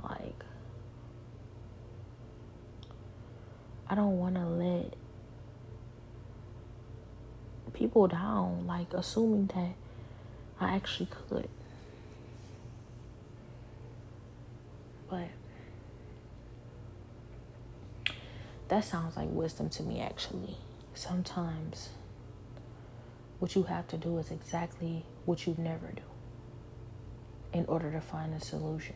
Like, 0.04 0.44
I 3.88 3.96
don't 3.96 4.18
want 4.18 4.36
to 4.36 4.46
let 4.46 4.94
people 7.74 8.08
down, 8.08 8.68
like 8.68 8.94
assuming 8.94 9.48
that 9.48 9.74
I 10.60 10.76
actually 10.76 11.08
could. 11.08 11.50
But 15.12 15.28
that 18.70 18.86
sounds 18.86 19.18
like 19.18 19.28
wisdom 19.30 19.70
to 19.72 19.84
me, 19.84 20.00
actually. 20.00 20.56
Sometimes 20.94 21.90
what 23.40 23.56
you 23.56 23.64
have 23.64 23.88
to 23.90 23.98
do 23.98 24.18
is 24.20 24.32
exactly 24.32 25.04
what 25.26 25.46
you 25.46 25.56
never 25.58 25.88
do 25.94 26.02
in 27.54 27.66
order 27.66 27.92
to 27.92 28.00
find 28.00 28.34
a 28.34 28.40
solution. 28.40 28.96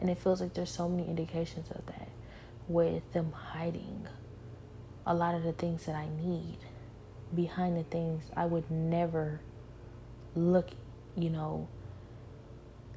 And 0.00 0.08
it 0.08 0.18
feels 0.18 0.40
like 0.40 0.54
there's 0.54 0.70
so 0.70 0.88
many 0.88 1.06
indications 1.06 1.70
of 1.70 1.84
that 1.86 2.08
with 2.68 3.12
them 3.12 3.32
hiding 3.32 4.06
a 5.06 5.14
lot 5.14 5.34
of 5.34 5.42
the 5.42 5.52
things 5.52 5.84
that 5.84 5.94
I 5.94 6.08
need 6.08 6.58
behind 7.34 7.76
the 7.76 7.84
things 7.84 8.24
I 8.36 8.46
would 8.46 8.70
never 8.70 9.40
look, 10.34 10.70
you 11.16 11.28
know, 11.28 11.68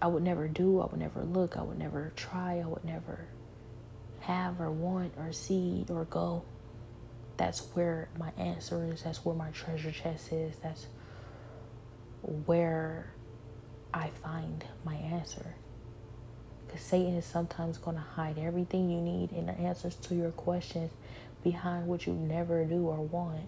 I 0.02 0.08
would 0.08 0.24
never 0.24 0.48
do, 0.48 0.80
I 0.80 0.86
would 0.86 1.00
never 1.00 1.24
look, 1.24 1.58
I 1.58 1.62
would 1.62 1.78
never 1.78 2.14
try, 2.16 2.60
I 2.60 2.66
would 2.66 2.86
never 2.86 3.28
have 4.22 4.62
or 4.62 4.72
want 4.72 5.14
or 5.18 5.32
see 5.34 5.86
or 5.90 6.06
go. 6.06 6.44
That's 7.38 7.60
where 7.74 8.10
my 8.18 8.32
answer 8.38 8.86
is. 8.92 9.04
That's 9.04 9.24
where 9.26 9.36
my 9.36 9.50
treasure 9.52 9.92
chest 9.92 10.32
is. 10.32 10.56
That's 10.62 10.88
where 12.22 13.12
I 13.94 14.10
find 14.22 14.64
my 14.84 14.96
answer. 14.96 15.56
Because 16.68 16.82
Satan 16.82 17.16
is 17.16 17.26
sometimes 17.26 17.78
going 17.78 17.96
to 17.96 18.04
hide 18.04 18.38
everything 18.38 18.90
you 18.90 19.02
need 19.02 19.32
and 19.32 19.48
the 19.48 19.54
answers 19.54 19.96
to 19.96 20.16
your 20.16 20.32
questions 20.32 20.92
behind 21.44 21.88
what 21.88 22.06
you 22.06 22.14
never 22.14 22.66
do 22.66 22.88
or 22.88 23.02
want. 23.02 23.48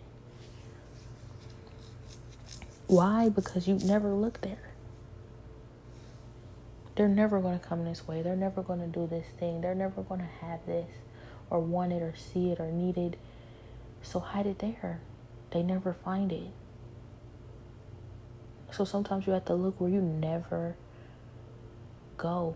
Why? 2.87 3.29
Because 3.29 3.67
you 3.67 3.75
never 3.75 4.13
look 4.13 4.41
there. 4.41 4.70
They're 6.95 7.07
never 7.07 7.39
going 7.39 7.59
to 7.59 7.65
come 7.65 7.85
this 7.85 8.07
way. 8.07 8.21
They're 8.21 8.35
never 8.35 8.61
going 8.61 8.79
to 8.79 8.87
do 8.87 9.07
this 9.07 9.25
thing. 9.39 9.61
They're 9.61 9.75
never 9.75 10.01
going 10.01 10.19
to 10.19 10.45
have 10.45 10.65
this 10.65 10.89
or 11.49 11.59
want 11.59 11.93
it 11.93 12.01
or 12.01 12.13
see 12.15 12.51
it 12.51 12.59
or 12.59 12.71
need 12.71 12.97
it. 12.97 13.17
So 14.01 14.19
hide 14.19 14.47
it 14.47 14.59
there. 14.59 14.99
They 15.51 15.63
never 15.63 15.93
find 15.93 16.31
it. 16.31 16.51
So 18.71 18.85
sometimes 18.85 19.27
you 19.27 19.33
have 19.33 19.45
to 19.45 19.53
look 19.53 19.79
where 19.79 19.89
you 19.89 20.01
never 20.01 20.75
go 22.17 22.55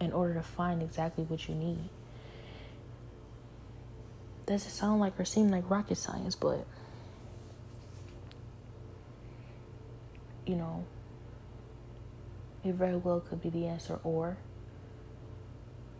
in 0.00 0.12
order 0.12 0.34
to 0.34 0.42
find 0.42 0.82
exactly 0.82 1.24
what 1.24 1.48
you 1.48 1.54
need. 1.54 1.88
Does 4.44 4.66
it 4.66 4.70
sound 4.70 5.00
like 5.00 5.18
or 5.18 5.24
seem 5.24 5.48
like 5.48 5.68
rocket 5.68 5.96
science, 5.96 6.36
but 6.36 6.64
you 10.46 10.54
know, 10.54 10.84
it 12.66 12.74
very 12.74 12.96
well 12.96 13.20
could 13.20 13.42
be 13.42 13.50
the 13.50 13.66
answer, 13.66 13.98
or 14.02 14.36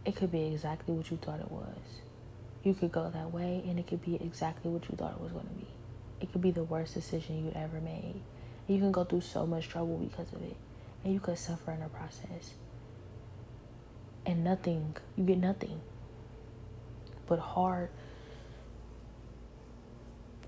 it 0.05 0.17
could 0.17 0.33
be 0.33 0.47
exactly 0.47 0.95
what 0.95 1.11
you 1.11 1.17
thought 1.17 1.41
it 1.41 1.51
was. 1.51 1.77
You 2.65 2.75
could 2.75 2.93
go 2.93 3.09
that 3.11 3.33
way, 3.33 3.63
and 3.67 3.79
it 3.79 3.87
could 3.87 4.05
be 4.05 4.17
exactly 4.17 4.71
what 4.71 4.89
you 4.89 4.97
thought 4.97 5.13
it 5.13 5.21
was 5.21 5.33
going 5.33 5.47
to 5.47 5.55
be. 5.55 5.67
It 6.21 6.33
could 6.33 6.43
be 6.43 6.51
the 6.51 6.65
worst 6.65 6.95
decision 6.95 7.45
you 7.45 7.53
ever 7.55 7.81
made. 7.81 8.21
You 8.67 8.79
can 8.79 8.91
go 8.91 9.05
through 9.05 9.21
so 9.21 9.47
much 9.47 9.69
trouble 9.69 9.99
because 9.99 10.33
of 10.33 10.43
it, 10.43 10.57
and 11.05 11.13
you 11.15 11.21
could 11.21 11.39
suffer 11.39 11.73
in 11.73 11.81
the 11.81 11.89
process. 11.89 12.55
And 14.25 14.43
nothing, 14.43 14.97
you 15.17 15.25
get 15.25 15.39
nothing 15.39 15.81
but 17.29 17.39
hard, 17.39 17.91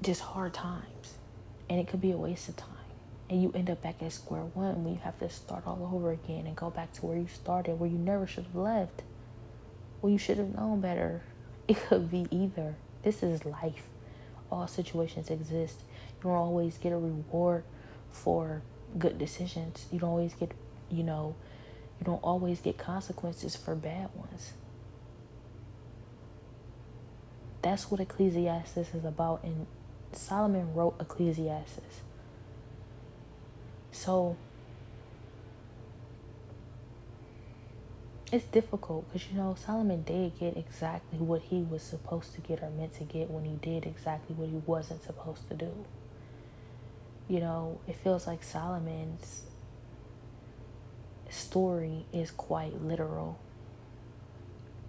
just 0.03 0.21
hard 0.21 0.55
times. 0.55 1.15
And 1.71 1.79
it 1.79 1.87
could 1.87 2.01
be 2.01 2.11
a 2.11 2.17
waste 2.17 2.49
of 2.49 2.57
time 2.57 2.78
and 3.31 3.43
you 3.43 3.53
end 3.55 3.69
up 3.69 3.83
back 3.83 4.03
at 4.03 4.13
square 4.13 4.43
one 4.55 4.85
when 4.85 4.95
you 4.95 5.01
have 5.03 5.19
to 5.19 5.29
start 5.29 5.67
all 5.67 5.91
over 5.93 6.13
again 6.13 6.47
and 6.47 6.57
go 6.57 6.71
back 6.71 6.93
to 6.95 7.07
where 7.07 7.19
you 7.19 7.27
started, 7.27 7.79
where 7.79 7.89
you 7.89 7.99
never 7.99 8.27
should 8.27 8.45
have 8.45 8.55
left. 8.55 9.03
Well, 10.01 10.11
you 10.11 10.19
should 10.19 10.39
have 10.39 10.55
known 10.55 10.81
better. 10.81 11.23
It 11.69 11.77
could 11.87 12.11
be 12.11 12.27
either. 12.31 12.77
This 13.03 13.23
is 13.23 13.45
life. 13.45 13.83
All 14.51 14.67
situations 14.67 15.29
exist. 15.29 15.83
You 16.17 16.31
don't 16.31 16.33
always 16.33 16.79
get 16.79 16.93
a 16.95 16.97
reward 16.97 17.65
for 18.11 18.63
good 18.99 19.19
decisions. 19.19 19.85
You 19.93 19.99
don't 19.99 20.09
always 20.09 20.33
get, 20.33 20.53
you 20.91 21.03
know, 21.03 21.35
you 22.01 22.07
don't 22.07 22.23
always 22.23 22.61
get 22.61 22.79
consequences 22.79 23.55
for 23.55 23.75
bad 23.75 24.09
ones. 24.15 24.55
That's 27.61 27.91
what 27.91 28.01
Ecclesiastes 28.01 28.95
is 28.95 29.05
about. 29.05 29.45
And 29.45 29.67
Solomon 30.13 30.73
wrote 30.73 30.95
Ecclesiastes. 31.01 32.01
So 33.99 34.37
it's 38.31 38.45
difficult 38.45 39.09
because 39.09 39.29
you 39.29 39.37
know 39.37 39.57
Solomon 39.59 40.03
did 40.05 40.39
get 40.39 40.57
exactly 40.57 41.19
what 41.19 41.43
he 41.43 41.63
was 41.63 41.83
supposed 41.83 42.33
to 42.35 42.41
get 42.41 42.63
or 42.63 42.71
meant 42.71 42.95
to 42.99 43.05
get 43.05 43.29
when 43.29 43.45
he 43.45 43.57
did 43.57 43.87
exactly 43.87 44.37
what 44.37 44.51
he 44.51 44.63
wasn't 44.67 45.03
supposed 45.03 45.49
to 45.49 45.55
do. 45.55 45.73
You 47.27 47.41
know, 47.41 47.81
it 47.89 47.97
feels 47.97 48.25
like 48.29 48.45
Solomon's 48.45 49.43
story 51.29 52.07
is 52.13 52.31
quite 52.31 52.81
literal. 52.81 53.41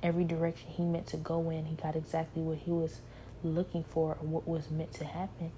Every 0.03 0.23
direction 0.23 0.69
he 0.69 0.83
meant 0.83 1.07
to 1.07 1.17
go 1.17 1.49
in, 1.49 1.65
he 1.65 1.75
got 1.75 1.95
exactly 1.95 2.43
what 2.43 2.59
he 2.59 2.69
was 2.69 2.99
looking 3.43 3.83
for 3.83 4.11
or 4.21 4.27
what 4.27 4.47
was 4.47 4.69
meant 4.69 4.93
to 4.93 5.05
happen. 5.05 5.51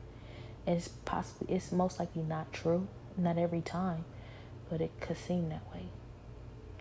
And 0.65 0.77
it's 0.77 0.87
possibly 0.87 1.53
it's 1.53 1.73
most 1.73 1.99
likely 1.99 2.21
not 2.21 2.53
true 2.53 2.87
not 3.17 3.37
every 3.37 3.61
time, 3.61 4.05
but 4.69 4.81
it 4.81 4.91
could 4.99 5.17
seem 5.17 5.49
that 5.49 5.63
way. 5.73 5.85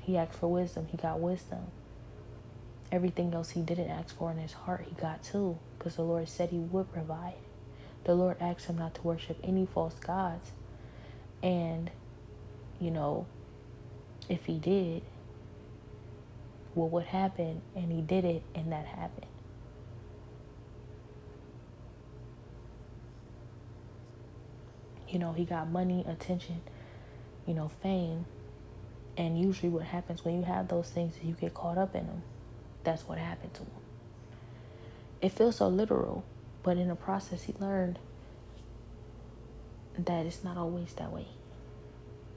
He 0.03 0.17
asked 0.17 0.35
for 0.35 0.49
wisdom, 0.49 0.87
he 0.91 0.97
got 0.97 1.21
wisdom. 1.21 1.67
Everything 2.93 3.33
else 3.35 3.51
he 3.51 3.63
didn't 3.63 3.91
ask 3.91 4.17
for 4.17 4.31
in 4.33 4.39
his 4.39 4.53
heart, 4.53 4.85
he 4.89 4.95
got 5.01 5.23
too, 5.23 5.59
because 5.79 5.97
the 5.97 6.03
Lord 6.03 6.29
said 6.29 6.51
he 6.51 6.59
would 6.59 6.93
provide. 6.93 7.35
The 8.05 8.15
Lord 8.15 8.37
asked 8.41 8.67
him 8.67 8.79
not 8.79 8.95
to 8.97 9.03
worship 9.03 9.39
any 9.45 9.67
false 9.67 9.95
gods. 9.95 10.51
And, 11.43 11.91
you 12.81 12.91
know, 12.91 13.27
if 14.29 14.47
he 14.47 14.59
did, 14.59 15.03
what 16.75 16.91
would 16.91 17.07
happen? 17.07 17.63
And 17.77 17.93
he 17.93 18.01
did 18.01 18.25
it, 18.25 18.43
and 18.55 18.73
that 18.73 18.87
happened. 18.87 19.30
You 25.11 25.19
know, 25.19 25.33
he 25.33 25.45
got 25.45 25.69
money, 25.69 26.05
attention, 26.09 26.61
you 27.47 27.55
know, 27.55 27.69
fame. 27.83 28.27
And 29.17 29.39
usually 29.39 29.69
what 29.69 29.83
happens 29.83 30.25
when 30.25 30.37
you 30.37 30.43
have 30.45 30.69
those 30.69 30.89
things 30.89 31.17
is 31.17 31.25
you 31.25 31.35
get 31.35 31.53
caught 31.53 31.79
up 31.79 31.95
in 31.95 32.07
them. 32.07 32.23
That's 32.85 33.07
what 33.09 33.19
happened 33.19 33.55
to 33.55 33.61
him. 33.61 33.71
It 35.21 35.33
feels 35.33 35.57
so 35.57 35.69
literal, 35.69 36.25
but 36.63 36.79
in 36.79 36.89
the 36.89 36.95
process 36.95 37.43
he 37.43 37.55
learned 37.59 37.99
that 39.99 40.25
it's 40.25 40.43
not 40.43 40.57
always 40.57 40.95
that 40.95 41.13
way. 41.13 41.27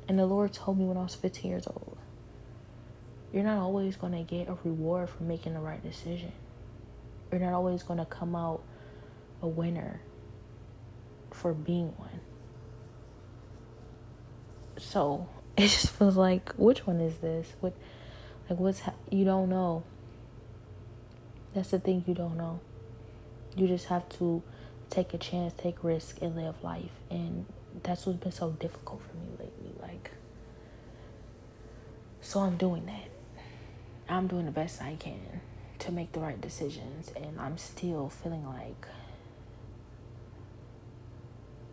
And 0.07 0.19
the 0.19 0.25
Lord 0.25 0.51
told 0.51 0.77
me 0.77 0.85
when 0.85 0.97
I 0.97 1.03
was 1.03 1.15
15 1.15 1.49
years 1.49 1.67
old, 1.67 1.97
you're 3.31 3.43
not 3.43 3.57
always 3.57 3.95
going 3.95 4.13
to 4.13 4.23
get 4.23 4.49
a 4.49 4.57
reward 4.63 5.09
for 5.09 5.23
making 5.23 5.53
the 5.53 5.59
right 5.59 5.81
decision. 5.81 6.33
You're 7.31 7.39
not 7.39 7.53
always 7.53 7.83
going 7.83 7.99
to 7.99 8.05
come 8.05 8.35
out 8.35 8.61
a 9.41 9.47
winner 9.47 10.01
for 11.31 11.53
being 11.53 11.93
one. 11.97 12.19
So 14.77 15.27
it 15.57 15.67
just 15.67 15.89
feels 15.89 16.17
like, 16.17 16.53
which 16.53 16.85
one 16.85 16.99
is 16.99 17.17
this? 17.17 17.47
What, 17.59 17.73
like, 18.49 18.59
what's 18.59 18.81
ha- 18.81 18.93
you 19.09 19.25
don't 19.25 19.49
know. 19.49 19.83
That's 21.53 21.69
the 21.71 21.79
thing 21.79 22.03
you 22.07 22.13
don't 22.13 22.37
know. 22.37 22.59
You 23.55 23.67
just 23.67 23.85
have 23.85 24.09
to 24.17 24.41
take 24.89 25.13
a 25.13 25.17
chance, 25.17 25.53
take 25.55 25.83
risk, 25.83 26.21
and 26.21 26.35
live 26.35 26.63
life. 26.63 26.91
And 27.11 27.45
that's 27.83 28.05
what's 28.05 28.19
been 28.19 28.31
so 28.31 28.51
difficult 28.51 29.01
for 29.01 29.15
me 29.17 29.27
lately. 29.39 29.73
Like, 29.81 30.11
so 32.21 32.39
I'm 32.39 32.57
doing 32.57 32.85
that. 32.87 33.09
I'm 34.09 34.27
doing 34.27 34.45
the 34.45 34.51
best 34.51 34.81
I 34.81 34.95
can 34.95 35.41
to 35.79 35.91
make 35.91 36.11
the 36.11 36.19
right 36.19 36.39
decisions, 36.39 37.11
and 37.15 37.39
I'm 37.39 37.57
still 37.57 38.09
feeling 38.09 38.45
like 38.45 38.87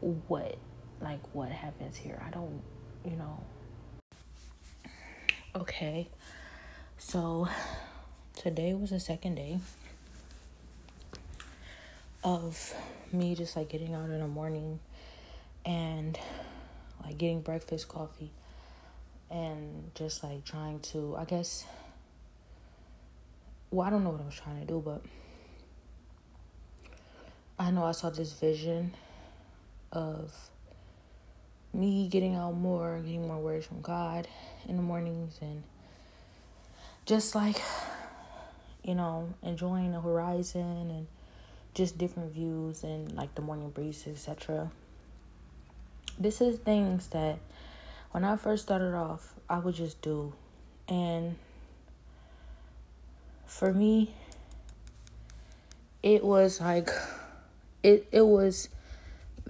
what 0.00 0.56
like 1.00 1.20
what 1.32 1.50
happens 1.50 1.96
here. 1.96 2.22
I 2.26 2.30
don't, 2.30 2.60
you 3.04 3.16
know. 3.16 3.40
Okay. 5.54 6.08
So 6.98 7.48
today 8.34 8.74
was 8.74 8.90
the 8.90 9.00
second 9.00 9.34
day 9.36 9.58
of 12.22 12.74
me 13.12 13.34
just 13.34 13.56
like 13.56 13.68
getting 13.68 13.94
out 13.94 14.10
in 14.10 14.20
the 14.20 14.28
morning 14.28 14.78
and 15.64 16.18
like 17.02 17.18
getting 17.18 17.40
breakfast 17.40 17.88
coffee 17.88 18.30
and 19.30 19.90
just 19.94 20.22
like 20.22 20.44
trying 20.44 20.80
to 20.80 21.16
I 21.16 21.24
guess 21.24 21.64
well 23.70 23.86
I 23.86 23.90
don't 23.90 24.04
know 24.04 24.10
what 24.10 24.20
I 24.20 24.26
was 24.26 24.34
trying 24.34 24.60
to 24.60 24.66
do 24.66 24.82
but 24.84 25.02
I 27.58 27.70
know 27.70 27.84
I 27.84 27.92
saw 27.92 28.10
this 28.10 28.32
vision 28.32 28.94
of 29.92 30.32
me 31.72 32.08
getting 32.08 32.34
out 32.34 32.54
more, 32.54 32.98
getting 32.98 33.26
more 33.26 33.38
words 33.38 33.66
from 33.66 33.80
God 33.80 34.26
in 34.68 34.76
the 34.76 34.82
mornings 34.82 35.38
and 35.40 35.62
just 37.06 37.34
like 37.34 37.60
you 38.82 38.94
know, 38.94 39.32
enjoying 39.42 39.92
the 39.92 40.00
horizon 40.00 40.90
and 40.90 41.06
just 41.74 41.98
different 41.98 42.32
views 42.32 42.82
and 42.82 43.12
like 43.12 43.34
the 43.34 43.42
morning 43.42 43.70
breeze, 43.70 44.06
etc. 44.06 44.70
This 46.18 46.40
is 46.40 46.58
things 46.58 47.08
that 47.08 47.38
when 48.10 48.24
I 48.24 48.36
first 48.36 48.64
started 48.64 48.94
off, 48.94 49.34
I 49.48 49.58
would 49.58 49.74
just 49.74 50.00
do. 50.02 50.32
And 50.88 51.36
for 53.46 53.72
me, 53.72 54.14
it 56.02 56.24
was 56.24 56.60
like 56.60 56.90
it 57.82 58.08
it 58.10 58.26
was 58.26 58.68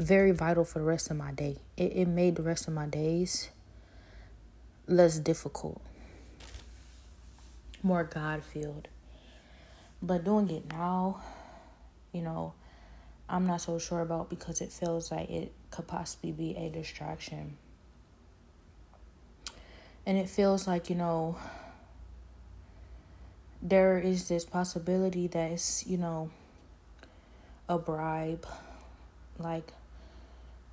very 0.00 0.32
vital 0.32 0.64
for 0.64 0.78
the 0.78 0.84
rest 0.84 1.10
of 1.10 1.16
my 1.16 1.32
day. 1.32 1.58
It 1.76 1.92
it 1.94 2.08
made 2.08 2.36
the 2.36 2.42
rest 2.42 2.66
of 2.66 2.74
my 2.74 2.86
days 2.86 3.50
less 4.86 5.18
difficult. 5.18 5.80
More 7.82 8.04
God 8.04 8.42
filled. 8.42 8.88
But 10.02 10.24
doing 10.24 10.50
it 10.50 10.70
now, 10.72 11.22
you 12.12 12.22
know, 12.22 12.54
I'm 13.28 13.46
not 13.46 13.60
so 13.60 13.78
sure 13.78 14.00
about 14.00 14.30
because 14.30 14.60
it 14.60 14.72
feels 14.72 15.12
like 15.12 15.30
it 15.30 15.52
could 15.70 15.86
possibly 15.86 16.32
be 16.32 16.56
a 16.56 16.70
distraction. 16.70 17.56
And 20.06 20.16
it 20.16 20.28
feels 20.28 20.66
like, 20.66 20.88
you 20.88 20.96
know, 20.96 21.36
there 23.62 23.98
is 23.98 24.28
this 24.28 24.44
possibility 24.44 25.26
that 25.28 25.52
it's, 25.52 25.86
you 25.86 25.98
know, 25.98 26.30
a 27.68 27.78
bribe. 27.78 28.46
Like, 29.38 29.72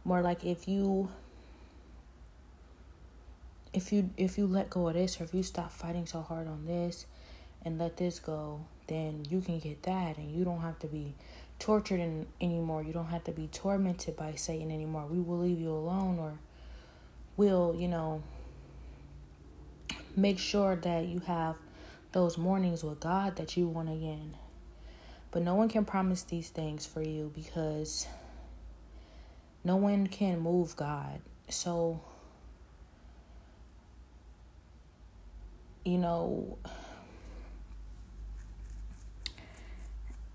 more 0.07 0.21
like 0.21 0.43
if 0.45 0.67
you 0.67 1.09
if 3.73 3.91
you 3.91 4.09
if 4.17 4.37
you 4.37 4.47
let 4.47 4.69
go 4.69 4.87
of 4.87 4.95
this 4.95 5.19
or 5.19 5.25
if 5.25 5.33
you 5.33 5.43
stop 5.43 5.71
fighting 5.71 6.05
so 6.05 6.21
hard 6.21 6.47
on 6.47 6.65
this 6.65 7.05
and 7.63 7.77
let 7.77 7.97
this 7.97 8.19
go 8.19 8.61
then 8.87 9.25
you 9.29 9.41
can 9.41 9.59
get 9.59 9.83
that 9.83 10.17
and 10.17 10.31
you 10.31 10.43
don't 10.43 10.61
have 10.61 10.79
to 10.79 10.87
be 10.87 11.13
tortured 11.59 11.99
in, 11.99 12.25
anymore. 12.41 12.83
You 12.83 12.93
don't 12.93 13.07
have 13.07 13.23
to 13.25 13.31
be 13.31 13.47
tormented 13.47 14.15
by 14.15 14.35
Satan 14.35 14.71
anymore. 14.71 15.05
We 15.09 15.19
will 15.19 15.39
leave 15.39 15.59
you 15.59 15.71
alone 15.71 16.19
or 16.19 16.39
we'll, 17.35 17.75
you 17.77 17.87
know, 17.87 18.23
make 20.15 20.39
sure 20.39 20.75
that 20.75 21.05
you 21.05 21.19
have 21.21 21.55
those 22.11 22.37
mornings 22.37 22.83
with 22.83 22.99
God 22.99 23.35
that 23.35 23.57
you 23.57 23.67
want 23.67 23.89
again. 23.89 24.35
But 25.31 25.43
no 25.43 25.55
one 25.55 25.69
can 25.69 25.85
promise 25.85 26.23
these 26.23 26.49
things 26.49 26.85
for 26.85 27.01
you 27.01 27.31
because 27.35 28.07
no 29.67 29.75
one 29.75 30.07
can 30.07 30.39
move 30.39 30.77
God. 30.77 31.19
So, 31.49 31.99
you 35.83 35.97
know, 35.97 36.57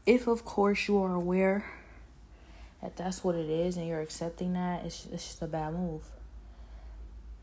if 0.05 0.26
of 0.26 0.45
course 0.45 0.87
you 0.87 0.99
are 1.03 1.14
aware 1.14 1.64
that 2.83 2.95
that's 2.97 3.24
what 3.24 3.35
it 3.35 3.49
is 3.49 3.78
and 3.78 3.89
you're 3.89 4.03
accepting 4.03 4.53
that 4.53 4.85
it's, 4.85 5.07
it's 5.07 5.24
just 5.24 5.41
a 5.43 5.47
bad 5.47 5.72
move 5.72 6.03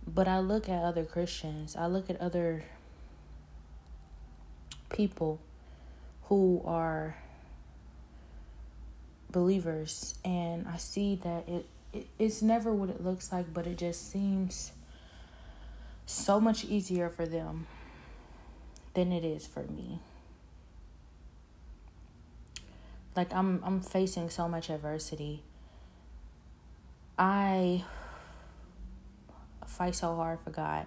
but 0.06 0.28
i 0.28 0.40
look 0.40 0.68
at 0.68 0.84
other 0.84 1.06
christians 1.06 1.78
i 1.78 1.86
look 1.86 2.10
at 2.10 2.20
other 2.20 2.66
people 4.90 5.40
who 6.24 6.62
are 6.66 7.16
believers 9.32 10.16
and 10.26 10.68
i 10.68 10.76
see 10.76 11.16
that 11.16 11.48
it, 11.48 11.66
it 11.94 12.08
it's 12.18 12.42
never 12.42 12.74
what 12.74 12.90
it 12.90 13.04
looks 13.04 13.32
like 13.32 13.54
but 13.54 13.66
it 13.68 13.78
just 13.78 14.12
seems 14.12 14.72
so 16.06 16.40
much 16.40 16.66
easier 16.66 17.10
for 17.10 17.26
them 17.26 17.68
than 18.94 19.12
it 19.12 19.24
is 19.24 19.46
for 19.46 19.64
me 19.64 20.00
like 23.20 23.34
I'm 23.34 23.62
I'm 23.66 23.82
facing 23.82 24.30
so 24.30 24.48
much 24.48 24.70
adversity. 24.70 25.44
I 27.18 27.84
fight 29.68 29.96
so 29.96 30.16
hard 30.16 30.40
for 30.40 30.52
God 30.52 30.86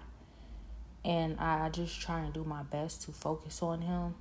and 1.05 1.39
I 1.39 1.69
just 1.69 2.01
try 2.01 2.21
and 2.21 2.33
do 2.33 2.43
my 2.43 2.63
best 2.63 3.03
to 3.03 3.13
focus 3.13 3.63
on 3.63 3.83
him. 3.83 4.15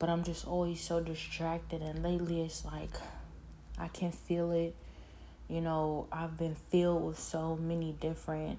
But 0.00 0.08
I'm 0.08 0.24
just 0.24 0.46
always 0.46 0.80
so 0.80 1.00
distracted 1.00 1.80
and 1.80 2.02
lately 2.02 2.40
it's 2.42 2.64
like 2.64 2.96
I 3.78 3.86
can 3.86 4.10
feel 4.10 4.50
it. 4.50 4.74
You 5.50 5.60
know, 5.60 6.06
I've 6.10 6.38
been 6.38 6.54
filled 6.54 7.04
with 7.04 7.18
so 7.18 7.56
many 7.56 7.92
different 7.92 8.58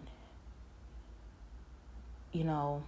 you 2.33 2.43
know 2.45 2.81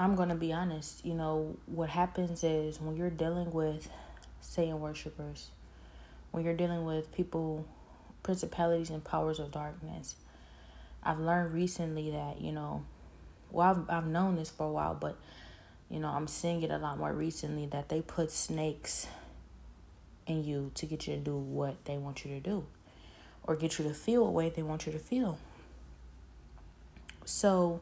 I'm 0.00 0.14
going 0.14 0.30
to 0.30 0.34
be 0.34 0.50
honest, 0.50 1.04
you 1.04 1.12
know, 1.12 1.56
what 1.66 1.90
happens 1.90 2.42
is 2.42 2.80
when 2.80 2.96
you're 2.96 3.10
dealing 3.10 3.52
with 3.52 3.90
Satan 4.40 4.80
worshippers, 4.80 5.48
when 6.30 6.42
you're 6.42 6.54
dealing 6.54 6.86
with 6.86 7.12
people, 7.12 7.66
principalities 8.22 8.88
and 8.88 9.04
powers 9.04 9.38
of 9.38 9.50
darkness, 9.50 10.14
I've 11.02 11.20
learned 11.20 11.52
recently 11.52 12.12
that, 12.12 12.40
you 12.40 12.50
know, 12.50 12.82
well, 13.50 13.84
I've, 13.90 13.90
I've 13.90 14.06
known 14.06 14.36
this 14.36 14.48
for 14.48 14.66
a 14.66 14.70
while, 14.70 14.94
but, 14.94 15.18
you 15.90 16.00
know, 16.00 16.08
I'm 16.08 16.28
seeing 16.28 16.62
it 16.62 16.70
a 16.70 16.78
lot 16.78 16.96
more 16.96 17.12
recently 17.12 17.66
that 17.66 17.90
they 17.90 18.00
put 18.00 18.30
snakes 18.30 19.06
in 20.30 20.44
you 20.44 20.70
to 20.76 20.86
get 20.86 21.06
you 21.06 21.16
to 21.16 21.20
do 21.20 21.36
what 21.36 21.84
they 21.84 21.98
want 21.98 22.24
you 22.24 22.30
to 22.34 22.40
do 22.40 22.64
or 23.42 23.56
get 23.56 23.78
you 23.78 23.84
to 23.84 23.92
feel 23.92 24.26
a 24.26 24.30
way 24.30 24.48
they 24.48 24.62
want 24.62 24.86
you 24.86 24.92
to 24.92 24.98
feel. 24.98 25.38
So, 27.24 27.80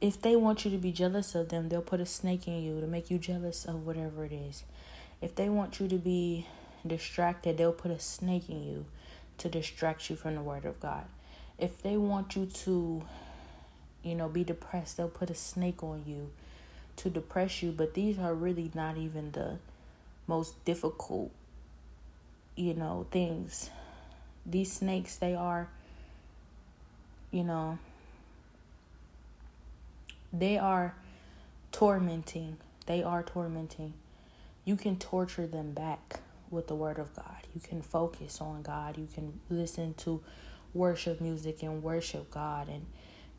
if 0.00 0.20
they 0.20 0.36
want 0.36 0.64
you 0.64 0.70
to 0.70 0.78
be 0.78 0.92
jealous 0.92 1.34
of 1.34 1.48
them, 1.48 1.68
they'll 1.68 1.82
put 1.82 2.00
a 2.00 2.06
snake 2.06 2.46
in 2.46 2.62
you 2.62 2.80
to 2.80 2.86
make 2.86 3.10
you 3.10 3.18
jealous 3.18 3.64
of 3.64 3.86
whatever 3.86 4.24
it 4.24 4.32
is. 4.32 4.64
If 5.20 5.34
they 5.34 5.48
want 5.48 5.80
you 5.80 5.88
to 5.88 5.96
be 5.96 6.46
distracted, 6.86 7.58
they'll 7.58 7.72
put 7.72 7.90
a 7.90 7.98
snake 7.98 8.48
in 8.48 8.62
you 8.62 8.86
to 9.38 9.48
distract 9.48 10.08
you 10.08 10.16
from 10.16 10.36
the 10.36 10.42
word 10.42 10.64
of 10.64 10.78
God. 10.80 11.04
If 11.58 11.82
they 11.82 11.96
want 11.96 12.36
you 12.36 12.46
to, 12.46 13.02
you 14.04 14.14
know, 14.14 14.28
be 14.28 14.44
depressed, 14.44 14.96
they'll 14.96 15.08
put 15.08 15.30
a 15.30 15.34
snake 15.34 15.82
on 15.82 16.04
you 16.06 16.30
to 16.96 17.10
depress 17.10 17.62
you. 17.62 17.72
But 17.72 17.94
these 17.94 18.18
are 18.18 18.34
really 18.34 18.70
not 18.74 18.96
even 18.96 19.32
the 19.32 19.58
most 20.28 20.64
difficult, 20.64 21.32
you 22.54 22.74
know, 22.74 23.06
things. 23.10 23.70
These 24.46 24.72
snakes, 24.72 25.16
they 25.16 25.34
are, 25.34 25.68
you 27.32 27.42
know, 27.42 27.78
they 30.32 30.58
are 30.58 30.94
tormenting. 31.72 32.58
They 32.86 33.02
are 33.02 33.22
tormenting. 33.22 33.94
You 34.64 34.76
can 34.76 34.98
torture 34.98 35.46
them 35.46 35.72
back 35.72 36.20
with 36.50 36.68
the 36.68 36.74
word 36.74 36.98
of 36.98 37.14
God. 37.16 37.46
You 37.54 37.60
can 37.60 37.82
focus 37.82 38.40
on 38.40 38.62
God. 38.62 38.96
You 38.96 39.08
can 39.12 39.40
listen 39.50 39.94
to 39.94 40.22
worship 40.74 41.20
music 41.20 41.62
and 41.62 41.82
worship 41.82 42.30
God 42.30 42.68
and 42.68 42.86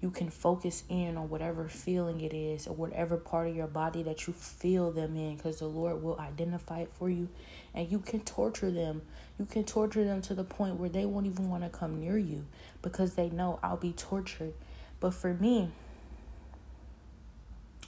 you 0.01 0.09
can 0.09 0.29
focus 0.29 0.83
in 0.87 1.17
on 1.17 1.29
whatever 1.29 1.67
feeling 1.67 2.21
it 2.21 2.33
is 2.33 2.67
or 2.67 2.73
whatever 2.73 3.17
part 3.17 3.49
of 3.49 3.55
your 3.55 3.67
body 3.67 4.01
that 4.03 4.27
you 4.27 4.33
feel 4.33 4.91
them 4.91 5.17
in 5.17 5.35
because 5.35 5.59
the 5.59 5.67
Lord 5.67 6.01
will 6.01 6.17
identify 6.19 6.79
it 6.79 6.91
for 6.97 7.09
you 7.09 7.27
and 7.73 7.91
you 7.91 7.99
can 7.99 8.21
torture 8.21 8.71
them. 8.71 9.01
You 9.37 9.45
can 9.45 9.65
torture 9.65 10.05
them 10.05 10.21
to 10.23 10.33
the 10.33 10.45
point 10.45 10.75
where 10.75 10.89
they 10.89 11.05
won't 11.05 11.25
even 11.25 11.49
want 11.49 11.63
to 11.63 11.69
come 11.69 11.99
near 11.99 12.17
you 12.17 12.45
because 12.81 13.15
they 13.15 13.29
know 13.29 13.59
I'll 13.61 13.77
be 13.77 13.91
tortured. 13.91 14.53
But 15.01 15.13
for 15.13 15.33
me, 15.33 15.71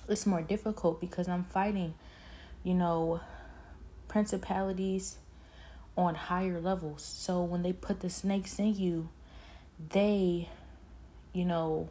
it's 0.09 0.26
more 0.26 0.41
difficult 0.41 0.99
because 0.99 1.30
I'm 1.30 1.45
fighting, 1.45 1.93
you 2.64 2.74
know, 2.74 3.22
principalities 4.09 5.18
on 5.97 6.16
higher 6.16 6.59
levels. 6.59 7.03
So 7.03 7.41
when 7.43 7.64
they 7.64 7.72
put 7.72 8.01
the 8.01 8.09
snakes 8.09 8.59
in 8.59 8.76
you, 8.76 9.09
they, 9.89 10.49
you 11.34 11.45
know, 11.45 11.89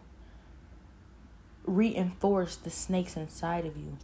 reinforce 1.77 2.57
the 2.57 2.71
snakes 2.71 3.17
inside 3.17 3.65
of 3.67 3.77
you. 3.77 3.97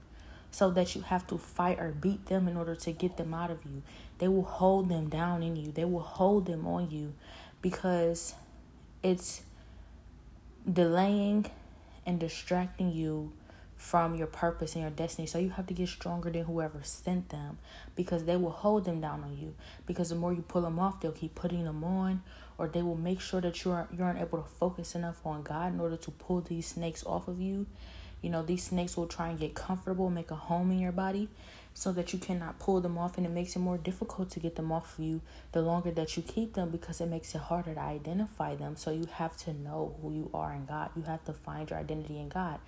so 0.50 0.70
that 0.70 0.94
you 0.94 1.02
have 1.02 1.26
to 1.26 1.36
fight 1.36 1.78
or 1.78 1.90
beat 1.90 2.26
them 2.26 2.48
in 2.48 2.56
order 2.56 2.74
to 2.74 2.90
get 2.92 3.18
them 3.18 3.34
out 3.34 3.50
of 3.50 3.62
you. 3.66 3.82
They 4.18 4.28
will 4.28 4.44
hold 4.44 4.88
them 4.88 5.10
down 5.10 5.42
in 5.42 5.54
you. 5.56 5.70
They 5.70 5.84
will 5.84 6.00
hold 6.00 6.46
them 6.46 6.66
on 6.66 6.90
you 6.90 7.12
because 7.60 8.34
it's 9.02 9.42
delaying 10.70 11.50
and 12.06 12.18
distracting 12.18 12.90
you 12.90 13.32
from 13.76 14.14
your 14.14 14.26
purpose 14.28 14.74
and 14.74 14.82
your 14.82 14.90
destiny. 14.90 15.26
So 15.26 15.38
you 15.38 15.50
have 15.50 15.66
to 15.66 15.74
get 15.74 15.88
stronger 15.88 16.30
than 16.30 16.44
whoever 16.44 16.80
sent 16.82 17.28
them 17.28 17.58
because 17.94 18.24
they 18.24 18.36
will 18.36 18.50
hold 18.50 18.86
them 18.86 19.00
down 19.02 19.22
on 19.24 19.36
you. 19.36 19.54
Because 19.84 20.08
the 20.08 20.14
more 20.14 20.32
you 20.32 20.40
pull 20.40 20.62
them 20.62 20.78
off, 20.78 21.00
they'll 21.00 21.12
keep 21.12 21.34
putting 21.34 21.64
them 21.64 21.84
on 21.84 22.22
or 22.58 22.68
they 22.68 22.82
will 22.82 22.96
make 22.96 23.20
sure 23.20 23.40
that 23.40 23.64
you 23.64 23.72
aren't, 23.72 23.92
you 23.92 24.02
aren't 24.02 24.20
able 24.20 24.38
to 24.38 24.48
focus 24.48 24.94
enough 24.94 25.24
on 25.24 25.42
God 25.42 25.74
in 25.74 25.80
order 25.80 25.96
to 25.96 26.10
pull 26.10 26.40
these 26.40 26.66
snakes 26.66 27.04
off 27.04 27.28
of 27.28 27.40
you. 27.40 27.66
You 28.22 28.30
know, 28.30 28.42
these 28.42 28.64
snakes 28.64 28.96
will 28.96 29.06
try 29.06 29.28
and 29.28 29.38
get 29.38 29.54
comfortable, 29.54 30.10
make 30.10 30.30
a 30.30 30.36
home 30.36 30.70
in 30.70 30.78
your 30.78 30.92
body 30.92 31.28
so 31.74 31.92
that 31.92 32.12
you 32.14 32.18
cannot 32.18 32.58
pull 32.58 32.80
them 32.80 32.96
off 32.96 33.18
and 33.18 33.26
it 33.26 33.30
makes 33.30 33.54
it 33.54 33.58
more 33.58 33.76
difficult 33.76 34.30
to 34.30 34.40
get 34.40 34.56
them 34.56 34.72
off 34.72 34.98
of 34.98 35.04
you 35.04 35.20
the 35.52 35.60
longer 35.60 35.90
that 35.90 36.16
you 36.16 36.22
keep 36.22 36.54
them 36.54 36.70
because 36.70 37.02
it 37.02 37.06
makes 37.06 37.34
it 37.34 37.42
harder 37.42 37.74
to 37.74 37.80
identify 37.80 38.54
them. 38.54 38.76
So 38.76 38.90
you 38.90 39.06
have 39.12 39.36
to 39.38 39.52
know 39.52 39.94
who 40.00 40.12
you 40.12 40.30
are 40.32 40.54
in 40.54 40.64
God. 40.64 40.90
You 40.96 41.02
have 41.02 41.24
to 41.26 41.34
find 41.34 41.68
your 41.68 41.78
identity 41.78 42.18
in 42.18 42.30
God 42.30 42.58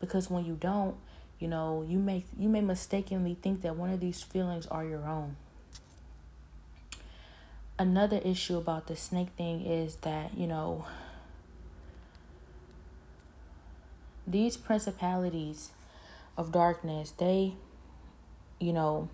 because 0.00 0.28
when 0.28 0.44
you 0.44 0.56
don't 0.58 0.96
you 1.38 1.48
know 1.48 1.84
you 1.86 1.98
may 1.98 2.24
you 2.36 2.48
may 2.48 2.60
mistakenly 2.60 3.36
think 3.40 3.62
that 3.62 3.76
one 3.76 3.90
of 3.90 4.00
these 4.00 4.22
feelings 4.22 4.66
are 4.66 4.84
your 4.84 5.06
own 5.06 5.36
another 7.78 8.20
issue 8.24 8.56
about 8.56 8.86
the 8.86 8.96
snake 8.96 9.28
thing 9.36 9.64
is 9.64 9.96
that 9.96 10.36
you 10.36 10.46
know 10.46 10.84
these 14.26 14.56
principalities 14.56 15.70
of 16.36 16.52
darkness 16.52 17.12
they 17.12 17.54
you 18.58 18.72
know 18.72 19.08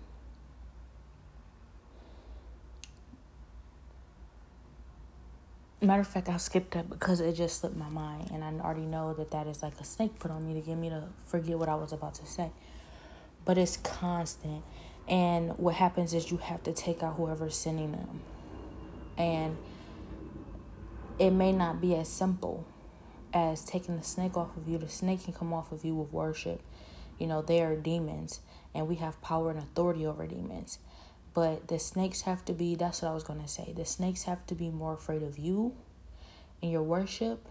Matter 5.81 6.01
of 6.01 6.07
fact, 6.07 6.29
I 6.29 6.37
skipped 6.37 6.71
that 6.71 6.89
because 6.89 7.19
it 7.19 7.33
just 7.33 7.59
slipped 7.59 7.75
my 7.75 7.89
mind, 7.89 8.31
and 8.31 8.43
I 8.43 8.51
already 8.63 8.87
know 8.87 9.13
that 9.13 9.29
that 9.31 9.45
is 9.45 9.61
like 9.61 9.79
a 9.79 9.83
snake 9.83 10.17
put 10.17 10.31
on 10.31 10.47
me 10.47 10.59
to 10.59 10.65
get 10.65 10.77
me 10.77 10.89
to 10.89 11.03
forget 11.27 11.59
what 11.59 11.69
I 11.69 11.75
was 11.75 11.91
about 11.91 12.15
to 12.15 12.25
say. 12.25 12.49
But 13.43 13.59
it's 13.59 13.77
constant, 13.77 14.63
and 15.07 15.55
what 15.59 15.75
happens 15.75 16.15
is 16.15 16.31
you 16.31 16.37
have 16.37 16.63
to 16.63 16.73
take 16.73 17.03
out 17.03 17.17
whoever's 17.17 17.55
sending 17.55 17.91
them, 17.91 18.21
and 19.17 19.57
it 21.17 21.31
may 21.31 21.51
not 21.51 21.79
be 21.79 21.95
as 21.95 22.09
simple 22.09 22.65
as 23.33 23.63
taking 23.63 23.97
the 23.97 24.03
snake 24.03 24.37
off 24.37 24.55
of 24.57 24.67
you. 24.67 24.77
The 24.77 24.89
snake 24.89 25.23
can 25.25 25.33
come 25.33 25.53
off 25.53 25.71
of 25.71 25.83
you 25.85 25.95
with 25.95 26.11
worship. 26.11 26.61
You 27.19 27.27
know, 27.27 27.41
they 27.41 27.61
are 27.61 27.75
demons, 27.75 28.41
and 28.73 28.87
we 28.87 28.95
have 28.95 29.21
power 29.21 29.51
and 29.51 29.59
authority 29.59 30.05
over 30.05 30.27
demons. 30.27 30.79
But 31.33 31.67
the 31.67 31.79
snakes 31.79 32.21
have 32.21 32.45
to 32.45 32.53
be, 32.53 32.75
that's 32.75 33.01
what 33.01 33.11
I 33.11 33.13
was 33.13 33.23
going 33.23 33.41
to 33.41 33.47
say. 33.47 33.73
The 33.75 33.85
snakes 33.85 34.23
have 34.23 34.45
to 34.47 34.55
be 34.55 34.69
more 34.69 34.93
afraid 34.93 35.21
of 35.21 35.37
you 35.37 35.75
and 36.61 36.71
your 36.71 36.83
worship. 36.83 37.47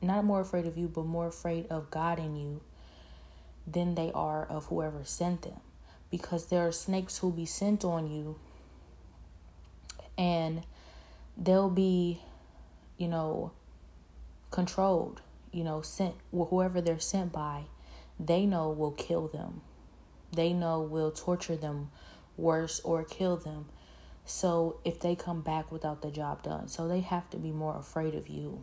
Not 0.00 0.24
more 0.24 0.40
afraid 0.40 0.66
of 0.66 0.78
you, 0.78 0.88
but 0.88 1.04
more 1.04 1.26
afraid 1.26 1.66
of 1.68 1.90
God 1.90 2.18
in 2.18 2.36
you 2.36 2.62
than 3.66 3.94
they 3.96 4.10
are 4.12 4.46
of 4.46 4.66
whoever 4.66 5.04
sent 5.04 5.42
them. 5.42 5.60
Because 6.10 6.46
there 6.46 6.66
are 6.66 6.72
snakes 6.72 7.18
who 7.18 7.30
be 7.30 7.44
sent 7.44 7.84
on 7.84 8.10
you 8.10 8.38
and 10.16 10.64
they'll 11.38 11.70
be, 11.70 12.20
you 12.96 13.08
know, 13.08 13.52
controlled, 14.50 15.22
you 15.52 15.62
know, 15.62 15.80
sent 15.80 16.14
whoever 16.32 16.80
they're 16.80 16.98
sent 16.98 17.32
by, 17.32 17.64
they 18.18 18.44
know 18.44 18.70
will 18.70 18.90
kill 18.90 19.28
them. 19.28 19.60
They 20.32 20.52
know 20.52 20.82
will 20.82 21.12
torture 21.12 21.56
them 21.56 21.90
worse 22.36 22.80
or 22.80 23.04
kill 23.04 23.36
them. 23.36 23.66
So 24.24 24.80
if 24.84 25.00
they 25.00 25.14
come 25.14 25.40
back 25.40 25.72
without 25.72 26.02
the 26.02 26.10
job 26.10 26.42
done, 26.42 26.68
so 26.68 26.86
they 26.86 27.00
have 27.00 27.30
to 27.30 27.38
be 27.38 27.50
more 27.50 27.76
afraid 27.76 28.14
of 28.14 28.28
you. 28.28 28.62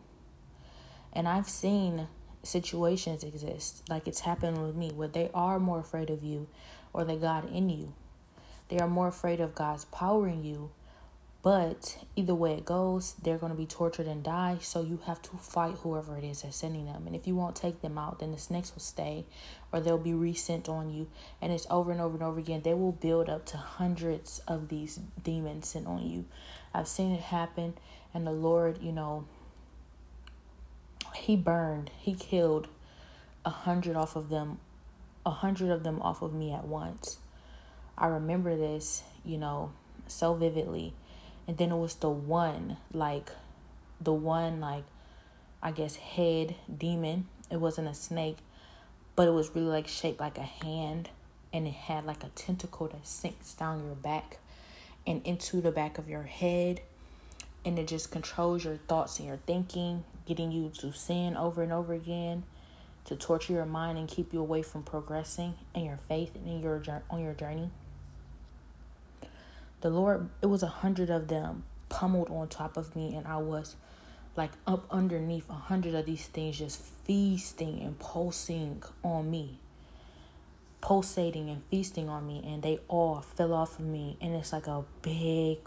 And 1.14 1.28
I've 1.28 1.50
seen 1.50 2.08
situations 2.44 3.24
exist, 3.24 3.82
like 3.90 4.08
it's 4.08 4.20
happened 4.20 4.62
with 4.62 4.76
me, 4.76 4.92
where 4.92 5.08
they 5.08 5.32
are 5.34 5.60
more 5.60 5.80
afraid 5.80 6.10
of 6.10 6.24
you 6.24 6.48
or 6.94 7.04
the 7.04 7.16
God 7.16 7.52
in 7.52 7.70
you. 7.70 7.94
They 8.68 8.80
are 8.80 8.88
more 8.88 9.08
afraid 9.08 9.40
of 9.40 9.56
God's 9.56 9.86
power 9.86 10.28
in 10.28 10.44
you 10.44 10.72
but 11.46 12.04
either 12.16 12.34
way 12.34 12.54
it 12.54 12.66
goes, 12.66 13.14
they're 13.22 13.38
going 13.38 13.52
to 13.52 13.58
be 13.58 13.68
tortured 13.68 14.08
and 14.08 14.24
die. 14.24 14.58
So 14.62 14.82
you 14.82 15.00
have 15.06 15.22
to 15.22 15.38
fight 15.38 15.76
whoever 15.84 16.18
it 16.18 16.24
is 16.24 16.42
that's 16.42 16.58
sending 16.58 16.88
them. 16.88 17.06
And 17.06 17.16
if 17.16 17.28
you 17.28 17.36
won't 17.36 17.56
take 17.56 17.84
them 17.84 18.00
out, 18.00 18.18
then 18.18 18.32
the 18.32 18.40
snakes 18.40 18.74
will 18.74 18.82
stay 18.82 19.26
or 19.72 19.80
they'll 19.80 20.00
be 20.00 20.16
resent 20.16 20.68
on 20.68 20.92
you. 20.92 21.08
And 21.44 21.54
it's 21.54 21.68
over 21.70 21.92
and 21.92 22.02
over 22.02 22.16
and 22.16 22.24
over 22.24 22.40
again. 22.40 22.64
They 22.64 22.74
will 22.74 22.94
build 22.94 23.30
up 23.30 23.46
to 23.46 23.58
hundreds 23.58 24.40
of 24.48 24.70
these 24.70 25.00
demons 25.24 25.68
sent 25.68 25.86
on 25.86 26.10
you. 26.10 26.26
I've 26.74 26.88
seen 26.88 27.12
it 27.12 27.22
happen. 27.22 27.76
And 28.12 28.26
the 28.26 28.32
Lord, 28.32 28.82
you 28.82 28.92
know, 28.92 29.28
He 31.14 31.36
burned, 31.36 31.92
He 32.00 32.16
killed 32.16 32.70
a 33.46 33.52
hundred 33.52 33.96
off 33.96 34.16
of 34.16 34.30
them, 34.30 34.58
a 35.24 35.30
hundred 35.30 35.70
of 35.70 35.84
them 35.84 36.02
off 36.02 36.24
of 36.24 36.34
me 36.34 36.52
at 36.52 36.66
once. 36.66 37.20
I 37.96 38.08
remember 38.08 38.58
this, 38.58 39.04
you 39.24 39.38
know, 39.38 39.74
so 40.08 40.34
vividly 40.34 40.96
and 41.48 41.58
then 41.58 41.72
it 41.72 41.78
was 41.78 41.96
the 41.96 42.10
one 42.10 42.78
like 42.94 43.30
the 44.02 44.14
one 44.14 44.60
like 44.60 44.84
I 45.62 45.72
guess 45.72 45.96
head 45.96 46.56
demon. 46.78 47.28
It 47.50 47.58
wasn't 47.58 47.88
a 47.88 47.94
snake, 47.94 48.38
but 49.16 49.28
it 49.28 49.32
was 49.32 49.56
really 49.56 49.68
like 49.68 49.88
shaped 49.88 50.20
like 50.20 50.38
a 50.38 50.44
hand 50.44 51.10
and 51.52 51.68
it 51.68 51.74
had 51.74 52.06
like 52.06 52.24
a 52.24 52.30
tentacle 52.30 52.88
that 52.88 53.08
sinks 53.08 53.54
down 53.54 53.86
your 53.86 53.96
back 53.96 54.38
and 55.08 55.26
into 55.26 55.62
the 55.62 55.72
back 55.72 55.98
of 55.98 56.10
your 56.10 56.24
head 56.24 56.82
and 57.64 57.80
it 57.80 57.88
just 57.88 58.12
controls 58.12 58.64
your 58.64 58.78
thoughts 58.88 59.18
and 59.18 59.28
your 59.28 59.40
thinking, 59.48 60.04
getting 60.28 60.52
you 60.52 60.72
to 60.80 60.94
sin 60.94 61.36
over 61.36 61.64
and 61.64 61.74
over 61.74 61.94
again, 61.94 62.44
to 63.06 63.16
torture 63.16 63.54
your 63.54 63.66
mind 63.66 63.98
and 63.98 64.08
keep 64.08 64.34
you 64.34 64.40
away 64.40 64.62
from 64.62 64.84
progressing 64.84 65.56
in 65.74 65.84
your 65.84 66.00
faith 66.08 66.36
and 66.36 66.48
in 66.48 66.62
your 66.62 66.82
on 67.10 67.22
your 67.22 67.34
journey. 67.34 67.70
The 69.86 69.92
Lord, 69.92 70.30
it 70.42 70.48
was 70.48 70.64
a 70.64 70.68
hundred 70.82 71.12
of 71.12 71.28
them 71.28 71.64
pummeled 71.90 72.32
on 72.32 72.48
top 72.48 72.76
of 72.76 72.96
me, 72.96 73.14
and 73.14 73.28
I 73.28 73.38
was 73.38 73.76
like 74.36 74.50
up 74.66 74.88
underneath 74.90 75.48
a 75.48 75.54
hundred 75.54 75.94
of 75.94 76.08
these 76.08 76.26
things 76.26 76.58
just 76.58 76.82
feasting 76.82 77.82
and 77.82 78.00
pulsing 78.00 78.82
on 79.04 79.30
me 79.30 79.60
pulsating 80.82 81.52
and 81.52 81.62
feasting 81.70 82.10
on 82.10 82.26
me 82.26 82.44
and 82.46 82.64
they 82.64 82.80
all 82.88 83.22
fell 83.22 83.54
off 83.54 83.78
of 83.78 83.86
me. 83.86 84.18
And 84.20 84.34
it's 84.34 84.52
like 84.52 84.66
a 84.66 84.84
big 85.04 85.60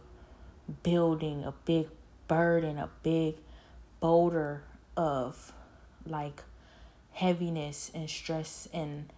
building 0.83 1.45
a 1.45 1.53
big 1.65 1.87
burden 2.27 2.77
a 2.77 2.91
big 3.05 3.37
boulder 4.01 4.65
of 4.97 5.53
like 6.05 6.43
heaviness 7.13 7.93
and 7.95 8.11
stress 8.11 8.69
and 8.73 9.13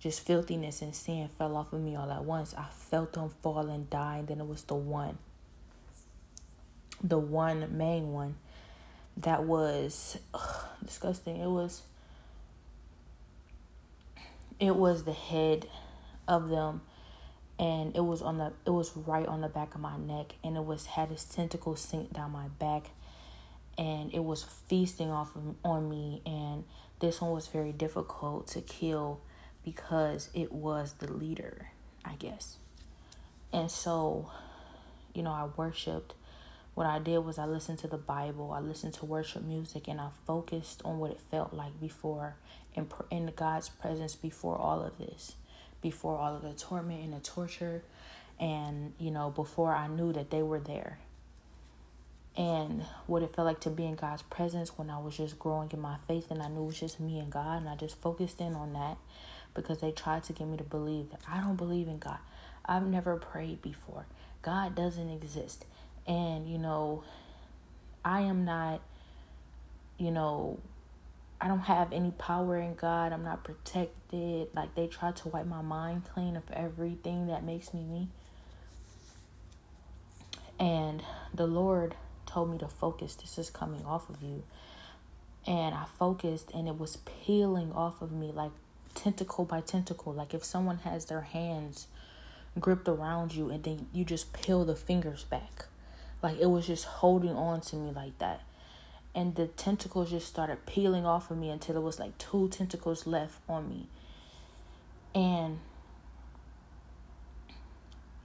just 0.00 0.20
filthiness 0.20 0.80
and 0.80 0.94
sin 0.94 1.28
fell 1.38 1.56
off 1.56 1.72
of 1.72 1.80
me 1.80 1.96
all 1.96 2.10
at 2.10 2.24
once. 2.24 2.54
I 2.54 2.66
felt 2.70 3.14
them 3.14 3.30
fall 3.42 3.68
and 3.68 3.88
die, 3.90 4.18
and 4.18 4.28
then 4.28 4.40
it 4.40 4.46
was 4.46 4.62
the 4.64 4.74
one, 4.74 5.18
the 7.02 7.18
one 7.18 7.76
main 7.76 8.12
one 8.12 8.36
that 9.16 9.44
was 9.44 10.18
ugh, 10.32 10.66
disgusting. 10.84 11.40
It 11.40 11.48
was, 11.48 11.82
it 14.60 14.76
was 14.76 15.02
the 15.04 15.12
head 15.12 15.66
of 16.28 16.48
them, 16.48 16.82
and 17.58 17.96
it 17.96 18.04
was 18.04 18.22
on 18.22 18.38
the, 18.38 18.52
it 18.64 18.70
was 18.70 18.96
right 18.96 19.26
on 19.26 19.40
the 19.40 19.48
back 19.48 19.74
of 19.74 19.80
my 19.80 19.96
neck, 19.96 20.34
and 20.44 20.56
it 20.56 20.64
was 20.64 20.86
had 20.86 21.10
its 21.10 21.24
tentacles 21.24 21.80
sink 21.80 22.12
down 22.12 22.30
my 22.30 22.46
back, 22.60 22.90
and 23.76 24.14
it 24.14 24.22
was 24.22 24.44
feasting 24.68 25.10
off 25.10 25.34
of, 25.34 25.56
on 25.64 25.90
me, 25.90 26.22
and 26.24 26.62
this 27.00 27.20
one 27.20 27.32
was 27.32 27.48
very 27.48 27.72
difficult 27.72 28.46
to 28.48 28.60
kill 28.60 29.20
because 29.72 30.30
it 30.32 30.50
was 30.50 30.94
the 30.94 31.12
leader, 31.12 31.68
I 32.02 32.14
guess. 32.14 32.56
And 33.52 33.70
so, 33.70 34.30
you 35.12 35.22
know, 35.22 35.30
I 35.30 35.46
worshiped. 35.56 36.14
What 36.74 36.86
I 36.86 36.98
did 36.98 37.18
was 37.18 37.38
I 37.38 37.44
listened 37.44 37.78
to 37.80 37.88
the 37.88 37.98
Bible, 37.98 38.52
I 38.52 38.60
listened 38.60 38.94
to 38.94 39.04
worship 39.04 39.42
music, 39.42 39.88
and 39.88 40.00
I 40.00 40.08
focused 40.26 40.80
on 40.84 40.98
what 40.98 41.10
it 41.10 41.20
felt 41.30 41.52
like 41.52 41.78
before 41.80 42.36
in, 42.74 42.86
in 43.10 43.30
God's 43.36 43.68
presence 43.68 44.14
before 44.14 44.56
all 44.56 44.82
of 44.82 44.96
this, 44.96 45.32
before 45.82 46.16
all 46.16 46.36
of 46.36 46.42
the 46.42 46.52
torment 46.52 47.04
and 47.04 47.12
the 47.12 47.20
torture, 47.20 47.82
and, 48.40 48.94
you 48.98 49.10
know, 49.10 49.30
before 49.30 49.74
I 49.74 49.88
knew 49.88 50.12
that 50.14 50.30
they 50.30 50.42
were 50.42 50.60
there. 50.60 50.98
And 52.36 52.84
what 53.06 53.22
it 53.22 53.34
felt 53.34 53.46
like 53.46 53.60
to 53.60 53.70
be 53.70 53.84
in 53.84 53.96
God's 53.96 54.22
presence 54.22 54.78
when 54.78 54.88
I 54.88 54.98
was 54.98 55.16
just 55.16 55.38
growing 55.38 55.70
in 55.72 55.80
my 55.80 55.96
faith 56.06 56.30
and 56.30 56.40
I 56.40 56.48
knew 56.48 56.62
it 56.62 56.66
was 56.66 56.80
just 56.80 57.00
me 57.00 57.18
and 57.18 57.30
God, 57.30 57.58
and 57.58 57.68
I 57.68 57.74
just 57.74 58.00
focused 58.00 58.40
in 58.40 58.54
on 58.54 58.72
that 58.74 58.96
because 59.62 59.80
they 59.80 59.90
tried 59.90 60.24
to 60.24 60.32
get 60.32 60.46
me 60.46 60.56
to 60.56 60.64
believe 60.64 61.10
that 61.10 61.20
I 61.28 61.40
don't 61.40 61.56
believe 61.56 61.88
in 61.88 61.98
God. 61.98 62.18
I've 62.64 62.86
never 62.86 63.16
prayed 63.16 63.62
before. 63.62 64.06
God 64.42 64.74
doesn't 64.74 65.10
exist. 65.10 65.64
And, 66.06 66.48
you 66.48 66.58
know, 66.58 67.02
I 68.04 68.20
am 68.22 68.44
not, 68.44 68.80
you 69.98 70.10
know, 70.10 70.58
I 71.40 71.48
don't 71.48 71.60
have 71.60 71.92
any 71.92 72.10
power 72.12 72.58
in 72.58 72.74
God. 72.74 73.12
I'm 73.12 73.24
not 73.24 73.44
protected. 73.44 74.48
Like 74.54 74.74
they 74.74 74.86
tried 74.86 75.16
to 75.16 75.28
wipe 75.28 75.46
my 75.46 75.62
mind 75.62 76.04
clean 76.12 76.36
of 76.36 76.44
everything 76.52 77.26
that 77.28 77.44
makes 77.44 77.72
me 77.72 77.82
me. 77.82 78.08
And 80.58 81.02
the 81.32 81.46
Lord 81.46 81.94
told 82.26 82.50
me 82.50 82.58
to 82.58 82.68
focus. 82.68 83.14
This 83.14 83.38
is 83.38 83.50
coming 83.50 83.84
off 83.84 84.08
of 84.08 84.22
you. 84.22 84.42
And 85.46 85.74
I 85.74 85.86
focused 85.98 86.50
and 86.52 86.68
it 86.68 86.78
was 86.78 86.98
peeling 87.24 87.72
off 87.72 88.02
of 88.02 88.10
me 88.12 88.32
like 88.32 88.50
tentacle 88.98 89.44
by 89.44 89.60
tentacle. 89.60 90.12
Like 90.12 90.34
if 90.34 90.44
someone 90.44 90.78
has 90.78 91.06
their 91.06 91.22
hands 91.22 91.86
gripped 92.58 92.88
around 92.88 93.34
you 93.34 93.48
and 93.50 93.62
then 93.62 93.86
you 93.92 94.04
just 94.04 94.32
peel 94.32 94.64
the 94.64 94.74
fingers 94.74 95.24
back. 95.24 95.66
Like 96.22 96.38
it 96.40 96.46
was 96.46 96.66
just 96.66 96.84
holding 96.84 97.30
on 97.30 97.60
to 97.62 97.76
me 97.76 97.92
like 97.94 98.18
that. 98.18 98.42
And 99.14 99.36
the 99.36 99.46
tentacles 99.46 100.10
just 100.10 100.26
started 100.26 100.66
peeling 100.66 101.06
off 101.06 101.30
of 101.30 101.38
me 101.38 101.50
until 101.50 101.76
it 101.76 101.82
was 101.82 101.98
like 101.98 102.18
two 102.18 102.48
tentacles 102.48 103.06
left 103.06 103.40
on 103.48 103.68
me. 103.68 103.86
And 105.14 105.60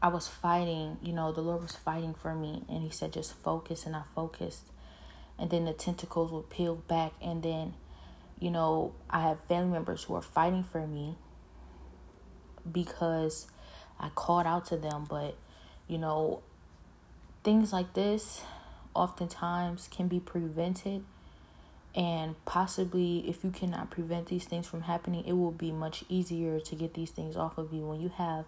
I 0.01 0.09
was 0.09 0.27
fighting, 0.27 0.97
you 1.01 1.13
know, 1.13 1.31
the 1.31 1.41
Lord 1.41 1.61
was 1.61 1.75
fighting 1.75 2.13
for 2.13 2.35
me. 2.35 2.63
And 2.67 2.81
He 2.81 2.89
said, 2.89 3.13
just 3.13 3.33
focus. 3.35 3.85
And 3.85 3.95
I 3.95 4.03
focused. 4.13 4.65
And 5.39 5.49
then 5.49 5.65
the 5.65 5.73
tentacles 5.73 6.31
would 6.31 6.49
peel 6.49 6.75
back. 6.75 7.13
And 7.21 7.41
then, 7.41 7.75
you 8.39 8.51
know, 8.51 8.93
I 9.09 9.21
have 9.21 9.39
family 9.41 9.71
members 9.71 10.03
who 10.03 10.15
are 10.15 10.21
fighting 10.21 10.63
for 10.63 10.85
me 10.85 11.15
because 12.69 13.47
I 13.99 14.09
called 14.09 14.45
out 14.45 14.65
to 14.67 14.77
them. 14.77 15.05
But, 15.09 15.35
you 15.87 15.97
know, 15.97 16.41
things 17.43 17.73
like 17.73 17.93
this 17.93 18.41
oftentimes 18.93 19.87
can 19.91 20.07
be 20.07 20.19
prevented. 20.19 21.03
And 21.95 22.43
possibly, 22.45 23.19
if 23.29 23.43
you 23.43 23.51
cannot 23.51 23.91
prevent 23.91 24.27
these 24.27 24.45
things 24.45 24.65
from 24.67 24.81
happening, 24.81 25.23
it 25.25 25.33
will 25.33 25.51
be 25.51 25.71
much 25.71 26.03
easier 26.09 26.59
to 26.59 26.75
get 26.75 26.95
these 26.95 27.11
things 27.11 27.35
off 27.35 27.57
of 27.57 27.71
you 27.71 27.85
when 27.85 28.01
you 28.01 28.09
have 28.09 28.45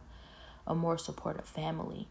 a 0.66 0.74
more 0.74 0.98
supportive 0.98 1.46
family. 1.46 2.08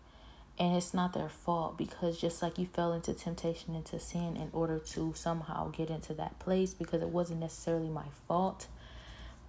And 0.56 0.76
it's 0.76 0.94
not 0.94 1.12
their 1.14 1.28
fault 1.28 1.76
because 1.76 2.20
just 2.20 2.40
like 2.40 2.58
you 2.58 2.66
fell 2.66 2.92
into 2.92 3.12
temptation, 3.12 3.74
into 3.74 3.98
sin 3.98 4.36
in 4.36 4.50
order 4.52 4.78
to 4.78 5.12
somehow 5.16 5.70
get 5.70 5.90
into 5.90 6.14
that 6.14 6.38
place, 6.38 6.74
because 6.74 7.02
it 7.02 7.08
wasn't 7.08 7.40
necessarily 7.40 7.88
my 7.88 8.06
fault, 8.28 8.68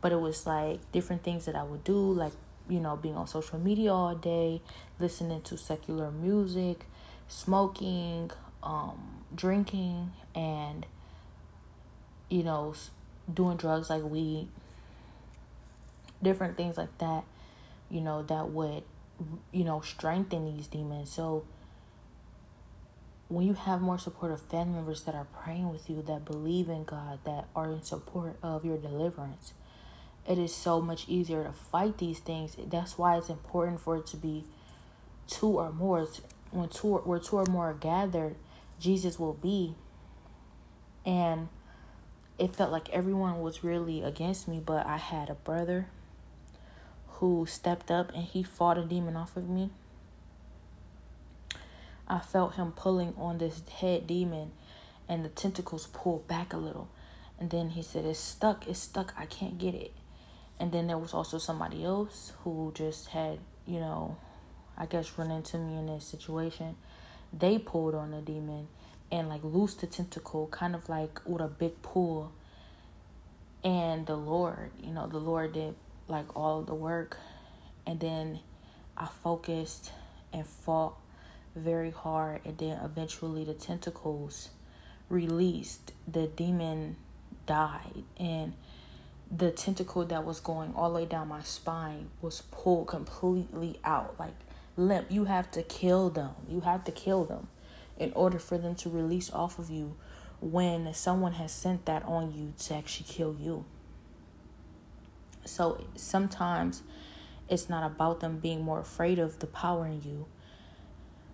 but 0.02 0.12
it 0.12 0.20
was 0.20 0.48
like 0.48 0.80
different 0.92 1.24
things 1.24 1.46
that 1.46 1.56
I 1.56 1.62
would 1.62 1.84
do, 1.84 1.96
like, 1.96 2.34
you 2.68 2.80
know, 2.80 2.96
being 2.96 3.16
on 3.16 3.28
social 3.28 3.60
media 3.60 3.94
all 3.94 4.16
day, 4.16 4.62
listening 5.00 5.42
to 5.44 5.58
secular 5.58 6.10
music, 6.10 6.86
smoking, 7.28 8.32
um, 8.64 9.24
drinking, 9.36 10.12
and, 10.34 10.88
you 12.30 12.42
know, 12.42 12.74
doing 13.32 13.58
drugs 13.58 13.92
like 13.92 14.02
weed, 14.02 14.48
different 16.24 16.58
things 16.58 16.78
like 16.78 16.98
that, 16.98 17.24
you 17.92 18.02
know, 18.02 18.24
that 18.24 18.50
would 18.50 18.82
you 19.52 19.64
know, 19.64 19.82
strengthen 19.82 20.56
these 20.56 20.68
demons. 20.68 21.10
So 21.12 21.46
when 23.28 23.48
you 23.48 23.54
have 23.54 23.82
more 23.82 23.98
supportive 23.98 24.42
family 24.42 24.76
members 24.76 25.04
that 25.04 25.16
are 25.16 25.28
praying 25.44 25.72
with 25.72 25.90
you, 25.90 26.02
that 26.04 26.26
believe 26.26 26.70
in 26.70 26.84
God, 26.84 27.20
that 27.26 27.48
are 27.56 27.72
in 27.72 27.82
support 27.82 28.38
of 28.44 28.66
your 28.66 28.78
deliverance, 28.78 29.54
it 30.28 30.38
is 30.38 30.54
so 30.54 30.82
much 30.82 31.06
easier 31.08 31.44
to 31.44 31.52
fight 31.52 31.98
these 31.98 32.20
things. 32.20 32.56
That's 32.68 32.98
why 32.98 33.18
it's 33.18 33.30
important 33.30 33.80
for 33.80 33.98
it 33.98 34.08
to 34.08 34.18
be 34.18 34.44
two 35.28 35.60
or 35.60 35.72
more. 35.72 36.08
When 36.52 36.70
two 36.70 36.88
or, 36.88 37.00
where 37.02 37.20
two 37.20 37.38
or 37.38 37.46
more 37.46 37.72
are 37.72 37.74
gathered, 37.74 38.36
Jesus 38.80 39.20
will 39.20 39.34
be. 39.34 39.76
And 41.06 41.50
it 42.38 42.56
felt 42.56 42.72
like 42.72 42.90
everyone 42.90 43.42
was 43.42 43.64
really 43.64 44.02
against 44.02 44.48
me, 44.48 44.62
but 44.64 44.86
I 44.86 44.98
had 44.98 45.30
a 45.30 45.36
brother 45.36 45.88
who 47.20 47.46
stepped 47.46 47.90
up 47.90 48.14
and 48.14 48.24
he 48.24 48.44
fought 48.44 48.78
a 48.78 48.84
demon 48.84 49.16
off 49.16 49.38
of 49.38 49.50
me. 49.50 49.70
I 52.08 52.20
felt 52.20 52.56
him 52.56 52.72
pulling 52.72 53.14
on 53.18 53.38
this 53.38 53.62
head 53.80 54.06
demon 54.06 54.52
and 55.08 55.24
the 55.24 55.30
tentacles 55.30 55.88
pulled 55.88 56.28
back 56.28 56.54
a 56.54 56.58
little. 56.58 56.90
And 57.40 57.50
then 57.50 57.72
he 57.72 57.82
said, 57.82 58.06
It's 58.06 58.20
stuck, 58.20 58.68
it's 58.68 58.80
stuck, 58.80 59.14
I 59.18 59.26
can't 59.26 59.58
get 59.58 59.74
it. 59.74 59.94
And 60.60 60.72
then 60.72 60.88
there 60.88 60.98
was 60.98 61.14
also 61.14 61.38
somebody 61.38 61.84
else 61.84 62.34
who 62.44 62.72
just 62.76 63.08
had, 63.08 63.40
you 63.66 63.80
know, 63.80 64.18
I 64.78 64.86
guess 64.86 65.18
run 65.18 65.32
into 65.32 65.58
me 65.58 65.78
in 65.78 65.88
this 65.88 66.06
situation. 66.06 66.76
They 67.38 67.58
pulled 67.58 67.96
on 67.96 68.12
the 68.12 68.22
demon 68.22 68.68
and 69.12 69.30
like 69.30 69.44
loosed 69.44 69.82
the 69.82 69.88
tentacle, 69.88 70.48
kind 70.48 70.76
of 70.76 70.88
like 70.90 71.22
with 71.26 71.42
a 71.42 71.48
big 71.48 71.82
pull. 71.82 72.32
And 73.64 74.06
the 74.06 74.16
Lord, 74.16 74.72
you 74.82 74.92
know, 74.94 75.08
the 75.08 75.18
Lord 75.18 75.54
did 75.54 75.76
like 76.08 76.36
all 76.36 76.62
the 76.62 76.76
work. 76.76 77.18
And 77.86 78.00
then 78.00 78.40
I 78.98 79.08
focused 79.08 79.92
and 80.34 80.46
fought 80.46 80.98
very 81.56 81.92
hard. 81.92 82.42
And 82.46 82.58
then 82.58 82.80
eventually 82.84 83.44
the 83.44 83.54
tentacles 83.54 84.50
released. 85.10 85.94
The 86.08 86.28
demon 86.28 86.98
died. 87.46 88.04
And 88.18 88.54
the 89.36 89.52
tentacle 89.52 90.06
that 90.06 90.24
was 90.24 90.40
going 90.40 90.74
all 90.76 90.90
the 90.90 91.00
way 91.00 91.06
down 91.06 91.28
my 91.28 91.42
spine 91.42 92.10
was 92.22 92.42
pulled 92.52 92.88
completely 92.88 93.80
out. 93.84 94.16
Like 94.20 94.36
limp. 94.78 95.12
You 95.12 95.26
have 95.26 95.52
to 95.52 95.64
kill 95.64 96.10
them. 96.10 96.32
You 96.50 96.62
have 96.62 96.84
to 96.86 96.92
kill 96.92 97.26
them 97.26 97.48
in 97.98 98.12
order 98.14 98.40
for 98.40 98.58
them 98.58 98.76
to 98.76 98.90
release 98.90 99.32
off 99.32 99.58
of 99.58 99.70
you 99.70 99.96
when 100.42 100.94
someone 100.94 101.34
has 101.34 101.52
sent 101.52 101.86
that 101.86 102.04
on 102.04 102.34
you 102.34 102.54
to 102.60 102.76
actually 102.76 103.06
kill 103.08 103.36
you 103.40 103.66
so 105.46 105.84
sometimes 105.96 106.84
it's 107.48 107.70
not 107.70 107.86
about 107.86 108.20
them 108.20 108.40
being 108.40 108.64
more 108.64 108.80
afraid 108.80 109.20
of 109.20 109.40
the 109.40 109.48
power 109.48 109.86
in 109.86 110.02
you, 110.04 110.26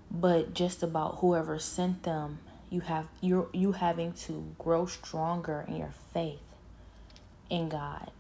but 0.10 0.54
just 0.54 0.84
about 0.84 1.20
whoever 1.20 1.58
sent 1.58 2.04
them. 2.04 2.40
You 2.70 2.82
have 2.82 3.08
you 3.20 3.50
you 3.54 3.74
having 3.74 4.14
to 4.14 4.54
grow 4.58 4.86
stronger 4.86 5.66
in 5.68 5.76
your 5.76 5.94
faith 6.14 6.40
in 7.50 7.70
God, 7.70 8.12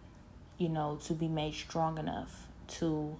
you 0.57 0.69
know, 0.69 0.97
to 1.05 1.13
be 1.13 1.27
made 1.27 1.53
strong 1.53 1.97
enough 1.97 2.47
to 2.68 3.18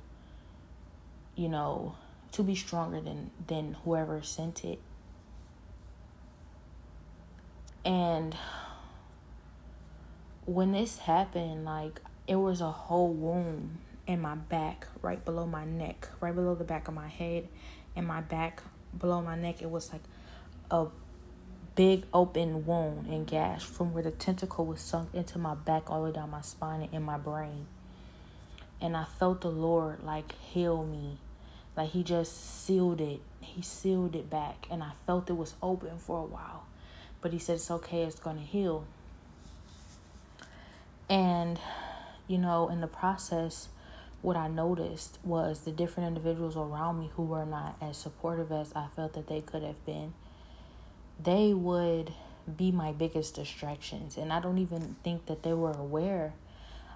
you 1.36 1.48
know, 1.48 1.96
to 2.34 2.44
be 2.44 2.56
stronger 2.56 3.02
than 3.02 3.32
than 3.48 3.78
whoever 3.86 4.22
sent 4.22 4.64
it. 4.64 4.80
And 7.84 8.36
when 10.46 10.72
this 10.72 11.00
happened, 11.00 11.66
like 11.66 12.02
it 12.32 12.40
was 12.40 12.62
a 12.62 12.72
whole 12.72 13.12
wound 13.12 13.78
in 14.08 14.22
my 14.22 14.36
back, 14.36 14.88
right 15.02 15.24
below 15.26 15.46
my 15.46 15.66
neck, 15.66 16.08
right 16.22 16.34
below 16.34 16.56
the 16.56 16.64
back 16.64 16.88
of 16.88 16.94
my 16.94 17.10
head, 17.10 17.46
and 17.94 18.08
my 18.08 18.22
back 18.22 18.64
below 18.98 19.22
my 19.22 19.36
neck. 19.36 19.62
It 19.62 19.70
was 19.70 19.92
like 19.92 20.04
a 20.72 20.88
big 21.76 22.06
open 22.14 22.66
wound 22.66 23.08
and 23.08 23.28
gash 23.28 23.64
from 23.66 23.94
where 23.94 24.04
the 24.04 24.12
tentacle 24.12 24.66
was 24.66 24.80
sunk 24.80 25.10
into 25.14 25.38
my 25.40 25.56
back 25.56 25.92
all 25.92 26.04
the 26.04 26.08
way 26.08 26.16
down 26.16 26.30
my 26.30 26.40
spine 26.40 26.84
and 26.84 26.94
in 26.94 27.04
my 27.04 27.18
brain. 27.18 27.68
And 28.80 28.96
I 28.96 29.04
felt 29.04 29.42
the 29.42 29.52
Lord 29.52 30.02
like 30.02 30.32
heal 30.36 30.86
me. 30.86 31.18
Like 31.76 31.90
he 31.90 32.02
just 32.02 32.64
sealed 32.64 33.02
it. 33.02 33.20
He 33.42 33.62
sealed 33.62 34.16
it 34.16 34.30
back. 34.30 34.68
And 34.72 34.82
I 34.82 34.92
felt 35.06 35.30
it 35.30 35.34
was 35.34 35.56
open 35.62 35.98
for 35.98 36.20
a 36.20 36.28
while. 36.28 36.64
But 37.20 37.34
he 37.34 37.40
said 37.40 37.56
it's 37.56 37.70
okay, 37.70 38.04
it's 38.04 38.22
gonna 38.22 38.40
heal. 38.40 38.86
And 41.10 41.60
you 42.28 42.38
know, 42.38 42.70
in 42.70 42.82
the 42.82 42.88
process, 42.88 43.70
what 44.22 44.38
I 44.38 44.48
noticed 44.48 45.18
was 45.24 45.62
the 45.62 45.72
different 45.72 46.08
individuals 46.08 46.56
around 46.56 47.00
me 47.00 47.12
who 47.16 47.24
were 47.24 47.46
not 47.46 47.76
as 47.82 47.98
supportive 47.98 48.52
as 48.52 48.72
I 48.76 48.88
felt 48.96 49.14
that 49.14 49.28
they 49.28 49.42
could 49.42 49.64
have 49.64 49.84
been, 49.86 50.14
they 51.22 51.54
would 51.54 52.14
be 52.58 52.72
my 52.72 52.92
biggest 52.92 53.36
distractions. 53.36 54.18
And 54.18 54.32
I 54.32 54.40
don't 54.40 54.58
even 54.58 54.96
think 55.04 55.26
that 55.26 55.44
they 55.44 55.54
were 55.54 55.72
aware 55.72 56.34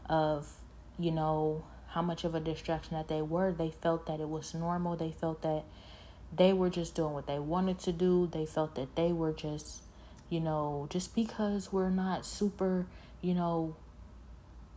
of, 0.09 0.51
you 0.99 1.11
know, 1.11 1.63
how 1.89 2.01
much 2.01 2.23
of 2.23 2.35
a 2.35 2.39
distraction 2.39 2.95
that 2.95 3.07
they 3.07 3.21
were. 3.21 3.51
They 3.51 3.71
felt 3.71 4.05
that 4.07 4.19
it 4.19 4.29
was 4.29 4.53
normal. 4.53 4.95
They 4.95 5.11
felt 5.11 5.41
that 5.43 5.63
they 6.35 6.53
were 6.53 6.69
just 6.69 6.95
doing 6.95 7.13
what 7.13 7.27
they 7.27 7.39
wanted 7.39 7.79
to 7.79 7.91
do. 7.91 8.27
They 8.31 8.45
felt 8.45 8.75
that 8.75 8.95
they 8.95 9.11
were 9.11 9.31
just, 9.31 9.81
you 10.29 10.39
know, 10.39 10.87
just 10.89 11.15
because 11.15 11.71
we're 11.71 11.89
not 11.89 12.25
super, 12.25 12.85
you 13.21 13.33
know, 13.33 13.75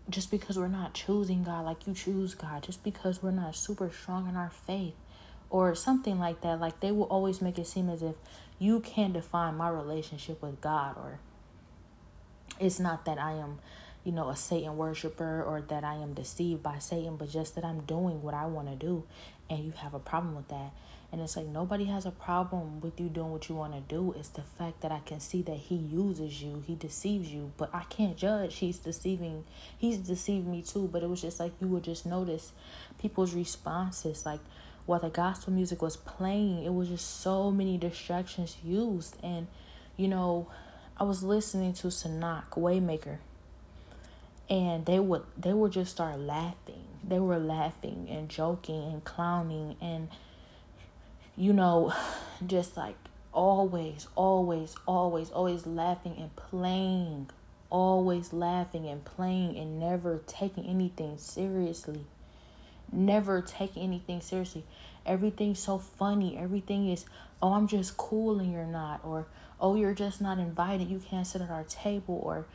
just 0.09 0.31
because 0.31 0.59
we're 0.59 0.69
not 0.69 0.95
choosing 0.95 1.45
God 1.45 1.65
like 1.65 1.87
you 1.87 1.95
choose 1.95 2.35
God, 2.35 2.63
just 2.63 2.83
because 2.83 3.23
we're 3.23 3.31
not 3.31 3.55
super 3.55 3.91
strong 3.91 4.29
in 4.29 4.37
our 4.37 4.51
faith 4.51 4.95
or 5.51 5.75
something 5.75 6.19
like 6.19 6.41
that. 6.41 6.61
Like 6.61 6.81
they 6.81 6.93
will 6.93 7.05
always 7.05 7.43
make 7.43 7.59
it 7.59 7.67
seem 7.67 7.89
as 7.89 8.03
if 8.03 8.15
you 8.59 8.81
can't 8.81 9.13
define 9.13 9.57
my 9.57 9.69
relationship 9.69 10.43
with 10.43 10.61
God 10.61 10.97
or 10.97 11.21
it's 12.59 12.81
not 12.81 13.05
that 13.05 13.19
I 13.19 13.33
am, 13.33 13.59
you 14.05 14.13
know, 14.13 14.31
a 14.31 14.37
Satan 14.37 14.77
worshiper 14.77 15.43
or 15.43 15.61
that 15.69 15.85
I 15.85 15.95
am 15.95 16.15
deceived 16.15 16.63
by 16.63 16.79
Satan, 16.79 17.17
but 17.17 17.31
just 17.31 17.55
that 17.55 17.65
I'm 17.65 17.81
doing 17.83 18.23
what 18.23 18.35
I 18.35 18.47
want 18.47 18.69
to 18.69 18.77
do 18.77 19.05
and 19.51 19.65
you 19.65 19.73
have 19.73 19.95
a 19.95 19.99
problem 19.99 20.35
with 20.35 20.49
that. 20.49 20.73
And 21.11 21.23
it's 21.23 21.37
like 21.37 21.47
nobody 21.47 21.87
has 21.87 22.05
a 22.05 22.11
problem 22.11 22.81
with 22.81 23.01
you 23.01 23.09
doing 23.09 23.31
what 23.31 23.49
you 23.49 23.55
want 23.55 23.73
to 23.73 23.81
do. 23.81 24.15
It's 24.19 24.29
the 24.29 24.43
fact 24.43 24.83
that 24.83 24.93
I 24.93 25.01
can 25.01 25.21
see 25.21 25.41
that 25.43 25.57
he 25.57 25.77
uses 25.77 26.43
you, 26.43 26.63
he 26.67 26.75
deceives 26.75 27.31
you, 27.31 27.51
but 27.57 27.71
I 27.75 27.85
can't 27.85 28.17
judge. 28.17 28.57
He's 28.57 28.79
deceiving, 28.79 29.45
he's 29.79 29.99
deceived 29.99 30.47
me 30.47 30.61
too. 30.61 30.89
But 30.93 31.03
it 31.03 31.09
was 31.09 31.23
just 31.23 31.41
like 31.41 31.53
you 31.61 31.69
would 31.69 31.85
just 31.85 32.05
notice 32.05 32.53
people's 32.99 33.33
responses. 33.35 34.27
Like 34.27 34.41
while 34.85 35.01
the 35.01 35.09
gospel 35.09 35.53
music 35.53 35.81
was 35.81 35.97
playing, 35.97 36.65
it 36.65 36.75
was 36.75 36.89
just 36.89 37.21
so 37.21 37.51
many 37.51 37.79
distractions 37.79 38.57
used. 38.63 39.17
And, 39.23 39.47
you 39.97 40.09
know, 40.09 40.49
I 40.99 41.05
was 41.05 41.23
listening 41.23 41.75
to 41.75 41.89
Sinach, 41.89 42.51
Waymaker, 42.51 43.19
and 44.51 44.85
they 44.85 44.99
would 44.99 45.23
they 45.37 45.53
would 45.53 45.73
just 45.73 45.93
start 45.93 46.19
laughing. 46.19 46.85
They 47.07 47.19
were 47.19 47.39
laughing 47.39 48.09
and 48.11 48.29
joking 48.29 48.83
and 48.83 49.05
clowning 49.05 49.77
and 49.81 50.09
you 51.39 51.53
know, 51.53 51.95
just 52.47 52.77
like 52.77 52.97
always, 53.33 54.09
always, 54.17 54.75
always, 54.87 55.31
always 55.31 55.67
laughing 55.67 56.17
and 56.19 56.35
playing, 56.37 57.31
always 57.71 58.33
laughing 58.33 58.87
and 58.87 59.05
playing 59.05 59.57
and 59.57 59.79
never 59.79 60.21
taking 60.27 60.67
anything 60.67 61.17
seriously. 61.17 62.05
Never 62.91 63.43
taking 63.43 63.83
anything 63.83 64.21
seriously. 64.21 64.65
Everything's 65.07 65.59
so 65.59 65.79
funny. 65.79 66.37
Everything 66.37 66.89
is, 66.89 67.05
oh, 67.43 67.53
I'm 67.53 67.69
just 67.69 67.97
cool 67.97 68.41
and 68.41 68.51
you're 68.51 68.65
not. 68.65 69.01
Or, 69.05 69.27
oh, 69.61 69.77
you're 69.77 69.95
just 69.95 70.21
not 70.21 70.39
invited. 70.39 70.89
You 70.89 70.99
can't 70.99 71.27
sit 71.27 71.43
at 71.43 71.51
our 71.51 71.65
table. 71.65 72.19
Or, 72.23 72.47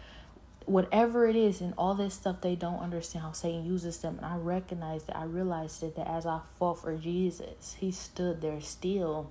whatever 0.65 1.27
it 1.27 1.35
is 1.35 1.61
and 1.61 1.73
all 1.77 1.93
this 1.93 2.13
stuff 2.13 2.41
they 2.41 2.55
don't 2.55 2.79
understand 2.79 3.23
how 3.23 3.31
Satan 3.31 3.65
uses 3.65 3.97
them. 3.99 4.17
And 4.17 4.25
I 4.25 4.37
recognized 4.37 5.07
that 5.07 5.17
I 5.17 5.25
realized 5.25 5.83
it 5.83 5.95
that 5.95 6.07
as 6.07 6.25
I 6.25 6.39
fought 6.57 6.81
for 6.81 6.95
Jesus 6.95 7.75
he 7.79 7.91
stood 7.91 8.41
there 8.41 8.61
still 8.61 9.29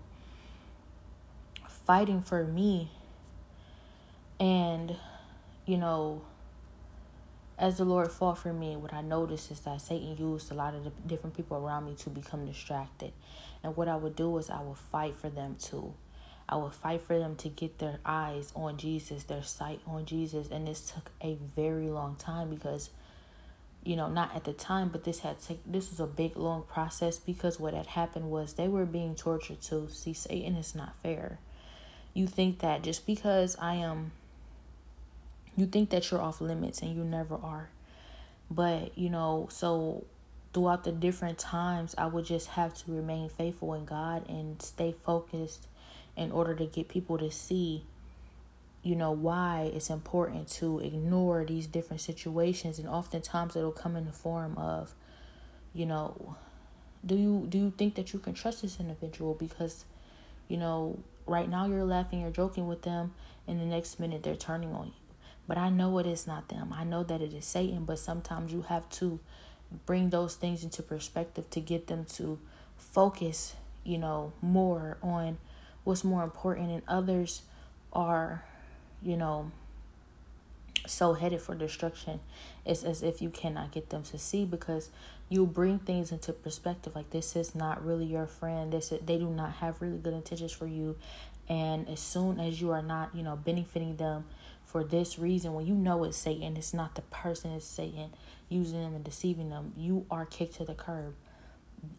fighting 1.68 2.22
for 2.22 2.44
me. 2.44 2.90
And 4.38 4.96
you 5.66 5.78
know 5.78 6.22
as 7.58 7.78
the 7.78 7.84
Lord 7.84 8.10
fought 8.10 8.38
for 8.38 8.52
me 8.52 8.76
what 8.76 8.92
I 8.92 9.02
noticed 9.02 9.50
is 9.50 9.60
that 9.60 9.80
Satan 9.80 10.16
used 10.16 10.50
a 10.50 10.54
lot 10.54 10.74
of 10.74 10.84
the 10.84 10.90
different 11.06 11.36
people 11.36 11.56
around 11.56 11.86
me 11.86 11.94
to 11.96 12.10
become 12.10 12.46
distracted. 12.46 13.12
And 13.62 13.76
what 13.76 13.88
I 13.88 13.96
would 13.96 14.16
do 14.16 14.36
is 14.38 14.50
I 14.50 14.60
would 14.60 14.78
fight 14.78 15.14
for 15.14 15.30
them 15.30 15.56
too 15.60 15.94
I 16.52 16.56
would 16.56 16.74
fight 16.74 17.00
for 17.00 17.18
them 17.18 17.34
to 17.36 17.48
get 17.48 17.78
their 17.78 17.98
eyes 18.04 18.52
on 18.54 18.76
Jesus, 18.76 19.24
their 19.24 19.42
sight 19.42 19.80
on 19.86 20.04
Jesus. 20.04 20.48
And 20.50 20.68
this 20.68 20.82
took 20.90 21.10
a 21.22 21.38
very 21.56 21.88
long 21.88 22.14
time 22.16 22.50
because, 22.50 22.90
you 23.82 23.96
know, 23.96 24.10
not 24.10 24.36
at 24.36 24.44
the 24.44 24.52
time, 24.52 24.90
but 24.90 25.04
this 25.04 25.20
had 25.20 25.40
to, 25.44 25.56
this 25.64 25.88
was 25.88 25.98
a 25.98 26.06
big 26.06 26.36
long 26.36 26.64
process 26.64 27.18
because 27.18 27.58
what 27.58 27.72
had 27.72 27.86
happened 27.86 28.30
was 28.30 28.52
they 28.52 28.68
were 28.68 28.84
being 28.84 29.14
tortured 29.14 29.62
too. 29.62 29.88
See, 29.90 30.12
Satan 30.12 30.56
is 30.56 30.74
not 30.74 30.94
fair. 31.02 31.38
You 32.12 32.26
think 32.26 32.58
that 32.58 32.82
just 32.82 33.06
because 33.06 33.56
I 33.58 33.76
am 33.76 34.12
you 35.56 35.64
think 35.64 35.88
that 35.88 36.10
you're 36.10 36.20
off 36.20 36.42
limits 36.42 36.82
and 36.82 36.94
you 36.94 37.02
never 37.02 37.34
are. 37.34 37.70
But, 38.50 38.98
you 38.98 39.08
know, 39.08 39.48
so 39.50 40.04
throughout 40.52 40.84
the 40.84 40.92
different 40.92 41.38
times 41.38 41.94
I 41.96 42.06
would 42.06 42.26
just 42.26 42.48
have 42.48 42.74
to 42.84 42.92
remain 42.92 43.30
faithful 43.30 43.72
in 43.72 43.86
God 43.86 44.28
and 44.28 44.60
stay 44.60 44.94
focused 45.02 45.66
in 46.16 46.30
order 46.30 46.54
to 46.54 46.66
get 46.66 46.88
people 46.88 47.18
to 47.18 47.30
see 47.30 47.84
you 48.82 48.96
know 48.96 49.12
why 49.12 49.70
it's 49.72 49.90
important 49.90 50.48
to 50.48 50.80
ignore 50.80 51.44
these 51.44 51.66
different 51.66 52.00
situations. 52.00 52.78
And 52.78 52.88
oftentimes 52.88 53.54
it'll 53.56 53.70
come 53.70 53.96
in 53.96 54.06
the 54.06 54.12
form 54.12 54.58
of 54.58 54.94
you 55.72 55.86
know 55.86 56.36
do 57.04 57.16
you 57.16 57.46
do 57.48 57.58
you 57.58 57.72
think 57.76 57.94
that 57.94 58.12
you 58.12 58.18
can 58.18 58.34
trust 58.34 58.62
this 58.62 58.80
individual? 58.80 59.34
Because 59.34 59.84
you 60.48 60.56
know 60.56 60.98
right 61.26 61.48
now 61.48 61.66
you're 61.66 61.84
laughing 61.84 62.20
you're 62.20 62.30
joking 62.30 62.66
with 62.66 62.82
them 62.82 63.14
and 63.46 63.60
the 63.60 63.64
next 63.64 64.00
minute 64.00 64.22
they're 64.22 64.34
turning 64.36 64.72
on 64.72 64.88
you. 64.88 64.92
But 65.46 65.58
i 65.58 65.68
know 65.68 65.98
it 65.98 66.06
is 66.06 66.26
not 66.26 66.48
them. 66.48 66.72
I 66.76 66.84
know 66.84 67.04
that 67.04 67.20
it 67.20 67.32
is 67.32 67.44
satan 67.44 67.84
but 67.84 67.98
sometimes 68.00 68.52
you 68.52 68.62
have 68.62 68.88
to 68.90 69.20
bring 69.86 70.10
those 70.10 70.34
things 70.34 70.64
into 70.64 70.82
perspective 70.82 71.48
to 71.50 71.60
get 71.60 71.86
them 71.86 72.04
to 72.04 72.38
focus 72.76 73.54
you 73.84 73.98
know 73.98 74.32
more 74.42 74.98
on 75.02 75.38
what's 75.84 76.04
more 76.04 76.22
important 76.22 76.70
and 76.70 76.82
others 76.88 77.42
are 77.92 78.44
you 79.02 79.16
know 79.16 79.50
so 80.86 81.12
headed 81.14 81.40
for 81.40 81.54
destruction 81.54 82.18
it's 82.64 82.82
as 82.82 83.02
if 83.02 83.22
you 83.22 83.30
cannot 83.30 83.70
get 83.70 83.90
them 83.90 84.02
to 84.02 84.18
see 84.18 84.44
because 84.44 84.90
you 85.32 85.46
bring 85.46 85.78
things 85.78 86.12
into 86.12 86.30
perspective. 86.34 86.94
Like 86.94 87.08
this 87.08 87.36
is 87.36 87.54
not 87.54 87.82
really 87.84 88.04
your 88.04 88.26
friend. 88.26 88.70
This 88.70 88.92
is, 88.92 89.00
they 89.00 89.16
do 89.16 89.30
not 89.30 89.54
have 89.54 89.80
really 89.80 89.96
good 89.96 90.12
intentions 90.12 90.52
for 90.52 90.66
you. 90.66 90.96
And 91.48 91.88
as 91.88 92.00
soon 92.00 92.38
as 92.38 92.60
you 92.60 92.70
are 92.70 92.82
not 92.82 93.14
you 93.14 93.22
know 93.22 93.36
benefiting 93.36 93.96
them 93.96 94.26
for 94.66 94.84
this 94.84 95.18
reason 95.18 95.54
when 95.54 95.66
you 95.66 95.74
know 95.74 96.04
it's 96.04 96.16
satan 96.16 96.56
it's 96.56 96.72
not 96.72 96.94
the 96.94 97.02
person 97.02 97.50
it's 97.50 97.66
satan 97.66 98.10
using 98.48 98.80
them 98.80 98.94
and 98.94 99.04
deceiving 99.04 99.50
them 99.50 99.72
you 99.76 100.06
are 100.10 100.24
kicked 100.24 100.56
to 100.56 100.64
the 100.64 100.74
curb. 100.74 101.14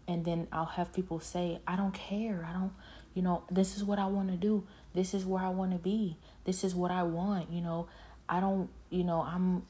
And 0.08 0.24
then 0.26 0.48
i'll 0.52 0.66
have 0.66 0.94
people 0.94 1.20
say 1.20 1.60
i 1.68 1.76
don't 1.76 1.94
care. 1.94 2.48
I 2.48 2.54
don't 2.54 2.74
you 3.14 3.22
know, 3.22 3.44
this 3.52 3.78
is 3.78 3.84
what 3.84 4.00
I 4.00 4.08
want 4.08 4.30
to 4.30 4.38
do. 4.38 4.64
This 4.94 5.14
is 5.14 5.26
where 5.26 5.44
I 5.44 5.50
want 5.50 5.72
to 5.72 5.78
be. 5.78 6.18
This 6.46 6.64
is 6.64 6.74
what 6.76 6.92
I 6.92 7.04
want. 7.04 7.52
You 7.52 7.62
know, 7.62 7.88
I 8.28 8.40
don't, 8.40 8.70
you 8.90 9.04
know, 9.04 9.22
I'm, 9.22 9.64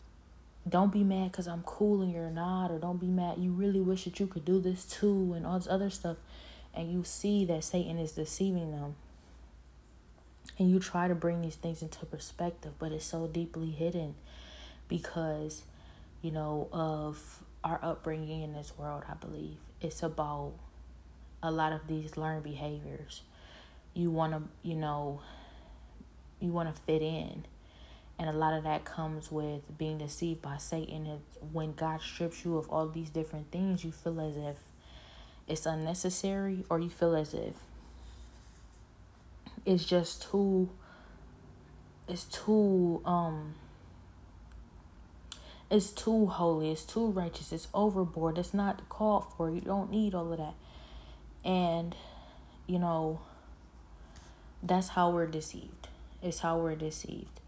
don't 0.68 0.92
be 0.92 1.04
mad 1.04 1.32
because 1.32 1.48
I'm 1.48 1.64
cool 1.64 2.02
and 2.02 2.12
you're 2.12 2.30
not, 2.30 2.72
or 2.72 2.80
don't 2.80 3.00
be 3.00 3.08
mad. 3.08 3.38
You 3.38 3.52
really 3.52 3.82
wish 3.82 4.06
that 4.06 4.20
you 4.20 4.28
could 4.28 4.46
do 4.46 4.62
this 4.62 4.86
too, 4.86 5.34
and 5.36 5.46
all 5.46 5.60
this 5.60 5.68
other 5.68 5.90
stuff. 5.90 6.18
And 6.74 6.92
you 6.92 7.04
see 7.04 7.46
that 7.46 7.64
Satan 7.64 8.00
is 8.00 8.14
deceiving 8.14 8.72
them. 8.72 8.96
And 10.58 10.70
you 10.70 10.80
try 10.80 11.08
to 11.08 11.16
bring 11.16 11.42
these 11.42 11.56
things 11.56 11.82
into 11.82 12.06
perspective, 12.06 12.74
but 12.80 12.92
it's 12.92 13.06
so 13.06 13.28
deeply 13.28 13.72
hidden 13.72 14.16
because, 14.88 15.64
you 16.22 16.32
know, 16.32 16.70
of 16.72 17.44
our 17.64 17.80
upbringing 17.82 18.42
in 18.42 18.54
this 18.54 18.74
world, 18.78 19.04
I 19.10 19.16
believe. 19.16 19.58
It's 19.82 20.04
about 20.04 20.54
a 21.42 21.52
lot 21.52 21.74
of 21.74 21.88
these 21.88 22.18
learned 22.18 22.44
behaviors 22.44 23.22
you 23.94 24.12
want 24.12 24.34
to, 24.34 24.42
you 24.68 24.76
know, 24.76 25.22
you 26.40 26.52
want 26.52 26.74
to 26.74 26.82
fit 26.82 27.02
in. 27.02 27.46
And 28.20 28.30
a 28.30 28.34
lot 28.34 28.54
of 28.54 28.64
that 28.64 28.86
comes 28.86 29.32
with 29.32 29.78
being 29.78 29.98
deceived 29.98 30.42
by 30.42 30.58
Satan. 30.58 31.08
And 31.08 31.22
when 31.52 31.74
God 31.74 32.02
strips 32.02 32.46
you 32.46 32.58
of 32.58 32.70
all 32.70 32.88
these 32.88 33.10
different 33.10 33.52
things, 33.52 33.84
you 33.84 33.92
feel 33.92 34.22
as 34.22 34.38
if 34.38 34.58
it's 35.48 35.66
unnecessary, 35.66 36.64
or 36.70 36.80
you 36.80 36.90
feel 36.90 37.16
as 37.16 37.34
if 37.34 37.56
it's 39.66 39.86
just 39.86 40.30
too, 40.30 40.70
it's 42.08 42.26
too, 42.26 43.02
um, 43.06 43.56
it's 45.70 45.90
too 45.92 46.28
holy, 46.28 46.72
it's 46.72 46.84
too 46.84 47.08
righteous, 47.08 47.52
it's 47.52 47.68
overboard, 47.74 48.38
it's 48.38 48.54
not 48.54 48.88
called 48.90 49.26
for. 49.36 49.50
You 49.50 49.62
don't 49.62 49.90
need 49.90 50.14
all 50.14 50.32
of 50.32 50.38
that. 50.38 50.54
And, 51.44 51.96
you 52.68 52.80
know, 52.80 53.22
that's 54.64 54.90
how 54.90 55.12
we're 55.12 55.28
deceived. 55.28 55.90
It's 56.22 56.40
how 56.40 56.58
we're 56.58 56.76
deceived. 56.76 57.42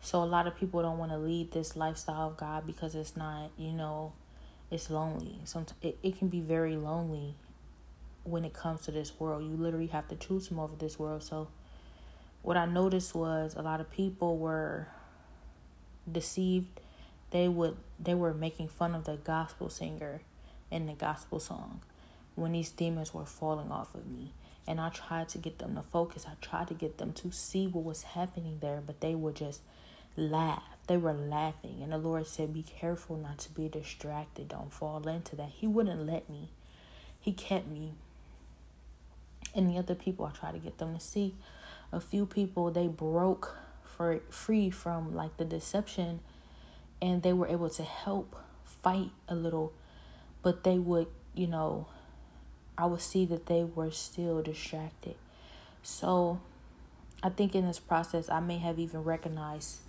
So 0.00 0.22
a 0.22 0.24
lot 0.24 0.46
of 0.46 0.56
people 0.56 0.82
don't 0.82 0.98
want 0.98 1.10
to 1.10 1.18
lead 1.18 1.52
this 1.52 1.74
lifestyle 1.74 2.28
of 2.28 2.36
God 2.36 2.66
because 2.66 2.94
it's 2.94 3.16
not, 3.16 3.50
you 3.56 3.72
know, 3.72 4.12
it's 4.70 4.90
lonely. 4.90 5.40
Sometimes 5.44 5.78
it, 5.82 5.98
it 6.02 6.18
can 6.18 6.28
be 6.28 6.40
very 6.40 6.76
lonely 6.76 7.34
when 8.24 8.44
it 8.44 8.52
comes 8.52 8.82
to 8.82 8.90
this 8.90 9.18
world. 9.18 9.42
You 9.42 9.56
literally 9.56 9.86
have 9.88 10.06
to 10.08 10.16
choose 10.16 10.46
from 10.46 10.60
over 10.60 10.76
this 10.76 10.98
world. 10.98 11.22
So 11.22 11.48
what 12.42 12.56
I 12.56 12.66
noticed 12.66 13.14
was 13.14 13.54
a 13.54 13.62
lot 13.62 13.80
of 13.80 13.90
people 13.90 14.36
were 14.36 14.88
deceived. 16.10 16.80
They 17.30 17.48
would 17.48 17.76
they 17.98 18.14
were 18.14 18.32
making 18.32 18.68
fun 18.68 18.94
of 18.94 19.04
the 19.04 19.16
gospel 19.16 19.68
singer 19.68 20.20
in 20.70 20.86
the 20.86 20.92
gospel 20.92 21.40
song 21.40 21.80
when 22.36 22.52
these 22.52 22.70
demons 22.70 23.12
were 23.12 23.26
falling 23.26 23.70
off 23.70 23.94
of 23.94 24.06
me. 24.06 24.32
And 24.68 24.78
I 24.78 24.90
tried 24.90 25.30
to 25.30 25.38
get 25.38 25.58
them 25.58 25.76
to 25.76 25.82
focus. 25.82 26.26
I 26.28 26.34
tried 26.42 26.68
to 26.68 26.74
get 26.74 26.98
them 26.98 27.14
to 27.14 27.32
see 27.32 27.66
what 27.66 27.84
was 27.84 28.02
happening 28.02 28.58
there, 28.60 28.82
but 28.84 29.00
they 29.00 29.14
would 29.14 29.34
just 29.34 29.62
laugh. 30.14 30.62
They 30.88 30.98
were 30.98 31.14
laughing. 31.14 31.78
And 31.82 31.90
the 31.90 31.96
Lord 31.96 32.26
said, 32.26 32.52
Be 32.52 32.62
careful 32.62 33.16
not 33.16 33.38
to 33.38 33.50
be 33.50 33.68
distracted. 33.70 34.48
Don't 34.48 34.70
fall 34.70 35.08
into 35.08 35.36
that. 35.36 35.48
He 35.48 35.66
wouldn't 35.66 36.06
let 36.06 36.28
me, 36.28 36.50
He 37.18 37.32
kept 37.32 37.66
me. 37.66 37.94
And 39.54 39.70
the 39.70 39.78
other 39.78 39.94
people, 39.94 40.26
I 40.26 40.32
tried 40.32 40.52
to 40.52 40.58
get 40.58 40.76
them 40.76 40.94
to 40.94 41.00
see. 41.00 41.34
A 41.90 42.00
few 42.00 42.26
people, 42.26 42.70
they 42.70 42.88
broke 42.88 43.56
for 43.82 44.20
free 44.28 44.68
from 44.68 45.14
like 45.14 45.38
the 45.38 45.46
deception 45.46 46.20
and 47.00 47.22
they 47.22 47.32
were 47.32 47.48
able 47.48 47.70
to 47.70 47.82
help 47.82 48.36
fight 48.64 49.10
a 49.28 49.34
little, 49.34 49.72
but 50.42 50.64
they 50.64 50.78
would, 50.78 51.06
you 51.34 51.46
know, 51.46 51.86
I 52.78 52.86
would 52.86 53.02
see 53.02 53.26
that 53.26 53.46
they 53.46 53.64
were 53.64 53.90
still 53.90 54.40
distracted. 54.40 55.16
So 55.82 56.40
I 57.22 57.28
think 57.28 57.54
in 57.54 57.66
this 57.66 57.78
process, 57.78 58.30
I 58.30 58.40
may 58.40 58.58
have 58.58 58.78
even 58.78 59.04
recognized 59.04 59.80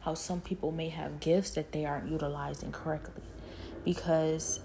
how 0.00 0.14
some 0.14 0.40
people 0.40 0.72
may 0.72 0.88
have 0.88 1.20
gifts 1.20 1.50
that 1.50 1.72
they 1.72 1.84
aren't 1.84 2.10
utilizing 2.10 2.72
correctly 2.72 3.22
because 3.84 4.60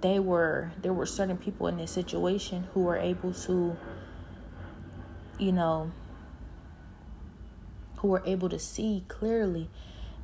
they 0.00 0.18
were 0.18 0.72
there 0.80 0.92
were 0.92 1.06
certain 1.06 1.36
people 1.36 1.66
in 1.66 1.76
this 1.76 1.90
situation 1.90 2.68
who 2.74 2.82
were 2.82 2.96
able 2.96 3.32
to 3.32 3.76
you 5.40 5.52
know, 5.52 5.90
who 7.96 8.08
were 8.08 8.22
able 8.26 8.48
to 8.50 8.58
see 8.58 9.04
clearly 9.08 9.68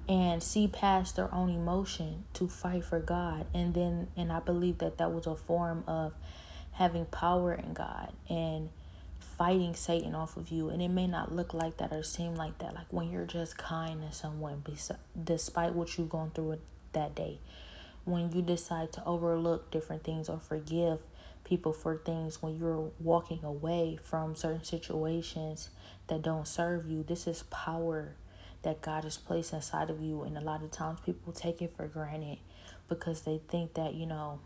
and 0.09 0.43
see 0.43 0.69
past 0.69 1.16
their 1.16 1.35
own 1.35 1.51
emotion 1.51 2.24
to 2.35 2.47
fight 2.47 2.85
for 2.85 3.01
God. 3.01 3.47
And 3.53 3.74
then, 3.74 4.09
and 4.16 4.31
I 4.31 4.41
believe 4.41 4.78
that 4.78 4.99
that 4.99 5.11
was 5.11 5.27
a 5.27 5.35
form 5.35 5.83
of 5.89 6.12
having 6.77 7.07
power 7.07 7.53
in 7.53 7.73
God 7.73 8.12
and 8.28 8.70
fighting 9.19 9.74
Satan 9.74 10.15
off 10.15 10.36
of 10.36 10.51
you. 10.51 10.69
And 10.69 10.81
it 10.81 10.89
may 10.89 11.07
not 11.07 11.32
look 11.32 11.53
like 11.53 11.78
that 11.78 11.93
or 11.93 12.03
seem 12.03 12.36
like 12.36 12.59
that. 12.59 12.74
Like 12.74 12.86
when 12.90 13.11
you're 13.11 13.27
just 13.27 13.59
kind 13.59 14.03
to 14.03 14.12
someone, 14.12 14.62
despite 15.23 15.74
what 15.74 15.97
you've 15.97 16.09
gone 16.09 16.31
through 16.31 16.59
that 16.93 17.15
day. 17.15 17.39
When 18.05 18.32
you 18.32 18.43
decide 18.43 18.93
to 18.93 19.05
overlook 19.05 19.70
different 19.70 20.05
things 20.05 20.28
or 20.28 20.39
forgive 20.39 21.01
people 21.44 21.73
for 21.73 21.97
things 21.97 22.43
when 22.43 22.57
you're 22.57 22.90
walking 23.01 23.44
away 23.44 23.98
from 24.03 24.35
certain 24.35 24.65
situations 24.65 25.70
that 26.09 26.23
don't 26.23 26.47
serve 26.47 26.86
you, 26.86 27.03
this 27.03 27.27
is 27.27 27.44
power 27.44 28.15
that 28.62 28.81
God 28.81 29.05
has 29.05 29.16
placed 29.16 29.53
inside 29.53 29.90
of 29.90 30.01
you. 30.01 30.23
And 30.23 30.36
a 30.36 30.40
lot 30.40 30.62
of 30.62 30.70
times 30.70 31.01
people 31.01 31.32
take 31.32 31.62
it 31.62 31.74
for 31.77 31.86
granted 31.86 32.39
because 32.89 33.23
they 33.23 33.40
think 33.48 33.74
that, 33.74 33.94
you 33.94 34.07
know, 34.07 34.40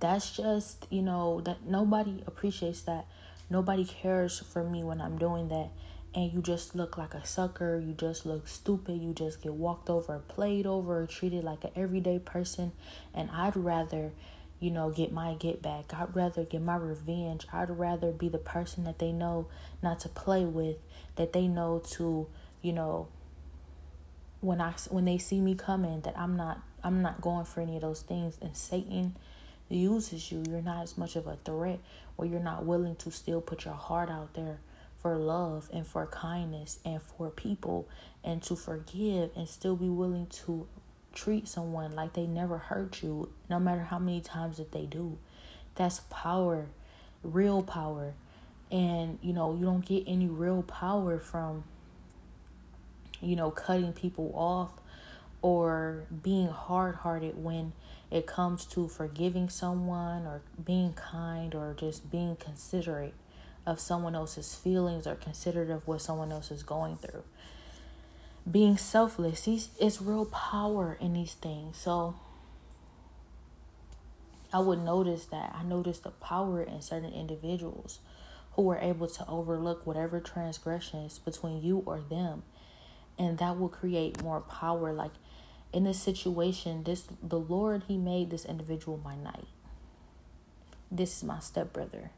that's 0.00 0.36
just, 0.36 0.86
you 0.90 1.02
know, 1.02 1.40
that 1.42 1.66
nobody 1.66 2.22
appreciates 2.26 2.82
that. 2.82 3.06
Nobody 3.48 3.84
cares 3.84 4.38
for 4.40 4.64
me 4.64 4.82
when 4.82 5.00
I'm 5.00 5.18
doing 5.18 5.48
that. 5.48 5.70
And 6.14 6.32
you 6.32 6.40
just 6.40 6.74
look 6.74 6.96
like 6.96 7.14
a 7.14 7.26
sucker. 7.26 7.78
You 7.78 7.92
just 7.92 8.24
look 8.24 8.48
stupid. 8.48 9.02
You 9.02 9.12
just 9.12 9.42
get 9.42 9.52
walked 9.52 9.90
over, 9.90 10.18
played 10.28 10.66
over, 10.66 11.06
treated 11.06 11.44
like 11.44 11.64
an 11.64 11.70
everyday 11.76 12.18
person. 12.18 12.72
And 13.14 13.30
I'd 13.30 13.56
rather 13.56 14.12
you 14.58 14.70
know, 14.70 14.90
get 14.90 15.12
my 15.12 15.34
get 15.34 15.60
back. 15.60 15.92
I'd 15.92 16.16
rather 16.16 16.44
get 16.44 16.62
my 16.62 16.76
revenge. 16.76 17.46
I'd 17.52 17.78
rather 17.78 18.10
be 18.10 18.28
the 18.28 18.38
person 18.38 18.84
that 18.84 18.98
they 18.98 19.12
know 19.12 19.48
not 19.82 20.00
to 20.00 20.08
play 20.08 20.44
with, 20.44 20.76
that 21.16 21.32
they 21.32 21.46
know 21.46 21.82
to, 21.90 22.26
you 22.62 22.72
know, 22.72 23.08
when 24.40 24.60
I 24.60 24.74
when 24.90 25.04
they 25.04 25.18
see 25.18 25.40
me 25.40 25.54
coming 25.54 26.02
that 26.02 26.16
I'm 26.16 26.36
not 26.36 26.60
I'm 26.84 27.02
not 27.02 27.20
going 27.20 27.44
for 27.44 27.60
any 27.60 27.76
of 27.76 27.82
those 27.82 28.02
things 28.02 28.38
and 28.40 28.56
Satan 28.56 29.16
uses 29.68 30.30
you. 30.30 30.42
You're 30.48 30.62
not 30.62 30.82
as 30.82 30.96
much 30.96 31.16
of 31.16 31.26
a 31.26 31.36
threat 31.36 31.80
or 32.16 32.26
you're 32.26 32.40
not 32.40 32.64
willing 32.64 32.96
to 32.96 33.10
still 33.10 33.40
put 33.40 33.64
your 33.64 33.74
heart 33.74 34.10
out 34.10 34.34
there 34.34 34.58
for 35.00 35.16
love 35.16 35.68
and 35.72 35.86
for 35.86 36.06
kindness 36.06 36.78
and 36.84 37.00
for 37.02 37.30
people 37.30 37.88
and 38.24 38.42
to 38.42 38.56
forgive 38.56 39.30
and 39.36 39.48
still 39.48 39.76
be 39.76 39.88
willing 39.88 40.26
to 40.26 40.66
treat 41.12 41.48
someone 41.48 41.94
like 41.94 42.12
they 42.12 42.26
never 42.26 42.58
hurt 42.58 43.02
you, 43.02 43.30
no 43.48 43.58
matter 43.58 43.82
how 43.82 43.98
many 43.98 44.20
times 44.20 44.58
that 44.58 44.72
they 44.72 44.84
do. 44.84 45.18
That's 45.74 46.00
power, 46.10 46.66
real 47.22 47.62
power. 47.62 48.14
And, 48.70 49.18
you 49.22 49.32
know, 49.32 49.54
you 49.54 49.64
don't 49.64 49.84
get 49.84 50.04
any 50.06 50.28
real 50.28 50.62
power 50.62 51.18
from, 51.18 51.64
you 53.20 53.36
know, 53.36 53.50
cutting 53.50 53.92
people 53.92 54.32
off 54.34 54.72
or 55.42 56.04
being 56.22 56.48
hard 56.48 56.96
hearted 56.96 57.42
when 57.42 57.72
it 58.10 58.26
comes 58.26 58.64
to 58.66 58.88
forgiving 58.88 59.48
someone 59.48 60.26
or 60.26 60.42
being 60.64 60.92
kind 60.92 61.54
or 61.54 61.74
just 61.78 62.10
being 62.10 62.36
considerate 62.36 63.14
of 63.66 63.80
someone 63.80 64.14
else's 64.14 64.54
feelings 64.54 65.06
or 65.06 65.16
considerate 65.16 65.70
of 65.70 65.86
what 65.88 66.00
someone 66.00 66.30
else 66.30 66.50
is 66.50 66.62
going 66.62 66.96
through 66.96 67.24
being 68.50 68.76
selfless. 68.76 69.44
He's, 69.44 69.70
it's 69.80 70.00
real 70.00 70.26
power 70.26 70.96
in 71.00 71.14
these 71.14 71.34
things. 71.34 71.76
So 71.76 72.14
I 74.52 74.60
would 74.60 74.80
notice 74.80 75.26
that. 75.26 75.54
I 75.58 75.64
noticed 75.64 76.04
the 76.04 76.10
power 76.10 76.62
in 76.62 76.80
certain 76.80 77.12
individuals 77.12 77.98
who 78.52 78.62
were 78.62 78.78
able 78.78 79.08
to 79.08 79.28
overlook 79.28 79.86
whatever 79.86 80.20
transgressions 80.20 81.18
between 81.18 81.62
you 81.62 81.82
or 81.84 82.00
them. 82.00 82.44
And 83.18 83.38
that 83.38 83.58
will 83.58 83.68
create 83.68 84.22
more 84.22 84.40
power. 84.40 84.92
Like 84.92 85.12
in 85.72 85.84
this 85.84 86.00
situation, 86.00 86.84
this 86.84 87.04
the 87.22 87.38
Lord 87.38 87.84
He 87.88 87.96
made 87.96 88.30
this 88.30 88.44
individual 88.44 89.00
my 89.04 89.16
knight. 89.16 89.48
This 90.90 91.18
is 91.18 91.24
my 91.24 91.40
stepbrother. 91.40 92.10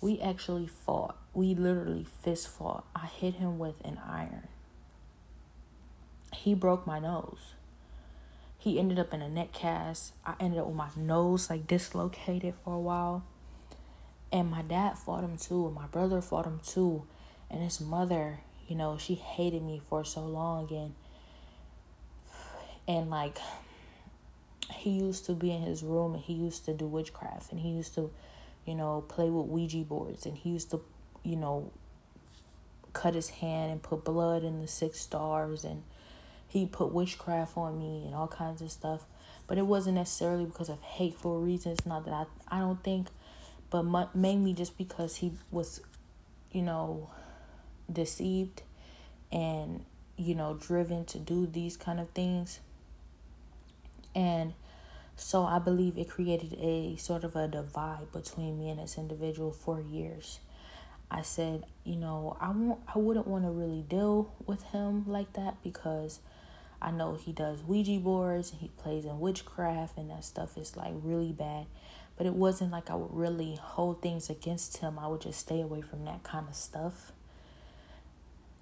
We 0.00 0.20
actually 0.20 0.66
fought. 0.66 1.16
We 1.34 1.54
literally 1.54 2.06
fist 2.22 2.48
fought. 2.48 2.84
I 2.94 3.06
hit 3.06 3.34
him 3.34 3.58
with 3.58 3.74
an 3.84 3.98
iron 4.06 4.48
he 6.40 6.54
broke 6.54 6.86
my 6.86 6.98
nose. 6.98 7.54
He 8.58 8.78
ended 8.78 8.98
up 8.98 9.12
in 9.12 9.22
a 9.22 9.28
neck 9.28 9.52
cast. 9.52 10.12
I 10.24 10.34
ended 10.40 10.60
up 10.60 10.66
with 10.66 10.76
my 10.76 10.88
nose 10.96 11.50
like 11.50 11.66
dislocated 11.66 12.54
for 12.64 12.74
a 12.74 12.80
while. 12.80 13.24
And 14.32 14.50
my 14.50 14.62
dad 14.62 14.96
fought 14.96 15.24
him 15.24 15.36
too, 15.36 15.66
and 15.66 15.74
my 15.74 15.86
brother 15.86 16.20
fought 16.20 16.46
him 16.46 16.60
too. 16.64 17.04
And 17.50 17.62
his 17.62 17.80
mother, 17.80 18.40
you 18.68 18.76
know, 18.76 18.96
she 18.96 19.14
hated 19.14 19.62
me 19.62 19.82
for 19.88 20.04
so 20.04 20.24
long 20.24 20.72
and 20.72 20.94
and 22.88 23.10
like 23.10 23.38
he 24.72 24.90
used 24.90 25.26
to 25.26 25.32
be 25.32 25.52
in 25.52 25.62
his 25.62 25.82
room 25.82 26.14
and 26.14 26.22
he 26.22 26.32
used 26.32 26.64
to 26.64 26.74
do 26.74 26.86
witchcraft 26.86 27.52
and 27.52 27.60
he 27.60 27.70
used 27.70 27.94
to, 27.94 28.10
you 28.64 28.74
know, 28.74 29.04
play 29.08 29.28
with 29.28 29.46
Ouija 29.46 29.78
boards 29.78 30.26
and 30.26 30.36
he 30.36 30.50
used 30.50 30.70
to, 30.70 30.80
you 31.22 31.36
know, 31.36 31.70
cut 32.92 33.14
his 33.14 33.30
hand 33.30 33.70
and 33.70 33.82
put 33.82 34.04
blood 34.04 34.42
in 34.42 34.60
the 34.60 34.68
six 34.68 35.00
stars 35.00 35.64
and 35.64 35.82
he 36.48 36.66
put 36.66 36.92
witchcraft 36.92 37.56
on 37.56 37.78
me 37.78 38.04
and 38.06 38.14
all 38.14 38.28
kinds 38.28 38.60
of 38.62 38.70
stuff. 38.70 39.04
But 39.46 39.58
it 39.58 39.66
wasn't 39.66 39.96
necessarily 39.96 40.44
because 40.44 40.68
of 40.68 40.80
hateful 40.80 41.40
reasons. 41.40 41.84
Not 41.84 42.04
that 42.04 42.14
I, 42.14 42.26
I 42.48 42.58
don't 42.60 42.82
think, 42.82 43.08
but 43.70 44.14
mainly 44.14 44.52
just 44.52 44.76
because 44.76 45.16
he 45.16 45.32
was, 45.50 45.80
you 46.52 46.62
know, 46.62 47.10
deceived 47.92 48.62
and, 49.30 49.84
you 50.16 50.34
know, 50.34 50.54
driven 50.54 51.04
to 51.06 51.18
do 51.18 51.46
these 51.46 51.76
kind 51.76 52.00
of 52.00 52.10
things. 52.10 52.60
And 54.14 54.54
so 55.16 55.44
I 55.44 55.58
believe 55.58 55.98
it 55.98 56.08
created 56.08 56.54
a 56.54 56.96
sort 56.96 57.24
of 57.24 57.36
a 57.36 57.46
divide 57.46 58.10
between 58.12 58.58
me 58.58 58.70
and 58.70 58.80
this 58.80 58.96
individual 58.96 59.52
for 59.52 59.80
years. 59.80 60.40
I 61.10 61.22
said, 61.22 61.64
you 61.84 61.96
know, 61.96 62.36
I 62.40 62.50
won't 62.50 62.80
I 62.94 62.98
wouldn't 62.98 63.26
want 63.26 63.44
to 63.44 63.50
really 63.50 63.82
deal 63.82 64.32
with 64.46 64.62
him 64.64 65.04
like 65.06 65.32
that 65.34 65.62
because 65.62 66.20
I 66.80 66.90
know 66.90 67.16
he 67.16 67.32
does 67.32 67.62
Ouija 67.62 67.98
boards 67.98 68.52
and 68.52 68.60
he 68.60 68.68
plays 68.68 69.04
in 69.04 69.20
witchcraft 69.20 69.98
and 69.98 70.10
that 70.10 70.24
stuff 70.24 70.56
is 70.56 70.76
like 70.76 70.94
really 71.02 71.32
bad. 71.32 71.66
But 72.16 72.26
it 72.26 72.34
wasn't 72.34 72.70
like 72.70 72.90
I 72.90 72.94
would 72.94 73.12
really 73.12 73.58
hold 73.60 74.02
things 74.02 74.30
against 74.30 74.78
him. 74.78 74.98
I 74.98 75.08
would 75.08 75.22
just 75.22 75.40
stay 75.40 75.60
away 75.60 75.80
from 75.80 76.04
that 76.04 76.22
kind 76.22 76.46
of 76.48 76.54
stuff. 76.54 77.12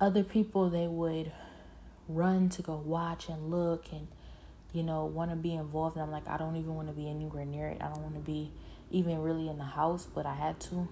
Other 0.01 0.23
people 0.23 0.71
they 0.71 0.87
would 0.87 1.33
run 2.09 2.49
to 2.49 2.63
go 2.63 2.77
watch 2.77 3.29
and 3.29 3.51
look 3.51 3.93
and 3.93 4.09
you 4.73 4.83
know 4.83 5.07
want 5.07 5.31
to 5.31 5.37
be 5.37 5.55
involved 5.55 5.97
and 5.97 6.03
I'm 6.05 6.11
like 6.11 6.29
I 6.29 6.37
don't 6.37 6.57
even 6.57 6.75
want 6.75 6.89
to 6.89 6.95
be 6.95 7.09
anywhere 7.09 7.45
near 7.45 7.69
it. 7.69 7.79
I 7.81 7.89
don't 7.89 8.03
want 8.03 8.15
to 8.15 8.21
be 8.21 8.51
even 8.91 9.21
really 9.23 9.49
in 9.49 9.59
the 9.59 9.65
house, 9.65 10.07
but 10.13 10.27
I 10.27 10.35
had 10.35 10.61
to. 10.61 10.89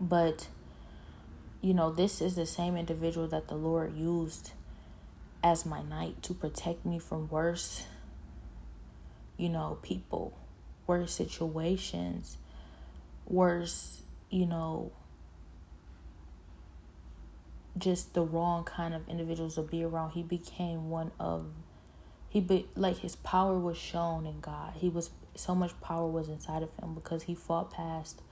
But 0.00 0.48
you 1.60 1.74
know, 1.74 1.92
this 1.92 2.22
is 2.22 2.36
the 2.36 2.46
same 2.46 2.76
individual 2.76 3.28
that 3.28 3.48
the 3.48 3.54
Lord 3.54 3.94
used 3.94 4.52
as 5.42 5.66
my 5.66 5.82
knight 5.82 6.22
to 6.22 6.34
protect 6.34 6.84
me 6.84 6.98
from 6.98 7.28
worse, 7.28 7.84
you 9.36 9.48
know, 9.48 9.78
people, 9.82 10.38
worse 10.86 11.12
situations, 11.12 12.38
worse, 13.26 14.02
you 14.30 14.46
know, 14.46 14.92
just 17.76 18.14
the 18.14 18.22
wrong 18.22 18.64
kind 18.64 18.94
of 18.94 19.08
individuals 19.08 19.54
to 19.54 19.62
be 19.62 19.84
around. 19.84 20.10
He 20.10 20.22
became 20.22 20.90
one 20.90 21.12
of 21.18 21.46
he 22.30 22.40
be 22.40 22.66
like 22.74 22.98
his 22.98 23.16
power 23.16 23.58
was 23.58 23.76
shown 23.76 24.24
in 24.24 24.40
God. 24.40 24.74
He 24.76 24.88
was 24.88 25.10
so 25.34 25.54
much 25.54 25.78
power 25.82 26.06
was 26.06 26.28
inside 26.28 26.62
of 26.62 26.70
him 26.80 26.94
because 26.94 27.24
he 27.24 27.34
fought 27.34 27.70
past 27.70 28.22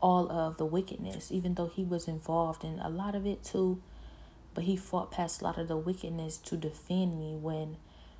all 0.00 0.30
of 0.30 0.56
the 0.56 0.64
wickedness, 0.64 1.30
even 1.30 1.54
though 1.54 1.68
he 1.68 1.84
was 1.84 2.08
involved 2.08 2.64
in 2.64 2.78
a 2.78 2.88
lot 2.88 3.14
of 3.14 3.26
it 3.26 3.44
too 3.44 3.82
but 4.56 4.64
he 4.64 4.74
fought 4.74 5.10
past 5.10 5.42
a 5.42 5.44
lot 5.44 5.58
of 5.58 5.68
the 5.68 5.76
wickedness 5.76 6.38
to 6.38 6.56
defend 6.56 7.18
me 7.18 7.36
when 7.36 7.76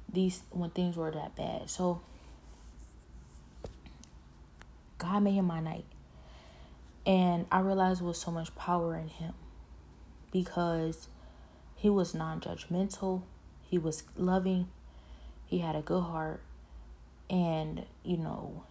these 0.07 0.43
when 0.51 0.69
things 0.69 0.95
were 0.95 1.11
that 1.11 1.35
bad. 1.35 1.71
So 1.71 2.03
God 4.99 5.23
made 5.23 5.33
him 5.33 5.47
my 5.47 5.61
knight. 5.61 5.87
And 7.07 7.47
I 7.51 7.61
realized 7.61 8.03
was 8.03 8.21
so 8.21 8.31
much 8.31 8.55
power 8.55 8.95
in 8.97 9.09
him 9.09 9.33
because 10.31 11.09
he 11.75 11.89
was 11.89 12.15
non 12.15 12.39
judgmental, 12.39 13.23
he 13.63 13.79
was 13.79 14.03
loving, 14.15 14.69
he 15.47 15.61
had 15.61 15.77
a 15.77 15.81
good 15.81 16.03
heart, 16.03 16.41
and, 17.31 17.85
you 18.05 18.17
know, 18.17 18.65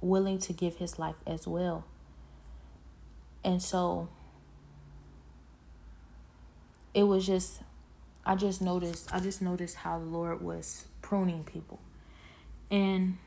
willing 0.00 0.38
to 0.38 0.52
give 0.52 0.76
his 0.76 0.98
life 0.98 1.16
as 1.26 1.46
well. 1.46 1.84
And 3.44 3.62
so 3.62 4.08
it 6.94 7.04
was 7.04 7.26
just 7.26 7.60
I 8.24 8.34
just 8.34 8.60
noticed 8.60 9.12
I 9.12 9.20
just 9.20 9.40
noticed 9.40 9.76
how 9.76 9.98
the 9.98 10.04
Lord 10.04 10.42
was 10.42 10.84
pruning 11.02 11.44
people. 11.44 11.80
And 12.70 13.18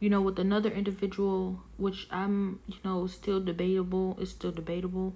you 0.00 0.10
know, 0.10 0.20
with 0.20 0.38
another 0.40 0.68
individual, 0.68 1.60
which 1.76 2.08
I'm, 2.10 2.58
you 2.66 2.78
know, 2.84 3.06
still 3.06 3.38
debatable, 3.40 4.18
it's 4.20 4.32
still 4.32 4.50
debatable 4.50 5.14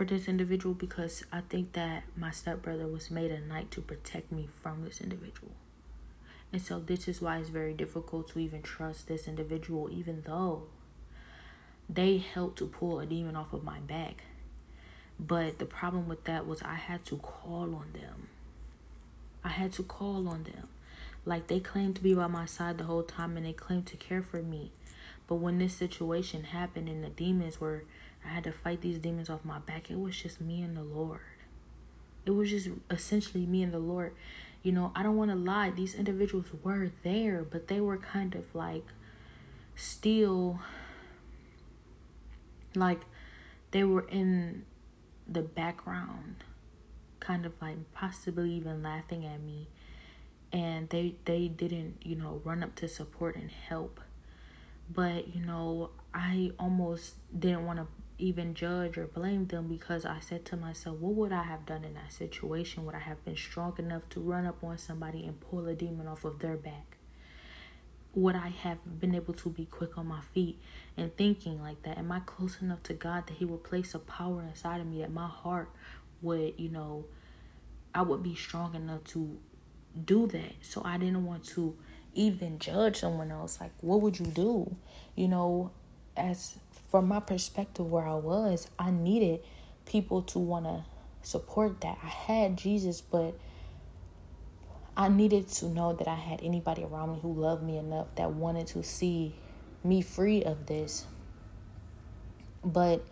for 0.00 0.06
this 0.06 0.28
individual 0.28 0.74
because 0.74 1.24
I 1.30 1.42
think 1.42 1.74
that 1.74 2.04
my 2.16 2.30
stepbrother 2.30 2.86
was 2.86 3.10
made 3.10 3.30
a 3.30 3.38
knight 3.38 3.70
to 3.72 3.82
protect 3.82 4.32
me 4.32 4.48
from 4.62 4.82
this 4.82 4.98
individual. 4.98 5.52
And 6.54 6.62
so 6.62 6.80
this 6.80 7.06
is 7.06 7.20
why 7.20 7.36
it's 7.36 7.50
very 7.50 7.74
difficult 7.74 8.30
to 8.30 8.38
even 8.38 8.62
trust 8.62 9.08
this 9.08 9.28
individual, 9.28 9.90
even 9.90 10.22
though 10.24 10.62
they 11.86 12.16
helped 12.16 12.56
to 12.60 12.66
pull 12.66 12.98
a 12.98 13.04
demon 13.04 13.36
off 13.36 13.52
of 13.52 13.62
my 13.62 13.78
back. 13.80 14.24
But 15.18 15.58
the 15.58 15.66
problem 15.66 16.08
with 16.08 16.24
that 16.24 16.46
was 16.46 16.62
I 16.62 16.76
had 16.76 17.04
to 17.04 17.18
call 17.18 17.74
on 17.74 17.92
them. 17.92 18.28
I 19.44 19.50
had 19.50 19.74
to 19.74 19.82
call 19.82 20.26
on 20.28 20.44
them. 20.44 20.68
Like 21.26 21.48
they 21.48 21.60
claimed 21.60 21.96
to 21.96 22.02
be 22.02 22.14
by 22.14 22.26
my 22.26 22.46
side 22.46 22.78
the 22.78 22.84
whole 22.84 23.02
time 23.02 23.36
and 23.36 23.44
they 23.44 23.52
claimed 23.52 23.84
to 23.88 23.98
care 23.98 24.22
for 24.22 24.40
me. 24.40 24.72
But 25.26 25.34
when 25.34 25.58
this 25.58 25.74
situation 25.74 26.44
happened 26.44 26.88
and 26.88 27.04
the 27.04 27.10
demons 27.10 27.60
were, 27.60 27.84
I 28.24 28.28
had 28.28 28.44
to 28.44 28.52
fight 28.52 28.80
these 28.80 28.98
demons 28.98 29.30
off 29.30 29.44
my 29.44 29.58
back, 29.58 29.90
it 29.90 29.98
was 29.98 30.16
just 30.16 30.40
me 30.40 30.62
and 30.62 30.76
the 30.76 30.82
Lord. 30.82 31.20
It 32.26 32.32
was 32.32 32.50
just 32.50 32.68
essentially 32.90 33.46
me 33.46 33.62
and 33.62 33.72
the 33.72 33.78
Lord. 33.78 34.14
You 34.62 34.72
know, 34.72 34.92
I 34.94 35.02
don't 35.02 35.16
want 35.16 35.30
to 35.30 35.36
lie, 35.36 35.70
these 35.70 35.94
individuals 35.94 36.46
were 36.62 36.90
there, 37.02 37.42
but 37.42 37.68
they 37.68 37.80
were 37.80 37.96
kind 37.96 38.34
of 38.34 38.54
like 38.54 38.84
still 39.74 40.60
like 42.74 43.00
they 43.70 43.84
were 43.84 44.06
in 44.08 44.64
the 45.26 45.42
background 45.42 46.44
kind 47.18 47.46
of 47.46 47.52
like 47.60 47.76
possibly 47.92 48.52
even 48.52 48.82
laughing 48.82 49.24
at 49.24 49.40
me 49.40 49.68
and 50.52 50.88
they 50.90 51.14
they 51.24 51.48
didn't 51.48 51.96
you 52.02 52.16
know 52.16 52.40
run 52.44 52.62
up 52.62 52.74
to 52.74 52.88
support 52.88 53.36
and 53.36 53.50
help 53.50 54.00
but 54.92 55.34
you 55.34 55.44
know 55.44 55.90
i 56.12 56.50
almost 56.58 57.14
didn't 57.38 57.64
want 57.64 57.78
to 57.78 57.86
even 58.20 58.54
judge 58.54 58.96
or 58.98 59.06
blame 59.06 59.46
them 59.46 59.68
because 59.68 60.04
i 60.04 60.18
said 60.20 60.44
to 60.44 60.56
myself 60.56 60.96
what 60.98 61.14
would 61.14 61.32
i 61.32 61.42
have 61.42 61.66
done 61.66 61.84
in 61.84 61.94
that 61.94 62.12
situation 62.12 62.84
would 62.84 62.94
i 62.94 63.00
have 63.00 63.24
been 63.24 63.36
strong 63.36 63.74
enough 63.78 64.08
to 64.08 64.20
run 64.20 64.46
up 64.46 64.62
on 64.62 64.76
somebody 64.76 65.24
and 65.24 65.40
pull 65.40 65.66
a 65.66 65.74
demon 65.74 66.06
off 66.06 66.24
of 66.24 66.38
their 66.40 66.56
back 66.56 66.96
would 68.14 68.34
i 68.34 68.48
have 68.48 68.78
been 69.00 69.14
able 69.14 69.34
to 69.34 69.48
be 69.48 69.64
quick 69.64 69.96
on 69.96 70.06
my 70.06 70.20
feet 70.34 70.58
and 70.96 71.16
thinking 71.16 71.60
like 71.62 71.82
that 71.82 71.96
am 71.98 72.10
i 72.10 72.20
close 72.20 72.58
enough 72.60 72.82
to 72.82 72.92
god 72.92 73.26
that 73.26 73.34
he 73.34 73.44
would 73.44 73.62
place 73.62 73.94
a 73.94 73.98
power 73.98 74.42
inside 74.42 74.80
of 74.80 74.86
me 74.86 75.00
that 75.00 75.12
my 75.12 75.28
heart 75.28 75.70
would 76.22 76.52
you 76.58 76.68
know 76.68 77.04
i 77.94 78.02
would 78.02 78.22
be 78.22 78.34
strong 78.34 78.74
enough 78.74 79.04
to 79.04 79.38
do 80.04 80.26
that. 80.28 80.52
So 80.62 80.82
I 80.84 80.98
didn't 80.98 81.24
want 81.24 81.44
to 81.48 81.76
even 82.14 82.58
judge 82.58 82.96
someone 82.96 83.30
else. 83.30 83.60
Like, 83.60 83.72
what 83.80 84.00
would 84.02 84.18
you 84.18 84.26
do? 84.26 84.76
You 85.14 85.28
know, 85.28 85.70
as 86.16 86.58
from 86.90 87.08
my 87.08 87.20
perspective 87.20 87.86
where 87.90 88.06
I 88.06 88.14
was, 88.14 88.68
I 88.78 88.90
needed 88.90 89.40
people 89.86 90.22
to 90.22 90.38
want 90.38 90.64
to 90.64 90.84
support 91.22 91.80
that. 91.82 91.98
I 92.02 92.08
had 92.08 92.56
Jesus, 92.56 93.00
but 93.00 93.34
I 94.96 95.08
needed 95.08 95.48
to 95.48 95.66
know 95.66 95.92
that 95.94 96.08
I 96.08 96.16
had 96.16 96.42
anybody 96.42 96.82
around 96.84 97.12
me 97.12 97.18
who 97.22 97.32
loved 97.32 97.62
me 97.62 97.78
enough 97.78 98.08
that 98.16 98.32
wanted 98.32 98.66
to 98.68 98.82
see 98.82 99.34
me 99.84 100.02
free 100.02 100.42
of 100.42 100.66
this. 100.66 101.06
But 102.64 103.04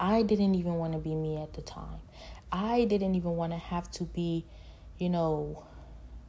I 0.00 0.22
didn't 0.22 0.54
even 0.54 0.74
want 0.74 0.94
to 0.94 0.98
be 0.98 1.14
me 1.14 1.36
at 1.36 1.52
the 1.52 1.62
time. 1.62 2.00
I 2.50 2.84
didn't 2.86 3.14
even 3.14 3.32
want 3.32 3.52
to 3.52 3.58
have 3.58 3.90
to 3.92 4.04
be, 4.04 4.46
you 4.98 5.10
know, 5.10 5.64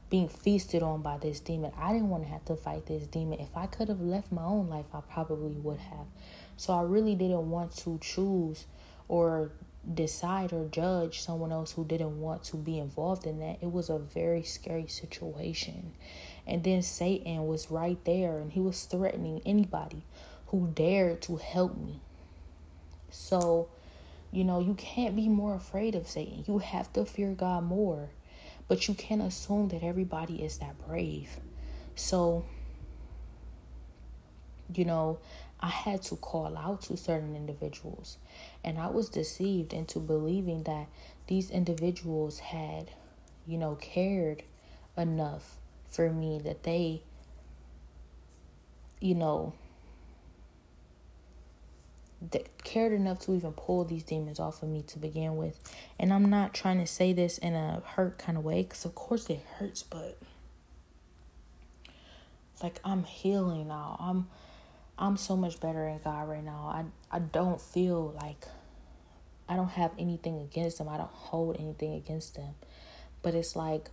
being 0.09 0.27
feasted 0.27 0.83
on 0.83 1.01
by 1.01 1.17
this 1.17 1.39
demon. 1.39 1.71
I 1.77 1.93
didn't 1.93 2.09
want 2.09 2.23
to 2.23 2.29
have 2.29 2.43
to 2.45 2.55
fight 2.55 2.87
this 2.87 3.07
demon. 3.07 3.39
If 3.39 3.55
I 3.55 3.67
could 3.67 3.89
have 3.89 4.01
left 4.01 4.31
my 4.31 4.43
own 4.43 4.67
life, 4.67 4.85
I 4.93 5.01
probably 5.01 5.53
would 5.53 5.79
have. 5.79 6.07
So 6.59 6.73
I 6.73 6.81
really 6.81 7.15
didn't 7.15 7.49
want 7.49 7.73
to 7.77 7.97
choose 8.01 8.65
or 9.07 9.53
decide 9.93 10.51
or 10.51 10.67
judge 10.67 11.21
someone 11.21 11.53
else 11.53 11.71
who 11.71 11.85
didn't 11.85 12.19
want 12.19 12.43
to 12.43 12.57
be 12.57 12.77
involved 12.79 13.25
in 13.25 13.39
that. 13.39 13.59
It 13.61 13.71
was 13.71 13.89
a 13.89 13.97
very 13.97 14.43
scary 14.43 14.87
situation. 14.87 15.93
And 16.45 16.61
then 16.65 16.81
Satan 16.81 17.47
was 17.47 17.71
right 17.71 17.97
there 18.03 18.39
and 18.39 18.51
he 18.51 18.59
was 18.59 18.83
threatening 18.83 19.41
anybody 19.45 20.03
who 20.47 20.69
dared 20.75 21.21
to 21.21 21.37
help 21.37 21.77
me. 21.77 22.01
So, 23.09 23.69
you 24.29 24.43
know, 24.43 24.59
you 24.59 24.73
can't 24.73 25.15
be 25.15 25.29
more 25.29 25.55
afraid 25.55 25.95
of 25.95 26.09
Satan. 26.09 26.43
You 26.45 26.57
have 26.57 26.91
to 26.91 27.05
fear 27.05 27.31
God 27.31 27.63
more. 27.63 28.09
But 28.67 28.89
you 28.89 28.95
can't 28.95 29.21
assume 29.21 29.69
that 29.69 29.81
everybody 29.81 30.43
is 30.43 30.57
that 30.57 30.75
brave. 30.85 31.37
So, 31.95 32.43
you 34.75 34.83
know, 34.83 35.19
I 35.61 35.69
had 35.69 36.01
to 36.03 36.15
call 36.15 36.57
out 36.57 36.81
to 36.83 36.97
certain 36.97 37.35
individuals. 37.35 38.17
And 38.63 38.77
I 38.77 38.87
was 38.87 39.09
deceived 39.09 39.73
into 39.73 39.99
believing 39.99 40.63
that 40.63 40.87
these 41.27 41.51
individuals 41.51 42.39
had, 42.39 42.91
you 43.45 43.57
know, 43.57 43.75
cared 43.75 44.43
enough 44.97 45.57
for 45.89 46.11
me 46.11 46.39
that 46.43 46.63
they, 46.63 47.01
you 49.01 49.15
know, 49.15 49.53
that 52.31 52.63
cared 52.63 52.91
enough 52.91 53.19
to 53.19 53.33
even 53.33 53.53
pull 53.53 53.83
these 53.85 54.03
demons 54.03 54.39
off 54.39 54.61
of 54.61 54.69
me 54.69 54.81
to 54.83 54.99
begin 54.99 55.37
with. 55.37 55.59
And 55.97 56.13
I'm 56.13 56.29
not 56.29 56.53
trying 56.53 56.79
to 56.79 56.87
say 56.87 57.13
this 57.13 57.37
in 57.37 57.53
a 57.53 57.81
hurt 57.85 58.17
kind 58.17 58.37
of 58.37 58.43
way 58.43 58.63
because, 58.63 58.85
of 58.85 58.93
course, 58.95 59.29
it 59.29 59.41
hurts, 59.57 59.83
but 59.83 60.17
like 62.61 62.79
I'm 62.83 63.03
healing 63.03 63.69
now. 63.69 63.97
I'm 63.99 64.27
I'm 64.99 65.17
so 65.17 65.35
much 65.35 65.59
better 65.59 65.87
in 65.87 65.99
God 66.03 66.27
right 66.29 66.43
now. 66.43 66.69
I 66.71 67.15
I 67.15 67.19
don't 67.19 67.59
feel 67.59 68.13
like 68.21 68.45
I 69.47 69.55
don't 69.55 69.69
have 69.69 69.91
anything 69.97 70.39
against 70.41 70.77
them. 70.77 70.89
I 70.89 70.97
don't 70.97 71.09
hold 71.09 71.57
anything 71.59 71.95
against 71.95 72.35
them. 72.35 72.53
But 73.23 73.33
it's 73.33 73.55
like 73.55 73.89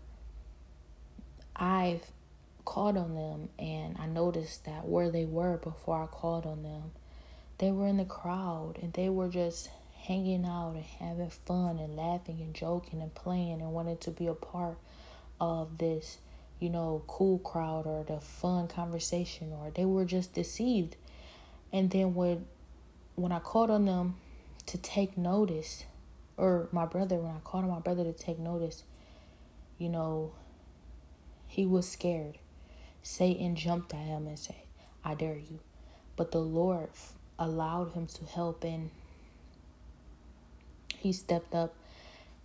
I've 1.55 2.03
called 2.65 2.99
on 2.99 3.15
them 3.15 3.49
and 3.59 3.97
I 3.99 4.07
noticed 4.07 4.65
that 4.67 4.87
where 4.87 5.11
they 5.11 5.25
were 5.25 5.57
before 5.57 6.03
I 6.03 6.07
called 6.07 6.45
on 6.45 6.65
them 6.65 6.91
they 7.59 7.71
were 7.71 7.87
in 7.87 7.97
the 7.97 8.05
crowd 8.05 8.79
and 8.83 8.93
they 8.93 9.09
were 9.09 9.29
just 9.29 9.71
hanging 10.03 10.45
out 10.45 10.75
and 10.75 10.85
having 10.85 11.31
fun 11.31 11.79
and 11.79 11.97
laughing 11.97 12.41
and 12.41 12.55
joking 12.55 13.01
and 13.01 13.15
playing 13.15 13.61
and 13.61 13.73
wanted 13.73 14.01
to 14.03 14.11
be 14.11 14.27
a 14.27 14.35
part 14.35 14.77
of 15.41 15.79
this, 15.79 16.19
you 16.61 16.71
know, 16.71 17.03
cool 17.07 17.39
crowd 17.39 17.87
or 17.87 18.05
the 18.05 18.21
fun 18.21 18.69
conversation 18.69 19.53
or 19.53 19.71
they 19.75 19.85
were 19.85 20.05
just 20.05 20.33
deceived. 20.33 20.97
And 21.73 21.91
then 21.91 22.15
when 22.15 22.47
when 23.15 23.33
I 23.33 23.39
called 23.39 23.71
on 23.71 23.87
them 23.87 24.17
to 24.67 24.79
take 24.79 25.17
notice, 25.17 25.85
or 26.37 26.69
my 26.71 26.85
brother, 26.85 27.17
when 27.17 27.33
I 27.33 27.39
called 27.45 27.65
on 27.65 27.71
my 27.71 27.81
brother 27.81 28.05
to 28.05 28.13
take 28.13 28.39
notice, 28.39 28.85
you 29.79 29.89
know, 29.89 30.33
he 31.47 31.65
was 31.65 31.89
scared. 31.89 32.39
Satan 33.03 33.57
jumped 33.57 33.95
at 33.95 34.01
him 34.01 34.27
and 34.27 34.39
said, 34.39 34.57
I 35.05 35.15
dare 35.15 35.37
you. 35.37 35.61
But 36.17 36.33
the 36.33 36.41
Lord 36.41 36.91
allowed 37.39 37.93
him 37.93 38.07
to 38.07 38.25
help 38.25 38.65
and 38.65 38.91
he 40.97 41.13
stepped 41.13 41.55
up 41.55 41.75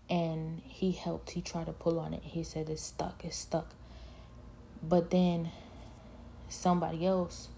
and 0.10 0.62
he 0.66 0.92
helped 0.92 1.32
he 1.32 1.42
tried 1.42 1.66
to 1.66 1.72
pull 1.72 1.98
on 1.98 2.14
it 2.14 2.22
he 2.22 2.44
said 2.44 2.70
it's 2.70 2.84
stuck 2.84 3.24
it's 3.24 3.38
stuck 3.38 3.74
but 4.82 5.12
then 5.12 5.50
somebody 6.50 7.06
else 7.06 7.50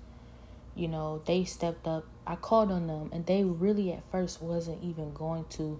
you 0.76 0.88
know 0.88 1.22
they 1.26 1.44
stepped 1.44 1.88
up 1.88 2.04
i 2.28 2.36
called 2.36 2.72
on 2.72 2.88
them 2.88 3.10
and 3.12 3.26
they 3.26 3.44
really 3.44 3.92
at 3.92 4.04
first 4.12 4.42
wasn't 4.42 4.82
even 4.84 5.14
going 5.14 5.46
to 5.50 5.80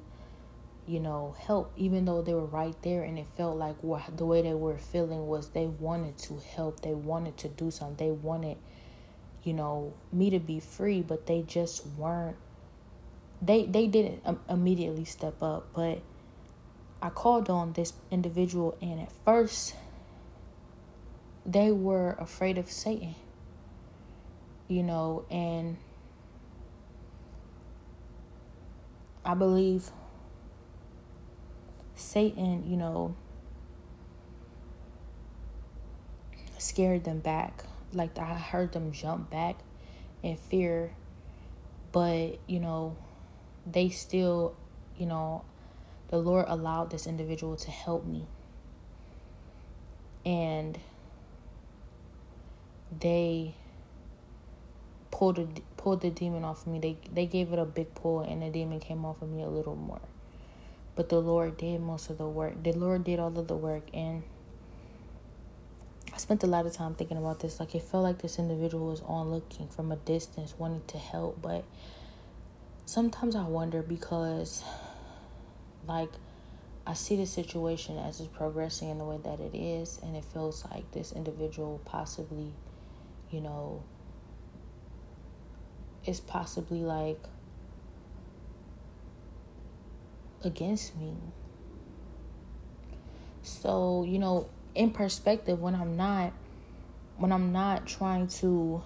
you 0.88 1.00
know 1.00 1.36
help 1.40 1.72
even 1.78 2.06
though 2.06 2.22
they 2.22 2.34
were 2.34 2.46
right 2.46 2.82
there 2.82 3.04
and 3.04 3.18
it 3.18 3.26
felt 3.38 3.56
like 3.58 3.76
the 3.82 4.26
way 4.26 4.42
they 4.42 4.54
were 4.54 4.78
feeling 4.78 5.28
was 5.28 5.50
they 5.50 5.66
wanted 5.66 6.18
to 6.18 6.40
help 6.56 6.82
they 6.82 6.94
wanted 6.94 7.36
to 7.38 7.48
do 7.48 7.72
something 7.72 8.08
they 8.08 8.12
wanted 8.12 8.58
you 9.44 9.54
know, 9.54 9.94
me 10.12 10.30
to 10.30 10.40
be 10.40 10.60
free, 10.60 11.02
but 11.02 11.28
they 11.28 11.42
just 11.42 11.86
weren't. 11.98 12.38
They 13.42 13.66
they 13.66 13.88
didn't 13.88 14.22
um, 14.26 14.40
immediately 14.50 15.06
step 15.06 15.42
up, 15.44 15.68
but 15.76 16.02
I 17.02 17.10
called 17.10 17.50
on 17.50 17.74
this 17.74 17.94
individual, 18.10 18.78
and 18.82 19.02
at 19.02 19.12
first, 19.26 19.76
they 21.46 21.72
were 21.72 22.16
afraid 22.20 22.58
of 22.58 22.70
Satan. 22.70 23.16
You 24.68 24.84
know, 24.84 25.26
and 25.30 25.78
I 29.26 29.34
believe 29.34 29.92
Satan, 31.96 32.64
you 32.68 32.78
know, 32.78 33.16
scared 36.58 37.04
them 37.04 37.20
back 37.20 37.66
like 37.94 38.18
I 38.18 38.34
heard 38.36 38.72
them 38.72 38.92
jump 38.92 39.30
back 39.30 39.58
in 40.22 40.38
fear, 40.38 40.94
but 41.92 42.40
you 42.48 42.60
know, 42.60 42.96
they 43.66 43.90
still, 43.90 44.56
you 44.98 45.06
know, 45.06 45.44
the 46.10 46.18
Lord 46.18 46.46
allowed 46.48 46.90
this 46.90 47.08
individual 47.08 47.56
to 47.58 47.72
help 47.72 48.06
me. 48.06 48.26
And 50.26 50.80
they 53.00 53.56
pulled 55.12 55.40
a, 55.40 55.48
pulled 55.78 56.02
the 56.02 56.10
demon 56.10 56.44
off 56.44 56.66
of 56.66 56.74
me. 56.74 56.80
They 56.80 56.98
they 57.14 57.26
gave 57.26 57.54
it 57.54 57.60
a 57.60 57.66
big 57.66 57.94
pull, 57.96 58.22
and 58.22 58.42
the 58.42 58.50
demon 58.50 58.80
came 58.80 59.06
off 59.06 59.22
of 59.22 59.30
me 59.30 59.44
a 59.44 59.50
little 59.50 59.76
more. 59.76 60.02
But 60.96 61.10
the 61.10 61.20
Lord 61.20 61.58
did 61.58 61.82
most 61.82 62.10
of 62.10 62.18
the 62.18 62.28
work. 62.28 62.62
The 62.62 62.74
Lord 62.74 63.04
did 63.04 63.20
all 63.20 63.38
of 63.38 63.48
the 63.48 63.56
work, 63.56 63.84
and 63.94 64.24
I 66.14 66.18
spent 66.18 66.44
a 66.44 66.48
lot 66.48 66.66
of 66.66 66.74
time 66.74 66.94
thinking 66.94 67.18
about 67.18 67.40
this. 67.40 67.60
Like 67.60 67.74
it 67.74 67.82
felt 67.82 68.04
like 68.04 68.20
this 68.22 68.38
individual 68.38 68.88
was 68.88 69.02
on 69.02 69.32
looking 69.32 69.68
from 69.68 69.92
a 69.92 69.96
distance, 69.96 70.54
wanting 70.58 70.84
to 70.88 70.98
help, 70.98 71.42
but 71.42 71.64
sometimes 72.86 73.36
I 73.36 73.44
wonder 73.44 73.82
because, 73.82 74.64
like, 75.88 76.10
I 76.86 76.94
see 76.94 77.16
the 77.16 77.26
situation 77.26 77.98
as 77.98 78.20
it's 78.20 78.30
progressing 78.30 78.90
in 78.90 78.98
the 78.98 79.06
way 79.06 79.18
that 79.24 79.40
it 79.40 79.56
is, 79.56 80.00
and 80.04 80.16
it 80.16 80.26
feels 80.26 80.66
like 80.70 80.92
this 80.92 81.12
individual 81.12 81.82
possibly, 81.86 82.52
you 83.34 83.42
know, 83.42 83.84
is 86.06 86.20
possibly 86.20 86.80
like 86.80 87.20
against 90.44 90.96
me. 90.98 91.16
So, 93.42 94.06
you 94.08 94.20
know, 94.20 94.50
in 94.76 94.92
perspective 94.92 95.60
when 95.60 95.76
I'm 95.76 95.98
not 95.98 96.34
when 97.18 97.32
I'm 97.32 97.52
not 97.52 97.88
trying 97.88 98.28
to 98.28 98.84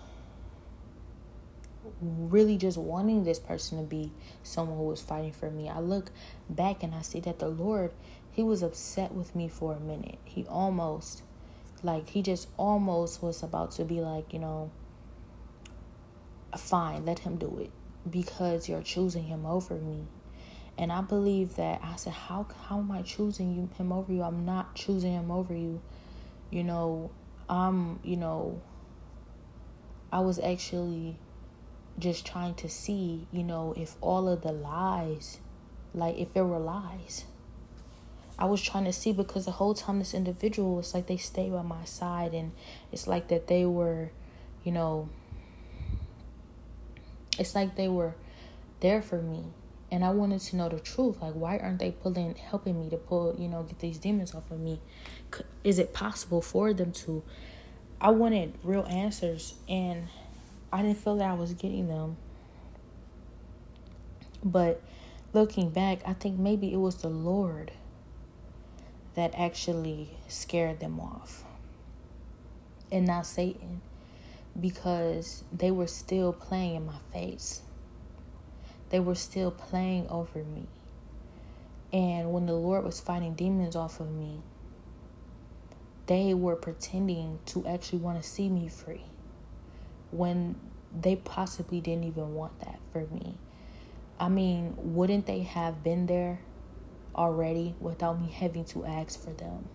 really 2.02 2.58
just 2.58 2.78
wanting 2.78 3.24
this 3.24 3.40
person 3.40 3.78
to 3.78 3.84
be 3.84 4.12
someone 4.44 4.78
who 4.78 4.84
was 4.84 5.02
fighting 5.02 5.32
for 5.32 5.50
me. 5.50 5.70
I 5.70 5.80
look 5.80 6.12
back 6.50 6.84
and 6.84 6.94
I 6.94 7.02
see 7.02 7.20
that 7.22 7.40
the 7.40 7.48
Lord, 7.48 7.92
he 8.32 8.44
was 8.44 8.62
upset 8.62 9.14
with 9.14 9.36
me 9.36 9.48
for 9.48 9.74
a 9.74 9.80
minute. 9.80 10.20
He 10.26 10.46
almost 10.46 11.24
like 11.84 12.10
he 12.10 12.22
just 12.22 12.48
almost 12.58 13.22
was 13.22 13.44
about 13.44 13.72
to 13.72 13.86
be 13.86 14.02
like, 14.02 14.34
you 14.34 14.40
know, 14.40 14.72
fine, 16.58 17.06
let 17.06 17.20
him 17.20 17.38
do 17.38 17.60
it 17.60 17.72
because 18.10 18.68
you're 18.68 18.82
choosing 18.82 19.24
him 19.24 19.46
over 19.46 19.76
me. 19.76 20.06
And 20.78 20.92
I 20.92 21.02
believe 21.02 21.56
that 21.56 21.82
I 21.84 21.96
said, 21.96 22.14
how 22.14 22.48
how 22.68 22.80
am 22.80 22.92
I 22.92 23.02
choosing 23.02 23.56
you 23.56 23.70
him 23.78 23.92
over 23.92 24.12
you? 24.12 24.22
I'm 24.22 24.46
not 24.46 24.76
choosing 24.76 25.14
him 25.14 25.32
over 25.32 25.54
you. 25.54 25.82
You 26.52 26.64
know, 26.64 27.12
I'm, 27.50 28.00
you 28.04 28.16
know, 28.16 28.62
I 30.12 30.20
was 30.20 30.40
actually 30.40 31.18
just 32.00 32.26
trying 32.26 32.54
to 32.56 32.70
see, 32.70 33.28
you 33.32 33.44
know, 33.44 33.74
if 33.76 33.96
all 34.02 34.30
of 34.30 34.42
the 34.42 34.52
lies, 34.52 35.40
like 35.94 36.18
if 36.18 36.34
there 36.34 36.46
were 36.46 36.60
lies. 36.60 37.26
I 38.40 38.46
was 38.46 38.62
trying 38.62 38.86
to 38.86 38.94
see 38.94 39.14
because 39.14 39.46
the 39.46 39.52
whole 39.52 39.74
time 39.74 40.00
this 40.00 40.14
individual 40.14 40.76
was 40.76 40.94
like 40.94 41.08
they 41.08 41.18
stayed 41.18 41.52
by 41.52 41.64
my 41.64 41.86
side 41.86 42.34
and 42.34 42.52
it's 42.92 43.08
like 43.08 43.30
that 43.30 43.48
they 43.48 43.66
were, 43.66 44.12
you 44.64 44.72
know, 44.72 45.10
it's 47.40 47.56
like 47.56 47.76
they 47.76 47.88
were 47.88 48.14
there 48.80 49.02
for 49.02 49.22
me 49.22 49.46
and 49.92 50.04
I 50.04 50.10
wanted 50.10 50.42
to 50.42 50.56
know 50.56 50.70
the 50.70 50.80
truth. 50.80 51.22
Like, 51.22 51.34
why 51.34 51.58
aren't 51.58 51.80
they 51.80 51.92
pulling, 51.92 52.36
helping 52.36 52.80
me 52.80 52.90
to 52.90 52.98
pull, 52.98 53.36
you 53.40 53.48
know, 53.48 53.64
get 53.64 53.80
these 53.80 53.98
demons 53.98 54.36
off 54.36 54.50
of 54.52 54.60
me? 54.60 54.82
Is 55.64 55.80
it 55.80 55.94
possible 55.94 56.42
for 56.42 56.74
them 56.74 56.92
to? 56.94 57.24
I 58.00 58.10
wanted 58.10 58.54
real 58.64 58.86
answers, 58.86 59.56
and 59.68 60.08
I 60.72 60.82
didn't 60.82 60.98
feel 60.98 61.18
that 61.18 61.30
I 61.30 61.34
was 61.34 61.54
getting 61.54 61.88
them. 61.88 62.18
But 64.44 64.82
looking 65.34 65.70
back, 65.70 66.00
I 66.06 66.14
think 66.14 66.38
maybe 66.38 66.72
it 66.72 66.78
was 66.78 66.98
the 66.98 67.10
Lord 67.10 67.72
that 69.18 69.34
actually 69.38 70.12
scared 70.30 70.80
them 70.80 71.02
off, 71.02 71.44
and 72.90 73.06
not 73.06 73.26
Satan, 73.26 73.82
because 74.58 75.44
they 75.52 75.72
were 75.72 75.88
still 75.88 76.32
playing 76.32 76.76
in 76.76 76.86
my 76.86 77.00
face 77.12 77.64
they 78.90 79.00
were 79.00 79.16
still 79.16 79.52
playing 79.52 80.08
over 80.10 80.40
me. 80.40 80.64
And 81.92 82.32
when 82.32 82.46
the 82.46 82.54
Lord 82.54 82.84
was 82.84 83.00
fighting 83.00 83.34
demons 83.34 83.76
off 83.76 84.00
of 84.00 84.12
me, 84.12 84.42
they 86.06 86.34
were 86.34 86.56
pretending 86.56 87.40
to 87.48 87.66
actually 87.68 88.00
want 88.00 88.22
to 88.22 88.28
see 88.28 88.50
me 88.50 88.70
free 88.70 89.04
when 90.12 90.56
they 90.98 91.18
possibly 91.18 91.82
didn't 91.82 92.06
even 92.06 92.34
want 92.34 92.60
that 92.62 92.80
for 92.94 93.06
me. 93.14 93.36
I 94.20 94.30
mean, 94.30 94.74
wouldn't 94.78 95.26
they 95.26 95.42
have 95.42 95.84
been 95.84 96.08
there 96.08 96.40
already 97.18 97.76
without 97.80 98.22
me 98.22 98.30
having 98.30 98.66
to 98.66 98.86
ask 98.86 99.22
for 99.22 99.32
them? 99.32 99.70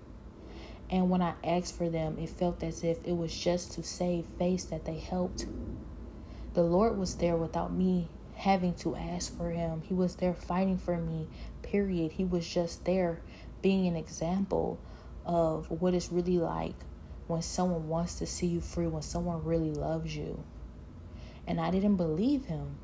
And 0.90 1.08
when 1.08 1.22
I 1.22 1.34
asked 1.42 1.76
for 1.76 1.88
them, 1.88 2.18
it 2.18 2.28
felt 2.28 2.62
as 2.62 2.84
if 2.84 3.04
it 3.04 3.16
was 3.16 3.34
just 3.34 3.72
to 3.72 3.82
save 3.82 4.26
face 4.38 4.64
that 4.64 4.84
they 4.84 4.98
helped. 4.98 5.46
The 6.54 6.62
Lord 6.62 6.98
was 6.98 7.16
there 7.16 7.36
without 7.36 7.72
me 7.72 8.08
having 8.34 8.74
to 8.74 8.94
ask 8.94 9.36
for 9.36 9.50
him. 9.50 9.82
He 9.82 9.94
was 9.94 10.16
there 10.16 10.34
fighting 10.34 10.76
for 10.76 10.98
me, 10.98 11.28
period. 11.62 12.12
He 12.12 12.24
was 12.24 12.46
just 12.46 12.84
there 12.84 13.22
being 13.62 13.86
an 13.86 13.96
example 13.96 14.78
of 15.24 15.70
what 15.70 15.94
it's 15.94 16.12
really 16.12 16.38
like 16.38 16.74
when 17.26 17.40
someone 17.40 17.88
wants 17.88 18.16
to 18.18 18.26
see 18.26 18.48
you 18.48 18.60
free, 18.60 18.86
when 18.86 19.02
someone 19.02 19.44
really 19.44 19.70
loves 19.70 20.14
you. 20.14 20.44
And 21.46 21.60
I 21.60 21.70
didn't 21.70 21.96
believe 21.96 22.46
him 22.46 22.76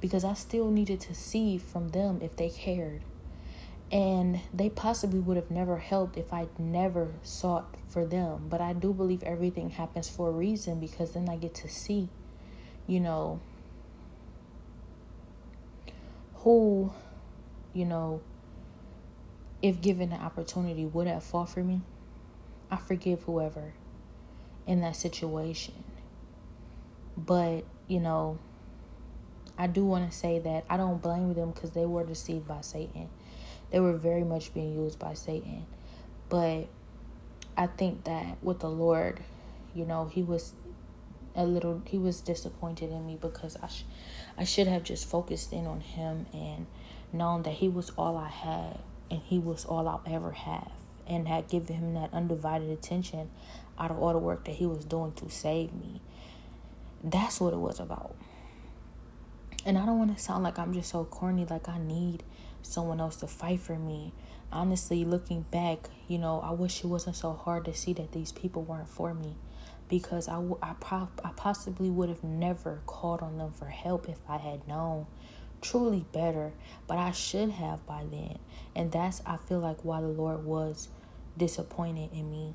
because 0.00 0.24
I 0.24 0.34
still 0.34 0.70
needed 0.70 1.00
to 1.00 1.14
see 1.14 1.58
from 1.58 1.88
them 1.90 2.20
if 2.22 2.36
they 2.36 2.48
cared. 2.48 3.02
And 3.94 4.40
they 4.52 4.68
possibly 4.68 5.20
would 5.20 5.36
have 5.36 5.52
never 5.52 5.78
helped 5.78 6.16
if 6.16 6.32
I'd 6.32 6.58
never 6.58 7.12
sought 7.22 7.76
for 7.88 8.04
them. 8.04 8.48
But 8.48 8.60
I 8.60 8.72
do 8.72 8.92
believe 8.92 9.22
everything 9.22 9.70
happens 9.70 10.08
for 10.08 10.30
a 10.30 10.32
reason 10.32 10.80
because 10.80 11.12
then 11.12 11.28
I 11.28 11.36
get 11.36 11.54
to 11.54 11.68
see, 11.68 12.08
you 12.88 12.98
know, 12.98 13.40
who, 16.38 16.92
you 17.72 17.84
know, 17.84 18.20
if 19.62 19.80
given 19.80 20.10
the 20.10 20.16
opportunity, 20.16 20.84
would 20.84 21.06
have 21.06 21.22
fought 21.22 21.50
for 21.50 21.62
me. 21.62 21.80
I 22.72 22.76
forgive 22.76 23.22
whoever 23.22 23.74
in 24.66 24.80
that 24.80 24.96
situation. 24.96 25.84
But, 27.16 27.64
you 27.86 28.00
know, 28.00 28.40
I 29.56 29.68
do 29.68 29.84
want 29.84 30.10
to 30.10 30.16
say 30.16 30.40
that 30.40 30.64
I 30.68 30.76
don't 30.76 31.00
blame 31.00 31.34
them 31.34 31.52
because 31.52 31.70
they 31.70 31.86
were 31.86 32.04
deceived 32.04 32.48
by 32.48 32.60
Satan. 32.62 33.08
They 33.74 33.80
were 33.80 33.94
very 33.94 34.22
much 34.22 34.54
being 34.54 34.72
used 34.72 35.00
by 35.00 35.14
Satan. 35.14 35.66
But 36.28 36.68
I 37.56 37.66
think 37.66 38.04
that 38.04 38.36
with 38.40 38.60
the 38.60 38.70
Lord, 38.70 39.18
you 39.74 39.84
know, 39.84 40.04
he 40.04 40.22
was 40.22 40.52
a 41.34 41.44
little 41.44 41.82
he 41.84 41.98
was 41.98 42.20
disappointed 42.20 42.92
in 42.92 43.04
me 43.04 43.18
because 43.20 43.56
I 43.60 43.66
sh- 43.66 43.84
I 44.38 44.44
should 44.44 44.68
have 44.68 44.84
just 44.84 45.08
focused 45.08 45.52
in 45.52 45.66
on 45.66 45.80
him 45.80 46.26
and 46.32 46.68
known 47.12 47.42
that 47.42 47.54
he 47.54 47.68
was 47.68 47.90
all 47.98 48.16
I 48.16 48.28
had 48.28 48.78
and 49.10 49.20
he 49.22 49.40
was 49.40 49.64
all 49.64 49.88
I'll 49.88 50.04
ever 50.06 50.30
have 50.30 50.70
and 51.08 51.26
had 51.26 51.48
given 51.48 51.74
him 51.74 51.94
that 51.94 52.14
undivided 52.14 52.70
attention 52.70 53.28
out 53.76 53.90
of 53.90 53.98
all 53.98 54.12
the 54.12 54.20
work 54.20 54.44
that 54.44 54.54
he 54.54 54.66
was 54.66 54.84
doing 54.84 55.14
to 55.14 55.28
save 55.28 55.74
me. 55.74 56.00
That's 57.02 57.40
what 57.40 57.52
it 57.52 57.58
was 57.58 57.80
about. 57.80 58.14
And 59.66 59.76
I 59.76 59.84
don't 59.84 59.98
want 59.98 60.16
to 60.16 60.22
sound 60.22 60.44
like 60.44 60.60
I'm 60.60 60.72
just 60.72 60.90
so 60.90 61.02
corny 61.02 61.44
like 61.44 61.68
I 61.68 61.78
need 61.78 62.22
someone 62.64 63.00
else 63.00 63.16
to 63.16 63.26
fight 63.26 63.60
for 63.60 63.76
me. 63.76 64.12
Honestly, 64.50 65.04
looking 65.04 65.42
back, 65.42 65.88
you 66.08 66.18
know, 66.18 66.40
I 66.40 66.50
wish 66.50 66.82
it 66.82 66.86
wasn't 66.86 67.16
so 67.16 67.32
hard 67.32 67.64
to 67.66 67.74
see 67.74 67.92
that 67.94 68.12
these 68.12 68.32
people 68.32 68.62
weren't 68.62 68.88
for 68.88 69.14
me 69.14 69.36
because 69.88 70.28
I, 70.28 70.40
I, 70.62 70.74
pro- 70.80 71.08
I 71.24 71.30
possibly 71.36 71.90
would 71.90 72.08
have 72.08 72.24
never 72.24 72.80
called 72.86 73.20
on 73.20 73.38
them 73.38 73.52
for 73.52 73.66
help 73.66 74.08
if 74.08 74.18
I 74.28 74.38
had 74.38 74.66
known 74.66 75.06
truly 75.60 76.04
better, 76.12 76.52
but 76.86 76.98
I 76.98 77.10
should 77.10 77.50
have 77.50 77.84
by 77.86 78.04
then. 78.10 78.38
And 78.76 78.92
that's, 78.92 79.22
I 79.26 79.36
feel 79.36 79.60
like, 79.60 79.84
why 79.84 80.00
the 80.00 80.08
Lord 80.08 80.44
was 80.44 80.88
disappointed 81.36 82.10
in 82.12 82.30
me. 82.30 82.54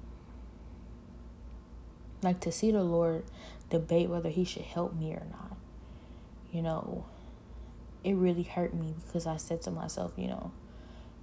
Like 2.21 2.39
to 2.41 2.51
see 2.51 2.71
the 2.71 2.83
Lord 2.83 3.23
debate 3.69 4.09
whether 4.09 4.29
He 4.29 4.43
should 4.45 4.63
help 4.63 4.93
me 4.95 5.13
or 5.13 5.25
not, 5.31 5.57
you 6.51 6.61
know, 6.61 7.05
it 8.03 8.13
really 8.13 8.43
hurt 8.43 8.73
me 8.73 8.93
because 9.05 9.27
I 9.27 9.37
said 9.37 9.61
to 9.63 9.71
myself, 9.71 10.13
you 10.15 10.27
know, 10.27 10.51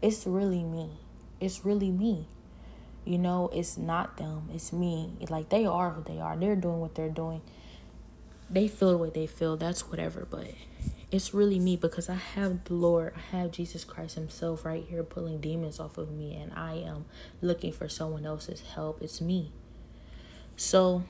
it's 0.02 0.26
really 0.26 0.62
me. 0.62 0.90
It's 1.40 1.64
really 1.64 1.90
me. 1.90 2.28
You 3.04 3.18
know, 3.18 3.50
it's 3.52 3.76
not 3.78 4.16
them, 4.16 4.50
it's 4.52 4.72
me. 4.72 5.12
Like 5.28 5.48
they 5.48 5.64
are 5.64 5.90
who 5.90 6.02
they 6.02 6.20
are. 6.20 6.36
They're 6.36 6.56
doing 6.56 6.80
what 6.80 6.94
they're 6.94 7.08
doing. 7.08 7.40
They 8.50 8.68
feel 8.68 8.96
way 8.96 9.10
they 9.10 9.26
feel. 9.26 9.56
That's 9.56 9.88
whatever, 9.88 10.26
but 10.28 10.48
it's 11.10 11.32
really 11.32 11.58
me 11.58 11.76
because 11.76 12.08
I 12.08 12.14
have 12.14 12.64
the 12.64 12.74
Lord, 12.74 13.14
I 13.16 13.36
have 13.36 13.52
Jesus 13.52 13.84
Christ 13.84 14.16
Himself 14.16 14.64
right 14.64 14.84
here 14.88 15.04
pulling 15.04 15.40
demons 15.40 15.78
off 15.78 15.98
of 15.98 16.10
me, 16.10 16.34
and 16.34 16.52
I 16.52 16.74
am 16.74 17.04
looking 17.40 17.72
for 17.72 17.88
someone 17.88 18.26
else's 18.26 18.60
help. 18.60 19.00
It's 19.02 19.20
me. 19.20 19.52
So 20.56 21.04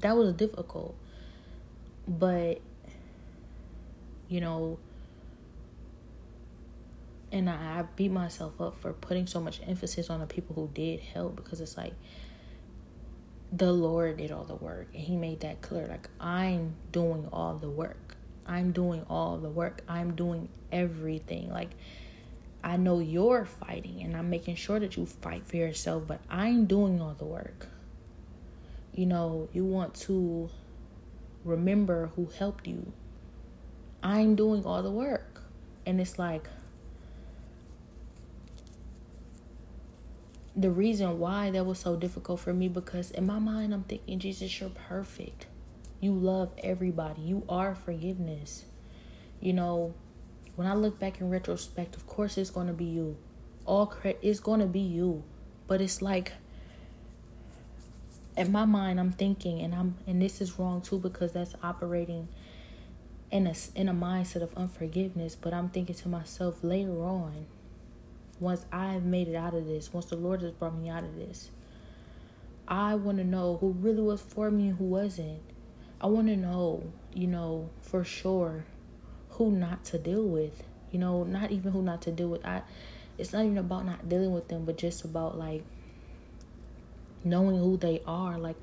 that 0.00 0.16
was 0.16 0.32
difficult, 0.34 0.94
but 2.08 2.60
you 4.32 4.40
know, 4.40 4.78
and 7.30 7.50
I, 7.50 7.80
I 7.80 7.84
beat 7.96 8.10
myself 8.10 8.58
up 8.62 8.80
for 8.80 8.94
putting 8.94 9.26
so 9.26 9.40
much 9.40 9.60
emphasis 9.66 10.08
on 10.08 10.20
the 10.20 10.26
people 10.26 10.54
who 10.54 10.70
did 10.72 11.00
help 11.00 11.36
because 11.36 11.60
it's 11.60 11.76
like 11.76 11.92
the 13.52 13.70
Lord 13.70 14.16
did 14.16 14.32
all 14.32 14.44
the 14.44 14.54
work 14.54 14.88
and 14.94 15.02
he 15.02 15.16
made 15.16 15.40
that 15.40 15.60
clear 15.60 15.86
like 15.86 16.08
I'm 16.18 16.76
doing 16.92 17.28
all 17.30 17.58
the 17.58 17.68
work. 17.68 18.16
I'm 18.46 18.72
doing 18.72 19.04
all 19.10 19.36
the 19.36 19.50
work. 19.50 19.82
I'm 19.86 20.14
doing 20.14 20.48
everything. 20.72 21.50
Like 21.50 21.72
I 22.64 22.78
know 22.78 23.00
you're 23.00 23.44
fighting 23.44 24.00
and 24.00 24.16
I'm 24.16 24.30
making 24.30 24.56
sure 24.56 24.80
that 24.80 24.96
you 24.96 25.04
fight 25.04 25.46
for 25.46 25.56
yourself, 25.56 26.04
but 26.06 26.22
I'm 26.30 26.64
doing 26.64 27.02
all 27.02 27.12
the 27.12 27.26
work. 27.26 27.68
You 28.94 29.04
know, 29.04 29.50
you 29.52 29.66
want 29.66 29.94
to 30.06 30.48
remember 31.44 32.10
who 32.16 32.30
helped 32.38 32.66
you. 32.66 32.94
I'm 34.02 34.34
doing 34.34 34.64
all 34.64 34.82
the 34.82 34.90
work. 34.90 35.42
And 35.86 36.00
it's 36.00 36.18
like 36.18 36.48
the 40.54 40.70
reason 40.70 41.18
why 41.18 41.50
that 41.50 41.64
was 41.64 41.78
so 41.78 41.96
difficult 41.96 42.40
for 42.40 42.52
me 42.52 42.68
because 42.68 43.10
in 43.10 43.26
my 43.26 43.38
mind 43.38 43.72
I'm 43.72 43.84
thinking 43.84 44.18
Jesus 44.18 44.60
you're 44.60 44.70
perfect. 44.70 45.46
You 46.00 46.12
love 46.12 46.50
everybody. 46.58 47.22
You 47.22 47.44
are 47.48 47.74
forgiveness. 47.74 48.64
You 49.40 49.52
know, 49.54 49.94
when 50.56 50.66
I 50.66 50.74
look 50.74 50.98
back 50.98 51.20
in 51.20 51.30
retrospect, 51.30 51.96
of 51.96 52.06
course 52.06 52.36
it's 52.36 52.50
going 52.50 52.66
to 52.66 52.72
be 52.72 52.84
you. 52.84 53.16
All 53.64 53.86
credit 53.86 54.20
it's 54.22 54.40
going 54.40 54.60
to 54.60 54.66
be 54.66 54.80
you. 54.80 55.22
But 55.66 55.80
it's 55.80 56.02
like 56.02 56.32
in 58.36 58.50
my 58.50 58.64
mind 58.64 58.98
I'm 59.00 59.12
thinking 59.12 59.60
and 59.60 59.74
I'm 59.74 59.96
and 60.06 60.20
this 60.20 60.40
is 60.40 60.58
wrong 60.58 60.80
too 60.82 60.98
because 60.98 61.32
that's 61.32 61.54
operating 61.62 62.28
in 63.32 63.46
a 63.46 63.54
in 63.74 63.88
a 63.88 63.94
mindset 63.94 64.42
of 64.42 64.54
unforgiveness, 64.56 65.34
but 65.34 65.54
I'm 65.54 65.70
thinking 65.70 65.96
to 65.96 66.08
myself 66.08 66.62
later 66.62 67.02
on 67.02 67.46
once 68.38 68.66
I've 68.70 69.04
made 69.04 69.28
it 69.28 69.36
out 69.36 69.54
of 69.54 69.66
this, 69.66 69.92
once 69.92 70.06
the 70.06 70.16
Lord 70.16 70.42
has 70.42 70.52
brought 70.52 70.76
me 70.76 70.90
out 70.90 71.04
of 71.04 71.16
this, 71.16 71.50
I 72.68 72.94
want 72.96 73.18
to 73.18 73.24
know 73.24 73.56
who 73.60 73.70
really 73.70 74.02
was 74.02 74.20
for 74.20 74.50
me 74.50 74.68
and 74.68 74.78
who 74.78 74.84
wasn't. 74.84 75.40
I 76.00 76.06
want 76.08 76.26
to 76.26 76.36
know, 76.36 76.82
you 77.14 77.28
know, 77.28 77.70
for 77.80 78.04
sure 78.04 78.64
who 79.30 79.52
not 79.52 79.84
to 79.86 79.98
deal 79.98 80.24
with. 80.24 80.64
You 80.90 80.98
know, 80.98 81.24
not 81.24 81.52
even 81.52 81.72
who 81.72 81.82
not 81.82 82.02
to 82.02 82.12
deal 82.12 82.28
with. 82.28 82.44
I 82.44 82.62
it's 83.16 83.32
not 83.32 83.44
even 83.44 83.58
about 83.58 83.86
not 83.86 84.08
dealing 84.08 84.32
with 84.32 84.48
them, 84.48 84.64
but 84.66 84.76
just 84.76 85.04
about 85.04 85.38
like 85.38 85.64
knowing 87.24 87.58
who 87.58 87.76
they 87.76 88.02
are. 88.06 88.38
Like 88.38 88.56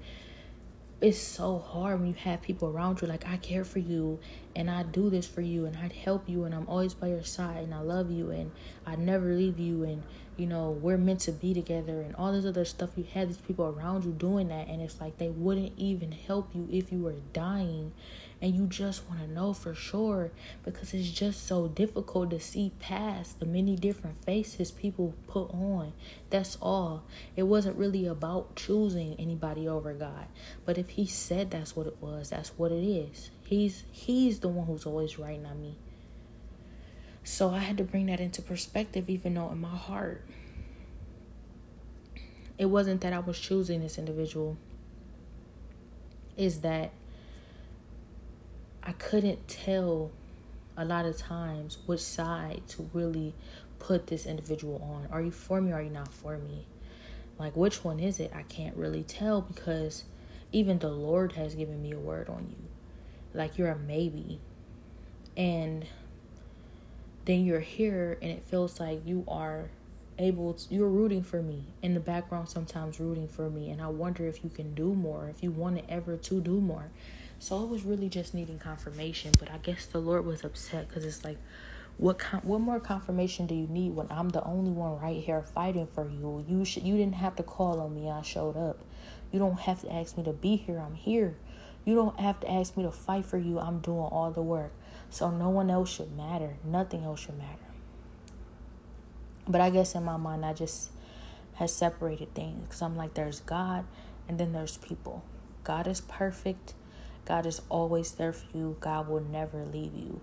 it's 1.01 1.17
so 1.17 1.59
hard 1.59 1.99
when 1.99 2.09
you 2.09 2.15
have 2.15 2.41
people 2.41 2.69
around 2.69 3.01
you 3.01 3.07
like 3.07 3.25
I 3.25 3.37
care 3.37 3.63
for 3.63 3.79
you 3.79 4.19
and 4.59 4.69
I 4.69 4.83
do 4.83 5.09
this 5.09 5.25
for 5.25 5.39
you 5.39 5.65
and 5.65 5.77
I'd 5.77 5.93
help 5.93 6.27
you 6.27 6.43
and 6.43 6.53
I'm 6.53 6.67
always 6.67 6.93
by 6.93 7.07
your 7.07 7.23
side 7.23 7.63
and 7.63 7.73
I 7.73 7.79
love 7.79 8.11
you 8.11 8.29
and 8.29 8.51
I 8.85 8.97
never 8.97 9.33
leave 9.33 9.57
you 9.57 9.85
and 9.85 10.03
you 10.35 10.47
know 10.47 10.71
we're 10.71 10.97
meant 10.97 11.21
to 11.21 11.31
be 11.31 11.53
together 11.53 12.01
and 12.01 12.13
all 12.17 12.33
this 12.33 12.43
other 12.43 12.65
stuff. 12.65 12.89
You 12.97 13.05
had 13.05 13.29
these 13.29 13.37
people 13.37 13.65
around 13.65 14.03
you 14.03 14.11
doing 14.11 14.49
that 14.49 14.67
and 14.67 14.81
it's 14.81 14.99
like 14.99 15.17
they 15.17 15.29
wouldn't 15.29 15.71
even 15.77 16.11
help 16.11 16.53
you 16.53 16.67
if 16.69 16.91
you 16.91 16.99
were 16.99 17.15
dying 17.31 17.93
and 18.41 18.55
you 18.55 18.67
just 18.67 19.07
want 19.09 19.21
to 19.21 19.27
know 19.27 19.53
for 19.53 19.73
sure 19.73 20.31
because 20.63 20.93
it's 20.93 21.09
just 21.09 21.45
so 21.45 21.67
difficult 21.67 22.29
to 22.29 22.39
see 22.39 22.71
past 22.79 23.39
the 23.39 23.45
many 23.45 23.75
different 23.75 24.23
faces 24.23 24.71
people 24.71 25.13
put 25.27 25.49
on. 25.53 25.91
That's 26.29 26.57
all. 26.61 27.03
It 27.35 27.43
wasn't 27.43 27.77
really 27.77 28.05
about 28.05 28.55
choosing 28.55 29.15
anybody 29.19 29.67
over 29.67 29.93
God. 29.93 30.27
But 30.65 30.77
if 30.77 30.89
he 30.89 31.05
said 31.05 31.51
that's 31.51 31.75
what 31.75 31.87
it 31.87 31.97
was, 31.99 32.29
that's 32.29 32.49
what 32.57 32.71
it 32.71 32.83
is. 32.83 33.29
He's 33.43 33.83
he's 33.91 34.39
the 34.39 34.47
one 34.47 34.67
who's 34.67 34.85
always 34.85 35.19
writing 35.19 35.45
on 35.45 35.61
me. 35.61 35.75
So 37.23 37.49
I 37.49 37.59
had 37.59 37.77
to 37.77 37.83
bring 37.83 38.05
that 38.05 38.21
into 38.21 38.41
perspective 38.41 39.09
even 39.09 39.33
though 39.33 39.49
in 39.51 39.59
my 39.59 39.75
heart 39.75 40.23
it 42.57 42.65
wasn't 42.65 43.01
that 43.01 43.13
I 43.13 43.19
was 43.19 43.39
choosing 43.39 43.81
this 43.81 43.97
individual. 43.97 44.57
Is 46.37 46.61
that 46.61 46.91
I 48.83 48.93
couldn't 48.93 49.47
tell 49.47 50.11
a 50.77 50.85
lot 50.85 51.05
of 51.05 51.17
times 51.17 51.77
which 51.85 52.01
side 52.01 52.61
to 52.69 52.89
really 52.93 53.33
put 53.79 54.07
this 54.07 54.25
individual 54.25 54.81
on. 54.81 55.07
Are 55.11 55.21
you 55.21 55.31
for 55.31 55.61
me 55.61 55.71
or 55.71 55.75
are 55.75 55.81
you 55.81 55.89
not 55.89 56.13
for 56.13 56.37
me? 56.37 56.65
Like, 57.37 57.55
which 57.55 57.83
one 57.83 57.99
is 57.99 58.19
it? 58.19 58.31
I 58.35 58.43
can't 58.43 58.75
really 58.75 59.03
tell 59.03 59.41
because 59.41 60.03
even 60.51 60.79
the 60.79 60.89
Lord 60.89 61.33
has 61.33 61.55
given 61.55 61.81
me 61.81 61.91
a 61.91 61.99
word 61.99 62.29
on 62.29 62.47
you. 62.49 62.67
Like, 63.33 63.57
you're 63.57 63.69
a 63.69 63.77
maybe. 63.77 64.39
And 65.37 65.85
then 67.25 67.45
you're 67.45 67.59
here 67.59 68.17
and 68.21 68.31
it 68.31 68.43
feels 68.43 68.79
like 68.79 69.05
you 69.05 69.23
are 69.27 69.69
able 70.17 70.53
to, 70.53 70.73
you're 70.73 70.89
rooting 70.89 71.23
for 71.23 71.41
me 71.41 71.63
in 71.81 71.93
the 71.93 71.99
background 71.99 72.49
sometimes 72.49 72.99
rooting 72.99 73.27
for 73.27 73.49
me 73.49 73.69
and 73.69 73.81
i 73.81 73.87
wonder 73.87 74.27
if 74.27 74.43
you 74.43 74.49
can 74.49 74.73
do 74.73 74.93
more 74.93 75.29
if 75.29 75.41
you 75.41 75.49
wanted 75.49 75.85
ever 75.87 76.17
to 76.17 76.41
do 76.41 76.59
more 76.59 76.89
so 77.39 77.63
it 77.63 77.69
was 77.69 77.83
really 77.83 78.09
just 78.09 78.33
needing 78.33 78.59
confirmation. 78.59 79.31
But 79.39 79.49
I 79.49 79.57
guess 79.57 79.85
the 79.85 79.99
Lord 79.99 80.25
was 80.25 80.43
upset 80.43 80.87
because 80.87 81.05
it's 81.05 81.23
like, 81.23 81.37
what 81.97 82.19
con- 82.19 82.41
what 82.43 82.59
more 82.59 82.79
confirmation 82.79 83.47
do 83.47 83.55
you 83.55 83.67
need 83.67 83.95
when 83.95 84.07
I'm 84.09 84.29
the 84.29 84.43
only 84.43 84.71
one 84.71 84.99
right 84.99 85.21
here 85.21 85.41
fighting 85.41 85.87
for 85.87 86.07
you? 86.07 86.45
You 86.47 86.65
should 86.65 86.83
you 86.83 86.97
didn't 86.97 87.15
have 87.15 87.35
to 87.37 87.43
call 87.43 87.79
on 87.79 87.95
me. 87.95 88.09
I 88.09 88.21
showed 88.21 88.57
up. 88.57 88.79
You 89.31 89.39
don't 89.39 89.59
have 89.59 89.81
to 89.81 89.93
ask 89.93 90.17
me 90.17 90.23
to 90.23 90.33
be 90.33 90.57
here. 90.57 90.79
I'm 90.79 90.95
here. 90.95 91.35
You 91.85 91.95
don't 91.95 92.19
have 92.19 92.39
to 92.41 92.51
ask 92.51 92.75
me 92.75 92.83
to 92.83 92.91
fight 92.91 93.25
for 93.25 93.37
you. 93.37 93.59
I'm 93.59 93.79
doing 93.79 93.99
all 93.99 94.31
the 94.31 94.41
work. 94.41 94.73
So 95.09 95.31
no 95.31 95.49
one 95.49 95.69
else 95.69 95.89
should 95.91 96.15
matter. 96.15 96.57
Nothing 96.63 97.03
else 97.03 97.21
should 97.21 97.37
matter. 97.37 97.69
But 99.47 99.61
I 99.61 99.69
guess 99.69 99.95
in 99.95 100.03
my 100.03 100.17
mind, 100.17 100.45
I 100.45 100.53
just 100.53 100.91
has 101.55 101.73
separated 101.73 102.33
things 102.35 102.63
because 102.63 102.81
I'm 102.81 102.95
like, 102.95 103.15
there's 103.15 103.39
God 103.41 103.85
and 104.27 104.39
then 104.39 104.51
there's 104.51 104.77
people. 104.77 105.23
God 105.63 105.87
is 105.87 106.01
perfect 106.01 106.73
God 107.29 107.45
is 107.45 107.61
always 107.69 108.13
there 108.13 108.33
for 108.33 108.57
you. 108.57 108.75
God 108.79 109.07
will 109.07 109.21
never 109.21 109.63
leave 109.63 109.93
you. 109.95 110.19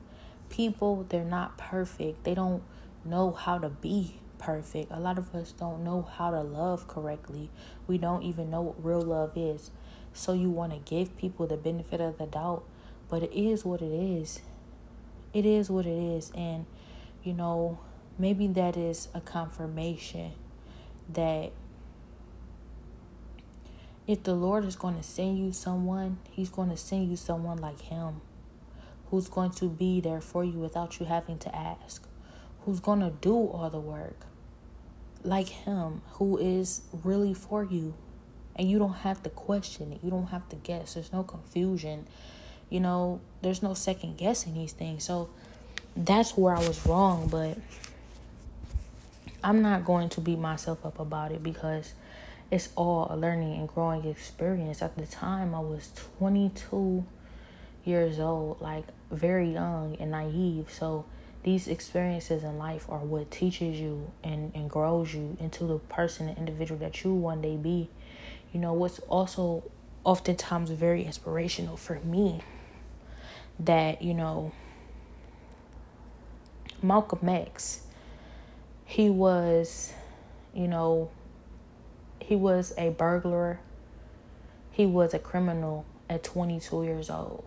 People, 0.51 1.07
they're 1.09 1.24
not 1.24 1.57
perfect. 1.57 2.24
They 2.24 2.35
don't 2.35 2.65
know 3.05 3.31
how 3.31 3.59
to 3.59 3.69
be 3.69 4.16
perfect. 4.39 4.91
A 4.91 4.99
lot 4.99 5.16
of 5.16 5.33
us 5.33 5.53
don't 5.53 5.85
know 5.85 6.03
how 6.03 6.33
to 6.33 6.41
love 6.41 6.89
correctly. 6.89 7.49
We 7.87 7.97
don't 7.97 8.24
even 8.24 8.51
know 8.51 8.61
what 8.61 8.85
real 8.85 9.01
love 9.01 9.33
is. 9.37 9.70
So 10.15 10.33
you 10.33 10.51
want 10.51 10.73
to 10.73 10.78
give 10.78 11.16
people 11.16 11.47
the 11.47 11.57
benefit 11.57 12.01
of 12.01 12.19
the 12.19 12.27
doubt, 12.27 12.65
but 13.09 13.23
it 13.23 13.33
is 13.33 13.65
what 13.65 13.83
it 13.83 13.93
is. 13.93 14.41
It 15.33 15.47
is 15.47 15.70
what 15.70 15.87
it 15.87 15.97
is. 15.97 16.33
And, 16.35 16.66
you 17.23 17.35
know, 17.35 17.78
maybe 18.19 18.49
that 18.49 18.77
is 18.77 19.07
a 19.15 19.20
confirmation 19.20 20.33
that 21.09 21.53
if 24.07 24.23
the 24.23 24.35
Lord 24.35 24.65
is 24.65 24.77
going 24.77 24.97
to 24.97 25.03
send 25.03 25.39
you 25.39 25.53
someone, 25.53 26.19
He's 26.31 26.51
going 26.51 26.70
to 26.70 26.77
send 26.77 27.11
you 27.11 27.16
someone 27.16 27.59
like 27.59 27.81
Him 27.83 28.20
who's 29.11 29.28
going 29.28 29.53
to 29.53 29.69
be 29.69 30.01
there 30.01 30.20
for 30.20 30.45
you 30.45 30.59
without 30.59 30.99
you 30.99 31.07
having 31.07 31.39
to 31.39 31.55
ask, 31.55 32.07
who's 32.65 32.81
going 32.81 33.01
to 33.01 33.11
do 33.20 33.35
all 33.35 33.70
the 33.70 33.81
work 33.81 34.27
like 35.23 35.49
Him, 35.49 36.03
who 36.12 36.39
is 36.39 36.83
really 37.05 37.35
for 37.35 37.65
you. 37.65 37.95
And 38.55 38.70
you 38.70 38.78
don't 38.78 38.95
have 38.95 39.23
to 39.24 39.31
question 39.31 39.93
it, 39.93 40.01
you 40.03 40.11
don't 40.11 40.28
have 40.28 40.49
to 40.49 40.57
guess. 40.57 40.95
There's 40.95 41.12
no 41.12 41.23
confusion, 41.23 42.07
you 42.70 42.81
know, 42.81 43.20
there's 43.43 43.62
no 43.62 43.74
second 43.74 44.16
guessing 44.16 44.55
these 44.55 44.73
things. 44.73 45.05
So 45.05 45.28
that's 45.95 46.37
where 46.37 46.55
I 46.55 46.61
was 46.61 46.85
wrong, 46.87 47.28
but 47.28 47.59
I'm 49.45 49.62
not 49.62 49.85
going 49.85 50.09
to 50.11 50.20
beat 50.20 50.39
myself 50.39 50.87
up 50.87 50.99
about 50.99 51.33
it 51.33 51.43
because 51.43 51.93
it's 52.51 52.68
all 52.77 53.09
a 53.10 53.16
learning 53.16 53.55
and 53.59 53.68
growing 53.68 54.05
experience. 54.05 54.82
At 54.82 54.97
the 54.97 55.06
time, 55.06 55.55
I 55.55 55.60
was 55.60 55.90
22 56.18 57.05
years 57.85 58.18
old, 58.20 58.60
like 58.60 58.85
very 59.10 59.52
young 59.52 59.97
and 59.98 60.10
naive. 60.10 60.68
So, 60.70 61.05
these 61.43 61.68
experiences 61.68 62.43
in 62.43 62.59
life 62.59 62.86
are 62.89 62.98
what 62.98 63.31
teaches 63.31 63.78
you 63.78 64.10
and, 64.24 64.51
and 64.55 64.68
grows 64.68 65.14
you 65.14 65.36
into 65.39 65.64
the 65.64 65.78
person 65.78 66.28
and 66.28 66.36
individual 66.36 66.81
that 66.81 67.05
you 67.05 67.14
one 67.14 67.40
day 67.40 67.56
be. 67.56 67.89
You 68.52 68.59
know, 68.59 68.73
what's 68.73 68.98
also 69.09 69.62
oftentimes 70.02 70.70
very 70.70 71.05
inspirational 71.05 71.77
for 71.77 72.01
me 72.01 72.40
that, 73.60 74.02
you 74.02 74.12
know, 74.12 74.51
Malcolm 76.82 77.28
X, 77.28 77.82
he 78.85 79.09
was, 79.09 79.93
you 80.52 80.66
know, 80.66 81.10
he 82.27 82.35
was 82.35 82.74
a 82.77 82.90
burglar. 82.90 83.61
He 84.73 84.85
was 84.85 85.15
a 85.15 85.19
criminal 85.20 85.85
at 86.11 86.24
22 86.24 86.82
years 86.82 87.09
old. 87.09 87.44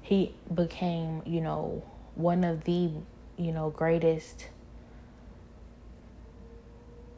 He 0.00 0.34
became, 0.52 1.20
you 1.26 1.42
know, 1.42 1.84
one 2.14 2.42
of 2.42 2.64
the, 2.64 2.90
you 3.36 3.52
know, 3.52 3.68
greatest 3.68 4.46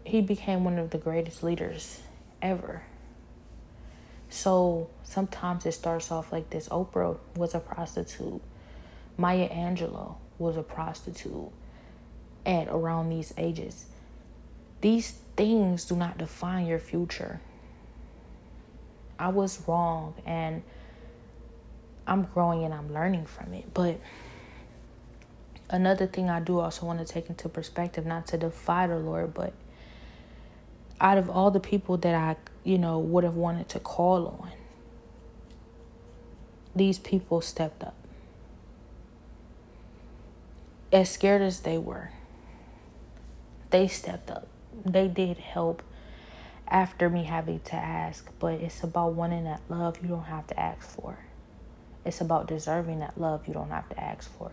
he 0.04 0.20
became 0.20 0.64
one 0.64 0.78
of 0.78 0.90
the 0.90 0.98
greatest 0.98 1.44
leaders 1.44 2.00
ever. 2.42 2.82
So 4.28 4.90
sometimes 5.04 5.64
it 5.66 5.72
starts 5.72 6.10
off 6.10 6.32
like 6.32 6.50
this. 6.50 6.68
Oprah 6.70 7.16
was 7.36 7.54
a 7.54 7.60
prostitute. 7.60 8.42
Maya 9.16 9.48
Angelou 9.48 10.16
was 10.38 10.56
a 10.56 10.62
prostitute 10.62 11.52
at 12.44 12.66
around 12.66 13.10
these 13.10 13.32
ages. 13.38 13.86
These 14.84 15.12
things 15.34 15.86
do 15.86 15.96
not 15.96 16.18
define 16.18 16.66
your 16.66 16.78
future. 16.78 17.40
I 19.18 19.28
was 19.28 19.66
wrong 19.66 20.12
and 20.26 20.62
I'm 22.06 22.24
growing 22.24 22.64
and 22.64 22.74
I'm 22.74 22.92
learning 22.92 23.24
from 23.24 23.54
it. 23.54 23.72
But 23.72 23.98
another 25.70 26.06
thing 26.06 26.28
I 26.28 26.40
do 26.40 26.58
also 26.58 26.84
want 26.84 26.98
to 26.98 27.10
take 27.10 27.30
into 27.30 27.48
perspective, 27.48 28.04
not 28.04 28.26
to 28.26 28.36
defy 28.36 28.86
the 28.86 28.98
Lord, 28.98 29.32
but 29.32 29.54
out 31.00 31.16
of 31.16 31.30
all 31.30 31.50
the 31.50 31.60
people 31.60 31.96
that 31.96 32.14
I, 32.14 32.36
you 32.62 32.76
know, 32.76 32.98
would 32.98 33.24
have 33.24 33.36
wanted 33.36 33.70
to 33.70 33.80
call 33.80 34.38
on, 34.38 34.52
these 36.76 36.98
people 36.98 37.40
stepped 37.40 37.82
up. 37.82 37.96
As 40.92 41.08
scared 41.08 41.40
as 41.40 41.60
they 41.60 41.78
were, 41.78 42.10
they 43.70 43.88
stepped 43.88 44.30
up. 44.30 44.46
They 44.84 45.08
did 45.08 45.38
help 45.38 45.82
after 46.68 47.10
me 47.10 47.24
having 47.24 47.60
to 47.60 47.76
ask, 47.76 48.30
but 48.38 48.54
it's 48.54 48.82
about 48.82 49.14
wanting 49.14 49.44
that 49.44 49.60
love 49.68 49.98
you 50.02 50.08
don't 50.08 50.24
have 50.24 50.46
to 50.48 50.58
ask 50.58 50.88
for. 50.88 51.18
It's 52.04 52.20
about 52.20 52.48
deserving 52.48 53.00
that 53.00 53.18
love 53.18 53.46
you 53.46 53.54
don't 53.54 53.70
have 53.70 53.88
to 53.90 54.00
ask 54.00 54.30
for. 54.36 54.52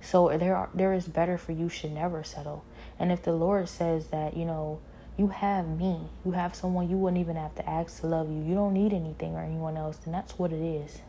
So 0.00 0.36
there 0.38 0.56
are 0.56 0.70
there 0.74 0.94
is 0.94 1.06
better 1.06 1.36
for 1.36 1.52
you 1.52 1.68
should 1.68 1.92
never 1.92 2.24
settle. 2.24 2.64
And 2.98 3.12
if 3.12 3.22
the 3.22 3.32
Lord 3.32 3.68
says 3.68 4.08
that, 4.08 4.36
you 4.36 4.44
know, 4.44 4.80
you 5.16 5.28
have 5.28 5.68
me, 5.68 6.08
you 6.24 6.32
have 6.32 6.54
someone 6.54 6.88
you 6.88 6.96
wouldn't 6.96 7.20
even 7.20 7.36
have 7.36 7.54
to 7.56 7.68
ask 7.68 8.00
to 8.00 8.06
love 8.06 8.30
you. 8.30 8.42
You 8.42 8.54
don't 8.54 8.72
need 8.72 8.92
anything 8.92 9.34
or 9.34 9.42
anyone 9.42 9.76
else, 9.76 9.98
then 9.98 10.12
that's 10.12 10.38
what 10.38 10.52
it 10.52 10.62
is. 10.62 11.00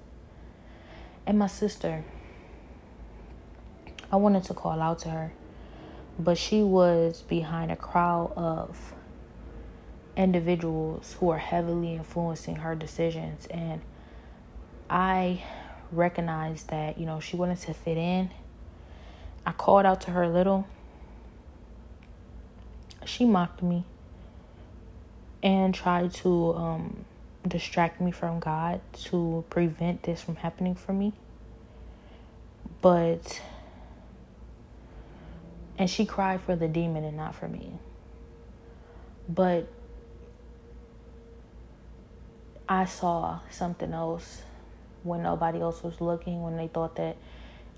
And 1.26 1.40
my 1.40 1.48
sister, 1.48 2.04
I 4.12 4.18
wanted 4.18 4.44
to 4.46 4.54
call 4.54 4.82
out 4.82 5.00
to 5.00 5.10
her, 5.10 5.34
but 6.24 6.38
she 6.38 6.62
was 6.62 7.24
behind 7.24 7.72
a 7.72 7.76
crowd 7.76 8.34
of 8.36 8.94
individuals 10.16 11.16
who 11.20 11.30
are 11.30 11.38
heavily 11.38 11.96
influencing 11.96 12.58
her 12.58 12.76
decisions 12.76 13.48
and 13.48 13.82
I 14.92 15.42
recognized 15.94 16.70
that, 16.70 16.98
you 16.98 17.06
know, 17.06 17.22
she 17.22 17.38
wanted 17.38 17.60
to 17.60 17.74
fit 17.74 17.98
in. 17.98 18.30
I 19.46 19.54
called 19.54 19.86
out 19.86 20.02
to 20.02 20.12
her 20.12 20.24
a 20.24 20.30
little. 20.30 20.68
She 23.06 23.24
mocked 23.26 23.64
me 23.64 23.86
and 25.42 25.74
tried 25.74 26.14
to 26.16 26.54
um, 26.54 27.06
distract 27.48 28.02
me 28.02 28.12
from 28.12 28.40
God 28.40 28.82
to 29.06 29.46
prevent 29.50 30.04
this 30.04 30.22
from 30.22 30.36
happening 30.36 30.76
for 30.76 30.92
me. 30.92 31.14
But, 32.82 33.42
and 35.82 35.90
she 35.90 36.06
cried 36.06 36.40
for 36.40 36.56
the 36.56 36.68
demon 36.68 37.04
and 37.04 37.18
not 37.18 37.34
for 37.34 37.48
me. 37.48 37.72
But 39.28 39.68
I 42.70 42.86
saw 42.86 43.40
something 43.50 43.92
else 43.92 44.44
when 45.02 45.24
nobody 45.24 45.60
else 45.60 45.82
was 45.82 46.00
looking, 46.00 46.44
when 46.44 46.56
they 46.56 46.68
thought 46.68 46.98
that, 46.98 47.18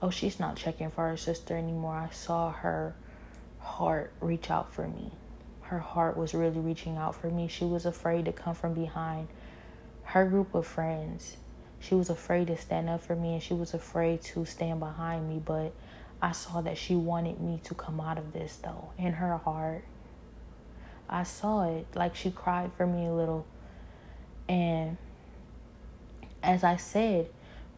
oh, 0.02 0.10
she's 0.10 0.38
not 0.38 0.58
checking 0.58 0.90
for 0.90 1.08
her 1.08 1.16
sister 1.16 1.56
anymore. 1.56 1.96
I 1.96 2.14
saw 2.14 2.52
her 2.52 2.94
heart 3.60 4.12
reach 4.20 4.52
out 4.52 4.74
for 4.74 4.86
me. 4.86 5.14
Her 5.62 5.80
heart 5.80 6.18
was 6.18 6.34
really 6.34 6.60
reaching 6.60 6.98
out 6.98 7.16
for 7.16 7.30
me. 7.30 7.48
She 7.48 7.64
was 7.64 7.86
afraid 7.86 8.26
to 8.26 8.34
come 8.34 8.54
from 8.54 8.74
behind 8.74 9.30
her 10.04 10.26
group 10.26 10.54
of 10.54 10.68
friends. 10.68 11.38
She 11.80 11.96
was 11.96 12.10
afraid 12.10 12.48
to 12.48 12.58
stand 12.58 12.90
up 12.90 13.00
for 13.00 13.16
me 13.16 13.36
and 13.36 13.42
she 13.42 13.54
was 13.54 13.74
afraid 13.74 14.22
to 14.24 14.44
stand 14.44 14.82
behind 14.82 15.30
me. 15.30 15.42
But 15.44 15.74
I 16.24 16.32
saw 16.32 16.62
that 16.62 16.78
she 16.78 16.95
wanted 16.95 17.41
me 17.41 17.60
to 17.66 17.76
come 17.76 18.00
out 18.00 18.18
of 18.18 18.32
this, 18.32 18.56
though, 18.56 18.91
in 18.98 19.12
her 19.12 19.36
heart. 19.40 19.84
I 21.10 21.24
saw 21.24 21.64
it 21.64 21.86
like 21.95 22.16
she 22.16 22.32
cried 22.32 22.72
for 22.78 22.88
me 22.88 23.08
a 23.08 23.12
little. 23.12 23.45
And 24.48 24.95
as 26.41 26.64
I 26.64 26.78
said, 26.78 27.28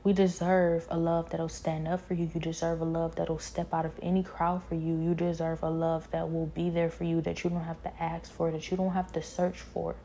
we 0.03 0.13
deserve 0.13 0.85
a 0.91 0.97
love 0.97 1.31
that'll 1.31 1.49
stand 1.49 1.87
up 1.87 2.07
for 2.07 2.13
you. 2.13 2.29
You 2.35 2.39
deserve 2.39 2.81
a 2.81 2.85
love 2.85 3.15
that'll 3.15 3.39
step 3.39 3.73
out 3.73 3.83
of 3.83 3.93
any 3.99 4.21
crowd 4.21 4.61
for 4.69 4.75
you. 4.75 4.93
You 5.01 5.15
deserve 5.15 5.63
a 5.63 5.69
love 5.71 6.07
that 6.11 6.31
will 6.31 6.45
be 6.45 6.69
there 6.69 6.91
for 6.91 7.03
you, 7.03 7.21
that 7.21 7.43
you 7.43 7.49
don't 7.49 7.63
have 7.63 7.81
to 7.81 7.91
ask 7.99 8.31
for, 8.31 8.51
that 8.51 8.69
you 8.69 8.77
don't 8.77 8.93
have 8.93 9.11
to 9.13 9.23
search 9.23 9.57
for. 9.57 9.95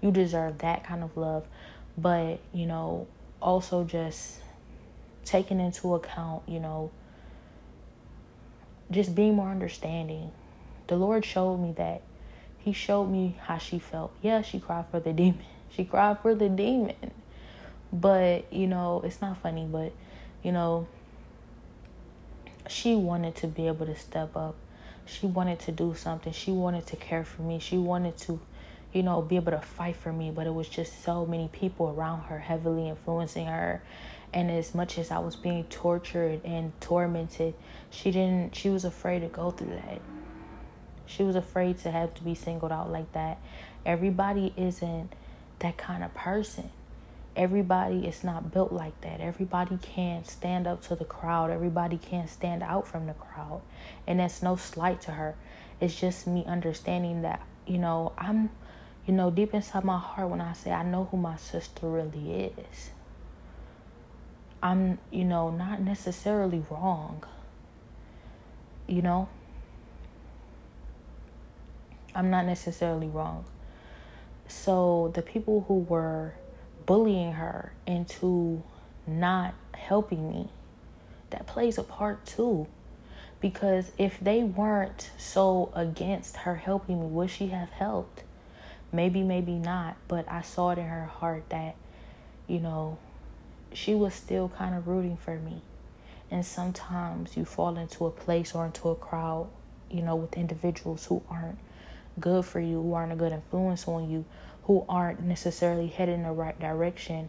You 0.00 0.10
deserve 0.10 0.56
that 0.60 0.84
kind 0.84 1.04
of 1.04 1.18
love. 1.18 1.46
But, 1.98 2.40
you 2.54 2.64
know, 2.64 3.08
also 3.42 3.84
just 3.84 4.38
taking 5.26 5.60
into 5.60 5.94
account, 5.94 6.44
you 6.48 6.58
know, 6.58 6.90
just 8.92 9.14
being 9.14 9.34
more 9.34 9.50
understanding. 9.50 10.30
The 10.86 10.96
Lord 10.96 11.24
showed 11.24 11.58
me 11.58 11.72
that. 11.72 12.02
He 12.58 12.72
showed 12.72 13.06
me 13.06 13.36
how 13.40 13.58
she 13.58 13.78
felt. 13.78 14.12
Yeah, 14.22 14.42
she 14.42 14.60
cried 14.60 14.86
for 14.90 15.00
the 15.00 15.12
demon. 15.12 15.44
She 15.74 15.86
cried 15.86 16.18
for 16.20 16.34
the 16.34 16.50
demon 16.50 16.94
but, 17.92 18.50
you 18.50 18.66
know, 18.66 19.02
it's 19.04 19.20
not 19.20 19.36
funny, 19.38 19.66
but, 19.70 19.92
you 20.42 20.50
know, 20.50 20.88
she 22.68 22.94
wanted 22.94 23.36
to 23.36 23.46
be 23.46 23.66
able 23.66 23.86
to 23.86 23.96
step 23.96 24.34
up. 24.34 24.54
She 25.04 25.26
wanted 25.26 25.58
to 25.60 25.72
do 25.72 25.94
something. 25.94 26.32
She 26.32 26.52
wanted 26.52 26.86
to 26.86 26.96
care 26.96 27.24
for 27.24 27.42
me. 27.42 27.58
She 27.58 27.76
wanted 27.76 28.16
to, 28.18 28.40
you 28.94 29.02
know, 29.02 29.20
be 29.20 29.36
able 29.36 29.52
to 29.52 29.60
fight 29.60 29.96
for 29.96 30.12
me. 30.12 30.30
But 30.30 30.46
it 30.46 30.54
was 30.54 30.68
just 30.68 31.02
so 31.04 31.26
many 31.26 31.48
people 31.48 31.90
around 31.90 32.22
her 32.22 32.38
heavily 32.38 32.88
influencing 32.88 33.46
her. 33.46 33.82
And 34.32 34.50
as 34.50 34.74
much 34.74 34.98
as 34.98 35.10
I 35.10 35.18
was 35.18 35.36
being 35.36 35.64
tortured 35.64 36.40
and 36.44 36.72
tormented, 36.80 37.54
she 37.90 38.10
didn't, 38.10 38.54
she 38.56 38.70
was 38.70 38.84
afraid 38.84 39.20
to 39.20 39.28
go 39.28 39.50
through 39.50 39.74
that. 39.74 40.00
She 41.04 41.22
was 41.22 41.36
afraid 41.36 41.78
to 41.80 41.90
have 41.90 42.14
to 42.14 42.24
be 42.24 42.34
singled 42.34 42.72
out 42.72 42.90
like 42.90 43.12
that. 43.12 43.38
Everybody 43.84 44.54
isn't 44.56 45.12
that 45.58 45.76
kind 45.76 46.02
of 46.02 46.14
person 46.14 46.70
everybody 47.36 48.06
is 48.06 48.22
not 48.22 48.52
built 48.52 48.72
like 48.72 48.98
that. 49.00 49.20
Everybody 49.20 49.78
can't 49.80 50.26
stand 50.26 50.66
up 50.66 50.82
to 50.82 50.96
the 50.96 51.04
crowd. 51.04 51.50
Everybody 51.50 51.96
can't 51.96 52.28
stand 52.28 52.62
out 52.62 52.86
from 52.86 53.06
the 53.06 53.14
crowd. 53.14 53.62
And 54.06 54.20
that's 54.20 54.42
no 54.42 54.56
slight 54.56 55.00
to 55.02 55.12
her. 55.12 55.34
It's 55.80 55.98
just 55.98 56.26
me 56.26 56.44
understanding 56.46 57.22
that, 57.22 57.40
you 57.66 57.78
know, 57.78 58.12
I'm, 58.18 58.50
you 59.06 59.14
know, 59.14 59.30
deep 59.30 59.54
inside 59.54 59.84
my 59.84 59.98
heart 59.98 60.28
when 60.28 60.40
I 60.40 60.52
say 60.52 60.72
I 60.72 60.82
know 60.82 61.08
who 61.10 61.16
my 61.16 61.36
sister 61.36 61.88
really 61.88 62.52
is. 62.56 62.90
I'm, 64.62 64.98
you 65.10 65.24
know, 65.24 65.50
not 65.50 65.80
necessarily 65.80 66.64
wrong. 66.70 67.24
You 68.86 69.02
know? 69.02 69.28
I'm 72.14 72.30
not 72.30 72.46
necessarily 72.46 73.08
wrong. 73.08 73.44
So 74.46 75.10
the 75.14 75.22
people 75.22 75.64
who 75.66 75.78
were 75.78 76.34
bullying 76.86 77.32
her 77.32 77.72
into 77.86 78.62
not 79.06 79.54
helping 79.74 80.30
me. 80.30 80.48
That 81.30 81.46
plays 81.46 81.78
a 81.78 81.82
part 81.82 82.24
too. 82.26 82.66
Because 83.40 83.90
if 83.98 84.20
they 84.20 84.42
weren't 84.42 85.10
so 85.18 85.72
against 85.74 86.36
her 86.38 86.56
helping 86.56 87.00
me, 87.00 87.06
would 87.06 87.30
she 87.30 87.48
have 87.48 87.70
helped? 87.70 88.22
Maybe, 88.92 89.22
maybe 89.22 89.52
not. 89.52 89.96
But 90.06 90.30
I 90.30 90.42
saw 90.42 90.70
it 90.70 90.78
in 90.78 90.86
her 90.86 91.06
heart 91.06 91.44
that, 91.48 91.74
you 92.46 92.60
know, 92.60 92.98
she 93.74 93.94
was 93.94 94.14
still 94.14 94.48
kind 94.48 94.74
of 94.74 94.88
rooting 94.88 95.16
for 95.16 95.36
me. 95.38 95.62
And 96.30 96.44
sometimes 96.44 97.36
you 97.36 97.44
fall 97.44 97.76
into 97.76 98.06
a 98.06 98.10
place 98.10 98.54
or 98.54 98.66
into 98.66 98.88
a 98.88 98.94
crowd, 98.94 99.48
you 99.90 100.02
know, 100.02 100.16
with 100.16 100.36
individuals 100.36 101.04
who 101.06 101.22
aren't 101.28 101.58
good 102.18 102.44
for 102.44 102.60
you, 102.60 102.80
who 102.82 102.94
aren't 102.94 103.12
a 103.12 103.16
good 103.16 103.32
influence 103.32 103.86
on 103.86 104.10
you, 104.10 104.24
who 104.64 104.84
aren't 104.88 105.20
necessarily 105.20 105.88
headed 105.88 106.14
in 106.14 106.22
the 106.22 106.32
right 106.32 106.58
direction 106.58 107.28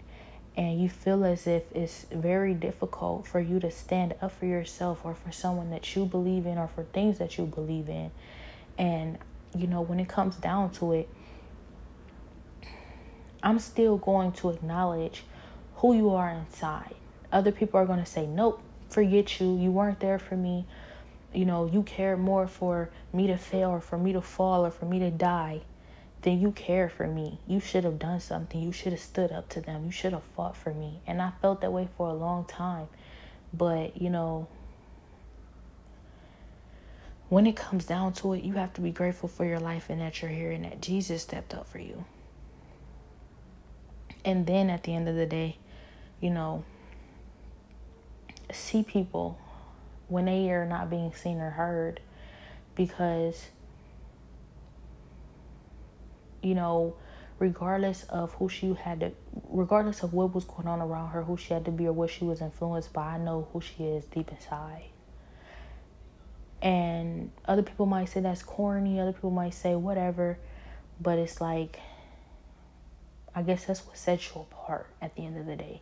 and 0.56 0.80
you 0.80 0.88
feel 0.88 1.26
as 1.26 1.48
if 1.48 1.64
it's 1.74 2.06
very 2.11 2.53
difficult 2.53 3.26
for 3.26 3.40
you 3.40 3.60
to 3.60 3.72
stand 3.72 4.14
up 4.22 4.32
for 4.32 4.45
yourself 4.45 5.02
or 5.03 5.15
for 5.15 5.32
someone 5.32 5.72
that 5.72 5.95
you 5.95 6.06
believe 6.06 6.45
in 6.45 6.57
or 6.57 6.68
for 6.68 6.84
things 6.84 7.18
that 7.18 7.38
you 7.38 7.45
believe 7.45 7.90
in. 7.90 8.11
And, 8.78 9.18
you 9.56 9.65
know, 9.65 9.82
when 9.82 9.99
it 9.99 10.07
comes 10.07 10.36
down 10.36 10.70
to 10.74 10.94
it, 10.94 11.10
I'm 13.41 13.57
still 13.57 13.98
going 13.98 14.32
to 14.34 14.52
acknowledge 14.52 15.24
who 15.84 15.93
you 15.93 16.11
are 16.11 16.30
inside. 16.30 16.95
Other 17.30 17.51
people 17.51 17.77
are 17.77 17.85
going 17.85 17.99
to 17.99 18.05
say, 18.05 18.26
nope, 18.26 18.61
forget 18.89 19.41
you. 19.41 19.57
You 19.57 19.69
weren't 19.69 19.99
there 19.99 20.18
for 20.18 20.38
me. 20.38 20.65
You 21.34 21.43
know, 21.43 21.65
you 21.65 21.84
cared 21.84 22.19
more 22.19 22.47
for 22.47 22.89
me 23.11 23.27
to 23.27 23.35
fail 23.38 23.69
or 23.69 23.81
for 23.81 23.97
me 23.97 24.14
to 24.14 24.22
fall 24.22 24.65
or 24.65 24.72
for 24.72 24.85
me 24.85 24.99
to 24.99 25.11
die 25.11 25.60
than 26.22 26.39
you 26.39 26.53
care 26.53 26.88
for 26.88 27.05
me. 27.05 27.38
You 27.47 27.60
should 27.60 27.84
have 27.84 27.99
done 27.99 28.22
something. 28.22 28.61
You 28.61 28.72
should 28.72 28.93
have 28.93 29.01
stood 29.01 29.34
up 29.34 29.49
to 29.49 29.60
them. 29.60 29.84
You 29.84 29.91
should 29.91 30.14
have 30.14 30.23
fought 30.38 30.55
for 30.55 30.73
me. 30.73 31.01
And 31.05 31.22
I 31.22 31.34
felt 31.41 31.60
that 31.60 31.73
way 31.73 31.89
for 31.97 32.07
a 32.07 32.14
long 32.14 32.45
time. 32.45 32.88
But, 33.53 34.01
you 34.01 34.10
know, 34.10 34.47
when 37.27 37.45
it 37.45 37.57
comes 37.57 37.84
down 37.84 38.14
to 38.14 38.31
it, 38.31 38.45
you 38.45 38.53
have 38.53 38.72
to 38.76 38.81
be 38.81 38.91
grateful 38.91 39.27
for 39.27 39.43
your 39.43 39.60
life 39.60 39.89
and 39.89 39.99
that 39.99 40.22
you're 40.22 40.31
here 40.31 40.51
and 40.51 40.64
that 40.64 40.81
Jesus 40.81 41.23
stepped 41.23 41.53
up 41.53 41.68
for 41.68 41.80
you. 41.80 42.05
And 44.23 44.47
then 44.47 44.69
at 44.69 44.84
the 44.84 44.95
end 44.95 45.10
of 45.10 45.15
the 45.15 45.26
day, 45.26 45.57
you 46.24 46.30
know, 46.30 46.64
see 48.50 48.82
people 48.82 49.38
when 50.08 50.24
they 50.24 50.50
are 50.52 50.66
not 50.66 50.90
being 50.90 51.14
seen 51.14 51.38
or 51.40 51.50
heard 51.50 52.00
because 52.76 53.48
you 56.41 56.56
know, 56.56 56.95
regardless 57.40 58.04
of 58.04 58.34
who 58.36 58.48
she 58.48 58.74
had 58.74 59.02
to, 59.02 59.12
regardless 59.50 60.02
of 60.02 60.14
what 60.14 60.34
was 60.34 60.45
going 60.45 60.68
on 60.68 60.80
around 60.80 61.10
her, 61.10 61.24
who 61.24 61.36
she 61.36 61.54
had 61.54 61.66
to 61.66 61.72
be, 61.72 61.88
or 61.88 61.94
what 61.94 62.10
she 62.10 62.24
was 62.24 62.40
influenced 62.41 62.94
by, 62.94 63.16
I 63.16 63.18
know 63.18 63.48
who 63.52 63.60
she 63.60 63.84
is 63.84 64.06
deep 64.06 64.30
inside. 64.32 64.86
And 66.62 67.32
other 67.45 67.64
people 67.64 67.86
might 67.86 68.06
say 68.06 68.22
that's 68.22 68.44
corny, 68.44 69.00
other 69.00 69.12
people 69.12 69.32
might 69.32 69.54
say 69.54 69.76
whatever, 69.76 70.38
but 71.02 71.18
it's 71.18 71.41
like, 71.41 71.80
I 73.36 73.41
guess 73.41 73.66
that's 73.66 73.86
what 73.86 73.98
sets 73.98 74.30
you 74.34 74.41
apart 74.41 74.88
at 75.02 75.16
the 75.16 75.26
end 75.26 75.38
of 75.38 75.45
the 75.45 75.58
day. 75.58 75.82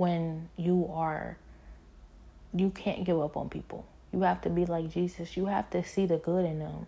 When 0.00 0.48
you 0.56 0.88
are, 0.94 1.36
you 2.54 2.70
can't 2.70 3.04
give 3.04 3.20
up 3.20 3.36
on 3.36 3.50
people. 3.50 3.84
You 4.14 4.22
have 4.22 4.40
to 4.40 4.48
be 4.48 4.64
like 4.64 4.88
Jesus. 4.90 5.36
You 5.36 5.44
have 5.44 5.68
to 5.72 5.84
see 5.84 6.06
the 6.06 6.16
good 6.16 6.46
in 6.46 6.58
them 6.58 6.86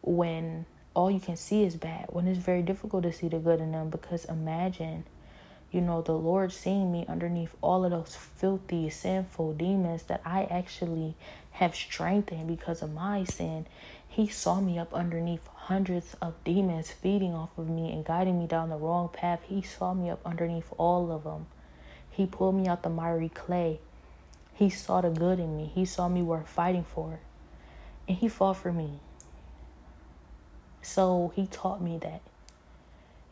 when 0.00 0.64
all 0.94 1.10
you 1.10 1.20
can 1.20 1.36
see 1.36 1.64
is 1.64 1.76
bad. 1.76 2.06
When 2.08 2.26
it's 2.26 2.38
very 2.38 2.62
difficult 2.62 3.02
to 3.02 3.12
see 3.12 3.28
the 3.28 3.40
good 3.40 3.60
in 3.60 3.72
them 3.72 3.90
because 3.90 4.24
imagine, 4.24 5.04
you 5.70 5.82
know, 5.82 6.00
the 6.00 6.14
Lord 6.14 6.50
seeing 6.50 6.90
me 6.90 7.04
underneath 7.06 7.54
all 7.60 7.84
of 7.84 7.90
those 7.90 8.16
filthy, 8.16 8.88
sinful 8.88 9.52
demons 9.52 10.04
that 10.04 10.22
I 10.24 10.44
actually 10.44 11.14
have 11.50 11.74
strengthened 11.74 12.48
because 12.48 12.80
of 12.80 12.90
my 12.94 13.24
sin. 13.24 13.66
He 14.08 14.28
saw 14.28 14.62
me 14.62 14.78
up 14.78 14.94
underneath 14.94 15.46
hundreds 15.48 16.16
of 16.22 16.42
demons 16.42 16.90
feeding 16.90 17.34
off 17.34 17.50
of 17.58 17.68
me 17.68 17.92
and 17.92 18.02
guiding 18.02 18.38
me 18.38 18.46
down 18.46 18.70
the 18.70 18.78
wrong 18.78 19.10
path. 19.10 19.40
He 19.46 19.60
saw 19.60 19.92
me 19.92 20.08
up 20.08 20.22
underneath 20.24 20.72
all 20.78 21.12
of 21.12 21.24
them. 21.24 21.44
He 22.16 22.24
pulled 22.24 22.54
me 22.54 22.66
out 22.66 22.82
the 22.82 22.88
miry 22.88 23.28
clay. 23.28 23.78
He 24.54 24.70
saw 24.70 25.02
the 25.02 25.10
good 25.10 25.38
in 25.38 25.54
me. 25.54 25.70
He 25.74 25.84
saw 25.84 26.08
me 26.08 26.22
worth 26.22 26.48
fighting 26.48 26.84
for. 26.84 27.20
And 28.08 28.16
he 28.16 28.26
fought 28.26 28.56
for 28.56 28.72
me. 28.72 29.00
So 30.80 31.30
he 31.36 31.46
taught 31.46 31.82
me 31.82 31.98
that. 31.98 32.22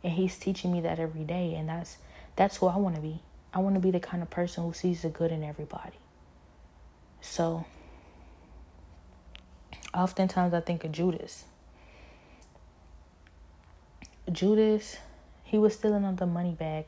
And 0.02 0.12
he's 0.12 0.36
teaching 0.36 0.70
me 0.70 0.82
that 0.82 0.98
every 0.98 1.24
day. 1.24 1.55
And 1.55 1.66
that's 1.66 1.97
that's 2.36 2.59
who 2.59 2.66
I 2.66 2.77
want 2.77 2.97
to 2.97 3.01
be. 3.01 3.20
I 3.55 3.61
want 3.61 3.74
to 3.77 3.81
be 3.81 3.90
the 3.90 4.01
kind 4.01 4.23
of 4.23 4.28
person 4.28 4.65
who 4.65 4.74
sees 4.74 5.01
the 5.01 5.09
good 5.09 5.32
in 5.32 5.43
everybody. 5.43 5.97
So 7.23 7.65
oftentimes 9.94 10.52
I 10.52 10.61
think 10.61 10.85
of 10.85 10.93
Judas. 10.93 11.44
Judas, 14.31 14.98
he 15.43 15.56
was 15.56 15.73
stealing 15.73 16.05
on 16.05 16.16
the 16.16 16.27
money 16.27 16.52
bag. 16.52 16.85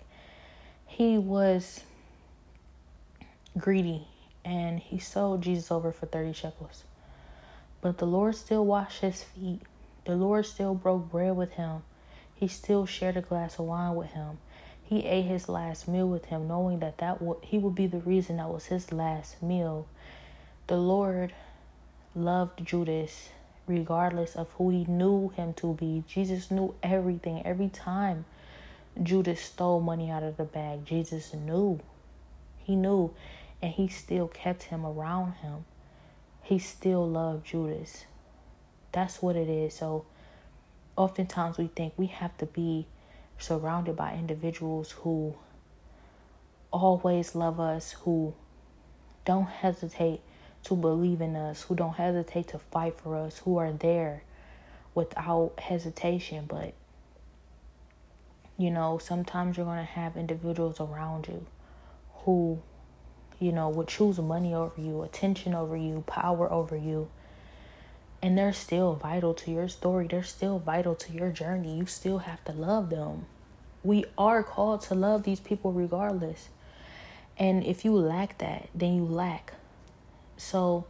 He 0.87 1.19
was 1.19 1.83
greedy 3.59 4.07
and 4.45 4.79
he 4.79 4.99
sold 4.99 5.43
Jesus 5.43 5.71
over 5.71 5.93
for 5.93 6.07
30 6.07 6.33
shekels. 6.33 6.85
But 7.81 7.99
the 7.99 8.07
Lord 8.07 8.35
still 8.35 8.65
washed 8.65 9.01
his 9.01 9.23
feet. 9.23 9.61
The 10.05 10.17
Lord 10.17 10.47
still 10.47 10.75
broke 10.75 11.11
bread 11.11 11.37
with 11.37 11.53
him. 11.55 11.83
He 12.35 12.49
still 12.49 12.87
shared 12.87 13.17
a 13.17 13.23
glass 13.23 13.59
of 13.59 13.67
wine 13.67 13.95
with 13.97 14.11
him. 14.11 14.39
He 14.83 15.05
ate 15.05 15.25
his 15.25 15.49
last 15.49 15.89
meal 15.89 16.07
with 16.09 16.27
him, 16.27 16.47
knowing 16.47 16.79
that 16.79 16.99
that 16.99 17.21
he 17.43 17.59
would 17.59 17.75
be 17.75 17.89
the 17.89 17.99
reason 17.99 18.37
that 18.37 18.49
was 18.49 18.67
his 18.67 18.93
last 18.93 19.43
meal. 19.43 19.89
The 20.69 20.77
Lord 20.77 21.33
loved 22.15 22.65
Judas 22.65 23.31
regardless 23.67 24.37
of 24.37 24.51
who 24.53 24.71
he 24.71 24.85
knew 24.85 25.31
him 25.31 25.55
to 25.55 25.75
be. 25.75 26.05
Jesus 26.07 26.51
knew 26.51 26.75
everything. 26.83 27.45
Every 27.45 27.69
time 27.69 28.25
Judas 29.03 29.41
stole 29.41 29.81
money 29.81 30.11
out 30.11 30.23
of 30.23 30.37
the 30.37 30.45
bag, 30.45 30.85
Jesus 30.87 31.35
knew. 31.35 31.81
He 32.59 32.77
knew 32.77 33.15
and 33.63 33.73
he 33.73 33.89
still 33.89 34.29
kept 34.29 34.65
him 34.65 34.85
around 34.85 35.35
him. 35.35 35.65
He 36.43 36.59
still 36.59 37.09
loved 37.09 37.47
Judas. 37.47 38.05
That's 38.93 39.23
what 39.23 39.37
it 39.37 39.49
is. 39.49 39.75
So 39.75 40.07
oftentimes 40.97 41.59
we 41.59 41.69
think 41.69 41.95
we 41.97 42.07
have 42.07 42.37
to 42.39 42.47
be 42.47 42.87
surrounded 43.39 43.97
by 43.97 44.15
individuals 44.15 44.93
who 44.93 45.35
always 46.73 47.35
love 47.35 47.61
us, 47.61 47.93
who 47.93 48.35
don't 49.25 49.47
hesitate 49.47 50.21
to 50.65 50.75
believe 50.75 51.21
in 51.21 51.37
us, 51.37 51.63
who 51.63 51.75
don't 51.75 51.95
hesitate 51.95 52.49
to 52.49 52.59
fight 52.59 52.99
for 53.01 53.17
us, 53.17 53.39
who 53.39 53.57
are 53.59 53.73
there 53.73 54.23
without 54.95 55.53
hesitation. 55.59 56.45
But, 56.49 56.75
you 58.57 58.71
know, 58.71 58.99
sometimes 58.99 59.57
you're 59.57 59.67
going 59.67 59.79
to 59.79 59.85
have 59.85 60.17
individuals 60.17 60.81
around 60.81 61.29
you 61.29 61.47
who 62.25 62.61
you 63.39 63.53
know, 63.53 63.69
would 63.69 63.89
choose 63.89 64.19
money 64.19 64.55
over 64.55 64.81
you, 64.81 65.03
attention 65.03 65.55
over 65.55 65.77
you, 65.77 66.03
power 66.07 66.51
over 66.51 66.77
you. 66.77 67.09
And 68.23 68.37
they're 68.37 68.53
still 68.53 68.95
vital 68.95 69.35
to 69.35 69.51
your 69.51 69.69
story. 69.69 70.07
They're 70.09 70.23
still 70.23 70.59
vital 70.59 70.95
to 70.95 71.13
your 71.13 71.31
journey. 71.31 71.77
You 71.77 71.87
still 71.87 72.19
have 72.19 72.43
to 72.45 72.53
love 72.53 72.91
them. 72.91 73.27
We 73.85 74.05
are 74.17 74.43
called 74.43 74.81
to 74.83 74.95
love 74.95 75.23
these 75.25 75.39
people 75.39 75.73
regardless. 75.73 76.49
And 77.39 77.63
if 77.63 77.85
you 77.85 77.95
lack 77.95 78.39
that, 78.39 78.69
then 78.75 78.97
you 78.97 79.05
lack. 79.05 79.53
So 80.39 80.87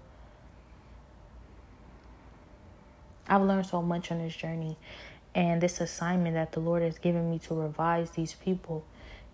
I've 3.28 3.42
learned 3.42 3.66
so 3.66 3.82
much 3.82 4.12
on 4.12 4.18
this 4.18 4.36
journey 4.36 4.78
and 5.36 5.60
this 5.60 5.80
assignment 5.80 6.34
that 6.34 6.50
the 6.50 6.58
Lord 6.58 6.82
has 6.82 6.98
given 6.98 7.30
me 7.30 7.38
to 7.40 7.54
revise 7.54 8.10
these 8.10 8.34
people 8.34 8.84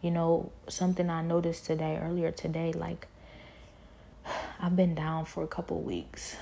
you 0.03 0.11
know, 0.11 0.51
something 0.69 1.09
I 1.09 1.23
noticed 1.23 1.65
today, 1.65 1.99
earlier 2.03 2.33
today, 2.33 2.73
like 2.73 3.07
I've 4.61 4.77
been 4.77 4.95
down 4.95 5.25
for 5.25 5.45
a 5.45 5.47
couple 5.47 5.81
weeks. 5.81 6.37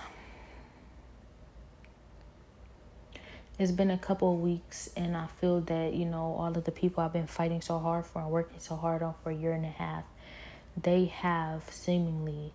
It's 3.59 3.73
been 3.73 3.91
a 3.91 3.99
couple 3.99 4.39
weeks, 4.39 4.89
and 4.97 5.15
I 5.15 5.27
feel 5.27 5.61
that, 5.61 5.93
you 5.93 6.07
know, 6.07 6.35
all 6.39 6.57
of 6.57 6.65
the 6.65 6.73
people 6.73 7.05
I've 7.05 7.13
been 7.13 7.27
fighting 7.27 7.61
so 7.61 7.79
hard 7.79 8.07
for 8.07 8.23
and 8.23 8.31
working 8.31 8.59
so 8.59 8.75
hard 8.75 9.03
on 9.03 9.15
for 9.23 9.31
a 9.31 9.35
year 9.35 9.53
and 9.53 9.67
a 9.67 9.69
half, 9.69 10.05
they 10.83 11.05
have 11.05 11.65
seemingly, 11.69 12.55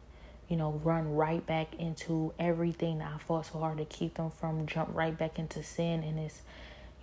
you 0.49 0.57
know, 0.57 0.81
run 0.83 1.13
right 1.13 1.45
back 1.45 1.75
into 1.75 2.33
everything 2.39 2.97
that 2.97 3.11
I 3.13 3.19
fought 3.19 3.45
so 3.45 3.59
hard 3.59 3.77
to 3.77 3.85
keep 3.85 4.15
them 4.15 4.31
from, 4.31 4.65
jump 4.65 4.89
right 4.95 5.15
back 5.15 5.37
into 5.37 5.61
sin, 5.61 6.01
and 6.01 6.17
it's, 6.17 6.41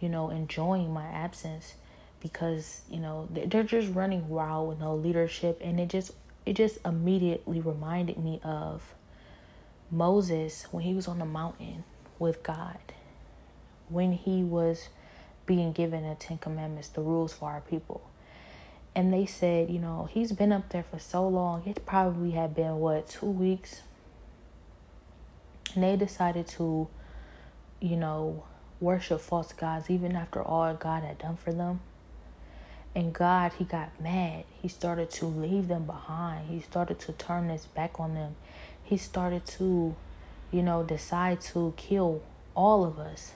you 0.02 0.08
know, 0.08 0.30
enjoying 0.30 0.92
my 0.92 1.06
absence 1.06 1.76
because 2.20 2.82
you 2.90 2.98
know 2.98 3.28
they're 3.30 3.62
just 3.62 3.94
running 3.94 4.28
wild 4.28 4.68
with 4.68 4.80
no 4.80 4.94
leadership. 4.96 5.60
And 5.62 5.78
it 5.78 5.88
just 5.88 6.10
it 6.44 6.54
just 6.54 6.78
immediately 6.84 7.60
reminded 7.60 8.18
me 8.18 8.40
of 8.42 8.82
Moses 9.90 10.66
when 10.72 10.82
he 10.82 10.92
was 10.92 11.06
on 11.06 11.20
the 11.20 11.24
mountain 11.24 11.84
with 12.18 12.42
God 12.42 12.78
when 13.88 14.12
he 14.12 14.42
was 14.42 14.88
being 15.44 15.72
given 15.72 16.08
the 16.08 16.14
10 16.14 16.38
commandments 16.38 16.88
the 16.88 17.00
rules 17.00 17.32
for 17.32 17.50
our 17.50 17.60
people. 17.60 18.00
And 18.94 19.12
they 19.12 19.26
said 19.26 19.70
you 19.70 19.78
know 19.78 20.08
he's 20.10 20.32
been 20.32 20.50
up 20.50 20.68
there 20.70 20.84
for 20.84 20.98
so 20.98 21.28
long. 21.28 21.62
It 21.64 21.86
probably 21.86 22.32
had 22.32 22.54
been 22.56 22.76
what 22.76 23.08
2 23.08 23.26
weeks? 23.26 23.82
And 25.74 25.84
they 25.84 25.96
decided 25.96 26.48
to 26.48 26.88
you 27.80 27.96
know 27.96 28.44
worship 28.82 29.20
false 29.20 29.52
gods 29.52 29.88
even 29.88 30.16
after 30.16 30.42
all 30.42 30.74
God 30.74 31.02
had 31.02 31.18
done 31.18 31.36
for 31.36 31.52
them 31.52 31.80
and 32.94 33.12
God, 33.12 33.52
he 33.58 33.64
got 33.64 34.00
mad. 34.00 34.44
He 34.60 34.68
started 34.68 35.10
to 35.12 35.26
leave 35.26 35.68
them 35.68 35.86
behind. 35.86 36.48
He 36.48 36.60
started 36.60 36.98
to 37.00 37.12
turn 37.12 37.48
his 37.48 37.64
back 37.66 37.98
on 37.98 38.14
them. 38.14 38.36
He 38.84 38.98
started 38.98 39.46
to, 39.46 39.94
you 40.50 40.62
know, 40.62 40.82
decide 40.82 41.40
to 41.52 41.72
kill 41.76 42.22
all 42.54 42.84
of 42.84 42.98
us, 42.98 43.32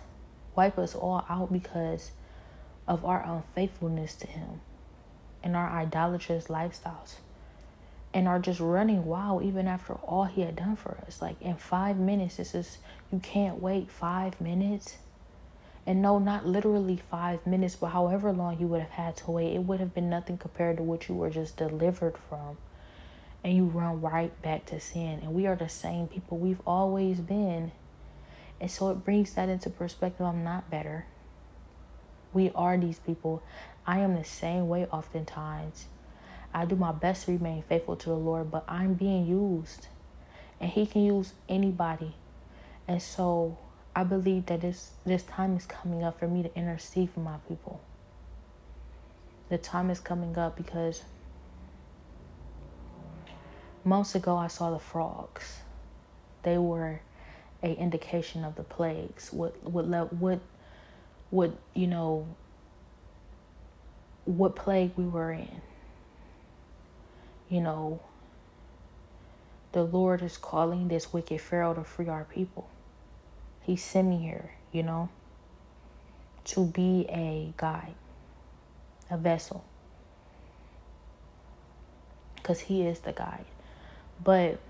wipe 0.54 0.78
us 0.78 0.94
all 0.94 1.24
out 1.30 1.52
because 1.52 2.10
of 2.86 3.04
our 3.04 3.22
unfaithfulness 3.24 4.14
to 4.16 4.26
him 4.26 4.60
and 5.42 5.56
our 5.56 5.70
idolatrous 5.70 6.48
lifestyles 6.48 7.14
and 8.12 8.28
are 8.28 8.38
just 8.38 8.60
running 8.60 9.06
wild 9.06 9.42
even 9.42 9.66
after 9.66 9.94
all 9.94 10.24
he 10.24 10.42
had 10.42 10.56
done 10.56 10.76
for 10.76 10.98
us. 11.06 11.22
Like 11.22 11.40
in 11.40 11.56
five 11.56 11.98
minutes, 11.98 12.36
this 12.36 12.54
is, 12.54 12.78
you 13.10 13.20
can't 13.20 13.60
wait 13.60 13.90
five 13.90 14.38
minutes 14.38 14.98
and 15.86 16.02
no, 16.02 16.18
not 16.18 16.44
literally 16.44 17.00
five 17.10 17.46
minutes, 17.46 17.76
but 17.76 17.88
however 17.88 18.32
long 18.32 18.58
you 18.58 18.66
would 18.66 18.80
have 18.80 18.90
had 18.90 19.16
to 19.18 19.30
wait, 19.30 19.54
it 19.54 19.60
would 19.60 19.78
have 19.78 19.94
been 19.94 20.10
nothing 20.10 20.36
compared 20.36 20.78
to 20.78 20.82
what 20.82 21.08
you 21.08 21.14
were 21.14 21.30
just 21.30 21.56
delivered 21.56 22.16
from. 22.28 22.56
And 23.44 23.54
you 23.54 23.66
run 23.66 24.00
right 24.00 24.42
back 24.42 24.66
to 24.66 24.80
sin. 24.80 25.20
And 25.22 25.32
we 25.32 25.46
are 25.46 25.54
the 25.54 25.68
same 25.68 26.08
people 26.08 26.38
we've 26.38 26.60
always 26.66 27.20
been. 27.20 27.70
And 28.60 28.68
so 28.68 28.90
it 28.90 29.04
brings 29.04 29.34
that 29.34 29.48
into 29.48 29.70
perspective. 29.70 30.26
I'm 30.26 30.42
not 30.42 30.68
better. 30.68 31.06
We 32.32 32.50
are 32.56 32.76
these 32.76 32.98
people. 32.98 33.44
I 33.86 34.00
am 34.00 34.16
the 34.16 34.24
same 34.24 34.66
way 34.66 34.86
oftentimes. 34.86 35.86
I 36.52 36.64
do 36.64 36.74
my 36.74 36.90
best 36.90 37.26
to 37.26 37.32
remain 37.32 37.62
faithful 37.62 37.94
to 37.94 38.08
the 38.08 38.16
Lord, 38.16 38.50
but 38.50 38.64
I'm 38.66 38.94
being 38.94 39.24
used. 39.24 39.86
And 40.60 40.68
He 40.68 40.84
can 40.84 41.04
use 41.04 41.34
anybody. 41.48 42.16
And 42.88 43.00
so 43.00 43.58
I 43.96 44.04
believe 44.04 44.44
that 44.46 44.60
this 44.60 44.92
this 45.06 45.22
time 45.22 45.56
is 45.56 45.64
coming 45.64 46.04
up 46.04 46.18
for 46.20 46.28
me 46.28 46.42
to 46.42 46.54
intercede 46.54 47.08
for 47.08 47.20
my 47.20 47.38
people. 47.48 47.80
The 49.48 49.56
time 49.56 49.88
is 49.88 50.00
coming 50.00 50.36
up 50.36 50.54
because 50.54 51.02
months 53.84 54.14
ago 54.14 54.36
I 54.36 54.48
saw 54.48 54.70
the 54.70 54.78
frogs. 54.78 55.60
They 56.42 56.58
were 56.58 57.00
a 57.62 57.72
indication 57.72 58.44
of 58.44 58.56
the 58.56 58.64
plagues. 58.64 59.32
What 59.32 59.64
what 59.64 60.12
what 60.12 60.40
would 61.30 61.56
you 61.72 61.86
know 61.86 62.26
what 64.26 64.54
plague 64.54 64.92
we 64.96 65.06
were 65.06 65.32
in. 65.32 65.62
You 67.48 67.62
know, 67.62 68.00
the 69.72 69.84
Lord 69.84 70.20
is 70.20 70.36
calling 70.36 70.88
this 70.88 71.14
wicked 71.14 71.40
Pharaoh 71.40 71.72
to 71.72 71.84
free 71.84 72.08
our 72.08 72.24
people. 72.24 72.68
He 73.66 73.74
sent 73.74 74.06
me 74.06 74.18
here, 74.18 74.52
you 74.70 74.84
know, 74.84 75.08
to 76.44 76.66
be 76.66 77.04
a 77.08 77.52
guide, 77.56 77.96
a 79.10 79.18
vessel. 79.18 79.64
Because 82.36 82.60
He 82.60 82.82
is 82.82 83.00
the 83.00 83.10
guide. 83.10 83.44
But 84.22 84.60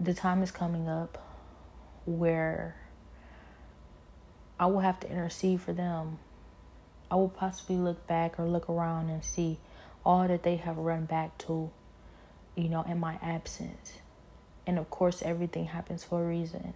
the 0.00 0.12
time 0.12 0.42
is 0.42 0.50
coming 0.50 0.88
up 0.88 1.22
where 2.04 2.74
I 4.58 4.66
will 4.66 4.80
have 4.80 4.98
to 5.00 5.08
intercede 5.08 5.60
for 5.60 5.72
them. 5.72 6.18
I 7.12 7.14
will 7.14 7.28
possibly 7.28 7.76
look 7.76 8.08
back 8.08 8.40
or 8.40 8.44
look 8.48 8.68
around 8.68 9.08
and 9.08 9.22
see 9.22 9.58
all 10.04 10.26
that 10.26 10.42
they 10.42 10.56
have 10.56 10.78
run 10.78 11.04
back 11.04 11.38
to, 11.38 11.70
you 12.56 12.68
know, 12.68 12.82
in 12.82 12.98
my 12.98 13.20
absence. 13.22 13.99
And 14.70 14.78
of 14.78 14.88
course, 14.88 15.20
everything 15.22 15.64
happens 15.64 16.04
for 16.04 16.22
a 16.22 16.28
reason. 16.28 16.74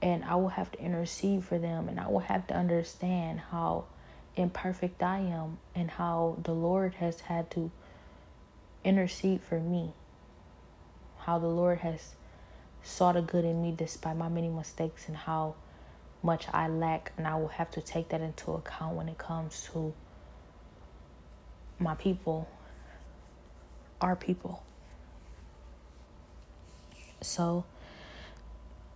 And 0.00 0.24
I 0.24 0.36
will 0.36 0.48
have 0.48 0.72
to 0.72 0.80
intercede 0.80 1.44
for 1.44 1.58
them, 1.58 1.86
and 1.86 2.00
I 2.00 2.08
will 2.08 2.20
have 2.20 2.46
to 2.46 2.54
understand 2.54 3.40
how 3.40 3.84
imperfect 4.36 5.02
I 5.02 5.18
am 5.18 5.58
and 5.74 5.90
how 5.90 6.38
the 6.42 6.54
Lord 6.54 6.94
has 6.94 7.20
had 7.20 7.50
to 7.50 7.70
intercede 8.84 9.42
for 9.42 9.60
me. 9.60 9.92
How 11.18 11.38
the 11.38 11.46
Lord 11.46 11.80
has 11.80 12.14
saw 12.82 13.12
the 13.12 13.20
good 13.20 13.44
in 13.44 13.60
me 13.60 13.74
despite 13.76 14.16
my 14.16 14.30
many 14.30 14.48
mistakes, 14.48 15.08
and 15.08 15.16
how 15.18 15.56
much 16.22 16.46
I 16.54 16.68
lack, 16.68 17.12
and 17.18 17.28
I 17.28 17.34
will 17.34 17.48
have 17.48 17.70
to 17.72 17.82
take 17.82 18.08
that 18.08 18.22
into 18.22 18.52
account 18.52 18.96
when 18.96 19.10
it 19.10 19.18
comes 19.18 19.68
to 19.74 19.92
my 21.78 21.96
people, 21.96 22.48
our 24.00 24.16
people. 24.16 24.62
So, 27.24 27.64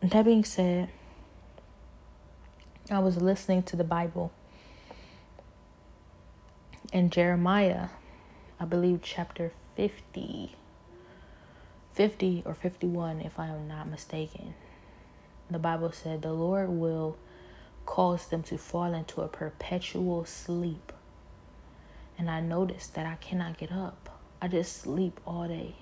that 0.00 0.24
being 0.24 0.44
said, 0.44 0.88
I 2.90 2.98
was 2.98 3.20
listening 3.20 3.62
to 3.64 3.76
the 3.76 3.84
Bible 3.84 4.32
in 6.92 7.10
Jeremiah, 7.10 7.88
I 8.60 8.64
believe 8.64 9.00
chapter 9.02 9.52
50, 9.76 10.54
50 11.92 12.42
or 12.44 12.54
51, 12.54 13.20
if 13.20 13.38
I 13.38 13.48
am 13.48 13.66
not 13.66 13.88
mistaken 13.88 14.54
the 15.50 15.58
Bible 15.58 15.92
said 15.92 16.22
the 16.22 16.32
Lord 16.32 16.70
will 16.70 17.16
cause 17.84 18.26
them 18.26 18.42
to 18.44 18.58
fall 18.58 18.94
into 18.94 19.20
a 19.20 19.28
perpetual 19.28 20.24
sleep. 20.24 20.92
And 22.18 22.30
I 22.30 22.40
noticed 22.40 22.94
that 22.94 23.06
I 23.06 23.16
cannot 23.16 23.58
get 23.58 23.70
up. 23.70 24.10
I 24.40 24.48
just 24.48 24.76
sleep 24.76 25.20
all 25.26 25.46
day. 25.46 25.76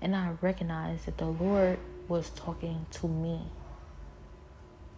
And 0.00 0.14
I 0.14 0.32
recognized 0.40 1.06
that 1.06 1.18
the 1.18 1.26
Lord 1.26 1.78
was 2.06 2.30
talking 2.30 2.86
to 2.92 3.08
me. 3.08 3.42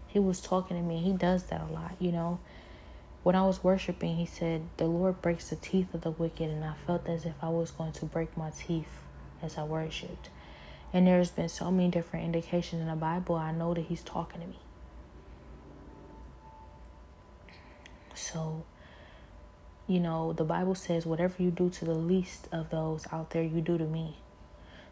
He 0.07 0.19
was 0.19 0.41
talking 0.41 0.77
to 0.77 0.83
me. 0.83 0.99
He 0.99 1.13
does 1.13 1.45
that 1.45 1.63
a 1.69 1.73
lot, 1.73 1.95
you 1.99 2.13
know. 2.13 2.41
When 3.23 3.35
I 3.35 3.47
was 3.47 3.63
worshiping, 3.63 4.17
he 4.17 4.27
said, 4.27 4.63
The 4.77 4.87
Lord 4.87 5.23
breaks 5.23 5.51
the 5.51 5.57
teeth 5.57 5.95
of 5.95 6.03
the 6.03 6.11
wicked. 6.11 6.51
And 6.51 6.65
I 6.65 6.75
felt 6.87 7.09
as 7.09 7.25
if 7.25 7.35
I 7.43 7.49
was 7.49 7.71
going 7.71 7.93
to 7.93 8.07
break 8.07 8.37
my 8.37 8.51
teeth 8.51 8.89
as 9.43 9.57
I 9.57 9.65
worshiped. 9.65 10.31
And 10.93 11.07
there's 11.07 11.31
been 11.31 11.49
so 11.49 11.71
many 11.71 11.91
different 11.91 12.25
indications 12.25 12.83
in 12.83 12.89
the 12.89 12.97
Bible. 12.97 13.37
I 13.37 13.53
know 13.53 13.75
that 13.75 13.83
He's 13.83 14.03
talking 14.03 14.41
to 14.41 14.47
me. 14.47 14.59
So, 18.15 18.65
you 19.87 20.01
know, 20.01 20.33
the 20.33 20.45
Bible 20.45 20.75
says, 20.75 21.07
whatever 21.07 21.43
you 21.43 21.51
do 21.51 21.71
to 21.71 21.85
the 21.85 21.95
least 21.95 22.49
of 22.53 22.71
those 22.71 23.07
out 23.13 23.31
there, 23.31 23.43
you 23.43 23.61
do 23.61 23.79
to 23.79 23.85
me. 23.85 24.17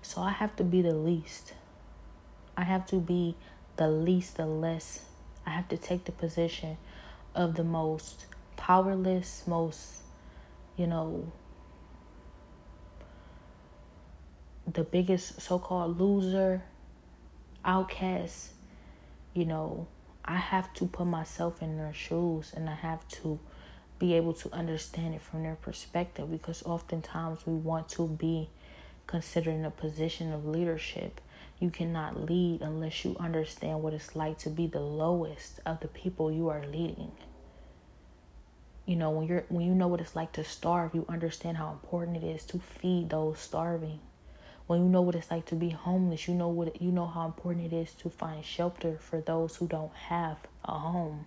So 0.02 0.22
I 0.22 0.30
have 0.30 0.56
to 0.56 0.64
be 0.64 0.82
the 0.82 0.94
least. 0.94 1.54
I 2.56 2.64
have 2.64 2.86
to 2.86 2.96
be 2.96 3.36
the 3.76 3.88
least, 3.88 4.36
the 4.36 4.46
less. 4.46 5.02
I 5.46 5.50
have 5.50 5.68
to 5.68 5.76
take 5.76 6.04
the 6.04 6.12
position 6.12 6.76
of 7.34 7.54
the 7.54 7.64
most 7.64 8.26
powerless, 8.56 9.44
most, 9.46 10.02
you 10.76 10.86
know, 10.86 11.30
the 14.72 14.84
biggest 14.84 15.40
so 15.40 15.58
called 15.58 15.98
loser, 15.98 16.62
outcast, 17.64 18.50
you 19.34 19.44
know, 19.44 19.86
I 20.24 20.36
have 20.36 20.72
to 20.74 20.86
put 20.86 21.06
myself 21.06 21.62
in 21.62 21.78
their 21.78 21.94
shoes 21.94 22.52
and 22.54 22.68
I 22.68 22.74
have 22.74 23.06
to 23.08 23.38
be 23.98 24.14
able 24.14 24.34
to 24.34 24.52
understand 24.52 25.14
it 25.14 25.22
from 25.22 25.42
their 25.42 25.56
perspective 25.56 26.30
because 26.30 26.62
oftentimes 26.64 27.46
we 27.46 27.54
want 27.54 27.88
to 27.90 28.06
be 28.06 28.50
considered 29.08 29.50
in 29.50 29.64
a 29.64 29.70
position 29.72 30.32
of 30.32 30.46
leadership. 30.46 31.20
You 31.58 31.70
cannot 31.70 32.30
lead 32.30 32.62
unless 32.62 33.04
you 33.04 33.16
understand 33.18 33.82
what 33.82 33.92
it's 33.92 34.14
like 34.14 34.38
to 34.38 34.50
be 34.50 34.68
the 34.68 34.78
lowest 34.78 35.58
of 35.66 35.80
the 35.80 35.88
people 35.88 36.30
you 36.30 36.48
are 36.48 36.64
leading. 36.64 37.10
You 38.86 38.94
know, 38.94 39.10
when 39.10 39.26
you're 39.26 39.44
when 39.48 39.66
you 39.66 39.74
know 39.74 39.88
what 39.88 40.00
it's 40.00 40.14
like 40.14 40.30
to 40.34 40.44
starve, 40.44 40.94
you 40.94 41.04
understand 41.08 41.56
how 41.56 41.72
important 41.72 42.18
it 42.18 42.24
is 42.24 42.44
to 42.44 42.60
feed 42.60 43.10
those 43.10 43.40
starving 43.40 43.98
when 44.68 44.82
you 44.82 44.88
know 44.88 45.00
what 45.00 45.14
it's 45.14 45.30
like 45.30 45.46
to 45.46 45.54
be 45.54 45.70
homeless, 45.70 46.28
you 46.28 46.34
know 46.34 46.48
what 46.48 46.80
you 46.80 46.92
know 46.92 47.06
how 47.06 47.24
important 47.24 47.72
it 47.72 47.74
is 47.74 47.90
to 47.94 48.10
find 48.10 48.44
shelter 48.44 48.98
for 49.00 49.22
those 49.22 49.56
who 49.56 49.66
don't 49.66 49.94
have 49.94 50.36
a 50.62 50.78
home. 50.78 51.24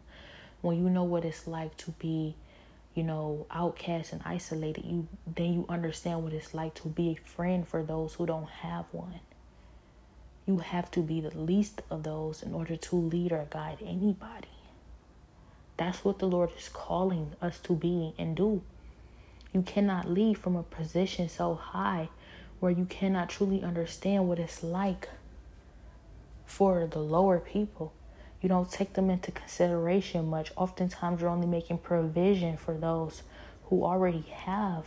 When 0.61 0.77
you 0.77 0.91
know 0.91 1.03
what 1.03 1.25
it's 1.25 1.47
like 1.47 1.75
to 1.77 1.91
be, 1.91 2.35
you 2.93 3.03
know, 3.03 3.45
outcast 3.51 4.11
and 4.11 4.21
isolated, 4.25 4.83
you 4.85 5.07
then 5.25 5.53
you 5.53 5.65
understand 5.69 6.23
what 6.23 6.33
it's 6.33 6.53
like 6.53 6.73
to 6.75 6.89
be 6.89 7.11
a 7.11 7.27
friend 7.27 7.67
for 7.67 7.83
those 7.83 8.15
who 8.15 8.25
don't 8.25 8.49
have 8.49 8.85
one. 8.91 9.21
You 10.45 10.57
have 10.57 10.91
to 10.91 11.01
be 11.01 11.21
the 11.21 11.37
least 11.37 11.81
of 11.89 12.03
those 12.03 12.43
in 12.43 12.53
order 12.53 12.75
to 12.75 12.95
lead 12.95 13.31
or 13.31 13.45
guide 13.49 13.77
anybody. 13.81 14.49
That's 15.77 16.03
what 16.03 16.19
the 16.19 16.27
Lord 16.27 16.51
is 16.57 16.69
calling 16.69 17.31
us 17.41 17.59
to 17.59 17.73
be 17.73 18.13
and 18.17 18.35
do. 18.35 18.61
You 19.53 19.61
cannot 19.61 20.09
lead 20.09 20.37
from 20.37 20.55
a 20.55 20.63
position 20.63 21.29
so 21.29 21.55
high 21.55 22.09
where 22.59 22.71
you 22.71 22.85
cannot 22.85 23.29
truly 23.29 23.63
understand 23.63 24.27
what 24.27 24.39
it's 24.39 24.63
like 24.63 25.09
for 26.45 26.85
the 26.85 26.99
lower 26.99 27.39
people. 27.39 27.93
You 28.41 28.49
don't 28.49 28.69
take 28.69 28.93
them 28.93 29.09
into 29.09 29.31
consideration 29.31 30.27
much. 30.27 30.51
Oftentimes, 30.57 31.21
you're 31.21 31.29
only 31.29 31.47
making 31.47 31.77
provision 31.77 32.57
for 32.57 32.75
those 32.75 33.21
who 33.65 33.85
already 33.85 34.25
have. 34.33 34.85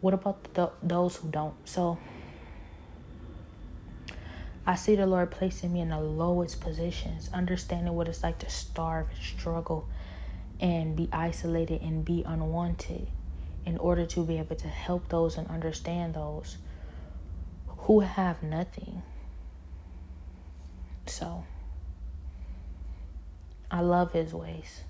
What 0.00 0.14
about 0.14 0.54
the, 0.54 0.70
those 0.82 1.16
who 1.16 1.28
don't? 1.28 1.54
So, 1.68 1.98
I 4.66 4.76
see 4.76 4.96
the 4.96 5.06
Lord 5.06 5.30
placing 5.30 5.74
me 5.74 5.80
in 5.80 5.90
the 5.90 6.00
lowest 6.00 6.60
positions, 6.62 7.28
understanding 7.34 7.92
what 7.92 8.08
it's 8.08 8.22
like 8.22 8.38
to 8.38 8.48
starve 8.48 9.08
and 9.10 9.18
struggle 9.18 9.86
and 10.58 10.96
be 10.96 11.10
isolated 11.12 11.82
and 11.82 12.04
be 12.04 12.22
unwanted 12.26 13.08
in 13.66 13.76
order 13.78 14.06
to 14.06 14.24
be 14.24 14.38
able 14.38 14.56
to 14.56 14.68
help 14.68 15.08
those 15.08 15.36
and 15.36 15.48
understand 15.48 16.14
those 16.14 16.56
who 17.66 18.00
have 18.00 18.42
nothing. 18.42 19.02
So, 21.06 21.44
I 23.70 23.80
love 23.80 24.12
his 24.12 24.32
ways. 24.32 24.82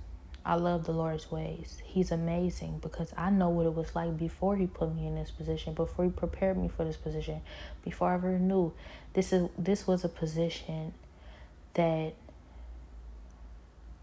I 0.46 0.56
love 0.56 0.84
the 0.84 0.92
Lord's 0.92 1.30
ways. 1.30 1.80
He's 1.84 2.10
amazing 2.10 2.80
because 2.82 3.14
I 3.16 3.30
know 3.30 3.48
what 3.48 3.64
it 3.64 3.74
was 3.74 3.94
like 3.94 4.18
before 4.18 4.56
he 4.56 4.66
put 4.66 4.94
me 4.94 5.06
in 5.06 5.14
this 5.14 5.30
position, 5.30 5.72
before 5.72 6.04
he 6.04 6.10
prepared 6.10 6.58
me 6.58 6.68
for 6.68 6.84
this 6.84 6.98
position, 6.98 7.40
before 7.82 8.10
I 8.10 8.14
ever 8.14 8.38
knew 8.38 8.72
this 9.14 9.32
is 9.32 9.48
this 9.56 9.86
was 9.86 10.04
a 10.04 10.08
position 10.08 10.92
that 11.74 12.14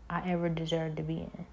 I 0.10 0.32
ever 0.32 0.50
deserved 0.50 0.98
to 0.98 1.04
be 1.04 1.20
in. 1.20 1.46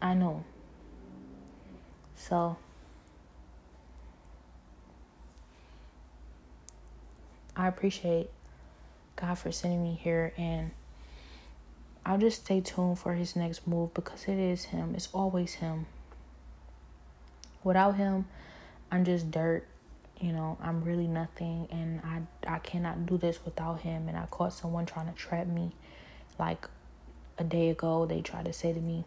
I 0.00 0.14
know. 0.14 0.44
So, 2.16 2.56
I 7.58 7.66
appreciate 7.66 8.30
God 9.16 9.34
for 9.34 9.50
sending 9.50 9.82
me 9.82 9.98
here 10.00 10.32
and 10.38 10.70
I'll 12.06 12.16
just 12.16 12.44
stay 12.44 12.60
tuned 12.60 13.00
for 13.00 13.14
his 13.14 13.34
next 13.34 13.66
move 13.66 13.92
because 13.94 14.24
it 14.28 14.38
is 14.38 14.66
him. 14.66 14.94
It's 14.94 15.08
always 15.12 15.54
him. 15.54 15.86
Without 17.64 17.96
him, 17.96 18.26
I'm 18.92 19.04
just 19.04 19.32
dirt. 19.32 19.66
You 20.20 20.32
know, 20.32 20.56
I'm 20.62 20.84
really 20.84 21.08
nothing 21.08 21.66
and 21.70 22.00
I 22.04 22.54
I 22.54 22.60
cannot 22.60 23.06
do 23.06 23.18
this 23.18 23.44
without 23.44 23.80
him 23.80 24.08
and 24.08 24.16
I 24.16 24.26
caught 24.26 24.52
someone 24.52 24.86
trying 24.86 25.06
to 25.06 25.12
trap 25.12 25.48
me 25.48 25.72
like 26.38 26.68
a 27.38 27.44
day 27.44 27.70
ago. 27.70 28.06
They 28.06 28.20
tried 28.20 28.44
to 28.44 28.52
say 28.52 28.72
to 28.72 28.80
me, 28.80 29.04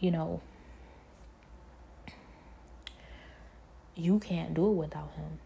you 0.00 0.10
know, 0.10 0.42
you 3.94 4.18
can't 4.18 4.52
do 4.52 4.68
it 4.68 4.74
without 4.74 5.12
him. 5.14 5.38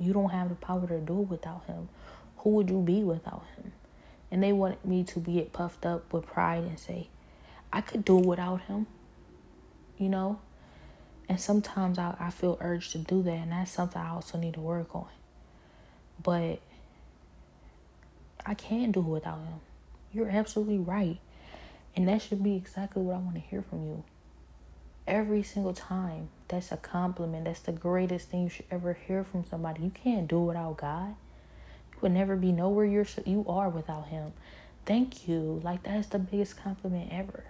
You 0.00 0.12
don't 0.14 0.30
have 0.30 0.48
the 0.48 0.54
power 0.54 0.86
to 0.88 0.98
do 0.98 1.20
it 1.20 1.28
without 1.28 1.66
him. 1.66 1.88
Who 2.38 2.50
would 2.50 2.70
you 2.70 2.80
be 2.80 3.04
without 3.04 3.44
him? 3.56 3.72
And 4.30 4.42
they 4.42 4.52
wanted 4.52 4.84
me 4.84 5.04
to 5.04 5.20
be 5.20 5.40
puffed 5.52 5.84
up 5.84 6.12
with 6.12 6.26
pride 6.26 6.64
and 6.64 6.78
say, 6.78 7.08
I 7.72 7.82
could 7.82 8.04
do 8.04 8.18
it 8.18 8.26
without 8.26 8.62
him. 8.62 8.86
You 9.98 10.08
know? 10.08 10.40
And 11.28 11.38
sometimes 11.38 11.98
I, 11.98 12.16
I 12.18 12.30
feel 12.30 12.58
urged 12.60 12.92
to 12.92 12.98
do 12.98 13.22
that, 13.22 13.30
and 13.30 13.52
that's 13.52 13.70
something 13.70 14.00
I 14.00 14.10
also 14.10 14.38
need 14.38 14.54
to 14.54 14.60
work 14.60 14.96
on. 14.96 15.06
But 16.20 16.60
I 18.44 18.54
can 18.54 18.90
do 18.90 19.00
it 19.00 19.04
without 19.04 19.38
him. 19.38 19.60
You're 20.12 20.30
absolutely 20.30 20.78
right. 20.78 21.18
And 21.94 22.08
that 22.08 22.22
should 22.22 22.42
be 22.42 22.56
exactly 22.56 23.02
what 23.02 23.16
I 23.16 23.18
want 23.18 23.34
to 23.34 23.40
hear 23.40 23.62
from 23.62 23.84
you. 23.84 24.04
Every 25.06 25.42
single 25.42 25.74
time. 25.74 26.28
That's 26.48 26.72
a 26.72 26.76
compliment. 26.76 27.44
That's 27.44 27.60
the 27.60 27.72
greatest 27.72 28.28
thing 28.28 28.42
you 28.44 28.48
should 28.48 28.66
ever 28.70 28.94
hear 29.06 29.24
from 29.24 29.44
somebody. 29.44 29.84
You 29.84 29.90
can't 29.90 30.28
do 30.28 30.42
it 30.42 30.46
without 30.46 30.78
God. 30.78 31.14
You 31.92 31.98
would 32.02 32.12
never 32.12 32.36
be 32.36 32.52
nowhere 32.52 32.84
you're 32.84 33.06
you 33.24 33.44
are 33.48 33.68
without 33.68 34.08
him. 34.08 34.32
Thank 34.86 35.28
you. 35.28 35.60
Like 35.62 35.84
that's 35.84 36.08
the 36.08 36.18
biggest 36.18 36.56
compliment 36.56 37.12
ever. 37.12 37.44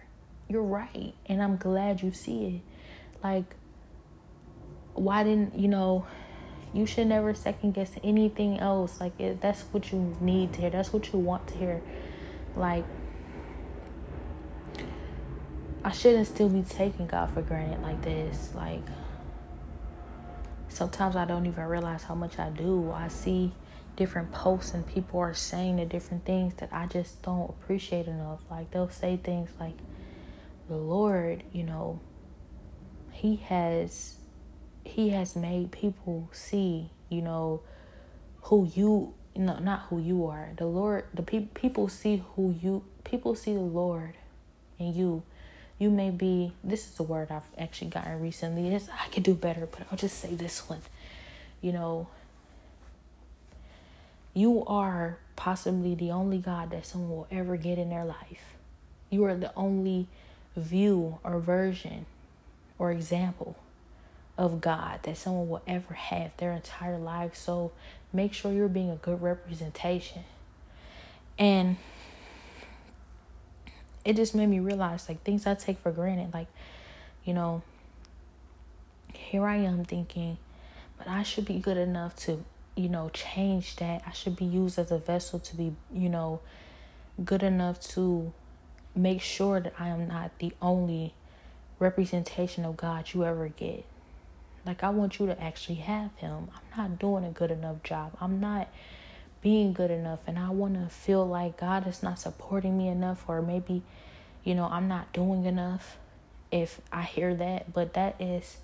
You're 0.49 0.63
right. 0.63 1.15
And 1.27 1.43
I'm 1.43 1.57
glad 1.57 2.03
you 2.03 2.13
see 2.13 2.47
it. 2.47 2.61
Like 3.23 3.55
why 4.95 5.25
didn't, 5.25 5.59
you 5.59 5.69
know, 5.69 6.07
you 6.73 6.87
should 6.87 7.07
never 7.07 7.35
second 7.35 7.75
guess 7.75 7.93
anything 8.05 8.59
else. 8.61 9.01
Like 9.01 9.41
that's 9.41 9.63
what 9.73 9.93
you 9.93 10.17
need 10.21 10.53
to 10.55 10.61
hear. 10.61 10.71
That's 10.71 10.93
what 10.93 11.13
you 11.13 11.19
want 11.19 11.49
to 11.49 11.57
hear. 11.57 11.81
Like 12.57 12.85
I 15.83 15.93
shouldn't 15.93 16.27
still 16.27 16.49
be 16.49 16.63
taking 16.63 17.07
God 17.07 17.31
for 17.33 17.41
granted 17.41 17.81
like 17.83 18.03
this. 18.03 18.51
Like 18.55 18.83
sometimes 20.69 21.17
I 21.17 21.25
don't 21.25 21.47
even 21.47 21.65
realize 21.65 22.03
how 22.03 22.15
much 22.15 22.39
I 22.39 22.51
do. 22.51 22.93
I 22.93 23.09
see 23.09 23.53
different 23.97 24.31
posts 24.33 24.75
and 24.75 24.87
people 24.87 25.21
are 25.21 25.35
saying 25.35 25.77
the 25.77 25.87
different 25.87 26.25
things 26.25 26.55
that 26.55 26.69
I 26.73 26.87
just 26.87 27.23
don't 27.23 27.49
appreciate 27.49 28.07
enough. 28.07 28.41
Like 28.51 28.71
they'll 28.71 28.91
say 28.91 29.17
things 29.17 29.51
like 29.59 29.77
the 30.69 30.77
Lord, 30.77 31.43
you 31.53 31.65
know, 31.65 31.99
he 33.13 33.37
has 33.37 34.17
he 34.85 35.11
has 35.11 35.35
made 35.35 35.71
people 35.73 36.29
see, 36.33 36.91
you 37.09 37.23
know, 37.23 37.63
who 38.43 38.71
you 38.75 39.15
no 39.35 39.59
not 39.59 39.87
who 39.89 39.99
you 39.99 40.27
are. 40.27 40.51
The 40.57 40.67
Lord 40.67 41.05
the 41.15 41.23
pe- 41.23 41.47
people 41.55 41.89
see 41.89 42.23
who 42.35 42.55
you 42.61 42.85
people 43.05 43.35
see 43.35 43.55
the 43.55 43.61
Lord 43.61 44.15
in 44.79 44.95
you 44.95 45.23
you 45.81 45.91
may 45.91 46.11
be 46.11 46.53
this 46.63 46.93
is 46.93 47.01
a 47.01 47.03
word 47.03 47.29
I've 47.31 47.43
actually 47.59 47.91
gotten 47.91 48.21
recently. 48.21 48.73
Is 48.73 48.89
I 48.89 49.09
could 49.09 49.23
do 49.23 49.35
better, 49.35 49.67
but 49.67 49.81
I'll 49.91 49.99
just 49.99 50.21
say 50.21 50.35
this 50.35 50.69
one. 50.69 50.83
You 51.63 51.73
know, 51.73 52.07
you 54.35 54.63
are 54.67 55.17
possibly 55.37 55.95
the 55.95 56.11
only 56.11 56.39
God 56.39 56.71
that 56.71 56.87
someone 56.87 57.11
will 57.11 57.27
ever 57.31 57.57
get 57.57 57.79
in 57.79 57.89
their 57.89 58.05
life. 58.05 58.55
You 59.09 59.25
are 59.25 59.35
the 59.35 59.53
only 59.57 60.07
view 60.55 61.19
or 61.25 61.41
version 61.41 62.05
or 62.79 62.93
example 62.93 63.57
of 64.37 64.61
God 64.61 65.01
that 65.05 65.17
someone 65.17 65.49
will 65.49 65.63
ever 65.67 65.95
have 65.95 66.37
their 66.37 66.53
entire 66.53 66.99
life. 66.99 67.35
So 67.35 67.73
make 68.13 68.35
sure 68.35 68.53
you're 68.53 68.69
being 68.69 68.91
a 68.91 68.97
good 68.97 69.23
representation. 69.23 70.25
And 71.39 71.79
it 74.05 74.17
just 74.17 74.35
made 74.35 74.47
me 74.49 74.61
realize 74.61 75.09
like 75.09 75.23
things 75.23 75.47
I 75.47 75.55
take 75.55 75.79
for 75.79 75.93
granted. 75.93 76.33
Like, 76.33 76.49
you 77.25 77.35
know, 77.35 77.63
here 79.13 79.47
I 79.47 79.57
am 79.57 79.85
thinking, 79.85 80.39
but 80.99 81.09
I 81.09 81.23
should 81.23 81.45
be 81.45 81.59
good 81.59 81.77
enough 81.77 82.17
to, 82.25 82.45
you 82.77 82.89
know, 82.89 83.11
change 83.13 83.77
that. 83.77 84.03
I 84.07 84.13
should 84.13 84.37
be 84.37 84.45
used 84.45 84.79
as 84.79 84.91
a 84.91 84.99
vessel 84.99 85.39
to 85.41 85.57
be, 85.57 85.75
you 85.93 86.09
know, 86.09 86.41
good 87.25 87.43
enough 87.43 87.81
to 87.91 88.33
make 88.95 89.21
sure 89.21 89.61
that 89.61 89.75
I 89.79 89.89
am 89.89 90.09
not 90.09 90.39
the 90.39 90.53
only 90.61 91.15
representation 91.79 92.65
of 92.65 92.77
God 92.77 93.13
you 93.13 93.25
ever 93.25 93.49
get. 93.49 93.85
Like, 94.67 94.83
I 94.83 94.91
want 94.91 95.19
you 95.19 95.27
to 95.27 95.43
actually 95.43 95.77
have 95.77 96.15
Him. 96.17 96.49
I'm 96.55 96.91
not 96.91 96.99
doing 96.99 97.25
a 97.25 97.31
good 97.31 97.51
enough 97.51 97.83
job. 97.83 98.17
I'm 98.21 98.41
not 98.41 98.69
being 99.43 99.73
good 99.73 99.91
enough 99.91 100.21
and 100.27 100.39
I 100.39 100.51
want 100.51 100.75
to 100.75 100.95
feel 100.95 101.27
like 101.27 101.59
God 101.59 101.87
is 101.87 102.03
not 102.03 102.19
supporting 102.19 102.77
me 102.77 102.89
enough 102.89 103.25
or 103.27 103.41
maybe 103.41 103.83
you 104.45 104.55
know 104.55 104.67
I'm 104.67 104.89
not 104.89 105.13
doing 105.13 105.45
enough 105.45 105.99
if 106.51 106.81
I 106.93 107.03
hear 107.03 107.35
that. 107.35 107.73
But 107.73 107.95
that 107.95 108.21
is 108.21 108.59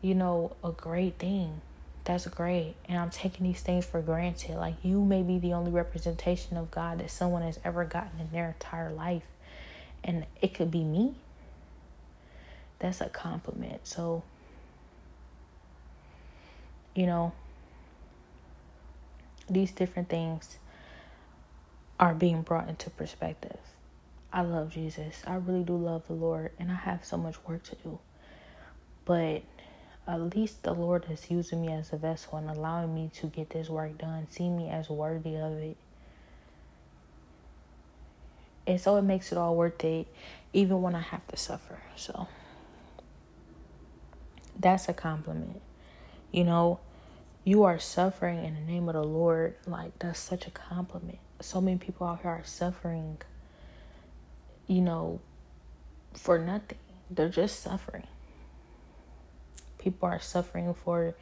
you 0.00 0.14
know 0.14 0.56
a 0.64 0.70
great 0.70 1.18
thing. 1.18 1.60
That's 2.04 2.26
great. 2.26 2.74
And 2.88 2.98
I'm 2.98 3.10
taking 3.10 3.46
these 3.46 3.60
things 3.60 3.84
for 3.84 4.00
granted. 4.00 4.56
Like 4.56 4.76
you 4.82 5.04
may 5.04 5.22
be 5.22 5.38
the 5.38 5.52
only 5.52 5.70
representation 5.70 6.56
of 6.56 6.70
God 6.70 6.98
that 7.00 7.10
someone 7.10 7.42
has 7.42 7.58
ever 7.64 7.84
gotten 7.84 8.20
in 8.20 8.30
their 8.32 8.48
entire 8.48 8.90
life. 8.90 9.24
And 10.02 10.24
it 10.40 10.54
could 10.54 10.70
be 10.70 10.82
me. 10.82 11.14
That's 12.78 13.02
a 13.02 13.08
compliment. 13.10 13.86
So 13.86 14.22
you 16.94 17.06
know 17.06 17.32
these 19.50 19.72
different 19.72 20.08
things 20.08 20.58
are 21.98 22.14
being 22.14 22.42
brought 22.42 22.68
into 22.68 22.88
perspective. 22.88 23.58
I 24.32 24.42
love 24.42 24.70
Jesus. 24.70 25.22
I 25.26 25.34
really 25.34 25.64
do 25.64 25.76
love 25.76 26.06
the 26.06 26.14
Lord, 26.14 26.52
and 26.58 26.70
I 26.70 26.76
have 26.76 27.04
so 27.04 27.16
much 27.16 27.34
work 27.46 27.64
to 27.64 27.76
do. 27.76 27.98
But 29.04 29.42
at 30.06 30.34
least 30.34 30.62
the 30.62 30.72
Lord 30.72 31.04
is 31.10 31.30
using 31.30 31.60
me 31.62 31.72
as 31.72 31.92
a 31.92 31.96
vessel 31.96 32.38
and 32.38 32.48
allowing 32.48 32.94
me 32.94 33.10
to 33.14 33.26
get 33.26 33.50
this 33.50 33.68
work 33.68 33.98
done, 33.98 34.28
see 34.30 34.48
me 34.48 34.68
as 34.70 34.88
worthy 34.88 35.36
of 35.36 35.52
it. 35.58 35.76
And 38.66 38.80
so 38.80 38.96
it 38.96 39.02
makes 39.02 39.32
it 39.32 39.38
all 39.38 39.56
worth 39.56 39.84
it, 39.84 40.06
even 40.52 40.80
when 40.80 40.94
I 40.94 41.00
have 41.00 41.26
to 41.28 41.36
suffer. 41.36 41.80
So 41.96 42.28
that's 44.58 44.88
a 44.88 44.92
compliment. 44.92 45.60
You 46.30 46.44
know, 46.44 46.78
you 47.50 47.64
are 47.64 47.80
suffering 47.80 48.44
in 48.44 48.54
the 48.54 48.60
name 48.60 48.88
of 48.88 48.94
the 48.94 49.02
Lord, 49.02 49.56
like 49.66 49.98
that's 49.98 50.20
such 50.20 50.46
a 50.46 50.52
compliment. 50.52 51.18
So 51.40 51.60
many 51.60 51.78
people 51.78 52.06
out 52.06 52.20
here 52.22 52.30
are 52.30 52.44
suffering, 52.44 53.18
you 54.68 54.80
know, 54.80 55.20
for 56.14 56.38
nothing. 56.38 56.78
They're 57.10 57.28
just 57.28 57.58
suffering. 57.58 58.06
People 59.78 60.08
are 60.08 60.20
suffering 60.20 60.72
for 60.74 61.16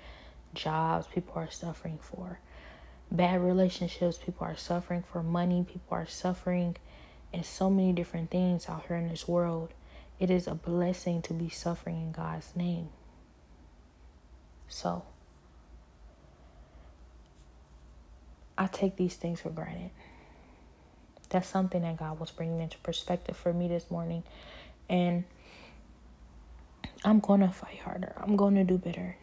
jobs, 0.52 1.06
people 1.06 1.32
are 1.36 1.50
suffering 1.50 1.98
for 1.98 2.40
bad 3.10 3.42
relationships, 3.42 4.18
people 4.18 4.46
are 4.46 4.56
suffering 4.56 5.04
for 5.10 5.22
money, 5.22 5.64
people 5.66 5.96
are 5.96 6.06
suffering 6.06 6.76
in 7.32 7.42
so 7.42 7.70
many 7.70 7.94
different 7.94 8.30
things 8.30 8.68
out 8.68 8.84
here 8.86 8.98
in 8.98 9.08
this 9.08 9.26
world. 9.26 9.72
It 10.20 10.30
is 10.30 10.46
a 10.46 10.54
blessing 10.54 11.22
to 11.22 11.32
be 11.32 11.48
suffering 11.48 11.96
in 12.02 12.12
God's 12.12 12.54
name. 12.54 12.90
So, 14.68 15.04
I 18.58 18.66
take 18.66 18.96
these 18.96 19.14
things 19.14 19.40
for 19.40 19.50
granted. 19.50 19.90
That's 21.30 21.48
something 21.48 21.82
that 21.82 21.96
God 21.96 22.18
was 22.18 22.32
bringing 22.32 22.60
into 22.60 22.76
perspective 22.78 23.36
for 23.36 23.52
me 23.52 23.68
this 23.68 23.90
morning. 23.90 24.24
And 24.88 25.24
I'm 27.04 27.20
going 27.20 27.40
to 27.40 27.48
fight 27.48 27.78
harder. 27.78 28.14
I'm 28.18 28.34
going 28.36 28.56
to 28.56 28.64
do 28.64 28.76
better. 28.76 29.16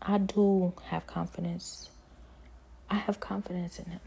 I 0.00 0.18
do 0.18 0.72
have 0.84 1.06
confidence. 1.08 1.90
I 2.88 2.94
have 2.94 3.18
confidence 3.18 3.80
in 3.80 3.86
Him. 3.86 4.00